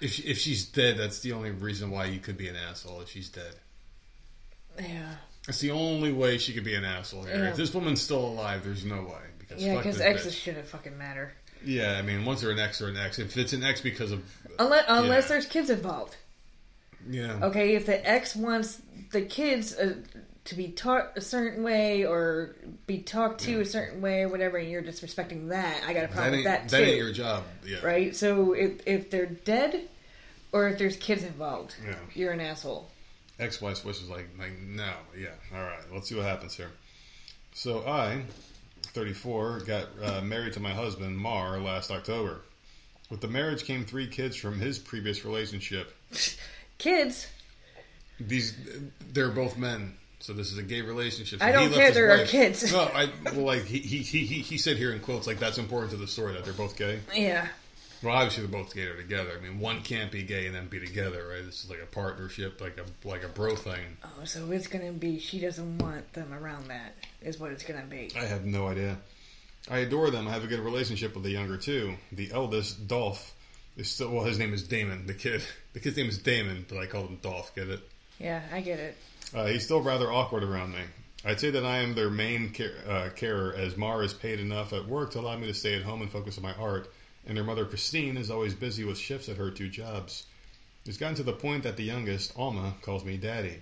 if 0.00 0.12
she, 0.12 0.22
if 0.22 0.38
she's 0.38 0.66
dead, 0.66 0.98
that's 0.98 1.20
the 1.20 1.32
only 1.32 1.50
reason 1.50 1.90
why 1.90 2.06
you 2.06 2.20
could 2.20 2.36
be 2.36 2.48
an 2.48 2.56
asshole. 2.56 3.00
If 3.00 3.10
she's 3.10 3.28
dead, 3.28 3.54
Yeah. 4.78 5.14
That's 5.46 5.60
the 5.60 5.70
only 5.70 6.12
way 6.12 6.36
she 6.36 6.52
could 6.52 6.64
be 6.64 6.74
an 6.74 6.84
asshole 6.84 7.24
here. 7.24 7.36
Yeah. 7.36 7.50
If 7.50 7.56
this 7.56 7.72
woman's 7.72 8.02
still 8.02 8.22
alive, 8.24 8.64
there's 8.64 8.84
no 8.84 8.96
way. 9.02 9.22
Because 9.38 9.62
Yeah, 9.62 9.76
because 9.76 9.98
exes 10.00 10.34
bitch. 10.34 10.42
shouldn't 10.42 10.66
fucking 10.66 10.98
matter. 10.98 11.32
Yeah, 11.64 11.96
I 11.98 12.02
mean, 12.02 12.24
once 12.26 12.42
they're 12.42 12.50
an 12.50 12.58
ex 12.58 12.82
or 12.82 12.88
an 12.88 12.98
ex. 12.98 13.18
If 13.18 13.34
it's 13.36 13.54
an 13.54 13.64
ex 13.64 13.80
because 13.80 14.12
of 14.12 14.22
Unless, 14.58 14.84
unless 14.88 15.24
Yeah. 15.24 15.28
there's 15.28 15.46
kids 15.46 15.70
involved. 15.70 16.16
Yeah, 17.08 17.38
Okay, 17.44 17.74
if 17.74 17.86
the 17.86 18.08
ex 18.08 18.34
wants 18.36 18.80
the 19.12 19.22
kids 19.22 19.74
uh, 19.76 19.94
to 20.44 20.54
be 20.54 20.68
taught 20.68 21.12
a 21.16 21.20
certain 21.20 21.62
way 21.62 22.04
or 22.04 22.56
be 22.86 22.98
talked 22.98 23.40
to 23.42 23.60
a 23.60 23.64
certain 23.66 24.00
way 24.00 24.22
or 24.22 24.28
whatever, 24.28 24.56
and 24.56 24.70
you're 24.70 24.82
disrespecting 24.82 25.48
that, 25.50 25.82
I 25.86 25.92
got 25.92 26.04
a 26.04 26.08
problem 26.08 26.34
ain't 26.34 26.44
with 26.44 26.44
that, 26.44 26.68
too. 26.68 26.76
that 26.76 26.88
ain't 26.88 26.96
your 26.96 27.12
job. 27.12 27.44
Yeah, 27.66 27.84
right? 27.84 28.16
So 28.16 28.52
if 28.54 28.86
if 28.86 29.10
they're 29.10 29.26
dead 29.26 29.88
or 30.52 30.68
if 30.68 30.78
there's 30.78 30.96
kids 30.96 31.22
involved, 31.24 31.74
Yeah. 31.86 31.94
you're 32.14 32.32
an 32.32 32.40
asshole. 32.40 32.90
Ex-wife 33.38 33.84
wishes 33.84 34.08
like 34.08 34.28
like 34.38 34.58
no, 34.60 34.92
yeah. 35.16 35.28
All 35.54 35.62
right, 35.62 35.80
let's 35.92 36.08
see 36.08 36.14
what 36.14 36.24
happens 36.24 36.54
here. 36.56 36.70
So 37.52 37.86
I, 37.86 38.22
34, 38.94 39.60
got 39.60 39.86
uh, 40.02 40.20
married 40.22 40.52
to 40.54 40.60
my 40.60 40.72
husband 40.72 41.16
Mar 41.16 41.58
last 41.60 41.90
October. 41.90 42.40
With 43.10 43.20
the 43.20 43.28
marriage 43.28 43.64
came 43.64 43.84
three 43.84 44.06
kids 44.06 44.36
from 44.36 44.58
his 44.58 44.78
previous 44.78 45.24
relationship. 45.24 45.94
Kids, 46.78 47.26
These 48.20 48.56
they're 49.12 49.30
both 49.30 49.56
men, 49.58 49.96
so 50.20 50.32
this 50.32 50.52
is 50.52 50.58
a 50.58 50.62
gay 50.62 50.80
relationship. 50.80 51.40
So 51.40 51.44
I 51.44 51.52
don't 51.52 51.72
care, 51.72 51.90
there 51.90 52.10
are 52.12 52.24
kids. 52.24 52.72
No, 52.72 52.80
I 52.94 53.10
well, 53.32 53.44
like 53.44 53.64
he, 53.64 53.78
he 53.78 53.98
he 53.98 54.24
he 54.24 54.40
he 54.40 54.58
said 54.58 54.76
here 54.76 54.92
in 54.92 55.00
quotes 55.00 55.26
like 55.26 55.38
that's 55.38 55.58
important 55.58 55.90
to 55.92 55.96
the 55.96 56.06
story 56.06 56.34
that 56.34 56.44
they're 56.44 56.52
both 56.54 56.76
gay. 56.76 57.00
yeah. 57.14 57.48
Well, 58.00 58.14
obviously 58.14 58.46
they're 58.46 58.60
both 58.62 58.72
gay 58.74 58.84
or 58.84 58.96
together. 58.96 59.32
I 59.36 59.42
mean, 59.42 59.58
one 59.58 59.82
can't 59.82 60.12
be 60.12 60.22
gay 60.22 60.46
and 60.46 60.54
then 60.54 60.68
be 60.68 60.78
together, 60.78 61.26
right? 61.32 61.44
This 61.44 61.64
is 61.64 61.70
like 61.70 61.82
a 61.82 61.86
partnership, 61.86 62.60
like 62.60 62.78
a 62.78 63.08
like 63.08 63.24
a 63.24 63.28
bro 63.28 63.56
thing. 63.56 63.96
Oh, 64.04 64.24
so 64.24 64.48
it's 64.52 64.68
gonna 64.68 64.92
be 64.92 65.18
she 65.18 65.40
doesn't 65.40 65.78
want 65.78 66.12
them 66.12 66.32
around. 66.32 66.68
That 66.68 66.94
is 67.22 67.40
what 67.40 67.50
it's 67.50 67.64
gonna 67.64 67.86
be. 67.86 68.10
I 68.16 68.24
have 68.24 68.44
no 68.44 68.68
idea. 68.68 68.98
I 69.68 69.78
adore 69.78 70.10
them. 70.10 70.28
I 70.28 70.32
have 70.32 70.44
a 70.44 70.46
good 70.46 70.60
relationship 70.60 71.14
with 71.14 71.24
the 71.24 71.30
younger 71.30 71.56
two. 71.56 71.94
The 72.12 72.30
eldest, 72.32 72.86
Dolph, 72.86 73.34
is 73.76 73.90
still 73.90 74.10
well. 74.10 74.24
His 74.24 74.38
name 74.38 74.54
is 74.54 74.62
Damon. 74.62 75.06
The 75.06 75.14
kid, 75.14 75.42
the 75.78 75.84
kid's 75.84 75.96
name 75.96 76.08
is 76.08 76.18
Damon, 76.18 76.66
but 76.68 76.78
I 76.78 76.86
call 76.86 77.06
him 77.06 77.20
Dolph. 77.22 77.54
Get 77.54 77.68
it? 77.68 77.80
Yeah, 78.18 78.42
I 78.52 78.62
get 78.62 78.80
it. 78.80 78.96
Uh, 79.32 79.46
he's 79.46 79.64
still 79.64 79.80
rather 79.80 80.10
awkward 80.10 80.42
around 80.42 80.72
me. 80.72 80.80
I'd 81.24 81.38
say 81.38 81.50
that 81.50 81.64
I 81.64 81.78
am 81.78 81.94
their 81.94 82.10
main 82.10 82.50
care, 82.50 82.72
uh, 82.88 83.10
carer, 83.14 83.54
as 83.54 83.76
Mar 83.76 84.02
is 84.02 84.12
paid 84.12 84.40
enough 84.40 84.72
at 84.72 84.88
work 84.88 85.12
to 85.12 85.20
allow 85.20 85.36
me 85.36 85.46
to 85.46 85.54
stay 85.54 85.76
at 85.76 85.82
home 85.82 86.02
and 86.02 86.10
focus 86.10 86.36
on 86.36 86.42
my 86.42 86.54
art, 86.54 86.92
and 87.26 87.36
their 87.36 87.44
mother 87.44 87.64
Christine 87.64 88.16
is 88.16 88.28
always 88.28 88.54
busy 88.54 88.82
with 88.82 88.98
shifts 88.98 89.28
at 89.28 89.36
her 89.36 89.52
two 89.52 89.68
jobs. 89.68 90.26
It's 90.84 90.96
gotten 90.96 91.14
to 91.16 91.22
the 91.22 91.32
point 91.32 91.62
that 91.62 91.76
the 91.76 91.84
youngest, 91.84 92.32
Alma, 92.36 92.74
calls 92.82 93.04
me 93.04 93.16
daddy. 93.16 93.58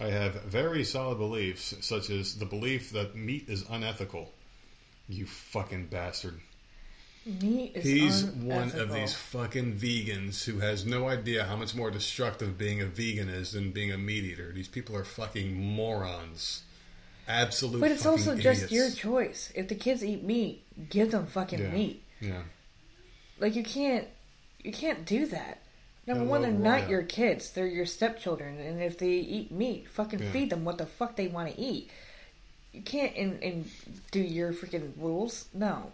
I 0.00 0.06
have 0.06 0.42
very 0.42 0.82
solid 0.82 1.18
beliefs, 1.18 1.74
such 1.80 2.10
as 2.10 2.34
the 2.34 2.46
belief 2.46 2.90
that 2.90 3.14
meat 3.14 3.48
is 3.48 3.64
unethical. 3.70 4.32
You 5.08 5.26
fucking 5.26 5.86
bastard. 5.86 6.40
Meat 7.26 7.72
is 7.74 7.84
He's 7.84 8.24
one 8.24 8.72
of 8.72 8.92
these 8.92 9.14
fucking 9.14 9.74
vegans 9.76 10.42
who 10.44 10.58
has 10.60 10.86
no 10.86 11.06
idea 11.08 11.44
how 11.44 11.54
much 11.54 11.74
more 11.74 11.90
destructive 11.90 12.56
being 12.56 12.80
a 12.80 12.86
vegan 12.86 13.28
is 13.28 13.52
than 13.52 13.72
being 13.72 13.92
a 13.92 13.98
meat 13.98 14.24
eater. 14.24 14.52
These 14.52 14.68
people 14.68 14.96
are 14.96 15.04
fucking 15.04 15.54
morons. 15.54 16.62
Absolute 17.28 17.80
But 17.80 17.90
it's 17.92 18.06
also 18.06 18.36
just 18.36 18.72
your 18.72 18.90
choice. 18.90 19.52
If 19.54 19.68
the 19.68 19.74
kids 19.74 20.02
eat 20.02 20.24
meat, 20.24 20.64
give 20.88 21.10
them 21.10 21.26
fucking 21.26 21.58
Yeah. 21.58 21.70
meat. 21.70 22.02
Yeah. 22.20 22.42
Like 23.38 23.54
you 23.54 23.64
can't, 23.64 24.08
you 24.62 24.72
can't 24.72 25.04
do 25.04 25.26
that. 25.26 25.62
Number 26.06 26.24
Yeah, 26.24 26.30
one, 26.30 26.42
they're 26.42 26.50
not 26.50 26.88
your 26.88 27.02
kids; 27.02 27.50
they're 27.50 27.66
your 27.66 27.86
stepchildren. 27.86 28.58
And 28.58 28.82
if 28.82 28.98
they 28.98 29.10
eat 29.10 29.52
meat, 29.52 29.88
fucking 29.88 30.20
Yeah. 30.20 30.32
feed 30.32 30.50
them 30.50 30.64
what 30.64 30.78
the 30.78 30.86
fuck 30.86 31.16
they 31.16 31.28
want 31.28 31.54
to 31.54 31.60
eat. 31.60 31.90
You 32.72 32.80
can't 32.80 33.14
and, 33.14 33.42
and 33.42 33.70
do 34.10 34.20
your 34.20 34.52
freaking 34.52 34.92
rules. 34.96 35.48
No, 35.52 35.92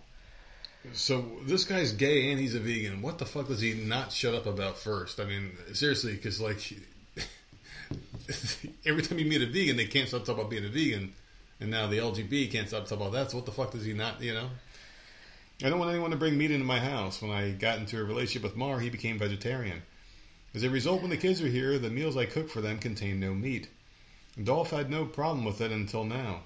So 0.92 1.24
this 1.44 1.64
guy's 1.64 1.92
gay 1.92 2.30
and 2.30 2.40
he's 2.40 2.54
a 2.54 2.60
vegan. 2.60 3.02
What 3.02 3.18
the 3.18 3.26
fuck 3.26 3.48
does 3.48 3.60
he 3.60 3.74
not 3.74 4.12
shut 4.12 4.34
up 4.34 4.46
about 4.46 4.78
first? 4.78 5.20
I 5.20 5.24
mean, 5.24 5.52
seriously, 5.72 6.14
because 6.14 6.40
like 6.40 6.58
every 8.86 9.02
time 9.02 9.18
you 9.18 9.26
meet 9.26 9.42
a 9.42 9.46
vegan, 9.46 9.76
they 9.76 9.86
can't 9.86 10.08
stop 10.08 10.22
talking 10.22 10.40
about 10.40 10.50
being 10.50 10.64
a 10.64 10.68
vegan, 10.68 11.12
and 11.60 11.70
now 11.70 11.86
the 11.86 11.98
LGB 11.98 12.50
can't 12.50 12.68
stop 12.68 12.84
talking 12.84 13.06
about 13.06 13.12
that. 13.12 13.30
So 13.30 13.38
what 13.38 13.46
the 13.46 13.52
fuck 13.52 13.72
does 13.72 13.84
he 13.84 13.92
not? 13.92 14.22
You 14.22 14.34
know. 14.34 14.48
I 15.64 15.70
don't 15.70 15.78
want 15.78 15.90
anyone 15.90 16.10
to 16.10 16.18
bring 16.18 16.36
meat 16.36 16.50
into 16.50 16.66
my 16.66 16.78
house. 16.78 17.22
When 17.22 17.30
I 17.30 17.52
got 17.52 17.78
into 17.78 17.98
a 17.98 18.04
relationship 18.04 18.42
with 18.42 18.56
Mar, 18.56 18.78
he 18.78 18.90
became 18.90 19.18
vegetarian. 19.18 19.82
As 20.54 20.62
a 20.64 20.70
result, 20.70 21.00
when 21.00 21.10
the 21.10 21.16
kids 21.16 21.40
are 21.40 21.48
here, 21.48 21.78
the 21.78 21.88
meals 21.88 22.16
I 22.16 22.26
cook 22.26 22.50
for 22.50 22.60
them 22.60 22.78
contain 22.78 23.20
no 23.20 23.32
meat. 23.32 23.68
Dolph 24.42 24.70
had 24.70 24.90
no 24.90 25.06
problem 25.06 25.46
with 25.46 25.62
it 25.62 25.72
until 25.72 26.04
now. 26.04 26.42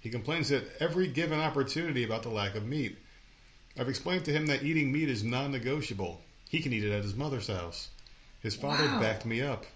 He 0.00 0.10
complains 0.10 0.52
at 0.52 0.64
every 0.78 1.06
given 1.06 1.40
opportunity 1.40 2.04
about 2.04 2.22
the 2.22 2.28
lack 2.28 2.54
of 2.54 2.66
meat. 2.66 2.98
I've 3.78 3.88
explained 3.88 4.24
to 4.26 4.32
him 4.32 4.46
that 4.46 4.62
eating 4.62 4.92
meat 4.92 5.08
is 5.08 5.22
non 5.22 5.52
negotiable. 5.52 6.20
He 6.48 6.60
can 6.60 6.72
eat 6.72 6.84
it 6.84 6.92
at 6.92 7.04
his 7.04 7.14
mother's 7.14 7.46
house. 7.46 7.88
His 8.42 8.56
father 8.56 8.84
Wow. 8.86 9.00
backed 9.00 9.24
me 9.26 9.40
up. 9.42 9.66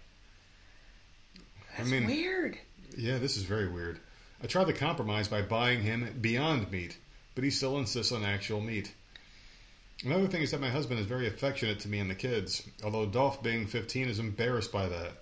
that's 1.76 1.88
mean- 1.90 2.06
weird. 2.06 2.58
Yeah, 2.96 3.18
this 3.18 3.36
is 3.36 3.42
very 3.44 3.68
weird. 3.68 3.98
I 4.42 4.46
tried 4.46 4.66
to 4.66 4.72
compromise 4.72 5.28
by 5.28 5.42
buying 5.42 5.82
him 5.82 6.18
Beyond 6.20 6.70
Meat, 6.70 6.96
but 7.34 7.44
he 7.44 7.50
still 7.50 7.78
insists 7.78 8.12
on 8.12 8.24
actual 8.24 8.60
meat. 8.60 8.92
Another 10.04 10.28
thing 10.28 10.42
is 10.42 10.50
that 10.50 10.60
my 10.60 10.70
husband 10.70 11.00
is 11.00 11.06
very 11.06 11.26
affectionate 11.26 11.80
to 11.80 11.88
me 11.88 11.98
and 11.98 12.10
the 12.10 12.14
kids, 12.14 12.62
although 12.82 13.06
Dolph, 13.06 13.42
being 13.42 13.66
15, 13.66 14.08
is 14.08 14.18
embarrassed 14.18 14.70
by 14.72 14.88
that. 14.88 15.12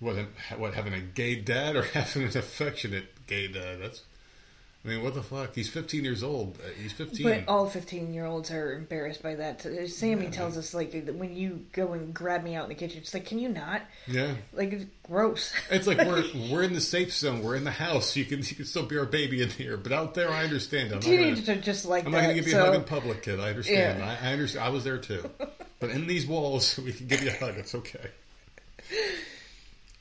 What, 0.00 0.16
what 0.56 0.74
having 0.74 0.94
a 0.94 1.00
gay 1.00 1.36
dad 1.36 1.76
or 1.76 1.82
having 1.94 2.22
an 2.24 2.36
affectionate 2.36 3.26
gay 3.26 3.46
dad? 3.48 3.80
That's, 3.80 4.02
I 4.84 4.88
mean, 4.88 5.04
what 5.04 5.14
the 5.14 5.22
fuck? 5.22 5.54
He's 5.54 5.68
15 5.70 6.02
years 6.02 6.24
old. 6.24 6.58
Uh, 6.58 6.68
He's 6.82 6.92
15. 6.92 7.24
But 7.24 7.44
all 7.46 7.68
fifteen-year-olds 7.68 8.50
are 8.50 8.72
embarrassed 8.72 9.22
by 9.22 9.36
that. 9.36 9.62
Sammy 9.88 10.24
Yeah, 10.24 10.30
tells 10.30 10.56
us 10.56 10.74
like 10.74 10.92
when 11.14 11.36
you 11.36 11.64
go 11.72 11.92
and 11.92 12.12
grab 12.12 12.42
me 12.42 12.56
out 12.56 12.64
in 12.64 12.68
the 12.70 12.74
kitchen, 12.74 12.98
it's 12.98 13.14
like, 13.14 13.24
can 13.24 13.38
you 13.38 13.48
not? 13.48 13.82
yeah. 14.08 14.34
Like 14.52 14.72
it's 14.72 14.84
gross. 15.04 15.52
It's 15.70 15.86
like 15.86 15.98
we're 15.98 16.24
we're 16.50 16.64
in 16.64 16.72
the 16.72 16.80
safe 16.80 17.12
zone. 17.12 17.42
We're 17.44 17.54
in 17.54 17.62
the 17.62 17.70
house. 17.70 18.16
You 18.16 18.24
can 18.24 18.40
you 18.40 18.56
can 18.56 18.64
still 18.64 18.84
be 18.84 18.98
our 18.98 19.06
baby 19.06 19.40
in 19.40 19.50
here, 19.50 19.76
but 19.76 19.92
out 19.92 20.14
there, 20.14 20.30
I 20.30 20.42
understand. 20.42 20.88
I'm 20.92 20.98
not 20.98 21.04
gonna- 21.04 21.58
are 21.58 21.62
just 21.62 21.84
like 21.84 22.04
I'm 22.04 22.10
that. 22.10 22.18
not 22.18 22.24
going 22.24 22.36
to 22.36 22.40
give 22.42 22.46
you 22.48 22.52
so, 22.54 22.62
a 22.62 22.66
hug 22.66 22.74
in 22.74 22.82
public, 22.84 23.22
kid. 23.22 23.38
I 23.38 23.50
understand. 23.50 24.00
Yeah. 24.00 24.16
I, 24.20 24.30
I 24.30 24.32
understand. 24.32 24.64
I 24.64 24.70
was 24.70 24.82
there 24.82 24.98
too. 24.98 25.30
but 25.78 25.90
in 25.90 26.08
these 26.08 26.26
walls, 26.26 26.76
we 26.84 26.92
can 26.92 27.06
give 27.06 27.22
you 27.22 27.30
a 27.30 27.34
hug. 27.34 27.54
It's 27.56 27.76
okay. 27.76 28.08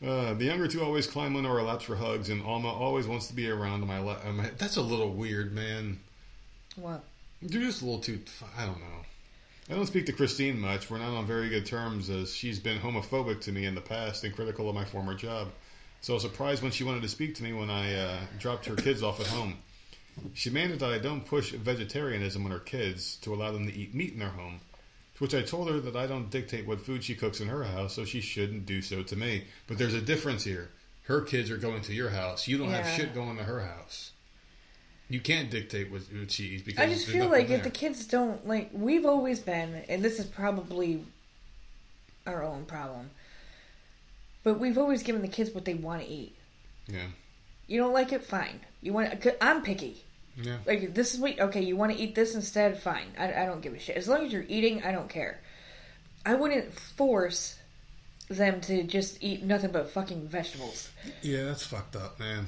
Uh, 0.05 0.33
the 0.33 0.45
younger 0.45 0.67
two 0.67 0.83
always 0.83 1.05
climb 1.05 1.35
on 1.35 1.45
our 1.45 1.61
laps 1.61 1.83
for 1.83 1.95
hugs, 1.95 2.29
and 2.29 2.43
Alma 2.43 2.69
always 2.69 3.05
wants 3.05 3.27
to 3.27 3.35
be 3.35 3.49
around 3.49 3.85
my 3.85 3.99
lap. 3.99 4.23
That's 4.57 4.77
a 4.77 4.81
little 4.81 5.11
weird, 5.11 5.53
man. 5.53 5.99
What? 6.75 7.03
You're 7.41 7.61
just 7.61 7.81
a 7.81 7.85
little 7.85 8.01
too. 8.01 8.19
I 8.57 8.65
don't 8.65 8.79
know. 8.79 9.05
I 9.69 9.75
don't 9.75 9.85
speak 9.85 10.07
to 10.07 10.11
Christine 10.11 10.59
much. 10.59 10.89
We're 10.89 10.97
not 10.97 11.15
on 11.15 11.25
very 11.27 11.49
good 11.49 11.65
terms, 11.65 12.09
as 12.09 12.33
she's 12.33 12.59
been 12.59 12.79
homophobic 12.79 13.41
to 13.41 13.51
me 13.51 13.65
in 13.65 13.75
the 13.75 13.81
past 13.81 14.23
and 14.23 14.35
critical 14.35 14.67
of 14.67 14.75
my 14.75 14.85
former 14.85 15.13
job. 15.13 15.49
So 16.01 16.13
I 16.13 16.15
was 16.15 16.23
surprised 16.23 16.63
when 16.63 16.71
she 16.71 16.83
wanted 16.83 17.03
to 17.03 17.07
speak 17.07 17.35
to 17.35 17.43
me 17.43 17.53
when 17.53 17.69
I 17.69 17.93
uh, 17.93 18.17
dropped 18.39 18.65
her 18.65 18.75
kids 18.75 19.03
off 19.03 19.19
at 19.19 19.27
home. 19.27 19.57
She 20.33 20.49
demanded 20.49 20.79
that 20.79 20.91
I 20.91 20.97
don't 20.97 21.25
push 21.25 21.51
vegetarianism 21.51 22.43
on 22.43 22.51
her 22.51 22.59
kids 22.59 23.17
to 23.17 23.33
allow 23.33 23.51
them 23.51 23.67
to 23.67 23.73
eat 23.73 23.93
meat 23.93 24.13
in 24.13 24.19
their 24.19 24.29
home. 24.29 24.59
To 25.21 25.25
which 25.25 25.35
I 25.35 25.47
told 25.47 25.69
her 25.69 25.79
that 25.79 25.95
I 25.95 26.07
don't 26.07 26.31
dictate 26.31 26.65
what 26.65 26.81
food 26.81 27.03
she 27.03 27.13
cooks 27.13 27.41
in 27.41 27.47
her 27.47 27.63
house, 27.63 27.93
so 27.93 28.05
she 28.05 28.21
shouldn't 28.21 28.65
do 28.65 28.81
so 28.81 29.03
to 29.03 29.15
me. 29.15 29.43
But 29.67 29.77
there's 29.77 29.93
a 29.93 30.01
difference 30.01 30.43
here. 30.43 30.71
Her 31.03 31.21
kids 31.21 31.51
are 31.51 31.57
going 31.57 31.83
to 31.83 31.93
your 31.93 32.09
house. 32.09 32.47
You 32.47 32.57
don't 32.57 32.71
have 32.71 32.87
shit 32.87 33.13
going 33.13 33.37
to 33.37 33.43
her 33.43 33.61
house. 33.61 34.13
You 35.09 35.19
can't 35.19 35.51
dictate 35.51 35.91
what, 35.91 36.01
what 36.17 36.31
she 36.31 36.45
eats 36.45 36.63
because 36.63 36.83
I 36.83 36.87
just 36.89 37.05
feel 37.05 37.29
like 37.29 37.51
if 37.51 37.61
the 37.61 37.69
kids 37.69 38.07
don't 38.07 38.47
like, 38.47 38.71
we've 38.73 39.05
always 39.05 39.39
been, 39.39 39.83
and 39.87 40.01
this 40.01 40.17
is 40.17 40.25
probably 40.25 41.03
our 42.25 42.41
own 42.43 42.65
problem, 42.65 43.11
but 44.43 44.59
we've 44.59 44.79
always 44.79 45.03
given 45.03 45.21
the 45.21 45.27
kids 45.27 45.51
what 45.51 45.65
they 45.65 45.75
want 45.75 46.01
to 46.01 46.07
eat. 46.07 46.35
yeah, 46.87 47.07
You 47.67 47.79
don't 47.79 47.93
like 47.93 48.11
it, 48.11 48.23
fine. 48.23 48.59
You 48.81 48.93
want? 48.93 49.23
I'm 49.39 49.61
picky. 49.61 50.03
Yeah. 50.35 50.57
Like 50.65 50.93
this 50.93 51.13
is 51.13 51.19
what 51.19 51.39
okay. 51.39 51.61
You 51.61 51.75
want 51.75 51.91
to 51.93 51.99
eat 51.99 52.15
this 52.15 52.35
instead? 52.35 52.79
Fine. 52.79 53.13
I, 53.17 53.33
I 53.33 53.45
don't 53.45 53.61
give 53.61 53.73
a 53.73 53.79
shit. 53.79 53.97
As 53.97 54.07
long 54.07 54.25
as 54.25 54.33
you're 54.33 54.45
eating, 54.47 54.83
I 54.83 54.91
don't 54.91 55.09
care. 55.09 55.41
I 56.25 56.35
wouldn't 56.35 56.73
force 56.73 57.57
them 58.29 58.61
to 58.61 58.83
just 58.83 59.21
eat 59.21 59.43
nothing 59.43 59.71
but 59.71 59.89
fucking 59.89 60.27
vegetables. 60.27 60.89
Yeah, 61.21 61.45
that's 61.45 61.65
fucked 61.65 61.95
up, 61.95 62.19
man. 62.19 62.47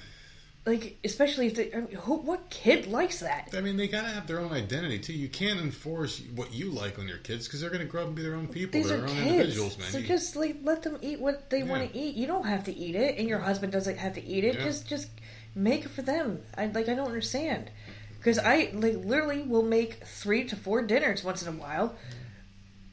Like 0.66 0.98
especially 1.04 1.48
if 1.48 1.56
they, 1.56 1.74
I 1.74 1.82
mean, 1.82 1.92
who, 1.92 2.16
what 2.16 2.50
kid 2.50 2.88
likes 2.88 3.20
that? 3.20 3.54
I 3.54 3.60
mean, 3.60 3.76
they 3.76 3.90
gotta 3.90 4.08
have 4.08 4.28
their 4.28 4.40
own 4.40 4.54
identity 4.54 4.98
too. 4.98 5.12
You 5.12 5.28
can't 5.28 5.60
enforce 5.60 6.22
what 6.36 6.54
you 6.54 6.72
like 6.72 6.98
on 7.00 7.08
your 7.08 7.18
kids 7.18 7.48
because 7.48 7.60
they're 7.60 7.70
gonna 7.70 7.84
grow 7.84 8.04
up 8.04 8.08
and 8.08 8.16
be 8.16 8.22
their 8.22 8.36
own 8.36 8.48
people. 8.48 8.80
These 8.80 8.88
they're 8.88 9.02
own 9.02 9.08
kids, 9.08 9.28
individuals, 9.28 9.78
man. 9.78 9.92
so 9.92 10.00
just 10.00 10.38
like 10.38 10.56
let 10.64 10.84
them 10.84 11.00
eat 11.02 11.20
what 11.20 11.50
they 11.50 11.64
want 11.64 11.92
to 11.92 11.98
eat. 11.98 12.16
You 12.16 12.28
don't 12.28 12.46
have 12.46 12.64
to 12.66 12.74
eat 12.74 12.96
it, 12.96 13.18
and 13.18 13.28
your 13.28 13.40
husband 13.40 13.74
doesn't 13.74 13.98
have 13.98 14.14
to 14.14 14.24
eat 14.26 14.46
it. 14.46 14.56
Yeah. 14.56 14.64
Just 14.64 14.88
just 14.88 15.10
make 15.56 15.86
it 15.86 15.92
for 15.92 16.02
them. 16.02 16.42
I 16.58 16.68
like 16.68 16.90
I 16.90 16.94
don't 16.96 17.08
understand 17.08 17.70
because 18.18 18.40
I 18.40 18.72
like 18.74 18.96
literally 18.96 19.42
will 19.42 19.64
make 19.64 20.04
three 20.06 20.46
to 20.46 20.56
four 20.56 20.82
dinners 20.82 21.24
once 21.24 21.42
in 21.42 21.48
a 21.48 21.58
while, 21.58 21.96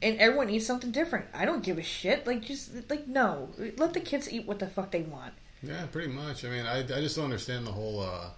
and 0.01 0.19
everyone 0.19 0.49
eats 0.49 0.67
something 0.67 0.91
different. 0.91 1.25
I 1.33 1.45
don't 1.45 1.63
give 1.63 1.77
a 1.77 1.83
shit. 1.83 2.27
Like 2.27 2.41
just 2.41 2.89
like 2.89 3.07
no, 3.07 3.49
let 3.77 3.93
the 3.93 3.99
kids 3.99 4.31
eat 4.31 4.45
what 4.45 4.59
the 4.59 4.67
fuck 4.67 4.91
they 4.91 5.01
want. 5.01 5.33
Yeah, 5.63 5.85
pretty 5.91 6.09
much. 6.11 6.43
I 6.43 6.49
mean, 6.49 6.65
I, 6.65 6.79
I 6.79 7.01
just 7.01 7.15
don't 7.15 7.25
understand 7.25 7.67
the 7.67 7.71
whole. 7.71 8.01
uh 8.01 8.29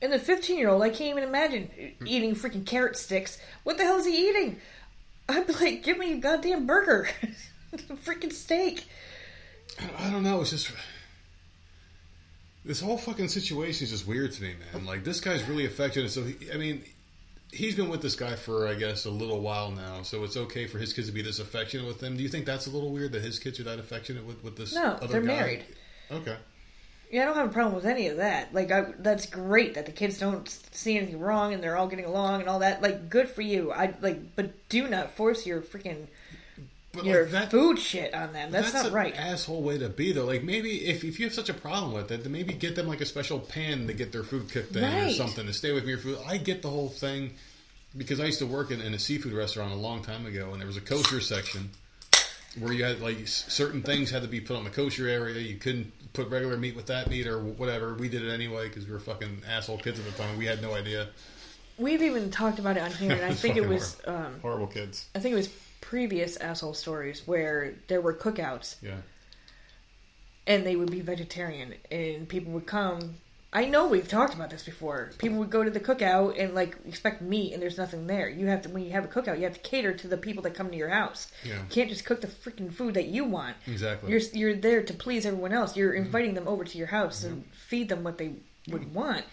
And 0.00 0.12
the 0.12 0.18
15 0.18 0.56
year 0.56 0.68
old, 0.68 0.82
I 0.82 0.90
can't 0.90 1.10
even 1.16 1.24
imagine 1.24 1.70
eating 2.04 2.34
freaking 2.34 2.64
carrot 2.64 2.96
sticks. 2.96 3.38
What 3.64 3.76
the 3.76 3.84
hell 3.84 3.98
is 3.98 4.06
he 4.06 4.28
eating? 4.28 4.60
I'd 5.28 5.46
be 5.46 5.52
like, 5.54 5.82
give 5.82 5.98
me 5.98 6.12
a 6.12 6.18
goddamn 6.18 6.66
burger. 6.66 7.08
a 7.72 7.76
freaking 7.94 8.32
steak. 8.32 8.86
I 9.98 10.10
don't 10.10 10.22
know. 10.22 10.40
It's 10.40 10.50
just 10.50 10.70
this 12.66 12.80
whole 12.80 12.98
fucking 12.98 13.28
situation 13.28 13.84
is 13.84 13.90
just 13.90 14.06
weird 14.06 14.32
to 14.32 14.42
me, 14.42 14.54
man. 14.72 14.84
Like 14.84 15.04
this 15.04 15.20
guy's 15.20 15.48
really 15.48 15.66
affected. 15.66 16.10
So 16.10 16.24
he, 16.24 16.52
I 16.52 16.56
mean, 16.56 16.84
he's 17.52 17.74
been 17.76 17.88
with 17.88 18.02
this 18.02 18.16
guy 18.16 18.34
for 18.34 18.66
I 18.66 18.74
guess 18.74 19.06
a 19.06 19.10
little 19.10 19.40
while 19.40 19.70
now. 19.70 20.02
So 20.02 20.24
it's 20.24 20.36
okay 20.36 20.66
for 20.66 20.78
his 20.78 20.92
kids 20.92 21.06
to 21.06 21.12
be 21.12 21.22
this 21.22 21.38
affectionate 21.38 21.86
with 21.86 22.02
him. 22.02 22.16
Do 22.16 22.22
you 22.22 22.28
think 22.28 22.44
that's 22.44 22.66
a 22.66 22.70
little 22.70 22.90
weird 22.90 23.12
that 23.12 23.22
his 23.22 23.38
kids 23.38 23.60
are 23.60 23.64
that 23.64 23.78
affectionate 23.78 24.26
with 24.26 24.42
with 24.42 24.56
this? 24.56 24.74
No, 24.74 24.92
other 24.92 25.06
they're 25.06 25.20
guy? 25.20 25.26
married. 25.26 25.64
Okay. 26.10 26.36
Yeah, 27.10 27.22
I 27.22 27.24
don't 27.26 27.36
have 27.36 27.50
a 27.50 27.52
problem 27.52 27.76
with 27.76 27.86
any 27.86 28.08
of 28.08 28.16
that. 28.16 28.52
Like, 28.52 28.72
I, 28.72 28.92
that's 28.98 29.26
great 29.26 29.74
that 29.74 29.86
the 29.86 29.92
kids 29.92 30.18
don't 30.18 30.48
see 30.72 30.96
anything 30.96 31.20
wrong 31.20 31.54
and 31.54 31.62
they're 31.62 31.76
all 31.76 31.86
getting 31.86 32.04
along 32.04 32.40
and 32.40 32.50
all 32.50 32.58
that. 32.58 32.82
Like, 32.82 33.08
good 33.08 33.28
for 33.28 33.42
you. 33.42 33.70
I 33.70 33.94
like, 34.00 34.34
but 34.34 34.68
do 34.68 34.88
not 34.88 35.12
force 35.12 35.46
your 35.46 35.60
freaking 35.60 36.08
But 36.96 37.04
your 37.04 37.22
like 37.22 37.32
that, 37.32 37.50
food 37.50 37.78
shit 37.78 38.14
on 38.14 38.32
them. 38.32 38.50
That's, 38.50 38.72
not 38.72 38.86
an 38.86 38.92
right. 38.92 39.14
asshole 39.14 39.62
way 39.62 39.78
to 39.78 39.88
be 39.88 40.12
though. 40.12 40.24
Like 40.24 40.42
maybe 40.42 40.86
if, 40.86 41.04
if 41.04 41.18
you 41.18 41.26
have 41.26 41.34
such 41.34 41.48
a 41.48 41.54
problem 41.54 41.92
with 41.92 42.10
it, 42.10 42.22
then 42.22 42.32
maybe 42.32 42.54
get 42.54 42.74
them 42.74 42.88
like 42.88 43.00
a 43.00 43.06
special 43.06 43.38
pan 43.38 43.86
to 43.86 43.92
get 43.92 44.12
their 44.12 44.24
food 44.24 44.50
cooked 44.50 44.74
in 44.74 44.84
or 44.84 45.10
something 45.10 45.46
to 45.46 45.52
stay 45.52 45.72
with 45.72 45.86
your 45.86 45.98
food. 45.98 46.18
I 46.26 46.38
get 46.38 46.62
the 46.62 46.70
whole 46.70 46.88
thing 46.88 47.34
because 47.96 48.20
I 48.20 48.24
used 48.24 48.40
to 48.40 48.46
work 48.46 48.70
in, 48.70 48.80
in 48.80 48.94
a 48.94 48.98
seafood 48.98 49.32
restaurant 49.32 49.72
a 49.72 49.76
long 49.76 50.02
time 50.02 50.26
ago, 50.26 50.50
and 50.52 50.60
there 50.60 50.66
was 50.66 50.76
a 50.76 50.82
kosher 50.82 51.20
section 51.20 51.70
where 52.58 52.72
you 52.72 52.84
had 52.84 53.00
like 53.00 53.26
certain 53.28 53.82
things 53.82 54.10
had 54.10 54.22
to 54.22 54.28
be 54.28 54.40
put 54.40 54.56
on 54.56 54.64
the 54.64 54.70
kosher 54.70 55.08
area. 55.08 55.38
You 55.40 55.56
couldn't 55.56 55.92
put 56.12 56.28
regular 56.28 56.56
meat 56.56 56.74
with 56.74 56.86
that 56.86 57.10
meat 57.10 57.26
or 57.26 57.38
whatever. 57.38 57.94
We 57.94 58.08
did 58.08 58.22
it 58.22 58.32
anyway 58.32 58.68
because 58.68 58.86
we 58.86 58.92
were 58.92 59.00
fucking 59.00 59.42
asshole 59.48 59.78
kids 59.78 59.98
at 59.98 60.06
the 60.06 60.12
time. 60.12 60.38
We 60.38 60.46
had 60.46 60.62
no 60.62 60.74
idea. 60.74 61.08
We've 61.78 62.00
even 62.00 62.30
talked 62.30 62.58
about 62.58 62.78
it 62.78 62.82
on 62.82 62.90
here, 62.90 63.12
and 63.12 63.24
I 63.24 63.34
think 63.34 63.56
it 63.56 63.68
was, 63.68 63.98
um, 64.06 64.40
Horrible 64.40 64.66
kids. 64.66 65.08
I 65.14 65.18
think 65.18 65.34
it 65.34 65.36
was 65.36 65.50
previous 65.88 66.36
asshole 66.38 66.74
stories 66.74 67.22
where 67.26 67.74
there 67.86 68.00
were 68.00 68.12
cookouts 68.12 68.74
Yeah. 68.82 68.96
and 70.46 70.66
they 70.66 70.74
would 70.74 70.90
be 70.90 71.00
vegetarian, 71.00 71.74
and 71.90 72.28
people 72.28 72.52
would 72.52 72.66
come. 72.66 73.16
I 73.52 73.64
know 73.66 73.86
we've 73.86 74.08
talked 74.08 74.34
about 74.34 74.50
this 74.50 74.64
before. 74.64 75.12
People 75.18 75.38
would 75.38 75.50
go 75.50 75.62
to 75.62 75.70
the 75.70 75.80
cookout 75.80 76.38
and 76.38 76.54
like 76.54 76.76
expect 76.86 77.22
meat, 77.22 77.52
and 77.52 77.62
there's 77.62 77.78
nothing 77.78 78.06
there. 78.08 78.28
You 78.28 78.46
have 78.46 78.62
to 78.62 78.68
when 78.68 78.84
you 78.84 78.90
have 78.90 79.04
a 79.04 79.08
cookout, 79.08 79.38
you 79.38 79.44
have 79.44 79.54
to 79.54 79.60
cater 79.60 79.92
to 79.94 80.08
the 80.08 80.16
people 80.16 80.42
that 80.42 80.54
come 80.54 80.70
to 80.70 80.76
your 80.76 80.88
house. 80.88 81.30
Yeah. 81.44 81.54
You 81.54 81.68
can't 81.70 81.88
just 81.88 82.04
cook 82.04 82.20
the 82.20 82.26
freaking 82.26 82.72
food 82.72 82.94
that 82.94 83.06
you 83.06 83.24
want. 83.24 83.56
Exactly. 83.66 84.10
You're 84.10 84.20
you're 84.32 84.56
there 84.56 84.82
to 84.82 84.92
please 84.92 85.24
everyone 85.24 85.52
else. 85.52 85.76
You're 85.76 85.92
mm-hmm. 85.92 86.06
inviting 86.06 86.34
them 86.34 86.48
over 86.48 86.64
to 86.64 86.78
your 86.78 86.88
house 86.88 87.22
and 87.22 87.44
feed 87.52 87.88
them 87.88 88.02
what 88.02 88.18
they 88.18 88.32
would 88.68 88.92
want. 88.92 89.24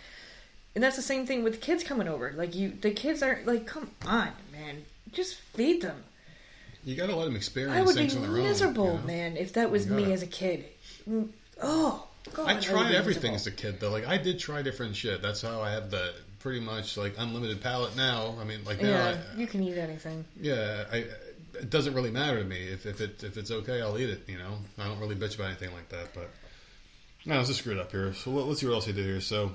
And 0.76 0.84
that's 0.84 0.95
the 0.95 1.01
same 1.01 1.26
thing 1.26 1.43
with 1.43 1.62
kids 1.62 1.84
coming 1.84 2.08
over. 2.08 2.32
Like 2.36 2.56
you, 2.56 2.74
the 2.80 2.91
kids 2.91 3.22
aren't 3.22 3.45
like, 3.45 3.68
come 3.68 3.91
on, 4.06 4.32
man, 4.51 4.84
just 5.12 5.36
feed 5.36 5.82
them. 5.82 6.04
You 6.86 6.95
got 6.95 7.07
to 7.07 7.15
let 7.15 7.25
them 7.25 7.36
experience 7.36 7.75
I 7.77 7.81
would 7.81 7.95
be 7.95 8.01
things 8.01 8.15
on 8.15 8.21
their 8.23 8.31
own. 8.31 8.43
miserable, 8.43 8.86
you 8.88 8.99
know? 8.99 9.05
man, 9.07 9.38
if 9.38 9.53
that 9.53 9.71
was 9.71 9.88
me 9.88 10.03
gotta. 10.03 10.13
as 10.13 10.23
a 10.23 10.27
kid. 10.27 10.65
Mm, 11.09 11.29
Oh, 11.61 12.07
God, 12.34 12.47
I 12.49 12.59
tried 12.59 12.89
be 12.89 12.95
everything 12.97 13.31
miserable. 13.31 13.36
as 13.36 13.47
a 13.47 13.51
kid 13.51 13.79
though. 13.79 13.89
Like 13.91 14.07
I 14.07 14.17
did 14.17 14.39
try 14.39 14.61
different 14.61 14.95
shit. 14.95 15.21
That's 15.21 15.41
how 15.41 15.61
I 15.61 15.71
have 15.71 15.91
the 15.91 16.13
pretty 16.39 16.59
much 16.59 16.97
like 16.97 17.15
unlimited 17.17 17.61
palate 17.61 17.95
now. 17.95 18.36
I 18.39 18.43
mean, 18.43 18.63
like 18.65 18.81
now, 18.81 18.89
Yeah, 18.89 19.17
I, 19.34 19.38
you 19.39 19.47
can 19.47 19.63
eat 19.63 19.77
anything. 19.77 20.25
yeah, 20.41 20.86
I, 20.91 20.97
it 21.55 21.69
doesn't 21.69 21.93
really 21.93 22.11
matter 22.11 22.39
to 22.39 22.45
me 22.45 22.67
if 22.67 22.86
if 22.86 22.99
it 23.01 23.23
if 23.23 23.38
it's 23.38 23.51
okay, 23.51 23.81
I'll 23.81 23.97
eat 23.99 24.09
it. 24.09 24.23
You 24.27 24.38
know, 24.39 24.57
I 24.79 24.88
don't 24.88 24.99
really 24.99 25.15
bitch 25.15 25.36
about 25.36 25.47
anything 25.47 25.71
like 25.73 25.88
that. 25.89 26.13
But 26.13 26.29
no, 27.25 27.36
let's 27.38 27.47
just 27.49 27.59
screw 27.59 27.73
it 27.73 27.79
up 27.79 27.91
here. 27.91 28.13
So 28.13 28.31
let, 28.31 28.47
let's 28.47 28.59
see 28.59 28.65
what 28.67 28.73
else 28.73 28.86
he 28.86 28.93
did 28.93 29.05
here. 29.05 29.21
So 29.21 29.51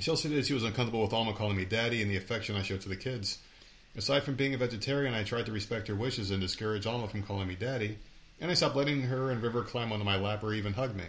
she 0.00 0.10
also 0.10 0.28
did. 0.28 0.46
She 0.46 0.54
was 0.54 0.62
uncomfortable 0.64 1.02
with 1.02 1.12
Alma 1.12 1.32
calling 1.34 1.56
me 1.56 1.64
daddy 1.64 2.00
and 2.02 2.10
the 2.10 2.16
affection 2.16 2.54
I 2.56 2.62
showed 2.62 2.80
to 2.82 2.88
the 2.88 2.96
kids. 2.96 3.38
Aside 3.96 4.24
from 4.24 4.34
being 4.34 4.52
a 4.54 4.58
vegetarian, 4.58 5.14
I 5.14 5.24
tried 5.24 5.46
to 5.46 5.52
respect 5.52 5.88
her 5.88 5.94
wishes 5.94 6.30
and 6.30 6.40
discourage 6.40 6.86
Alma 6.86 7.08
from 7.08 7.22
calling 7.22 7.48
me 7.48 7.54
daddy. 7.54 7.98
And 8.40 8.50
I 8.50 8.54
stopped 8.54 8.76
letting 8.76 9.02
her 9.02 9.30
and 9.30 9.42
River 9.42 9.62
climb 9.62 9.92
onto 9.92 10.04
my 10.04 10.16
lap 10.16 10.42
or 10.44 10.52
even 10.52 10.74
hug 10.74 10.94
me. 10.94 11.04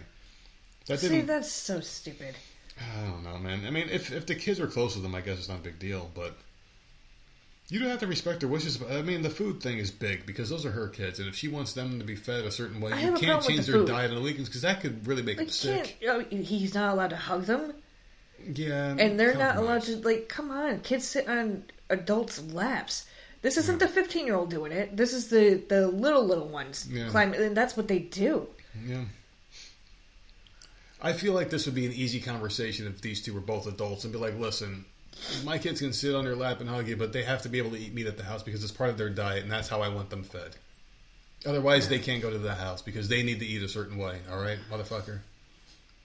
That 0.86 1.00
See, 1.00 1.08
didn't. 1.08 1.26
that's 1.26 1.52
so 1.52 1.80
stupid. 1.80 2.34
I 2.80 3.04
don't 3.04 3.22
know, 3.24 3.36
man. 3.38 3.66
I 3.66 3.70
mean, 3.70 3.88
if 3.90 4.10
if 4.12 4.24
the 4.26 4.34
kids 4.34 4.58
were 4.60 4.66
close 4.68 4.94
to 4.94 5.00
them, 5.00 5.14
I 5.14 5.20
guess 5.20 5.38
it's 5.38 5.48
not 5.48 5.58
a 5.58 5.62
big 5.62 5.78
deal. 5.78 6.10
But 6.14 6.34
you 7.68 7.78
don't 7.80 7.90
have 7.90 8.00
to 8.00 8.06
respect 8.06 8.40
their 8.40 8.48
wishes. 8.48 8.82
I 8.82 9.02
mean, 9.02 9.20
the 9.20 9.28
food 9.28 9.60
thing 9.62 9.76
is 9.76 9.90
big 9.90 10.24
because 10.24 10.48
those 10.48 10.64
are 10.64 10.70
her 10.70 10.88
kids, 10.88 11.18
and 11.18 11.28
if 11.28 11.34
she 11.34 11.48
wants 11.48 11.74
them 11.74 11.98
to 11.98 12.04
be 12.06 12.16
fed 12.16 12.44
a 12.46 12.50
certain 12.50 12.80
way, 12.80 12.92
I 12.92 13.00
you 13.00 13.06
have 13.06 13.14
a 13.16 13.18
can't 13.18 13.30
problem 13.32 13.52
change 13.52 13.66
the 13.66 13.72
their 13.72 13.80
food. 13.82 13.88
diet 13.88 14.10
on 14.10 14.16
the 14.16 14.22
weekends 14.22 14.48
because 14.48 14.62
that 14.62 14.80
could 14.80 15.06
really 15.06 15.22
make 15.22 15.36
Like, 15.36 15.48
them 15.50 15.74
can't, 15.74 15.86
sick. 15.88 15.98
oh, 16.08 16.20
he's 16.30 16.72
not 16.72 16.94
allowed 16.94 17.10
to 17.10 17.16
hug 17.16 17.44
them, 17.44 17.74
Yeah, 18.46 18.96
and 18.98 19.18
they're 19.18 19.36
not 19.36 19.56
allowed 19.56 19.82
to. 19.82 19.96
Like, 19.96 20.28
come 20.28 20.50
on, 20.50 20.80
kids 20.80 21.06
sit 21.06 21.28
on 21.28 21.64
adults' 21.90 22.42
laps. 22.52 23.06
This 23.42 23.56
isn't 23.56 23.78
the 23.78 23.88
fifteen-year-old 23.88 24.50
doing 24.50 24.72
it. 24.72 24.96
This 24.96 25.12
is 25.12 25.28
the 25.28 25.62
the 25.68 25.88
little 25.88 26.24
little 26.24 26.48
ones 26.48 26.86
Yeah. 26.90 27.08
climbing, 27.08 27.40
and 27.40 27.56
that's 27.56 27.76
what 27.76 27.88
they 27.88 27.98
do. 27.98 28.46
Yeah. 28.86 29.04
I 31.00 31.12
feel 31.12 31.32
like 31.32 31.50
this 31.50 31.66
would 31.66 31.76
be 31.76 31.86
an 31.86 31.92
easy 31.92 32.20
conversation 32.20 32.86
if 32.86 33.00
these 33.00 33.22
two 33.22 33.32
were 33.32 33.40
both 33.40 33.68
adults 33.68 34.02
and 34.02 34.12
be 34.12 34.18
like, 34.18 34.36
listen, 34.36 34.84
my 35.44 35.56
kids 35.58 35.80
can 35.80 35.92
sit 35.92 36.14
on 36.14 36.24
your 36.24 36.34
lap 36.34 36.60
and 36.60 36.68
hug 36.68 36.88
you, 36.88 36.96
but 36.96 37.12
they 37.12 37.22
have 37.22 37.42
to 37.42 37.48
be 37.48 37.58
able 37.58 37.70
to 37.70 37.78
eat 37.78 37.94
meat 37.94 38.06
at 38.06 38.16
the 38.16 38.24
house 38.24 38.42
because 38.42 38.64
it's 38.64 38.72
part 38.72 38.90
of 38.90 38.98
their 38.98 39.08
diet 39.10 39.44
and 39.44 39.52
that's 39.52 39.68
how 39.68 39.80
I 39.80 39.88
want 39.90 40.10
them 40.10 40.24
fed. 40.24 40.56
Otherwise, 41.46 41.88
they 41.88 42.00
can't 42.00 42.20
go 42.20 42.30
to 42.30 42.38
the 42.38 42.54
house 42.54 42.82
because 42.82 43.08
they 43.08 43.22
need 43.22 43.38
to 43.38 43.46
eat 43.46 43.62
a 43.62 43.68
certain 43.68 43.96
way. 43.96 44.18
All 44.28 44.40
right, 44.42 44.58
motherfucker. 44.72 45.20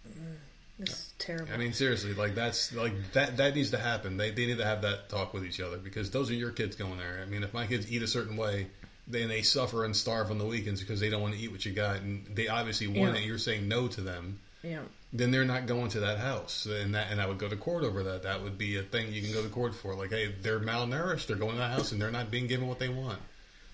Mm. 0.07 0.35
This 0.79 0.89
is 0.89 1.13
terrible. 1.19 1.53
I 1.53 1.57
mean, 1.57 1.71
seriously, 1.73 2.13
like 2.13 2.33
that's 2.35 2.73
like 2.73 2.93
that 3.13 3.37
that 3.37 3.55
needs 3.55 3.71
to 3.71 3.77
happen. 3.77 4.17
They 4.17 4.31
they 4.31 4.47
need 4.47 4.57
to 4.57 4.65
have 4.65 4.81
that 4.81 5.09
talk 5.09 5.33
with 5.33 5.45
each 5.45 5.59
other 5.61 5.77
because 5.77 6.09
those 6.11 6.29
are 6.31 6.33
your 6.35 6.51
kids 6.51 6.75
going 6.75 6.97
there. 6.97 7.19
I 7.21 7.25
mean, 7.29 7.43
if 7.43 7.53
my 7.53 7.67
kids 7.67 7.91
eat 7.91 8.01
a 8.01 8.07
certain 8.07 8.37
way, 8.37 8.67
then 9.07 9.29
they 9.29 9.43
suffer 9.43 9.85
and 9.85 9.95
starve 9.95 10.31
on 10.31 10.39
the 10.39 10.45
weekends 10.45 10.81
because 10.81 10.99
they 10.99 11.09
don't 11.09 11.21
want 11.21 11.35
to 11.35 11.39
eat 11.39 11.51
what 11.51 11.63
you 11.65 11.73
got, 11.73 11.97
and 11.97 12.25
they 12.35 12.47
obviously 12.47 12.87
want 12.87 13.13
Yeah. 13.15 13.21
it. 13.21 13.25
You're 13.25 13.37
saying 13.37 13.67
no 13.67 13.87
to 13.89 14.01
them. 14.01 14.39
yeah. 14.63 14.79
then 15.15 15.29
they're 15.29 15.45
not 15.45 15.67
going 15.67 15.89
to 15.89 15.99
that 15.99 16.17
house, 16.17 16.65
and 16.65 16.95
that 16.95 17.11
and 17.11 17.21
I 17.21 17.27
would 17.27 17.37
go 17.37 17.47
to 17.47 17.55
court 17.55 17.83
over 17.83 18.01
that. 18.05 18.23
That 18.23 18.41
would 18.41 18.57
be 18.57 18.77
a 18.77 18.81
thing 18.81 19.13
you 19.13 19.21
can 19.21 19.31
go 19.31 19.43
to 19.43 19.49
court 19.49 19.75
for. 19.75 19.93
Like, 19.93 20.09
hey, 20.09 20.33
they're 20.41 20.59
malnourished, 20.59 21.27
they're 21.27 21.35
going 21.35 21.51
to 21.51 21.57
that 21.59 21.71
house, 21.71 21.91
and 21.91 22.01
they're 22.01 22.09
not 22.09 22.31
being 22.31 22.47
given 22.47 22.67
what 22.67 22.79
they 22.79 22.89
want. 22.89 23.19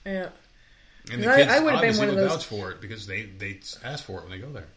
Yeah. 0.06 0.30
And 1.12 1.24
the 1.24 1.32
I- 1.32 1.38
kids 1.38 1.52
I 1.52 1.60
would've 1.60 1.80
been 1.80 1.89
obviously 1.91 2.00
one 2.00 2.10
of 2.10 2.16
would 2.16 2.24
those- 2.26 2.32
vouch 2.32 2.45
for 2.45 2.72
it 2.72 2.82
because 2.82 3.08
they 3.08 3.22
they 3.22 3.62
ask 3.86 4.04
for 4.04 4.18
it 4.20 4.24
when 4.24 4.32
they 4.32 4.39
go 4.45 4.52
there. 4.52 4.68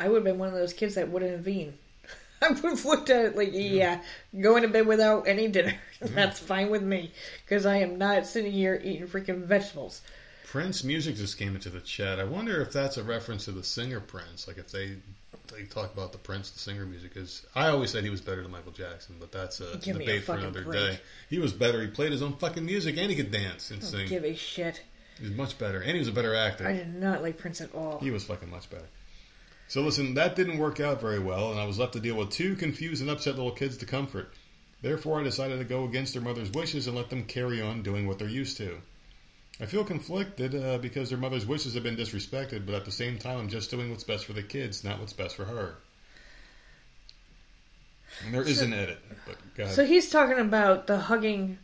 I 0.00 0.08
would 0.08 0.16
have 0.16 0.24
been 0.24 0.38
one 0.38 0.48
of 0.48 0.54
those 0.54 0.72
kids 0.72 0.94
that 0.94 1.08
wouldn't 1.08 1.32
have 1.32 1.44
been. 1.44 1.74
I 2.42 2.48
would 2.50 2.62
have 2.62 2.84
looked 2.84 3.10
at 3.10 3.24
it 3.24 3.36
like, 3.36 3.50
yeah, 3.52 4.00
going 4.40 4.62
to 4.62 4.68
bed 4.68 4.86
without 4.86 5.26
any 5.26 5.48
dinner. 5.48 5.74
That's 6.00 6.38
fine 6.38 6.70
with 6.70 6.82
me. 6.82 7.10
Because 7.44 7.66
I 7.66 7.78
am 7.78 7.98
not 7.98 8.26
sitting 8.26 8.52
here 8.52 8.80
eating 8.82 9.06
freaking 9.08 9.44
vegetables. 9.44 10.02
Prince 10.46 10.82
music 10.84 11.16
just 11.16 11.36
came 11.36 11.54
into 11.54 11.68
the 11.68 11.80
chat. 11.80 12.18
I 12.18 12.24
wonder 12.24 12.62
if 12.62 12.72
that's 12.72 12.96
a 12.96 13.02
reference 13.02 13.44
to 13.44 13.52
the 13.52 13.62
singer 13.62 14.00
Prince. 14.00 14.48
Like 14.48 14.56
if 14.56 14.72
they 14.72 14.96
they 15.54 15.64
talk 15.64 15.92
about 15.92 16.12
the 16.12 16.18
Prince, 16.18 16.50
the 16.52 16.58
singer 16.58 16.86
music. 16.86 17.12
Because 17.12 17.44
I 17.54 17.68
always 17.68 17.90
said 17.90 18.02
he 18.02 18.08
was 18.08 18.22
better 18.22 18.40
than 18.42 18.50
Michael 18.52 18.72
Jackson, 18.72 19.16
but 19.20 19.30
that's 19.30 19.60
a 19.60 19.76
Give 19.76 19.96
me 19.96 20.04
a 20.04 20.06
debate 20.06 20.24
for 20.24 20.36
another 20.36 20.62
break. 20.62 20.72
day. 20.80 21.00
He 21.28 21.38
was 21.38 21.52
better. 21.52 21.82
He 21.82 21.88
played 21.88 22.12
his 22.12 22.22
own 22.22 22.32
fucking 22.36 22.64
music 22.64 22.96
and 22.96 23.10
he 23.10 23.16
could 23.16 23.30
dance 23.30 23.70
and 23.70 23.82
Don't 23.82 23.90
sing. 23.90 24.08
give 24.08 24.24
a 24.24 24.34
shit. 24.34 24.80
He 25.18 25.24
was 25.24 25.34
much 25.36 25.58
better, 25.58 25.80
and 25.82 25.90
he 25.92 25.98
was 25.98 26.08
a 26.08 26.12
better 26.12 26.34
actor. 26.34 26.66
I 26.66 26.72
did 26.74 26.94
not 26.94 27.22
like 27.22 27.36
Prince 27.36 27.60
at 27.60 27.74
all. 27.74 27.98
He 27.98 28.10
was 28.10 28.24
fucking 28.24 28.48
much 28.50 28.70
better. 28.70 28.86
So 29.68 29.82
listen, 29.82 30.14
that 30.14 30.34
didn't 30.34 30.56
work 30.56 30.80
out 30.80 31.00
very 31.00 31.18
well, 31.18 31.50
and 31.50 31.60
I 31.60 31.66
was 31.66 31.78
left 31.78 31.92
to 31.92 32.00
deal 32.00 32.16
with 32.16 32.30
two 32.30 32.56
confused 32.56 33.02
and 33.02 33.10
upset 33.10 33.36
little 33.36 33.52
kids 33.52 33.76
to 33.78 33.86
comfort. 33.86 34.32
Therefore, 34.80 35.20
I 35.20 35.24
decided 35.24 35.58
to 35.58 35.64
go 35.64 35.84
against 35.84 36.14
their 36.14 36.22
mother's 36.22 36.50
wishes 36.50 36.86
and 36.86 36.96
let 36.96 37.10
them 37.10 37.24
carry 37.24 37.60
on 37.60 37.82
doing 37.82 38.06
what 38.06 38.18
they're 38.18 38.28
used 38.28 38.56
to. 38.58 38.80
I 39.60 39.66
feel 39.66 39.84
conflicted 39.84 40.54
uh, 40.54 40.78
because 40.78 41.10
their 41.10 41.18
mother's 41.18 41.44
wishes 41.44 41.74
have 41.74 41.82
been 41.82 41.96
disrespected, 41.96 42.64
but 42.64 42.76
at 42.76 42.84
the 42.86 42.92
same 42.92 43.18
time, 43.18 43.38
I'm 43.38 43.48
just 43.48 43.70
doing 43.70 43.90
what's 43.90 44.04
best 44.04 44.24
for 44.24 44.32
the 44.32 44.42
kids, 44.42 44.84
not 44.84 45.00
what's 45.00 45.12
best 45.12 45.36
for 45.36 45.44
her. 45.44 45.74
And 48.24 48.34
there 48.34 48.42
is 48.42 48.60
So- 48.60 48.64
an 48.64 48.72
edit, 48.72 48.98
but 49.26 49.68
So 49.70 49.84
he's 49.84 50.10
talking 50.10 50.38
about 50.38 50.86
the 50.86 50.98
hugging. 50.98 51.58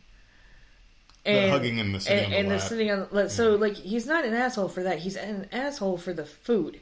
And, 1.25 1.49
hugging 1.51 1.79
and 1.79 1.95
the 1.95 1.99
sitting 1.99 2.17
and, 2.17 2.25
on 2.25 2.31
the 2.31 2.37
and 2.37 2.51
the 2.51 2.59
sitting 2.59 2.91
on 2.91 3.07
the 3.11 3.29
so 3.31 3.55
like 3.55 3.73
he's 3.73 4.05
not 4.05 4.25
an 4.25 4.35
asshole 4.35 4.67
for 4.69 4.83
that 4.83 4.99
he's 4.99 5.15
an 5.15 5.47
asshole 5.51 5.97
for 5.97 6.13
the 6.13 6.23
food 6.23 6.79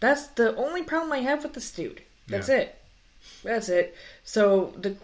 that's 0.00 0.28
the 0.28 0.56
only 0.56 0.82
problem 0.82 1.12
i 1.12 1.18
have 1.18 1.42
with 1.42 1.52
this 1.54 1.70
dude. 1.70 2.02
That's 2.26 2.48
Yeah. 2.48 2.56
it. 2.56 2.76
That's 3.44 3.68
it. 3.68 3.94
So 4.24 4.72
the 4.78 4.96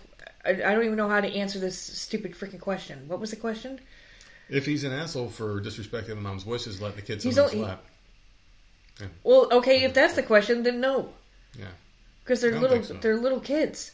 I, 0.44 0.50
I 0.50 0.74
don't 0.74 0.84
even 0.84 0.96
know 0.96 1.08
how 1.08 1.20
to 1.20 1.28
answer 1.28 1.58
this 1.58 1.78
stupid 1.78 2.32
freaking 2.34 2.60
question. 2.60 3.08
What 3.08 3.20
was 3.20 3.30
the 3.30 3.36
question? 3.36 3.80
If 4.48 4.64
he's 4.64 4.84
an 4.84 4.92
asshole 4.92 5.28
for 5.28 5.60
disrespecting 5.60 6.06
the 6.06 6.14
mom's 6.16 6.46
wishes, 6.46 6.80
let 6.80 6.94
the 6.96 7.02
kids 7.02 7.24
sit 7.24 7.38
on 7.38 7.50
his 7.50 7.60
lap. 7.60 7.84
well 9.24 9.48
okay 9.52 9.82
if 9.82 9.92
that's 9.92 10.14
the 10.14 10.22
question 10.22 10.62
then 10.62 10.80
no. 10.80 11.10
Yeah. 11.58 11.66
because 12.22 12.40
they're 12.40 12.58
little 12.58 12.82
so. 12.82 12.94
they're 12.94 13.16
little 13.16 13.40
kids. 13.40 13.92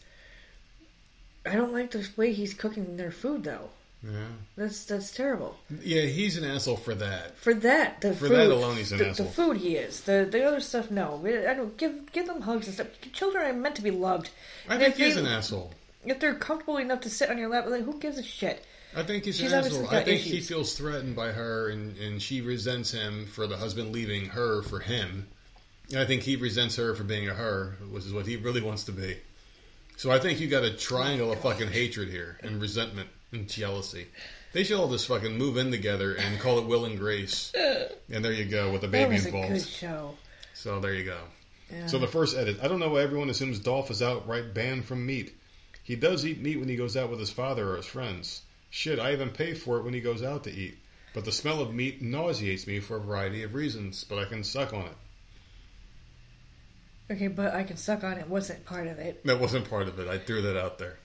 I 1.44 1.56
don't 1.56 1.72
like 1.72 1.90
the 1.90 2.08
way 2.16 2.32
he's 2.32 2.54
cooking 2.54 2.96
their 2.96 3.10
food 3.10 3.42
though 3.44 3.70
Yeah. 4.04 4.18
That's 4.56 4.84
that's 4.84 5.12
terrible. 5.12 5.56
Yeah, 5.82 6.02
he's 6.02 6.36
an 6.36 6.44
asshole 6.44 6.76
for 6.76 6.94
that. 6.96 7.36
For 7.38 7.54
that, 7.54 8.00
the 8.00 8.12
For 8.12 8.26
food, 8.28 8.36
that 8.36 8.50
alone, 8.50 8.76
he's 8.76 8.90
an 8.92 8.98
the, 8.98 9.08
asshole. 9.10 9.26
The 9.26 9.32
food 9.32 9.56
he 9.58 9.76
is. 9.76 10.00
The 10.00 10.26
the 10.30 10.44
other 10.44 10.60
stuff, 10.60 10.90
no. 10.90 11.20
I 11.24 11.54
don't 11.54 11.76
give 11.76 12.10
give 12.12 12.26
them 12.26 12.40
hugs 12.40 12.66
and 12.66 12.74
stuff. 12.74 12.88
Children 13.12 13.46
are 13.46 13.52
meant 13.52 13.76
to 13.76 13.82
be 13.82 13.92
loved. 13.92 14.30
I 14.68 14.74
And 14.74 14.82
think 14.82 14.96
he's 14.96 15.14
they- 15.14 15.20
an 15.20 15.26
asshole. 15.26 15.72
If 16.04 16.18
they're 16.18 16.34
comfortable 16.34 16.78
enough 16.78 17.02
to 17.02 17.10
sit 17.10 17.30
on 17.30 17.38
your 17.38 17.48
lap, 17.48 17.66
like 17.68 17.84
who 17.84 17.96
gives 18.00 18.18
a 18.18 18.24
shit? 18.24 18.64
I 18.94 19.04
think 19.04 19.24
he's 19.24 19.36
She's 19.38 19.52
an 19.52 19.64
asshole. 19.64 19.88
I 19.88 20.02
think 20.02 20.20
he 20.20 20.40
feels 20.40 20.74
threatened 20.76 21.14
by 21.14 21.28
her, 21.30 21.68
and, 21.68 21.96
and 21.96 22.20
she 22.20 22.40
resents 22.40 22.90
him 22.90 23.26
for 23.26 23.46
the 23.46 23.56
husband 23.56 23.92
leaving 23.92 24.26
her 24.26 24.62
for 24.62 24.80
him. 24.80 25.28
And 25.90 26.00
I 26.00 26.04
think 26.04 26.22
he 26.22 26.34
resents 26.36 26.74
her 26.76 26.94
for 26.96 27.04
being 27.04 27.28
a 27.28 27.34
her, 27.34 27.76
which 27.90 28.04
is 28.04 28.12
what 28.12 28.26
he 28.26 28.36
really 28.36 28.60
wants 28.60 28.84
to 28.84 28.92
be. 28.92 29.16
So 29.96 30.10
I 30.10 30.18
think 30.18 30.40
you 30.40 30.48
got 30.48 30.64
a 30.64 30.74
triangle 30.76 31.30
of 31.32 31.38
fucking 31.40 31.68
hatred 31.68 32.08
here, 32.08 32.36
and 32.42 32.60
resentment 32.60 33.08
and 33.32 33.48
jealousy. 33.48 34.06
They 34.52 34.64
should 34.64 34.78
all 34.78 34.90
just 34.90 35.06
fucking 35.08 35.36
move 35.38 35.56
in 35.56 35.70
together 35.70 36.14
and 36.14 36.38
call 36.38 36.58
it 36.58 36.66
Will 36.66 36.84
and 36.84 36.98
Grace. 36.98 37.52
And 38.10 38.24
there 38.24 38.32
you 38.32 38.44
go 38.44 38.70
with 38.72 38.84
a 38.84 38.86
That 38.86 38.92
baby 38.92 39.14
was 39.14 39.24
a 39.24 39.28
involved. 39.28 39.52
good 39.54 39.66
show. 39.66 40.14
So 40.54 40.78
there 40.80 40.92
you 40.94 41.04
go. 41.04 41.18
Yeah. 41.70 41.86
So 41.86 41.98
the 41.98 42.06
first 42.06 42.36
edit. 42.36 42.58
I 42.62 42.68
don't 42.68 42.78
know 42.80 42.90
why 42.90 43.00
everyone 43.02 43.30
assumes 43.30 43.58
Dolph 43.58 43.90
is 43.90 44.02
outright 44.02 44.52
banned 44.52 44.84
from 44.84 45.06
meat. 45.06 45.34
He 45.84 45.96
does 45.96 46.24
eat 46.26 46.40
meat 46.40 46.58
when 46.60 46.68
he 46.68 46.76
goes 46.76 46.96
out 46.96 47.08
with 47.10 47.18
his 47.18 47.30
father 47.30 47.70
or 47.72 47.76
his 47.76 47.86
friends. 47.86 48.42
Shit, 48.70 48.98
I 49.00 49.12
even 49.12 49.30
pay 49.30 49.54
for 49.54 49.78
it 49.78 49.82
when 49.84 49.94
he 49.94 50.00
goes 50.00 50.22
out 50.22 50.44
to 50.44 50.50
eat. 50.52 50.78
But 51.14 51.24
the 51.24 51.32
smell 51.32 51.60
of 51.60 51.74
meat 51.74 52.00
nauseates 52.02 52.66
me 52.66 52.80
for 52.80 52.96
a 52.96 53.00
variety 53.00 53.42
of 53.42 53.54
reasons, 53.54 54.04
but 54.04 54.18
I 54.18 54.24
can 54.26 54.44
suck 54.44 54.72
on 54.72 54.86
it. 54.86 54.96
okay, 57.14 57.28
but 57.28 57.54
I 57.54 57.64
can 57.64 57.76
suck 57.76 58.04
on 58.04 58.14
it. 58.18 58.28
Wasn't 58.28 58.64
part 58.64 58.86
of 58.86 58.98
it. 58.98 59.24
That 59.26 59.40
wasn't 59.40 59.68
part 59.68 59.88
of 59.88 59.98
it. 59.98 60.08
I 60.08 60.18
threw 60.18 60.42
that 60.42 60.56
out 60.58 60.78
there. 60.78 60.98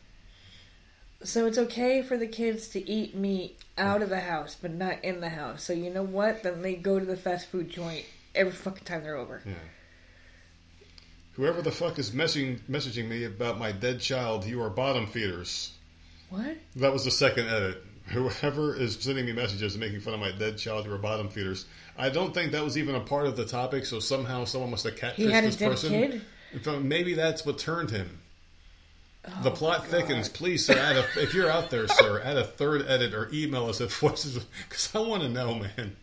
So 1.24 1.47
it's 1.47 1.57
okay 1.57 2.01
for 2.03 2.15
the 2.15 2.28
kids 2.28 2.68
to 2.70 2.89
eat 2.89 3.15
meat 3.15 3.57
out 3.78 4.01
of 4.01 4.09
the 4.09 4.20
house, 4.20 4.55
but 4.61 4.72
not 4.72 5.03
in 5.03 5.20
the 5.20 5.30
house. 5.30 5.63
So 5.63 5.74
you 5.74 5.89
know 5.89 6.03
what? 6.03 6.43
Then 6.43 6.61
they 6.61 6.76
go 6.76 6.99
to 6.99 7.05
the 7.05 7.18
fast 7.18 7.47
food 7.47 7.70
joint 7.70 8.05
every 8.36 8.53
fucking 8.53 8.86
time 8.86 9.03
they're 9.03 9.18
over. 9.18 9.41
Yeah. 9.45 9.53
Whoever 11.34 11.61
the 11.61 11.72
fuck 11.72 11.99
is 11.99 12.11
messaging, 12.11 12.59
messaging 12.70 13.07
me 13.07 13.24
about 13.26 13.59
my 13.59 13.72
dead 13.72 13.99
child, 13.99 14.45
you 14.45 14.61
are 14.61 14.70
bottom 14.70 15.05
feeders. 15.07 15.72
What? 16.30 16.57
That 16.76 16.93
was 16.93 17.05
the 17.05 17.11
second 17.11 17.47
edit. 17.47 17.84
Whoever 18.07 18.76
is 18.76 18.95
sending 18.95 19.26
me 19.26 19.34
messages 19.34 19.74
and 19.76 19.82
making 19.82 19.99
fun 19.99 20.13
of 20.13 20.20
my 20.20 20.32
dead 20.32 20.57
child, 20.57 20.86
you 20.86 20.93
are 20.93 20.97
bottom 20.97 21.30
feeders. 21.30 21.65
I 21.97 22.09
don't 22.09 22.34
think 22.34 22.53
that 22.53 22.63
was 22.63 22.78
even 22.78 22.95
a 22.95 23.01
part 23.01 23.28
of 23.28 23.36
the 23.36 23.45
topic, 23.45 23.86
so 23.86 23.99
somehow 23.99 24.45
someone 24.45 24.72
must 24.72 24.86
have 24.86 24.95
catfished 24.95 25.15
He 25.15 25.32
had 25.32 25.43
a 25.43 25.47
this 25.47 25.57
dead 25.57 25.72
person. 25.72 25.89
kid? 25.89 26.22
In 26.53 26.59
fact, 26.59 26.78
uh, 26.78 26.80
Maybe 26.80 27.13
that's 27.15 27.45
what 27.45 27.57
turned 27.57 27.89
him. 27.91 28.20
Oh, 29.28 29.43
the 29.43 29.51
plot 29.51 29.82
oh, 29.84 29.89
thickens. 29.89 30.30
Please, 30.30 30.65
sir, 30.65 30.78
add 30.78 30.95
a, 30.95 31.05
if 31.21 31.34
you're 31.34 31.49
out 31.49 31.69
there, 31.69 31.88
sir, 31.88 32.21
add 32.23 32.38
a 32.38 32.43
third 32.43 32.86
edit 32.88 33.13
or 33.13 33.30
email 33.34 33.67
us 33.67 33.82
at 33.82 33.91
voices 33.91 34.43
because 34.69 34.89
I 34.95 34.99
want 34.99 35.23
to 35.23 35.30
know, 35.30 35.55
man. 35.55 35.95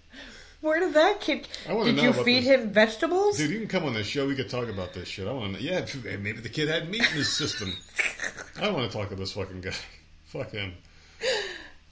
Where 0.64 0.80
did 0.80 0.94
that 0.94 1.20
kid? 1.20 1.46
I 1.68 1.74
Did 1.84 1.96
know 1.96 2.02
you 2.04 2.12
feed 2.14 2.44
this. 2.44 2.46
him 2.46 2.70
vegetables? 2.70 3.36
Dude, 3.36 3.50
you 3.50 3.58
can 3.58 3.68
come 3.68 3.84
on 3.84 3.92
this 3.92 4.06
show. 4.06 4.26
We 4.26 4.34
could 4.34 4.48
talk 4.48 4.66
about 4.70 4.94
this 4.94 5.06
shit. 5.06 5.28
I 5.28 5.32
want 5.32 5.54
to 5.56 5.62
know. 5.62 5.70
Yeah, 5.70 5.84
maybe 6.16 6.40
the 6.40 6.48
kid 6.48 6.70
had 6.70 6.88
meat 6.88 7.02
in 7.02 7.18
his 7.18 7.30
system. 7.30 7.70
I 8.58 8.70
want 8.70 8.90
to 8.90 8.96
talk 8.96 9.10
to 9.10 9.14
this 9.14 9.32
fucking 9.32 9.60
guy. 9.60 9.74
Fuck 10.24 10.52
him. 10.52 10.72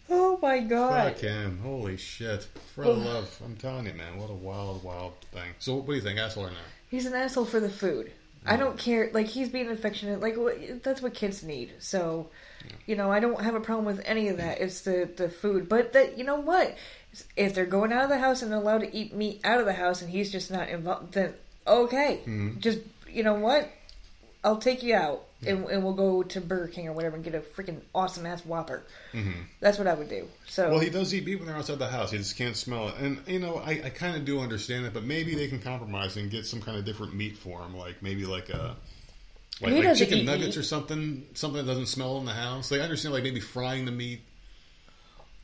Oh 0.09 0.39
my 0.41 0.61
god! 0.61 1.13
Fuck 1.13 1.21
him. 1.21 1.61
Holy 1.63 1.99
shit. 1.99 2.49
For 2.75 2.85
the 2.85 2.95
love. 2.95 3.39
I'm 3.45 3.57
telling 3.57 3.87
you, 3.87 3.93
man. 3.93 4.17
What 4.17 4.31
a 4.31 4.35
wild, 4.35 4.83
wild 4.83 5.17
thing. 5.33 5.51
So, 5.59 5.75
what 5.75 5.87
do 5.87 5.93
you 5.93 6.01
think, 6.01 6.19
asshole 6.19 6.47
or 6.47 6.51
not? 6.51 6.57
He's 6.91 7.05
an 7.05 7.13
asshole 7.13 7.45
for 7.45 7.61
the 7.61 7.69
food. 7.69 8.11
I 8.45 8.57
don't 8.57 8.77
care. 8.79 9.11
Like 9.13 9.27
he's 9.27 9.49
being 9.49 9.69
affectionate. 9.69 10.21
Like 10.21 10.83
that's 10.83 11.01
what 11.01 11.15
kids 11.15 11.43
need. 11.43 11.73
So, 11.79 12.31
you 12.87 12.97
know, 12.97 13.11
I 13.11 13.21
don't 13.21 13.41
have 13.41 13.55
a 13.55 13.61
problem 13.61 13.85
with 13.85 14.03
any 14.05 14.29
of 14.29 14.39
that. 14.39 14.61
It's 14.61 14.81
the 14.81 15.09
the 15.17 15.29
food. 15.29 15.69
But 15.69 15.93
that 15.93 16.19
you 16.19 16.25
know 16.25 16.41
what? 16.41 16.77
If 17.37 17.55
they're 17.55 17.67
going 17.67 17.93
out 17.93 18.05
of 18.05 18.09
the 18.09 18.19
house 18.19 18.43
and 18.43 18.51
they're 18.51 18.59
allowed 18.59 18.79
to 18.79 18.97
eat 18.97 19.15
meat 19.15 19.41
out 19.45 19.61
of 19.61 19.67
the 19.67 19.73
house, 19.73 20.03
and 20.03 20.11
he's 20.11 20.33
just 20.33 20.51
not 20.51 20.69
involved, 20.69 21.13
then 21.13 21.35
okay. 21.67 22.21
Mm-hmm. 22.23 22.59
Just 22.61 22.81
you 23.09 23.23
know 23.23 23.35
what? 23.35 23.71
I'll 24.45 24.59
take 24.59 24.83
you 24.83 24.95
out, 24.97 25.25
and, 25.47 25.67
and 25.67 25.85
we'll 25.85 25.95
go 25.95 26.25
to 26.25 26.41
Burger 26.41 26.67
King 26.67 26.89
or 26.89 26.93
whatever 26.93 27.15
and 27.15 27.25
get 27.25 27.35
a 27.35 27.41
freaking 27.41 27.81
awesome 27.95 28.27
ass 28.27 28.45
Whopper. 28.45 28.83
Mm-hmm. 29.13 29.43
That's 29.61 29.79
what 29.79 29.87
I 29.87 29.95
would 29.95 30.09
do. 30.09 30.27
So 30.49 30.69
Well, 30.71 30.81
he 30.81 30.91
does 30.91 31.15
eat 31.15 31.25
meat 31.25 31.37
when 31.37 31.47
they're 31.47 31.57
outside 31.57 31.79
the 31.79 31.87
house. 31.87 32.11
He 32.11 32.19
just 32.19 32.37
can't 32.37 32.57
smell 32.57 32.89
it. 32.89 32.95
And, 32.99 33.23
you 33.29 33.39
know, 33.39 33.59
I, 33.59 33.83
I 33.85 33.91
kind 33.91 34.17
of 34.17 34.25
do 34.25 34.41
understand 34.41 34.85
it, 34.85 34.93
but 34.93 35.05
maybe 35.05 35.37
they 35.37 35.47
can 35.47 35.61
compromise 35.61 36.17
and 36.17 36.29
get 36.29 36.45
some 36.45 36.61
kind 36.61 36.77
of 36.77 36.85
different 36.85 37.15
meat 37.15 37.39
for 37.39 37.61
him. 37.61 37.77
Like, 37.77 38.03
maybe 38.03 38.25
like 38.27 38.49
a. 38.49 38.77
Like, 39.61 39.85
like 39.85 39.97
chicken 39.97 40.25
nuggets 40.25 40.57
meat. 40.57 40.57
or 40.57 40.63
something, 40.65 41.25
something 41.35 41.65
that 41.65 41.71
doesn't 41.71 41.87
smell 41.87 42.19
in 42.19 42.25
the 42.25 42.33
house. 42.33 42.73
Like, 42.73 42.81
I 42.81 42.85
understand, 42.85 43.15
like, 43.15 43.23
maybe 43.23 43.39
frying 43.39 43.85
the 43.85 43.93
meat, 43.93 44.23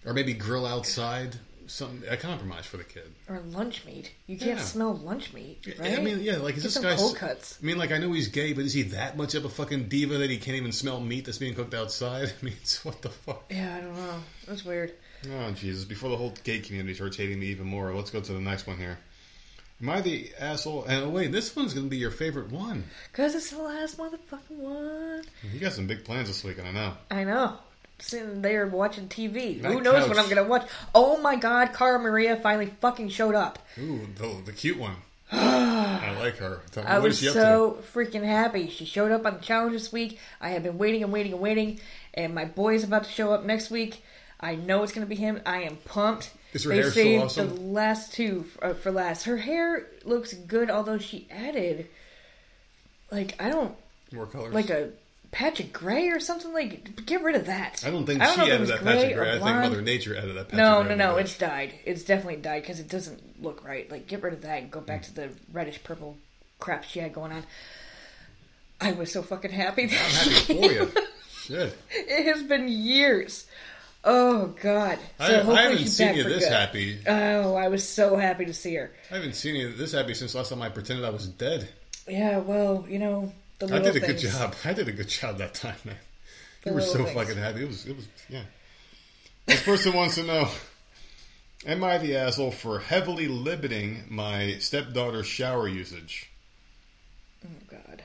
or 0.04 0.12
maybe 0.12 0.32
grill 0.32 0.66
outside, 0.66 1.36
something, 1.68 2.08
a 2.08 2.16
compromise 2.16 2.66
for 2.66 2.76
the 2.78 2.84
kid. 2.84 3.12
or 3.28 3.40
lunch 3.40 3.84
meat. 3.84 4.12
You 4.26 4.36
can't 4.36 4.58
Yeah. 4.58 4.64
smell 4.64 4.94
lunch 4.96 5.32
meat, 5.32 5.66
right? 5.78 5.98
I 5.98 6.02
mean, 6.02 6.20
yeah, 6.20 6.36
like 6.38 6.56
is 6.56 6.62
Get 6.64 6.72
this 6.74 6.78
guy? 6.82 6.96
cold 6.96 7.16
cuts. 7.16 7.58
I 7.62 7.66
mean, 7.66 7.78
like 7.78 7.92
I 7.92 7.98
know 7.98 8.12
he's 8.12 8.28
gay, 8.28 8.52
but 8.52 8.64
is 8.64 8.72
he 8.72 8.82
that 8.82 9.16
much 9.16 9.34
of 9.34 9.44
a 9.44 9.48
fucking 9.48 9.88
diva 9.88 10.18
that 10.18 10.30
he 10.30 10.38
can't 10.38 10.56
even 10.56 10.72
smell 10.72 11.00
meat 11.00 11.24
that's 11.26 11.38
being 11.38 11.54
cooked 11.54 11.74
outside? 11.74 12.32
I 12.42 12.44
mean, 12.44 12.54
it's, 12.60 12.84
what 12.84 13.00
the 13.02 13.10
fuck? 13.10 13.44
Yeah, 13.50 13.76
I 13.76 13.80
don't 13.80 13.94
know. 13.96 14.20
That's 14.46 14.64
weird. 14.64 14.92
Oh 15.30 15.50
Jesus! 15.52 15.84
Before 15.84 16.10
the 16.10 16.16
whole 16.16 16.34
gay 16.44 16.60
community 16.60 16.94
starts 16.94 17.16
hating 17.16 17.40
me 17.40 17.46
even 17.46 17.66
more, 17.66 17.94
let's 17.94 18.10
go 18.10 18.20
to 18.20 18.32
the 18.32 18.40
next 18.40 18.66
one 18.66 18.76
here. 18.78 18.98
Am 19.80 19.88
I 19.90 20.00
the 20.00 20.30
asshole? 20.40 20.84
And 20.86 21.04
oh, 21.04 21.08
wait, 21.08 21.30
this 21.30 21.54
one's 21.54 21.72
going 21.72 21.86
to 21.86 21.90
be 21.90 21.98
your 21.98 22.10
favorite 22.10 22.50
one. 22.50 22.82
Cause 23.12 23.36
it's 23.36 23.50
the 23.50 23.62
last 23.62 23.96
motherfucking 23.96 24.50
one. 24.56 25.22
You 25.52 25.60
got 25.60 25.72
some 25.72 25.86
big 25.86 26.04
plans 26.04 26.26
this 26.26 26.42
weekend, 26.42 26.66
I 26.66 26.72
know. 26.72 26.94
I 27.12 27.22
know. 27.22 27.58
Sitting 28.00 28.42
there 28.42 28.66
watching 28.66 29.08
TV. 29.08 29.60
That 29.60 29.72
Who 29.72 29.80
knows 29.80 30.00
couch. 30.00 30.08
what 30.08 30.18
I'm 30.18 30.28
gonna 30.28 30.44
watch? 30.44 30.68
Oh 30.94 31.20
my 31.20 31.36
god, 31.36 31.72
Cara 31.74 31.98
Maria 31.98 32.36
finally 32.36 32.66
fucking 32.80 33.08
showed 33.08 33.34
up. 33.34 33.58
Ooh, 33.78 34.06
the, 34.16 34.42
the 34.46 34.52
cute 34.52 34.78
one. 34.78 34.94
I 35.32 36.16
like 36.18 36.36
her. 36.38 36.62
Tell 36.70 36.84
me, 36.84 36.88
I 36.88 36.98
was 37.00 37.14
is 37.14 37.20
she 37.20 37.28
up 37.28 37.34
so 37.34 37.78
freaking 37.92 38.24
happy. 38.24 38.70
She 38.70 38.84
showed 38.84 39.10
up 39.10 39.26
on 39.26 39.34
the 39.34 39.40
challenge 39.40 39.72
this 39.72 39.92
week. 39.92 40.18
I 40.40 40.50
have 40.50 40.62
been 40.62 40.78
waiting 40.78 41.02
and 41.02 41.12
waiting 41.12 41.32
and 41.32 41.40
waiting, 41.42 41.80
and 42.14 42.34
my 42.34 42.44
boy 42.44 42.74
is 42.74 42.84
about 42.84 43.04
to 43.04 43.10
show 43.10 43.32
up 43.32 43.44
next 43.44 43.70
week. 43.70 44.02
I 44.40 44.54
know 44.54 44.84
it's 44.84 44.92
gonna 44.92 45.06
be 45.06 45.16
him. 45.16 45.40
I 45.44 45.62
am 45.62 45.76
pumped. 45.76 46.30
Is 46.52 46.64
her 46.64 46.70
they 46.70 46.76
hair 46.76 46.90
saved 46.90 47.24
awesome? 47.24 47.48
the 47.48 47.60
last 47.60 48.14
two 48.14 48.44
for, 48.44 48.64
uh, 48.64 48.74
for 48.74 48.90
last. 48.92 49.24
Her 49.24 49.36
hair 49.36 49.86
looks 50.04 50.32
good, 50.32 50.70
although 50.70 50.98
she 50.98 51.26
added, 51.30 51.88
like 53.10 53.34
I 53.42 53.50
don't? 53.50 53.74
More 54.12 54.26
colors. 54.26 54.54
like 54.54 54.70
a 54.70 54.90
patch 55.30 55.60
of 55.60 55.72
gray 55.72 56.08
or 56.08 56.20
something. 56.20 56.52
Like 56.52 57.04
get 57.06 57.22
rid 57.22 57.36
of 57.36 57.46
that. 57.46 57.82
I 57.86 57.90
don't 57.90 58.06
think 58.06 58.22
she 58.22 58.28
if 58.30 58.38
it 58.38 58.42
added 58.42 58.60
was 58.60 58.68
that 58.70 58.82
patch 58.82 59.10
of 59.10 59.16
gray. 59.16 59.28
I 59.30 59.32
think. 59.38 59.44
Mother 59.44 59.82
Nature 59.82 60.16
added 60.16 60.36
that 60.36 60.48
patch 60.48 60.56
No, 60.58 60.78
of 60.80 60.86
no, 60.86 60.88
gray. 60.88 60.96
no. 60.96 61.14
the 61.14 61.20
It's 61.20 61.38
dyed. 61.38 61.74
It's 61.84 62.02
definitely 62.04 62.36
dyed 62.36 62.62
because 62.62 62.80
it 62.80 62.88
doesn't 62.88 63.42
look 63.42 63.64
right. 63.64 63.90
Like, 63.90 64.06
get 64.06 64.22
rid 64.22 64.32
of 64.32 64.42
that 64.42 64.62
and 64.62 64.70
go 64.70 64.80
back 64.80 65.02
to 65.02 65.14
the 65.14 65.30
reddish 65.52 65.82
purple 65.84 66.16
crap 66.58 66.84
she 66.84 67.00
had 67.00 67.12
going 67.12 67.32
on. 67.32 67.44
I 68.80 68.92
was 68.92 69.12
so 69.12 69.22
fucking 69.22 69.50
happy. 69.50 69.82
I'm 69.84 69.88
happy 69.90 70.30
for 70.32 70.52
you. 70.72 70.90
Shit. 71.42 71.76
it 71.90 72.26
has 72.26 72.42
been 72.42 72.68
years. 72.68 73.46
Oh 74.04 74.54
God. 74.62 74.98
I, 75.18 75.26
So 75.26 75.32
I 75.32 75.36
hopefully 75.38 75.56
haven't 75.56 75.86
seen 75.88 76.14
you 76.14 76.22
this 76.24 76.44
good. 76.44 76.52
happy. 76.52 77.00
Oh, 77.06 77.54
I 77.56 77.68
was 77.68 77.86
so 77.88 78.16
happy 78.16 78.44
to 78.44 78.54
see 78.54 78.74
her. 78.76 78.92
I 79.10 79.14
haven't 79.16 79.34
seen 79.34 79.56
you 79.56 79.72
this 79.72 79.92
happy 79.92 80.14
since 80.14 80.34
last 80.34 80.50
time 80.50 80.62
I 80.62 80.68
pretended 80.68 81.04
I 81.04 81.10
was 81.10 81.26
dead. 81.26 81.68
Yeah. 82.06 82.38
Well, 82.38 82.86
you 82.88 82.98
know 82.98 83.32
the 83.58 83.74
I 83.74 83.78
did 83.80 83.96
a 83.96 84.00
good 84.00 84.18
job. 84.18 84.54
I 84.64 84.72
did 84.72 84.88
a 84.88 84.92
good 84.92 85.08
job 85.08 85.38
that 85.38 85.54
time, 85.54 85.76
man. 85.84 85.96
The 86.62 86.70
You 86.70 86.74
were 86.76 86.80
so 86.80 87.04
things. 87.04 87.12
fucking 87.12 87.36
happy. 87.36 87.62
It 87.62 87.68
was, 87.68 87.86
it 87.86 87.96
was, 87.96 88.06
yeah. 88.28 88.42
This 89.46 89.62
person 89.62 89.92
wants 89.94 90.16
to 90.16 90.22
know: 90.24 90.48
Am 91.66 91.82
I 91.82 91.98
the 91.98 92.16
asshole 92.16 92.50
for 92.52 92.78
heavily 92.78 93.28
limiting 93.28 94.04
my 94.08 94.56
stepdaughter's 94.58 95.26
shower 95.26 95.66
usage? 95.68 96.30
Oh 97.44 97.48
God. 97.70 98.02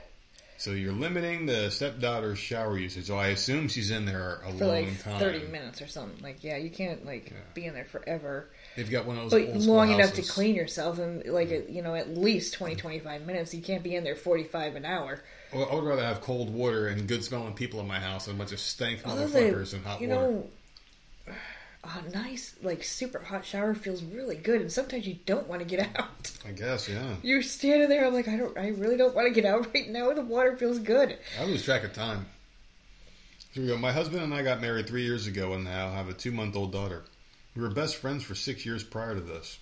So 0.58 0.72
you're 0.72 0.93
limiting 0.93 1.45
the 1.45 1.70
stepdaughter's 1.72 2.39
shower 2.39 2.78
usage. 2.78 3.08
So 3.08 3.18
I 3.18 3.28
assume 3.28 3.68
she's 3.68 3.91
in 3.91 4.06
there 4.06 4.39
a 4.45 4.51
For 4.54 4.66
long 4.66 4.86
like 4.86 5.04
time. 5.04 5.20
thirty 5.20 5.45
minutes 5.47 5.82
or 5.82 5.88
something. 5.88 6.24
Like, 6.24 6.41
yeah, 6.43 6.56
you 6.56 6.70
can't 6.70 7.06
like 7.06 7.34
be 7.54 7.66
in 7.66 7.74
there 7.74 7.84
forever. 7.84 8.47
They've 8.78 8.89
got 8.89 9.06
one 9.06 9.18
of 9.18 9.30
those 9.30 9.45
but 9.45 9.56
long 9.58 9.91
enough 9.91 10.14
to 10.14 10.22
clean 10.22 10.56
yourself 10.56 10.99
and 10.99 11.26
like 11.26 11.51
a, 11.51 11.70
you 11.70 11.82
know 11.82 11.93
at 11.95 12.16
least 12.18 12.54
20 12.54 12.76
25 12.76 13.26
minutes 13.26 13.54
you 13.54 13.62
can't 13.62 13.84
be 13.84 13.95
in 13.95 14.04
there 14.04 14.16
45 14.16 14.76
an 14.78 14.86
hour 14.86 15.22
Well, 15.54 15.68
I 15.72 15.76
would 15.76 15.84
rather 15.84 16.04
have 16.04 16.22
cold 16.22 16.54
water 16.54 16.88
and 16.88 17.08
good 17.08 17.24
smelling 17.24 17.54
people 17.54 17.80
in 17.80 17.88
my 17.88 17.99
house 17.99 18.26
than 18.26 18.36
a 18.36 18.38
bunch 18.38 18.51
of 18.51 18.60
stank 18.60 19.01
although 19.06 19.28
motherfuckers 19.28 19.72
they, 19.72 19.78
in 19.78 19.84
hot 19.84 20.01
water. 20.01 20.06
you 20.06 20.10
water. 20.10 20.32
know 20.32 21.34
a 21.84 22.10
nice 22.12 22.56
like 22.64 22.84
super 22.84 23.20
hot 23.20 23.45
shower 23.45 23.76
feels 23.76 24.04
really 24.04 24.36
good 24.38 24.62
and 24.62 24.72
sometimes 24.72 25.06
you 25.06 25.18
don't 25.26 25.47
want 25.47 25.62
to 25.62 25.68
get 25.68 25.86
out 25.97 26.32
I 26.47 26.51
guess, 26.51 26.88
yeah. 26.88 27.16
you're 27.24 27.41
standing 27.41 27.89
there 27.89 28.06
i'm 28.06 28.14
like 28.14 28.28
i 28.30 28.38
don't 28.38 28.58
i 28.58 28.70
really 28.70 28.95
don't 28.97 29.14
want 29.14 29.28
to 29.28 29.34
get 29.34 29.45
out 29.45 29.74
right 29.74 29.89
now 29.89 30.12
the 30.14 30.22
water 30.22 30.56
feels 30.56 30.80
good 30.80 31.18
I 31.39 31.43
lose 31.45 31.64
track 31.64 31.84
of 31.84 31.93
time. 31.93 32.26
Here 33.51 33.62
we 33.62 33.70
go. 33.70 33.78
My 33.78 33.91
husband 33.91 34.24
and 34.24 34.34
I 34.34 34.41
got 34.41 34.62
married 34.62 34.88
three 34.88 35.04
years 35.04 35.28
ago 35.28 35.54
and 35.54 35.64
now 35.64 35.91
have 35.91 36.10
a 36.10 36.14
two 36.14 36.32
month 36.32 36.56
old 36.56 36.72
daughter. 36.72 37.04
We 37.56 37.62
were 37.62 37.70
best 37.70 37.97
friends 37.97 38.24
for 38.24 38.34
six 38.34 38.66
years 38.66 38.84
prior 38.84 39.14
to 39.14 39.22
this. 39.22 39.60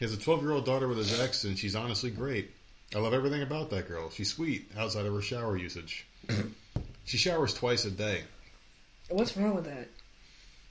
He 0.00 0.04
has 0.04 0.12
a 0.12 0.16
12 0.18 0.42
year 0.42 0.50
old 0.50 0.64
daughter 0.64 0.88
with 0.88 0.98
his 0.98 1.20
ex, 1.20 1.44
and 1.44 1.56
she's 1.56 1.76
honestly 1.76 2.10
great. 2.10 2.50
I 2.94 2.98
love 2.98 3.14
everything 3.14 3.42
about 3.42 3.70
that 3.70 3.88
girl. 3.88 4.10
She's 4.10 4.32
sweet 4.32 4.70
outside 4.76 5.06
of 5.06 5.14
her 5.14 5.22
shower 5.22 5.56
usage. 5.56 6.06
she 7.04 7.16
showers 7.16 7.54
twice 7.54 7.84
a 7.84 7.90
day. 7.90 8.22
what's 9.08 9.36
wrong 9.36 9.54
with 9.54 9.64
that 9.66 9.88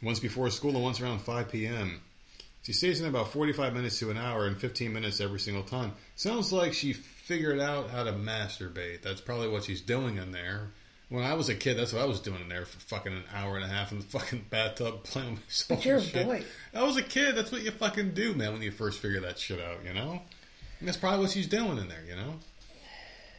once 0.02 0.20
before 0.20 0.50
school 0.50 0.72
and 0.76 0.84
once 0.84 1.02
around 1.02 1.20
5 1.20 1.52
p.m. 1.52 2.02
She 2.64 2.74
stays 2.74 3.00
in 3.00 3.04
there 3.04 3.22
about 3.22 3.32
45 3.32 3.74
minutes 3.74 4.00
to 4.00 4.12
an 4.12 4.18
hour 4.18 4.46
and 4.46 4.58
15 4.58 4.94
minutes 4.94 5.22
every 5.22 5.40
single 5.40 5.64
time. 5.64 5.94
Sounds 6.16 6.52
like 6.52 6.74
she 6.74 6.94
figured 6.94 7.60
out 7.60 7.90
how 7.90 8.04
to 8.04 8.12
masturbate. 8.12 9.02
That's 9.02 9.22
probably 9.22 9.50
what 9.50 9.64
she's 9.64 9.82
doing 9.82 10.18
in 10.18 10.32
there. 10.32 10.72
When 11.10 11.24
I 11.24 11.34
was 11.34 11.50
a 11.50 11.56
kid, 11.56 11.78
that's 11.78 11.94
what 11.94 12.04
I 12.04 12.06
was 12.06 12.20
doing 12.20 12.42
in 12.42 12.50
there 12.50 12.66
for 12.66 12.80
fucking 12.82 13.14
an 13.14 13.24
hour 13.34 13.56
and 13.56 13.66
a 13.66 13.68
half 13.68 13.92
in 13.92 14.00
the 14.00 14.06
fucking 14.20 14.46
bathtub 14.50 15.04
playing 15.04 15.32
with 15.32 15.46
myself. 15.46 15.80
But 15.80 15.86
you're 15.86 15.98
a 15.98 16.26
boy. 16.26 16.44
I 16.74 16.84
was 16.84 16.98
a 16.98 17.02
kid. 17.02 17.36
That's 17.36 17.52
what 17.52 17.64
you 17.64 17.72
fucking 17.72 18.12
do, 18.12 18.34
man, 18.34 18.54
when 18.54 18.62
you 18.62 18.72
first 18.72 19.00
figure 19.00 19.22
that 19.22 19.40
shit 19.40 19.60
out, 19.60 19.84
you 19.86 19.94
know? 19.94 20.22
And 20.80 20.88
that's 20.88 20.98
probably 20.98 21.20
what 21.20 21.32
she's 21.32 21.48
doing 21.48 21.78
in 21.78 21.88
there, 21.90 22.04
you 22.08 22.16
know? 22.16 22.36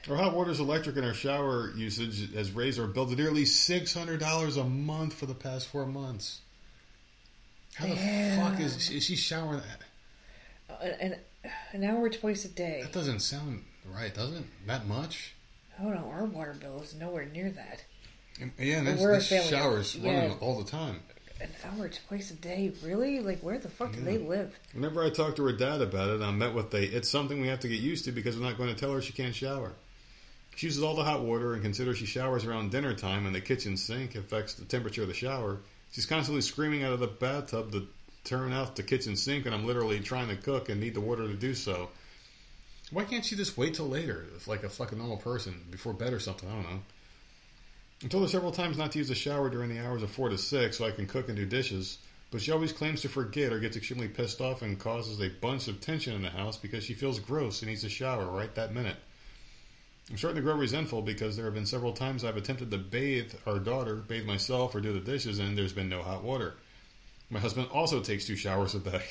Her 0.07 0.17
hot 0.17 0.35
water's 0.35 0.61
electric 0.61 0.97
and 0.97 1.05
her 1.05 1.15
shower 1.15 1.73
usage 1.77 2.35
has 2.35 2.53
raised 2.53 2.81
our 2.81 2.87
bill 2.87 3.07
to 3.07 3.15
nearly 3.15 3.45
$600 3.45 4.57
a 4.61 4.65
month 4.65 5.15
for 5.15 5.27
the 5.27 5.35
past 5.35 5.69
four 5.69 5.87
months. 5.87 6.41
How 7.75 7.87
the 7.87 7.97
fuck 8.37 8.61
is, 8.61 8.91
is 8.91 9.05
she 9.05 9.17
showering 9.17 9.61
that? 9.61 10.75
Uh, 10.75 10.85
an, 11.01 11.17
an 11.73 11.85
hour 11.85 12.09
twice 12.09 12.45
a 12.45 12.49
day. 12.49 12.81
That 12.83 12.93
doesn't 12.93 13.21
sound 13.21 13.65
right, 13.87 14.13
does 14.15 14.33
it? 14.33 14.45
That 14.67 14.87
much? 14.87 15.35
Oh 15.83 15.89
no, 15.89 16.11
our 16.15 16.25
water 16.25 16.55
bill 16.59 16.81
is 16.83 16.95
nowhere 16.95 17.27
near 17.27 17.51
that. 17.51 17.85
Yeah, 18.59 18.79
and 18.79 18.87
this, 18.87 19.01
We're 19.01 19.15
this 19.17 19.29
family 19.29 19.45
of- 19.45 19.51
shower's 19.51 19.97
yeah. 19.97 20.13
running 20.15 20.39
all 20.41 20.59
the 20.63 20.71
time. 20.71 21.01
An 21.41 21.49
hour 21.65 21.89
twice 21.89 22.31
a 22.31 22.35
day, 22.35 22.73
really? 22.85 23.21
Like, 23.21 23.41
where 23.41 23.59
the 23.59 23.71
fuck 23.71 23.93
do 23.93 24.01
they 24.01 24.19
live? 24.19 24.55
Whenever 24.75 25.03
I 25.03 25.09
talk 25.09 25.37
to 25.37 25.45
her 25.45 25.53
dad 25.53 25.81
about 25.81 26.11
it, 26.11 26.21
I'm 26.21 26.39
met 26.39 26.53
with 26.53 26.75
a, 26.75 26.83
it's 26.83 27.09
something 27.09 27.41
we 27.41 27.49
have 27.49 27.61
to 27.61 27.69
get 27.69 27.81
used 27.81 28.05
to 28.05 28.13
because 28.13 28.37
we're 28.37 28.45
not 28.45 28.59
going 28.59 28.69
to 28.69 28.79
tell 28.79 28.93
her 28.93 29.01
she 29.01 29.15
can't 29.15 29.35
shower. 29.35 29.73
She 30.57 30.67
uses 30.67 30.83
all 30.83 30.95
the 30.95 31.05
hot 31.05 31.23
water 31.23 31.55
and 31.55 31.63
considers 31.63 31.97
she 31.97 32.05
showers 32.05 32.45
around 32.45 32.71
dinner 32.71 32.93
time 32.95 33.25
and 33.25 33.35
the 33.35 33.41
kitchen 33.41 33.79
sink 33.79 34.15
affects 34.17 34.55
the 34.55 34.67
temperature 34.67 35.03
of 35.03 35.09
the 35.09 35.15
shower. 35.15 35.59
She's 35.93 36.05
constantly 36.07 36.43
screaming 36.43 36.85
out 36.85 36.93
of 36.93 37.01
the 37.01 37.07
bathtub 37.07 37.73
to 37.73 37.89
turn 38.25 38.53
off 38.53 38.75
the 38.75 38.83
kitchen 38.83 39.17
sink 39.17 39.47
and 39.47 39.55
I'm 39.55 39.67
literally 39.67 40.01
trying 40.01 40.29
to 40.29 40.37
cook 40.37 40.69
and 40.69 40.79
need 40.81 40.95
the 40.95 41.01
water 41.01 41.27
to 41.27 41.35
do 41.35 41.55
so. 41.55 41.89
Why 42.91 43.05
can't 43.05 43.25
she 43.25 43.37
just 43.37 43.57
wait 43.57 43.75
till 43.75 43.89
later, 43.89 44.27
like 44.47 44.65
a 44.65 44.69
fucking 44.69 44.99
normal 44.99 45.17
person, 45.17 45.55
before 45.71 45.95
bed 45.95 46.13
or 46.13 46.19
something? 46.19 46.49
I 46.49 46.53
don't 46.53 46.71
know. 46.71 46.81
I 48.03 48.09
told 48.09 48.25
her 48.25 48.29
several 48.29 48.53
times 48.53 48.79
not 48.79 48.93
to 48.93 48.99
use 48.99 49.09
the 49.09 49.15
shower 49.15 49.51
during 49.51 49.69
the 49.69 49.85
hours 49.85 50.03
of 50.03 50.11
4 50.11 50.31
to 50.31 50.39
6 50.39 50.77
so 50.79 50.87
I 50.87 50.91
can 50.91 51.07
cook 51.07 51.29
and 51.29 51.37
do 51.37 51.45
dishes, 51.45 51.99
but 52.31 52.41
she 52.41 52.51
always 52.51 52.73
claims 52.73 53.03
to 53.03 53.09
forget 53.09 53.53
or 53.53 53.61
gets 53.61 53.77
extremely 53.77 54.09
pissed 54.09 54.41
off 54.41 54.63
and 54.63 54.79
causes 54.79 55.21
a 55.21 55.29
bunch 55.29 55.69
of 55.69 55.81
tension 55.81 56.15
in 56.15 56.23
the 56.23 56.31
house 56.31 56.57
because 56.57 56.83
she 56.85 56.95
feels 56.95 57.19
gross 57.21 57.61
and 57.61 57.69
needs 57.69 57.85
a 57.85 57.91
shower 57.91 58.27
right 58.27 58.55
that 58.55 58.73
minute. 58.73 58.97
I'm 60.11 60.17
starting 60.17 60.37
to 60.37 60.43
grow 60.43 60.57
resentful 60.57 61.03
because 61.03 61.37
there 61.37 61.45
have 61.45 61.55
been 61.55 61.67
several 61.67 61.93
times 61.93 62.25
I've 62.25 62.37
attempted 62.37 62.71
to 62.71 62.79
bathe 62.79 63.33
our 63.47 63.59
daughter, 63.59 63.97
bathe 63.97 64.25
myself, 64.25 64.75
or 64.75 64.81
do 64.81 64.93
the 64.93 65.01
dishes, 65.01 65.39
and 65.39 65.57
there's 65.57 65.73
been 65.73 65.89
no 65.89 66.03
hot 66.03 66.23
water. 66.25 66.55
My 67.29 67.39
husband 67.39 67.69
also 67.71 68.01
takes 68.01 68.25
two 68.25 68.37
showers 68.37 68.75
a 68.75 68.81
day. 68.81 69.03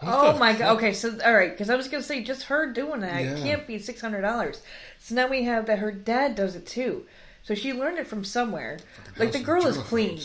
What 0.00 0.14
Oh 0.14 0.32
my 0.38 0.52
fuck? 0.52 0.60
god. 0.60 0.76
Okay, 0.76 0.92
so 0.94 1.18
all 1.22 1.34
right, 1.34 1.50
because 1.50 1.68
I 1.68 1.76
was 1.76 1.88
gonna 1.88 2.02
say 2.02 2.22
just 2.22 2.44
her 2.44 2.72
doing 2.72 3.00
that 3.00 3.22
Yeah. 3.22 3.36
can't 3.36 3.66
be 3.66 3.78
six 3.78 4.00
hundred 4.00 4.22
dollars. 4.22 4.62
So 4.98 5.14
now 5.14 5.26
we 5.28 5.42
have 5.44 5.66
that 5.66 5.78
her 5.80 5.92
dad 5.92 6.34
does 6.36 6.54
it 6.56 6.64
too. 6.66 7.04
So 7.42 7.54
she 7.54 7.72
learned 7.72 7.98
it 7.98 8.06
from 8.06 8.24
somewhere. 8.24 8.78
Like 9.18 9.32
the 9.32 9.40
girl 9.40 9.66
is 9.66 9.76
clean. 9.78 10.20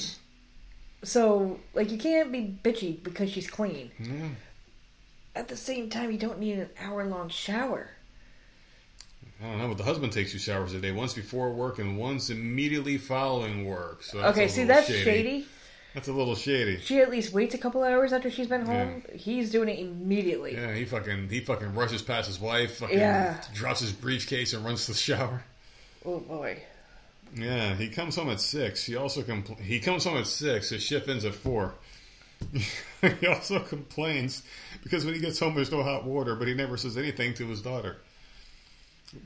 So 1.03 1.59
like 1.74 1.91
you 1.91 1.97
can't 1.97 2.32
be 2.32 2.57
bitchy 2.63 3.01
because 3.01 3.30
she's 3.30 3.49
clean. 3.49 3.91
Yeah. 3.99 4.30
At 5.36 5.47
the 5.49 5.57
same 5.57 5.89
time, 5.89 6.11
you 6.11 6.18
don't 6.18 6.39
need 6.39 6.59
an 6.59 6.70
hour 6.80 7.05
long 7.05 7.30
shower. 7.30 7.89
I 9.43 9.47
don't 9.49 9.57
know, 9.59 9.68
but 9.68 9.78
the 9.78 9.84
husband 9.84 10.13
takes 10.13 10.32
two 10.32 10.39
showers 10.39 10.74
a 10.74 10.80
day, 10.80 10.93
once 10.93 11.13
before 11.13 11.51
work 11.51 11.80
and 11.80 11.97
once 11.97 12.30
immediately 12.30 12.97
following 12.97 13.66
work. 13.66 14.01
So 14.01 14.20
that's 14.20 14.38
okay, 14.38 14.47
see 14.47 14.63
that's 14.63 14.88
shady. 14.88 15.45
That's 15.93 16.07
a 16.07 16.13
little 16.13 16.36
shady. 16.36 16.80
She 16.80 16.99
at 16.99 17.09
least 17.09 17.34
waits 17.34 17.53
a 17.53 17.57
couple 17.57 17.84
hours 17.84 18.11
after 18.13 18.30
she's 18.30 18.47
been 18.47 18.66
home. 18.66 19.03
He's 19.13 19.51
doing 19.51 19.70
it 19.70 19.80
immediately. 19.80 20.53
Yeah, 20.53 20.74
he 20.74 20.86
fucking 20.86 21.30
he 21.30 21.41
fucking 21.41 21.74
rushes 21.74 22.01
past 22.01 22.28
his 22.28 22.39
wife, 22.39 22.78
fucking 22.78 22.97
Yeah. 22.97 23.41
drops 23.53 23.82
his 23.82 23.91
briefcase 23.91 24.53
and 24.53 24.63
runs 24.63 24.86
to 24.86 24.91
the 24.91 24.97
shower. 24.97 25.43
Oh 26.05 26.20
boy. 26.20 26.61
Yeah, 27.34 27.76
he 27.76 27.89
comes 27.89 28.15
home 28.15 28.30
at 28.30 28.39
six. 28.39 28.84
He 28.84 28.95
also 28.95 29.21
compl- 29.21 29.59
he 29.59 29.80
comes 29.80 30.05
home 30.05 30.17
at 30.17 30.28
six. 30.28 30.69
His 30.69 30.84
shift 30.84 31.09
ends 31.09 31.26
at 31.26 31.36
four. 31.36 31.76
he 33.01 33.28
also 33.28 33.59
complains 33.59 34.43
because 34.84 35.05
when 35.05 35.13
he 35.13 35.19
gets 35.19 35.39
home, 35.39 35.55
there's 35.55 35.71
no 35.71 35.84
hot 35.84 36.05
water, 36.05 36.36
but 36.36 36.47
he 36.47 36.53
never 36.53 36.78
says 36.78 36.97
anything 36.97 37.34
to 37.36 37.47
his 37.47 37.61
daughter. 37.61 37.97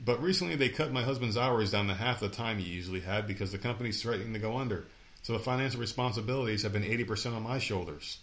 But 0.04 0.22
recently, 0.22 0.56
they 0.56 0.68
cut 0.68 0.92
my 0.92 1.02
husband's 1.02 1.36
hours 1.36 1.72
down 1.72 1.88
to 1.88 1.94
half 1.94 2.20
the 2.20 2.28
time 2.28 2.58
he 2.58 2.68
usually 2.68 3.00
had 3.00 3.26
because 3.26 3.52
the 3.52 3.58
company's 3.58 4.00
threatening 4.00 4.32
to 4.34 4.38
go 4.38 4.58
under. 4.58 4.84
So 5.22 5.32
the 5.32 5.38
financial 5.38 5.80
responsibilities 5.80 6.62
have 6.62 6.72
been 6.72 6.84
80% 6.84 7.34
on 7.34 7.42
my 7.42 7.58
shoulders. 7.58 8.18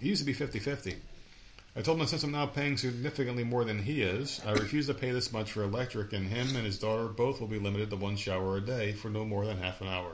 It 0.00 0.06
used 0.06 0.22
to 0.22 0.26
be 0.26 0.32
50 0.32 0.58
50. 0.58 0.96
I 1.76 1.82
told 1.82 2.00
him 2.00 2.06
since 2.06 2.24
I'm 2.24 2.32
now 2.32 2.46
paying 2.46 2.76
significantly 2.76 3.44
more 3.44 3.64
than 3.64 3.80
he 3.82 4.02
is, 4.02 4.40
I 4.44 4.52
refuse 4.52 4.86
to 4.88 4.94
pay 4.94 5.12
this 5.12 5.32
much 5.32 5.52
for 5.52 5.62
electric, 5.62 6.12
and 6.12 6.28
him 6.28 6.56
and 6.56 6.66
his 6.66 6.78
daughter 6.78 7.06
both 7.06 7.40
will 7.40 7.46
be 7.46 7.60
limited 7.60 7.90
to 7.90 7.96
one 7.96 8.16
shower 8.16 8.56
a 8.56 8.60
day 8.60 8.92
for 8.92 9.08
no 9.08 9.24
more 9.24 9.46
than 9.46 9.58
half 9.58 9.80
an 9.80 9.86
hour. 9.86 10.12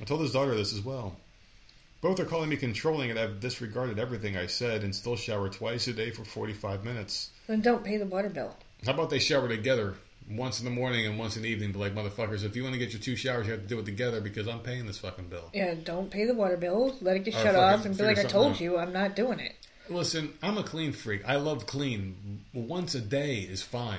I 0.00 0.04
told 0.04 0.22
his 0.22 0.32
daughter 0.32 0.54
this 0.54 0.72
as 0.72 0.80
well. 0.80 1.16
Both 2.00 2.18
are 2.20 2.24
calling 2.24 2.48
me 2.48 2.56
controlling 2.56 3.10
and 3.10 3.18
I've 3.18 3.40
disregarded 3.40 3.98
everything 3.98 4.36
I 4.36 4.46
said 4.46 4.84
and 4.84 4.94
still 4.94 5.16
shower 5.16 5.48
twice 5.48 5.86
a 5.88 5.92
day 5.92 6.10
for 6.10 6.24
45 6.24 6.84
minutes. 6.84 7.30
Then 7.46 7.60
don't 7.60 7.84
pay 7.84 7.96
the 7.96 8.06
water 8.06 8.28
bill. 8.28 8.54
How 8.84 8.92
about 8.92 9.08
they 9.10 9.18
shower 9.18 9.48
together 9.48 9.94
once 10.30 10.58
in 10.58 10.64
the 10.66 10.70
morning 10.70 11.06
and 11.06 11.18
once 11.18 11.36
in 11.36 11.42
the 11.42 11.48
evening? 11.48 11.72
But 11.72 11.78
like 11.78 11.94
motherfuckers, 11.94 12.44
if 12.44 12.56
you 12.56 12.62
want 12.62 12.74
to 12.74 12.78
get 12.78 12.92
your 12.92 13.00
two 13.00 13.16
showers, 13.16 13.46
you 13.46 13.52
have 13.52 13.62
to 13.62 13.66
do 13.68 13.78
it 13.78 13.86
together 13.86 14.20
because 14.20 14.48
I'm 14.48 14.60
paying 14.60 14.86
this 14.86 14.98
fucking 14.98 15.28
bill. 15.28 15.48
Yeah, 15.54 15.74
don't 15.82 16.10
pay 16.10 16.26
the 16.26 16.34
water 16.34 16.56
bill. 16.58 16.94
Let 17.00 17.16
it 17.16 17.24
get 17.24 17.34
Or 17.36 17.38
shut 17.38 17.54
off 17.54 17.86
and 17.86 17.96
be 17.96 18.02
like, 18.04 18.18
I 18.18 18.24
told 18.24 18.52
out. 18.54 18.60
you, 18.60 18.76
I'm 18.76 18.92
not 18.92 19.16
doing 19.16 19.40
it. 19.40 19.54
Listen, 19.88 20.32
I'm 20.42 20.56
a 20.58 20.62
clean 20.62 20.92
freak. 20.92 21.22
I 21.26 21.36
love 21.36 21.66
clean. 21.66 22.42
Once 22.52 22.94
a 22.94 23.00
day 23.00 23.38
is 23.40 23.62
fine. 23.62 23.98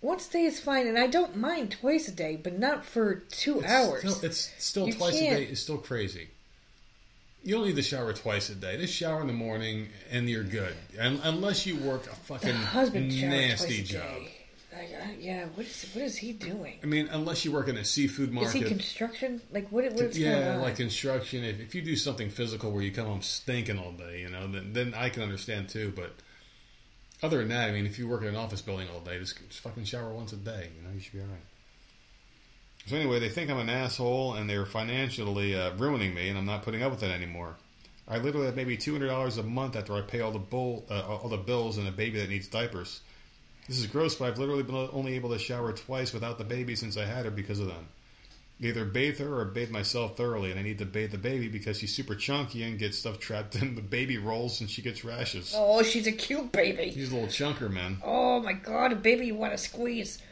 Once 0.00 0.28
a 0.28 0.32
day 0.32 0.42
is 0.44 0.60
fine, 0.60 0.86
and 0.86 0.98
I 0.98 1.06
don't 1.06 1.36
mind 1.36 1.72
twice 1.72 2.08
a 2.08 2.12
day, 2.12 2.36
but 2.36 2.58
not 2.58 2.84
for 2.84 3.14
two 3.14 3.60
It's 3.60 3.66
hours. 3.68 4.00
Still, 4.00 4.24
it's 4.30 4.50
still 4.58 4.86
You 4.88 4.92
twice 4.94 5.14
a 5.16 5.18
can't- 5.18 5.36
day 5.38 5.44
is 5.44 5.60
still 5.60 5.78
crazy. 5.78 6.28
You 7.42 7.56
don't 7.56 7.66
need 7.66 7.76
to 7.76 7.82
shower 7.82 8.12
twice 8.12 8.48
a 8.50 8.54
day. 8.54 8.76
Just 8.78 8.94
shower 8.94 9.20
in 9.20 9.26
the 9.26 9.32
morning 9.34 9.88
and 10.10 10.28
you're 10.30 10.44
good. 10.44 10.74
And, 10.98 11.20
unless 11.24 11.66
you 11.66 11.76
work 11.76 12.06
a 12.06 12.14
fucking 12.14 12.54
Husband 12.54 13.08
nasty 13.20 13.82
job. 13.82 14.02
day. 14.02 14.33
Uh, 14.84 15.12
yeah, 15.18 15.46
what 15.54 15.66
is 15.66 15.86
what 15.92 16.04
is 16.04 16.16
he 16.16 16.32
doing? 16.32 16.78
I 16.82 16.86
mean, 16.86 17.08
unless 17.10 17.44
you 17.44 17.52
work 17.52 17.68
in 17.68 17.76
a 17.76 17.84
seafood 17.84 18.28
Is 18.28 18.34
market. 18.34 18.52
he 18.54 18.64
construction? 18.64 19.40
Like, 19.50 19.70
what? 19.70 19.84
What's 19.92 20.16
yeah, 20.16 20.56
like 20.56 20.76
construction. 20.76 21.44
If, 21.44 21.60
if 21.60 21.74
you 21.74 21.82
do 21.82 21.96
something 21.96 22.30
physical 22.30 22.70
where 22.70 22.82
you 22.82 22.92
come 22.92 23.06
home 23.06 23.22
stinking 23.22 23.78
all 23.78 23.92
day, 23.92 24.20
you 24.20 24.28
know, 24.28 24.46
then, 24.46 24.72
then 24.72 24.94
I 24.94 25.08
can 25.08 25.22
understand 25.22 25.68
too. 25.68 25.92
But 25.94 26.12
other 27.22 27.38
than 27.38 27.48
that, 27.48 27.68
I 27.68 27.72
mean, 27.72 27.86
if 27.86 27.98
you 27.98 28.08
work 28.08 28.22
in 28.22 28.28
an 28.28 28.36
office 28.36 28.62
building 28.62 28.88
all 28.92 29.00
day, 29.00 29.18
just, 29.18 29.38
just 29.48 29.60
fucking 29.60 29.84
shower 29.84 30.12
once 30.12 30.32
a 30.32 30.36
day. 30.36 30.70
You 30.76 30.86
know, 30.86 30.94
you 30.94 31.00
should 31.00 31.12
be 31.12 31.20
all 31.20 31.26
right. 31.26 31.44
So 32.86 32.96
anyway, 32.96 33.18
they 33.18 33.30
think 33.30 33.50
I'm 33.50 33.58
an 33.58 33.70
asshole 33.70 34.34
and 34.34 34.48
they're 34.48 34.66
financially 34.66 35.54
uh, 35.58 35.74
ruining 35.76 36.14
me, 36.14 36.28
and 36.28 36.36
I'm 36.36 36.44
not 36.46 36.62
putting 36.62 36.82
up 36.82 36.90
with 36.90 37.02
it 37.02 37.10
anymore. 37.10 37.56
I 38.06 38.18
literally 38.18 38.46
have 38.46 38.56
maybe 38.56 38.76
two 38.76 38.92
hundred 38.92 39.08
dollars 39.08 39.38
a 39.38 39.42
month 39.42 39.76
after 39.76 39.94
I 39.94 40.02
pay 40.02 40.20
all 40.20 40.32
the 40.32 40.38
bull, 40.38 40.84
uh, 40.90 41.00
all 41.06 41.30
the 41.30 41.38
bills 41.38 41.78
and 41.78 41.88
a 41.88 41.92
baby 41.92 42.18
that 42.18 42.28
needs 42.28 42.48
diapers. 42.48 43.00
This 43.68 43.78
is 43.78 43.86
gross, 43.86 44.14
but 44.14 44.26
I've 44.26 44.38
literally 44.38 44.62
been 44.62 44.88
only 44.92 45.14
able 45.14 45.30
to 45.30 45.38
shower 45.38 45.72
twice 45.72 46.12
without 46.12 46.38
the 46.38 46.44
baby 46.44 46.76
since 46.76 46.96
I 46.96 47.06
had 47.06 47.24
her 47.24 47.30
because 47.30 47.60
of 47.60 47.66
them. 47.66 47.88
Either 48.60 48.84
bathe 48.84 49.18
her 49.18 49.40
or 49.40 49.44
bathe 49.46 49.70
myself 49.70 50.16
thoroughly, 50.16 50.50
and 50.50 50.60
I 50.60 50.62
need 50.62 50.78
to 50.78 50.84
bathe 50.86 51.10
the 51.10 51.18
baby 51.18 51.48
because 51.48 51.78
she's 51.78 51.94
super 51.94 52.14
chunky 52.14 52.62
and 52.62 52.78
gets 52.78 52.98
stuff 52.98 53.18
trapped 53.18 53.56
in 53.56 53.74
the 53.74 53.82
baby 53.82 54.18
rolls 54.18 54.60
and 54.60 54.70
she 54.70 54.80
gets 54.82 55.04
rashes. 55.04 55.54
oh, 55.56 55.82
she's 55.82 56.06
a 56.06 56.12
cute 56.12 56.52
baby. 56.52 56.92
She's 56.92 57.10
a 57.10 57.14
little 57.14 57.28
chunker, 57.28 57.70
man. 57.70 57.98
Oh 58.04 58.40
my 58.40 58.52
god, 58.52 58.92
a 58.92 58.96
baby 58.96 59.26
you 59.26 59.34
want 59.34 59.52
to 59.52 59.58
squeeze. 59.58 60.22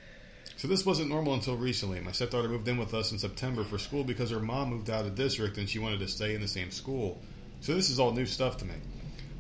So 0.57 0.69
this 0.69 0.87
wasn't 0.87 1.09
normal 1.09 1.35
until 1.35 1.57
recently. 1.57 1.99
My 2.01 2.13
stepdaughter 2.13 2.49
moved 2.49 2.69
in 2.69 2.77
with 2.77 2.95
us 2.95 3.11
in 3.11 3.19
September 3.19 3.65
for 3.65 3.79
school 3.79 4.05
because 4.05 4.31
her 4.31 4.39
mom 4.39 4.71
moved 4.71 4.91
out 4.91 5.07
of 5.07 5.15
district 5.17 5.59
and 5.59 5.69
she 5.69 5.79
wanted 5.81 5.99
to 6.01 6.09
stay 6.09 6.35
in 6.35 6.41
the 6.41 6.47
same 6.49 6.71
school. 6.71 7.21
So 7.61 7.75
this 7.75 7.91
is 7.91 7.99
all 7.99 8.13
new 8.13 8.27
stuff 8.27 8.59
to 8.59 8.65
me. 8.65 8.75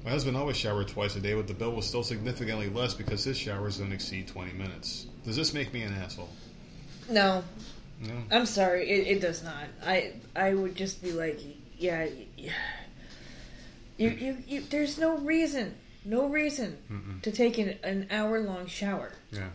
My 0.05 0.11
husband 0.11 0.37
always 0.37 0.57
showered 0.57 0.89
twice 0.89 1.15
a 1.17 1.21
day, 1.21 1.35
but 1.35 1.47
the 1.47 1.55
bill 1.55 1.73
was 1.73 1.87
still 1.87 2.03
significantly 2.03 2.69
less 2.69 2.93
because 2.95 3.23
his 3.23 3.37
showers 3.37 3.79
don't 3.79 3.93
exceed 3.93 4.27
20 4.29 4.53
minutes. 4.55 5.07
Does 5.25 5.37
this 5.37 5.55
make 5.55 5.73
me 5.73 5.83
an 5.83 5.93
asshole? 5.95 6.29
No, 7.09 7.45
No. 8.01 8.15
I'm 8.31 8.47
sorry, 8.47 8.89
it, 8.91 9.07
it 9.17 9.21
does 9.21 9.45
not. 9.45 9.65
I 9.87 10.15
I 10.35 10.55
would 10.55 10.75
just 10.75 11.03
be 11.03 11.13
like, 11.13 11.41
yeah, 11.79 12.09
yeah. 12.37 12.53
You, 13.97 14.09
you, 14.11 14.37
you, 14.49 14.61
there's 14.71 14.99
no 14.99 15.19
reason, 15.19 15.75
no 16.05 16.27
reason 16.27 16.79
Mm-mm. 16.91 17.23
to 17.23 17.31
take 17.31 17.59
an, 17.59 17.77
an 17.85 18.09
hour 18.11 18.41
long 18.41 18.67
shower. 18.67 19.13
Yeah. 19.31 19.51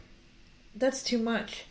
That's 0.75 1.03
too 1.03 1.17
much. 1.17 1.65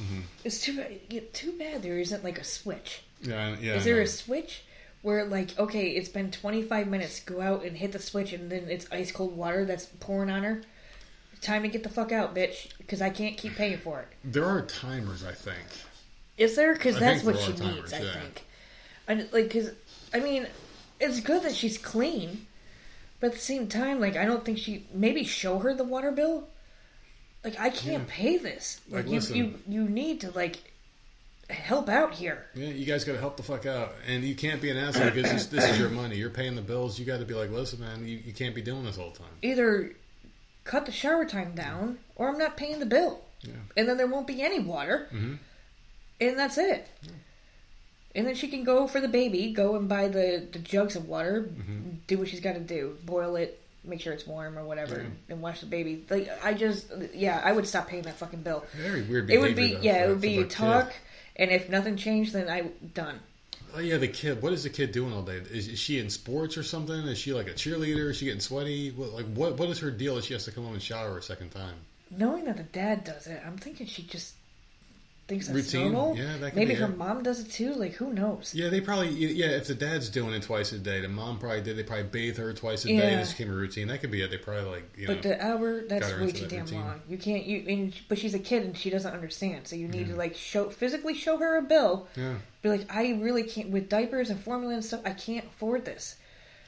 Mhm. 0.00 0.22
It's 0.44 0.60
too 0.60 0.76
bad. 0.76 1.34
Too 1.34 1.52
bad 1.58 1.82
there 1.82 1.98
isn't 1.98 2.24
like 2.24 2.38
a 2.38 2.44
switch. 2.44 3.02
Yeah. 3.20 3.56
Yeah. 3.60 3.74
Is 3.74 3.84
there 3.84 4.00
a 4.00 4.06
switch 4.06 4.62
where 5.04 5.26
like 5.26 5.56
okay, 5.58 5.90
it's 5.90 6.08
been 6.08 6.30
25 6.30 6.88
minutes, 6.88 7.20
go 7.20 7.42
out 7.42 7.62
and 7.62 7.76
hit 7.76 7.92
the 7.92 7.98
switch, 7.98 8.32
and 8.32 8.50
then 8.50 8.68
it's 8.70 8.86
ice 8.90 9.12
cold 9.12 9.36
water 9.36 9.66
that's 9.66 9.84
pouring 10.00 10.30
on 10.30 10.42
her. 10.42 10.62
Time 11.42 11.62
to 11.62 11.68
get 11.68 11.82
the 11.82 11.90
fuck 11.90 12.10
out, 12.10 12.34
bitch, 12.34 12.70
because 12.78 13.02
I 13.02 13.10
can't 13.10 13.36
keep 13.36 13.54
paying 13.54 13.76
for 13.76 14.00
it. 14.00 14.08
There 14.24 14.46
are 14.46 14.62
timers, 14.62 15.22
I 15.22 15.32
think. 15.32 15.58
Is 16.38 16.56
there? 16.56 16.72
Because 16.72 16.98
that's 16.98 17.22
what 17.22 17.38
she 17.38 17.52
are 17.52 17.56
needs. 17.56 17.60
timers, 17.60 17.92
I 17.92 17.98
yeah. 18.00 18.12
think. 18.14 18.44
And 19.06 19.18
like, 19.30 19.44
because 19.44 19.72
I 20.14 20.20
mean, 20.20 20.46
it's 20.98 21.20
good 21.20 21.42
that 21.42 21.54
she's 21.54 21.76
clean, 21.76 22.46
but 23.20 23.26
at 23.26 23.32
the 23.34 23.38
same 23.40 23.68
time, 23.68 24.00
like 24.00 24.16
I 24.16 24.24
don't 24.24 24.42
think 24.42 24.56
she 24.56 24.86
maybe 24.90 25.22
show 25.22 25.58
her 25.58 25.74
the 25.74 25.84
water 25.84 26.12
bill. 26.12 26.48
Like 27.44 27.60
I 27.60 27.68
can't 27.68 28.08
pay 28.08 28.38
this. 28.38 28.80
Like, 28.88 29.04
Like, 29.04 29.12
you, 29.12 29.14
listen. 29.16 29.36
you 29.36 29.58
you 29.68 29.84
need 29.86 30.22
to 30.22 30.30
like 30.30 30.72
help 31.50 31.88
out 31.88 32.14
here. 32.14 32.46
Yeah, 32.54 32.68
you 32.68 32.84
guys 32.86 33.04
got 33.04 33.12
to 33.12 33.18
help 33.18 33.36
the 33.36 33.42
fuck 33.42 33.66
out, 33.66 33.94
and 34.06 34.24
you 34.24 34.34
can't 34.34 34.60
be 34.62 34.70
an 34.70 34.76
asshole 34.76 35.10
because 35.10 35.30
this, 35.30 35.46
this 35.46 35.64
is 35.70 35.78
your 35.78 35.88
money. 36.02 36.16
You're 36.16 36.30
paying 36.30 36.54
the 36.54 36.62
bills. 36.62 36.98
You 36.98 37.04
got 37.04 37.18
to 37.18 37.24
be 37.24 37.34
like, 37.34 37.50
listen, 37.50 37.80
man, 37.80 38.06
you, 38.06 38.18
you 38.24 38.32
can't 38.32 38.54
be 38.54 38.62
doing 38.62 38.84
this 38.84 38.98
all 38.98 39.10
the 39.10 39.18
time. 39.18 39.28
Either 39.42 39.92
cut 40.64 40.86
the 40.86 40.92
shower 40.92 41.24
time 41.24 41.54
down, 41.54 41.98
or 42.16 42.28
I'm 42.28 42.38
not 42.38 42.56
paying 42.56 42.78
the 42.78 42.86
bill, 42.86 43.20
Yeah. 43.42 43.52
and 43.76 43.88
then 43.88 43.96
there 43.98 44.06
won't 44.06 44.26
be 44.26 44.40
any 44.42 44.58
water, 44.60 45.06
Mhm. 45.12 45.38
and 46.20 46.38
that's 46.38 46.56
it. 46.58 46.88
And 48.14 48.26
then 48.26 48.34
she 48.36 48.48
can 48.48 48.62
go 48.64 48.86
for 48.86 49.00
the 49.00 49.08
baby, 49.08 49.52
go 49.52 49.74
and 49.76 49.88
buy 49.88 50.08
the, 50.08 50.46
the 50.52 50.58
jugs 50.60 50.94
of 50.96 51.08
water, 51.08 51.42
Mm-hmm. 51.42 51.90
do 52.06 52.18
what 52.18 52.28
she's 52.28 52.40
got 52.40 52.54
to 52.54 52.60
do, 52.60 52.96
boil 53.04 53.34
it, 53.36 53.60
make 53.82 54.00
sure 54.00 54.12
it's 54.12 54.26
warm 54.26 54.56
or 54.58 54.64
whatever, 54.64 55.02
Yeah. 55.02 55.08
and 55.34 55.42
wash 55.42 55.60
the 55.60 55.66
baby. 55.66 56.04
Like 56.08 56.30
I 56.42 56.54
just, 56.54 56.86
yeah, 57.12 57.40
I 57.44 57.52
would 57.52 57.66
stop 57.66 57.88
paying 57.88 58.04
that 58.04 58.14
fucking 58.16 58.40
bill. 58.42 58.64
Very 58.76 59.02
weird. 59.02 59.28
It 59.30 59.38
would 59.40 59.56
be, 59.56 59.74
though, 59.74 59.80
yeah, 59.80 60.04
it 60.04 60.08
would 60.08 60.20
be 60.20 60.38
a 60.38 60.44
kid. 60.44 60.50
And 61.36 61.50
if 61.50 61.68
nothing 61.68 61.96
changed, 61.96 62.32
then 62.32 62.48
I 62.48 62.62
done. 62.94 63.20
Oh 63.76 63.80
yeah, 63.80 63.96
the 63.96 64.08
kid. 64.08 64.40
What 64.40 64.52
is 64.52 64.62
the 64.62 64.70
kid 64.70 64.92
doing 64.92 65.12
all 65.12 65.22
day? 65.22 65.36
Is, 65.36 65.66
is 65.66 65.78
she 65.78 65.98
in 65.98 66.08
sports 66.08 66.56
or 66.56 66.62
something? 66.62 66.94
Is 66.94 67.18
she 67.18 67.32
like 67.32 67.48
a 67.48 67.54
cheerleader? 67.54 68.10
Is 68.10 68.18
she 68.18 68.26
getting 68.26 68.40
sweaty? 68.40 68.90
What, 68.90 69.12
like 69.12 69.26
what? 69.26 69.58
What 69.58 69.68
is 69.68 69.80
her 69.80 69.90
deal? 69.90 70.14
That 70.14 70.24
she 70.24 70.34
has 70.34 70.44
to 70.44 70.52
come 70.52 70.64
home 70.64 70.74
and 70.74 70.82
shower 70.82 71.18
a 71.18 71.22
second 71.22 71.50
time? 71.50 71.74
Knowing 72.10 72.44
that 72.44 72.56
the 72.56 72.62
dad 72.62 73.02
does 73.02 73.26
it, 73.26 73.42
I'm 73.44 73.58
thinking 73.58 73.86
she 73.86 74.02
just 74.04 74.34
thinks 75.26 75.46
that's 75.48 75.72
Routine? 75.74 75.92
normal. 75.92 76.16
Yeah, 76.16 76.36
that 76.38 76.50
could 76.50 76.56
Maybe 76.56 76.74
be 76.74 76.80
her 76.80 76.86
it. 76.86 76.96
mom 76.98 77.22
does 77.22 77.40
it 77.40 77.50
too. 77.50 77.72
Like 77.74 77.92
who 77.94 78.12
knows? 78.12 78.54
Yeah, 78.54 78.68
they 78.68 78.80
probably. 78.80 79.08
Yeah, 79.10 79.46
if 79.46 79.66
the 79.66 79.74
dad's 79.74 80.08
doing 80.10 80.34
it 80.34 80.42
twice 80.42 80.72
a 80.72 80.78
day, 80.78 81.00
the 81.00 81.08
mom 81.08 81.38
probably 81.38 81.62
did. 81.62 81.76
They 81.76 81.82
probably 81.82 82.04
bathe 82.04 82.36
her 82.38 82.52
twice 82.52 82.84
a 82.84 82.88
day. 82.88 83.16
This 83.16 83.32
became 83.32 83.50
a 83.52 83.56
routine. 83.56 83.88
That 83.88 83.98
could 84.00 84.10
be 84.10 84.22
it. 84.22 84.30
They 84.30 84.38
probably 84.38 84.64
like 84.70 84.94
you 84.98 85.06
know. 85.08 85.14
But 85.14 85.22
the 85.22 85.44
hour 85.44 85.82
that's 85.82 86.10
way 86.18 86.30
too 86.32 86.40
that 86.42 86.50
damn 86.50 86.60
routine. 86.64 86.80
long. 86.80 87.00
You 87.08 87.18
can't 87.18 87.44
you 87.44 87.64
and 87.68 87.94
but 88.08 88.18
she's 88.18 88.34
a 88.34 88.38
kid 88.38 88.64
and 88.64 88.76
she 88.76 88.90
doesn't 88.90 89.12
understand. 89.12 89.66
So 89.66 89.76
you 89.76 89.88
need 89.88 90.08
to 90.08 90.16
like 90.16 90.34
show 90.36 90.68
physically 90.70 91.14
show 91.14 91.36
her 91.38 91.56
a 91.56 91.62
bill. 91.62 92.06
yeah, 92.16 92.34
Be 92.62 92.68
like, 92.68 92.94
I 92.94 93.12
really 93.20 93.44
can't 93.44 93.70
with 93.70 93.88
diapers 93.88 94.30
and 94.30 94.38
formula 94.40 94.74
and 94.74 94.84
stuff. 94.84 95.00
I 95.04 95.12
can't 95.12 95.46
afford 95.46 95.84
this. 95.84 96.16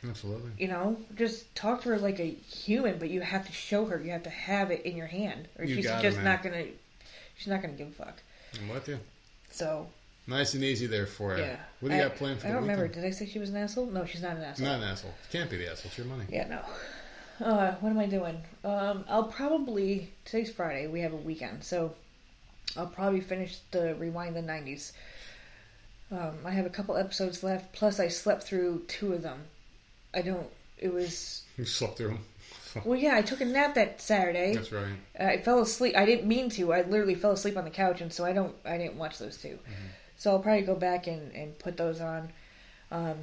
absolutely. 0.08 0.50
You 0.58 0.68
know, 0.68 0.96
just 1.14 1.54
talk 1.54 1.82
to 1.82 1.88
her 1.90 1.98
like 1.98 2.20
a 2.20 2.24
human, 2.30 2.98
but 2.98 3.10
you 3.10 3.20
have 3.20 3.46
to 3.46 3.52
show 3.52 3.84
her. 3.86 4.00
You 4.02 4.12
have 4.12 4.22
to 4.24 4.30
have 4.30 4.70
it 4.70 4.82
in 4.86 4.96
your 4.96 5.06
hand, 5.06 5.48
or 5.58 5.64
You 5.64 5.74
she's 5.76 5.86
got 5.86 6.02
it, 6.04 6.08
just 6.10 6.22
not 6.22 6.42
gonna. 6.42 6.64
She's 7.36 7.48
not 7.48 7.60
gonna 7.60 7.74
give 7.74 7.88
a 7.88 7.92
fuck. 7.92 8.22
I'm 8.60 8.68
with 8.68 8.88
you. 8.88 8.98
So 9.50 9.86
Nice 10.28 10.54
and 10.54 10.64
easy 10.64 10.86
there 10.86 11.06
for 11.06 11.36
you. 11.36 11.44
yeah. 11.44 11.56
What 11.80 11.90
do 11.90 11.94
you 11.94 12.00
I, 12.02 12.08
got 12.08 12.16
planned 12.16 12.40
for 12.40 12.46
I 12.46 12.50
the 12.50 12.54
don't 12.54 12.62
remember. 12.62 12.88
Did 12.88 13.04
I 13.04 13.10
say 13.10 13.26
she 13.26 13.38
was 13.38 13.50
an 13.50 13.56
asshole? 13.56 13.86
No, 13.86 14.04
she's 14.04 14.22
not 14.22 14.36
an 14.36 14.42
asshole. 14.42 14.66
Not 14.66 14.78
an 14.78 14.88
asshole. 14.88 15.14
Can't 15.30 15.48
be 15.48 15.56
the 15.56 15.70
asshole. 15.70 15.88
It's 15.88 15.98
your 15.98 16.06
money. 16.08 16.24
Yeah, 16.28 16.48
no. 16.48 16.60
Uh, 17.44 17.74
what 17.76 17.90
am 17.90 17.98
I 17.98 18.06
doing? 18.06 18.42
Um, 18.64 19.04
I'll 19.08 19.24
probably 19.24 20.10
today's 20.24 20.50
Friday. 20.50 20.86
We 20.88 21.00
have 21.00 21.12
a 21.12 21.16
weekend, 21.16 21.62
so 21.62 21.94
I'll 22.76 22.86
probably 22.86 23.20
finish 23.20 23.58
the 23.70 23.94
rewind 23.94 24.34
the 24.34 24.40
'90s. 24.40 24.92
Um, 26.10 26.34
I 26.44 26.50
have 26.50 26.66
a 26.66 26.70
couple 26.70 26.96
episodes 26.96 27.42
left. 27.44 27.72
Plus, 27.72 28.00
I 28.00 28.08
slept 28.08 28.42
through 28.44 28.84
two 28.88 29.12
of 29.12 29.22
them. 29.22 29.38
I 30.14 30.22
don't. 30.22 30.48
It 30.78 30.92
was 30.92 31.42
You 31.58 31.66
slept 31.66 31.98
through 31.98 32.08
them. 32.08 32.24
Well, 32.84 32.98
yeah. 32.98 33.14
I 33.16 33.22
took 33.22 33.40
a 33.40 33.44
nap 33.44 33.74
that 33.74 34.00
Saturday. 34.00 34.54
That's 34.54 34.72
right. 34.72 34.94
I 35.18 35.38
fell 35.38 35.60
asleep. 35.60 35.96
I 35.96 36.04
didn't 36.04 36.26
mean 36.26 36.50
to. 36.50 36.72
I 36.72 36.82
literally 36.82 37.14
fell 37.14 37.32
asleep 37.32 37.56
on 37.56 37.64
the 37.64 37.70
couch, 37.70 38.00
and 38.00 38.12
so 38.12 38.24
I 38.24 38.32
don't. 38.32 38.54
I 38.64 38.78
didn't 38.78 38.96
watch 38.96 39.18
those 39.18 39.36
2 39.38 39.58
So 40.16 40.32
I'll 40.32 40.40
probably 40.40 40.62
go 40.62 40.74
back 40.74 41.06
and, 41.06 41.32
and 41.34 41.58
put 41.58 41.76
those 41.76 42.00
on. 42.00 42.30
Um, 42.90 43.16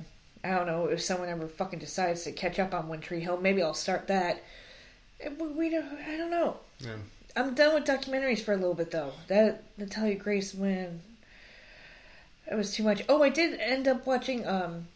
I 0.43 0.51
don't 0.51 0.67
know 0.67 0.87
if 0.87 1.01
someone 1.01 1.29
ever 1.29 1.47
fucking 1.47 1.79
decides 1.79 2.23
to 2.23 2.31
catch 2.31 2.59
up 2.59 2.73
on 2.73 2.87
One 2.87 2.99
Tree 2.99 3.21
Hill. 3.21 3.39
Maybe 3.39 3.61
I'll 3.61 3.73
start 3.73 4.07
that. 4.07 4.43
Eh, 5.21 5.29
We, 5.39 5.69
don't. 5.69 5.85
I 5.85 6.17
don't 6.17 6.31
know. 6.31 6.57
Yeah. 6.79 6.95
I'm 7.35 7.55
done 7.55 7.73
with 7.73 7.85
documentaries 7.85 8.41
for 8.41 8.53
a 8.53 8.57
little 8.57 8.75
bit 8.75 8.91
though. 8.91 9.13
That 9.27 9.63
You 9.77 10.15
Grace 10.15 10.53
when 10.53 11.01
it 12.49 12.55
was 12.55 12.73
too 12.73 12.83
much. 12.83 13.03
Oh, 13.09 13.23
I 13.23 13.29
did 13.29 13.59
end 13.59 13.87
up 13.87 14.05
watching 14.05 14.45
um 14.45 14.87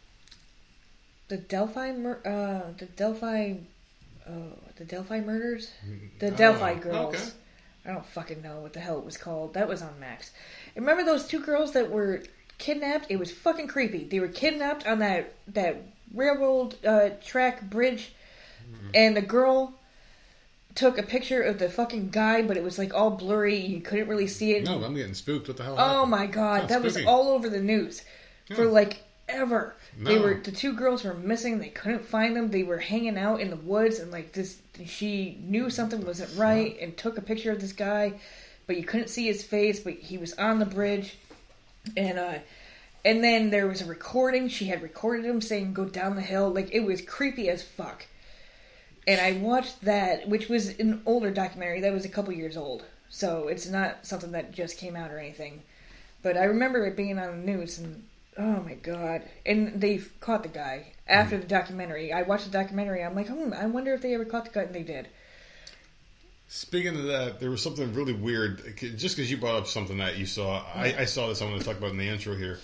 the 1.28 1.36
Delphi 1.36 1.90
uh 1.90 2.72
the 2.78 2.86
Delphi 2.96 3.54
uh 4.28 4.32
the 4.76 4.84
Delphi 4.84 5.20
murders 5.20 5.70
the 6.18 6.30
Delphi 6.30 6.72
Oh, 6.72 6.80
girls. 6.80 7.14
okay. 7.14 7.24
I 7.86 7.92
don't 7.92 8.06
fucking 8.06 8.42
know 8.42 8.60
what 8.60 8.74
the 8.74 8.80
hell 8.80 8.98
it 8.98 9.04
was 9.04 9.16
called. 9.16 9.54
That 9.54 9.66
was 9.68 9.80
on 9.82 9.98
Max. 9.98 10.30
Remember 10.76 11.04
those 11.04 11.26
two 11.26 11.40
girls 11.40 11.72
that 11.72 11.90
were 11.90 12.22
kidnapped? 12.58 13.06
It 13.08 13.18
was 13.18 13.30
fucking 13.32 13.68
creepy. 13.68 14.04
They 14.04 14.20
were 14.20 14.28
kidnapped 14.28 14.86
on 14.86 14.98
that 14.98 15.32
that 15.48 15.82
railroad 16.14 16.74
uh, 16.84 17.10
track 17.24 17.62
bridge, 17.70 18.12
Mm-hmm. 18.70 18.90
and 18.94 19.16
the 19.16 19.22
girl 19.22 19.72
took 20.74 20.98
a 20.98 21.02
picture 21.02 21.40
of 21.40 21.58
the 21.58 21.70
fucking 21.70 22.10
guy, 22.10 22.42
but 22.42 22.56
it 22.58 22.62
was 22.62 22.78
like 22.78 22.92
all 22.92 23.10
blurry. 23.10 23.56
You 23.56 23.80
couldn't 23.80 24.08
really 24.08 24.26
see 24.26 24.52
it. 24.56 24.64
No, 24.64 24.84
I'm 24.84 24.94
getting 24.94 25.14
spooked. 25.14 25.48
What 25.48 25.56
the 25.56 25.62
hell? 25.64 25.76
Oh 25.78 25.86
happened? 26.04 26.10
my 26.10 26.26
god, 26.26 26.58
Sounds 26.58 26.68
that 26.70 26.82
was 26.82 26.96
all 27.06 27.28
over 27.30 27.48
the 27.48 27.60
news 27.62 28.02
for 28.54 28.64
Yeah. 28.64 28.70
Ever. 29.28 29.76
They 29.96 30.18
were 30.18 30.34
the 30.34 30.52
two 30.52 30.72
girls 30.72 31.04
were 31.04 31.14
missing. 31.14 31.58
They 31.58 31.68
couldn't 31.68 32.04
find 32.04 32.36
them. 32.36 32.50
They 32.50 32.62
were 32.62 32.78
hanging 32.78 33.18
out 33.18 33.40
in 33.40 33.50
the 33.50 33.56
woods, 33.56 33.98
and 33.98 34.10
like 34.10 34.32
this, 34.32 34.58
she 34.86 35.38
knew 35.42 35.70
something 35.70 36.04
wasn't 36.04 36.36
right 36.38 36.76
and 36.80 36.96
took 36.96 37.18
a 37.18 37.22
picture 37.22 37.50
of 37.50 37.60
this 37.60 37.72
guy, 37.72 38.14
but 38.66 38.76
you 38.76 38.84
couldn't 38.84 39.08
see 39.08 39.26
his 39.26 39.42
face. 39.42 39.80
But 39.80 39.94
he 39.94 40.18
was 40.18 40.34
on 40.34 40.58
the 40.58 40.66
bridge, 40.66 41.18
and 41.96 42.18
uh, 42.18 42.38
and 43.04 43.22
then 43.22 43.50
there 43.50 43.66
was 43.66 43.80
a 43.80 43.86
recording. 43.86 44.48
She 44.48 44.66
had 44.66 44.82
recorded 44.82 45.24
him 45.24 45.40
saying, 45.40 45.74
"Go 45.74 45.84
down 45.84 46.16
the 46.16 46.22
hill." 46.22 46.50
Like 46.50 46.70
it 46.72 46.80
was 46.80 47.02
creepy 47.02 47.48
as 47.48 47.62
fuck. 47.62 48.06
And 49.06 49.20
I 49.20 49.40
watched 49.40 49.80
that, 49.82 50.28
which 50.28 50.50
was 50.50 50.78
an 50.78 51.00
older 51.06 51.30
documentary. 51.30 51.80
That 51.80 51.94
was 51.94 52.04
a 52.04 52.10
couple 52.10 52.32
years 52.34 52.58
old, 52.58 52.84
so 53.08 53.48
it's 53.48 53.66
not 53.66 54.06
something 54.06 54.32
that 54.32 54.52
just 54.52 54.76
came 54.76 54.96
out 54.96 55.10
or 55.10 55.18
anything. 55.18 55.62
But 56.22 56.36
I 56.36 56.44
remember 56.44 56.84
it 56.84 56.96
being 56.96 57.18
on 57.18 57.30
the 57.30 57.52
news, 57.52 57.78
and 57.78 58.04
oh 58.38 58.62
my 58.62 58.74
god! 58.74 59.22
And 59.44 59.80
they 59.80 59.98
caught 60.20 60.42
the 60.42 60.48
guy 60.48 60.92
after 61.06 61.36
the 61.38 61.46
documentary. 61.46 62.12
I 62.12 62.22
watched 62.22 62.44
the 62.44 62.50
documentary. 62.50 63.02
I'm 63.02 63.14
like, 63.14 63.28
hmm, 63.28 63.52
I 63.52 63.66
wonder 63.66 63.92
if 63.94 64.02
they 64.02 64.14
ever 64.14 64.24
caught 64.24 64.44
the 64.44 64.50
guy, 64.50 64.62
and 64.62 64.74
they 64.74 64.82
did. 64.82 65.08
Speaking 66.48 66.96
of 66.96 67.04
that, 67.04 67.40
there 67.40 67.50
was 67.50 67.62
something 67.62 67.92
really 67.92 68.14
weird. 68.14 68.76
Just 68.96 69.16
because 69.16 69.30
you 69.30 69.36
brought 69.36 69.56
up 69.56 69.66
something 69.66 69.98
that 69.98 70.16
you 70.16 70.24
saw, 70.24 70.64
I, 70.74 70.94
I 71.00 71.04
saw 71.04 71.28
this. 71.28 71.42
i 71.42 71.44
want 71.44 71.58
to 71.58 71.66
talk 71.66 71.76
about 71.76 71.90
in 71.90 71.98
the 71.98 72.08
intro 72.08 72.36
here. 72.36 72.58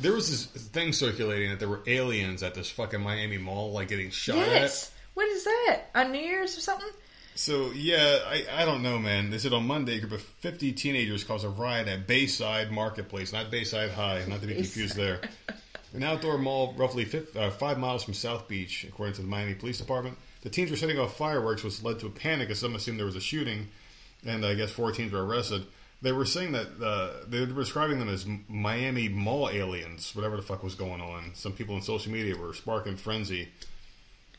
There 0.00 0.12
was 0.12 0.30
this 0.30 0.66
thing 0.68 0.92
circulating 0.92 1.50
that 1.50 1.58
there 1.58 1.68
were 1.68 1.82
aliens 1.88 2.44
at 2.44 2.54
this 2.54 2.70
fucking 2.70 3.00
Miami 3.00 3.38
mall, 3.38 3.72
like 3.72 3.88
getting 3.88 4.10
shot 4.10 4.38
at. 4.38 4.46
Yes. 4.48 4.92
What 5.14 5.26
is 5.26 5.42
that? 5.44 5.82
On 5.96 6.12
New 6.12 6.20
Year's 6.20 6.56
or 6.56 6.60
something? 6.60 6.88
So 7.38 7.70
yeah, 7.70 8.18
I, 8.26 8.44
I 8.52 8.64
don't 8.64 8.82
know, 8.82 8.98
man. 8.98 9.30
They 9.30 9.38
said 9.38 9.52
on 9.52 9.64
Monday, 9.64 9.96
a 9.96 10.00
group 10.00 10.10
of 10.10 10.22
50 10.22 10.72
teenagers 10.72 11.22
caused 11.22 11.44
a 11.44 11.48
riot 11.48 11.86
at 11.86 12.08
Bayside 12.08 12.72
Marketplace, 12.72 13.32
not 13.32 13.48
Bayside 13.48 13.90
High, 13.90 14.24
not 14.26 14.40
to 14.40 14.48
be 14.48 14.56
confused 14.56 14.96
there. 14.96 15.20
An 15.94 16.02
outdoor 16.02 16.36
mall 16.36 16.74
roughly 16.76 17.04
fif- 17.04 17.36
uh, 17.36 17.50
five 17.50 17.78
miles 17.78 18.02
from 18.02 18.14
South 18.14 18.48
Beach, 18.48 18.84
according 18.88 19.14
to 19.14 19.22
the 19.22 19.28
Miami 19.28 19.54
Police 19.54 19.78
Department. 19.78 20.18
The 20.42 20.50
teens 20.50 20.72
were 20.72 20.76
setting 20.76 20.98
off 20.98 21.16
fireworks, 21.16 21.62
which 21.62 21.80
led 21.80 22.00
to 22.00 22.06
a 22.06 22.10
panic 22.10 22.50
as 22.50 22.58
some 22.58 22.74
assumed 22.74 22.98
there 22.98 23.06
was 23.06 23.14
a 23.14 23.20
shooting, 23.20 23.68
and 24.26 24.44
I 24.44 24.54
guess 24.54 24.72
four 24.72 24.90
teens 24.90 25.12
were 25.12 25.24
arrested. 25.24 25.64
They 26.02 26.10
were 26.10 26.26
saying 26.26 26.52
that 26.52 26.66
uh, 26.84 27.24
they 27.28 27.38
were 27.38 27.46
describing 27.46 28.00
them 28.00 28.08
as 28.08 28.26
Miami 28.48 29.08
mall 29.08 29.48
aliens, 29.48 30.14
whatever 30.16 30.34
the 30.34 30.42
fuck 30.42 30.64
was 30.64 30.74
going 30.74 31.00
on. 31.00 31.30
Some 31.34 31.52
people 31.52 31.76
on 31.76 31.82
social 31.82 32.10
media 32.10 32.36
were 32.36 32.52
sparking 32.52 32.96
frenzy, 32.96 33.48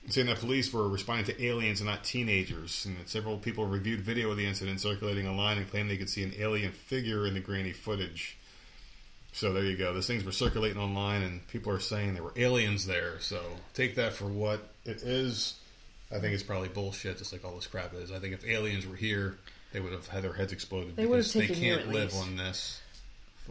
saying 0.10 0.27
that 0.27 0.40
police 0.40 0.72
were 0.73 0.88
responding 0.88 1.26
to 1.26 1.45
aliens 1.45 1.81
and 1.81 1.90
not 1.90 2.03
teenagers. 2.03 2.86
And 2.86 2.98
that 2.98 3.10
several 3.10 3.38
people 3.38 3.65
reviewed 3.65 4.02
video 4.02 4.31
of 4.31 4.38
the 4.38 4.45
incident 4.45 4.81
circulating 4.81 5.27
online 5.27 5.57
and 5.57 5.69
claimed 5.69 5.90
they 5.90 5.98
could 5.98 6.10
see 6.10 6.23
an 6.23 6.34
alien 6.38 6.72
figure 6.72 7.26
in 7.27 7.34
the 7.34 7.40
grainy 7.40 7.72
footage. 7.73 8.38
So 9.31 9.53
there 9.53 9.64
you 9.64 9.77
go. 9.77 9.94
Those 9.94 10.07
things 10.07 10.23
were 10.23 10.31
circulating 10.31 10.77
online, 10.81 11.22
and 11.22 11.48
people 11.48 11.72
are 11.72 11.80
saying 11.80 12.14
there 12.14 12.23
were 12.23 12.34
aliens 12.36 12.86
there. 12.86 13.19
So 13.19 13.41
take 13.73 13.95
that 13.95 14.14
for 14.14 14.26
what 14.26 14.69
it 14.86 15.03
is. 15.03 15.60
I 16.11 16.19
think 16.19 16.34
it's 16.34 16.44
probably 16.44 16.69
bullshit, 16.69 17.19
just 17.19 17.31
like 17.31 17.45
all 17.45 17.56
this 17.56 17.68
crap 17.68 17.94
is. 17.94 18.11
I 18.11 18.19
think 18.19 18.34
if 18.34 18.45
aliens 18.45 18.88
were 18.88 18.95
here, 18.95 19.38
they 19.72 19.80
would 19.80 19.94
have 19.94 20.07
had 20.07 20.23
their 20.23 20.34
heads 20.34 20.52
exploded 20.52 20.95
They 20.95 21.06
would 21.06 21.23
have 21.23 21.31
because 21.31 21.48
they 21.49 21.56
can't 21.56 21.90
live 21.90 22.14
least. 22.14 22.26
on 22.26 22.38
this. 22.38 22.81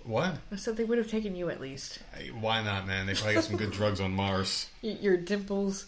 What? 0.04 0.34
I 0.52 0.56
said 0.56 0.76
they 0.76 0.84
would 0.84 0.98
have 0.98 1.08
taken 1.08 1.34
you 1.34 1.50
at 1.50 1.60
least. 1.60 2.00
Why 2.40 2.62
not, 2.62 2.86
man? 2.86 3.06
They 3.06 3.14
probably 3.14 3.34
got 3.34 3.44
some 3.44 3.56
good 3.56 3.72
drugs 3.72 4.00
on 4.00 4.12
Mars. 4.12 4.68
Your 4.82 5.16
dimples. 5.16 5.86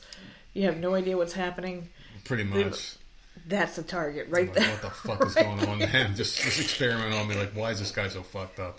You 0.54 0.64
have 0.64 0.78
no 0.78 0.94
idea 0.94 1.16
what's 1.16 1.32
happening. 1.32 1.88
Pretty 2.24 2.44
much. 2.44 2.96
That's 3.46 3.76
the 3.76 3.82
target 3.82 4.26
right 4.28 4.46
Like, 4.48 4.54
there. 4.56 4.70
what 4.70 4.82
the 4.82 4.90
fuck 4.90 5.26
is 5.26 5.34
going 5.34 5.60
on, 5.68 5.78
man? 5.92 6.14
Just 6.14 6.40
just 6.40 6.60
experiment 6.60 7.14
on 7.14 7.26
me. 7.28 7.36
Like, 7.36 7.52
why 7.52 7.70
is 7.70 7.78
this 7.78 7.90
guy 7.92 8.08
so 8.08 8.22
fucked 8.22 8.58
up? 8.60 8.78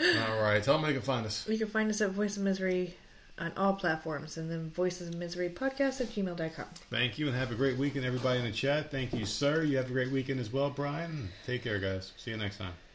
All 0.00 0.40
right, 0.42 0.62
tell 0.62 0.74
them 0.78 0.86
they 0.86 0.92
can 0.92 1.02
find 1.02 1.26
us. 1.26 1.48
You 1.48 1.58
can 1.58 1.68
find 1.68 1.90
us 1.90 2.00
at 2.00 2.10
Voice 2.10 2.36
of 2.36 2.42
Misery 2.42 2.94
on 3.38 3.52
all 3.56 3.72
platforms 3.74 4.36
and 4.36 4.50
then 4.50 4.70
Voices 4.70 5.08
of 5.08 5.14
Misery 5.16 5.48
podcast 5.48 6.00
at 6.00 6.08
gmail.com. 6.08 6.66
Thank 6.90 7.18
you, 7.18 7.26
and 7.28 7.36
have 7.36 7.50
a 7.50 7.54
great 7.54 7.78
weekend, 7.78 8.04
everybody 8.04 8.38
in 8.40 8.44
the 8.44 8.52
chat. 8.52 8.90
Thank 8.90 9.12
you, 9.12 9.24
sir. 9.26 9.62
You 9.62 9.76
have 9.78 9.86
a 9.90 9.92
great 9.92 10.10
weekend 10.12 10.38
as 10.40 10.52
well, 10.52 10.70
Brian. 10.70 11.28
Take 11.46 11.64
care, 11.64 11.78
guys. 11.78 12.12
See 12.16 12.30
you 12.32 12.36
next 12.36 12.58
time. 12.58 12.72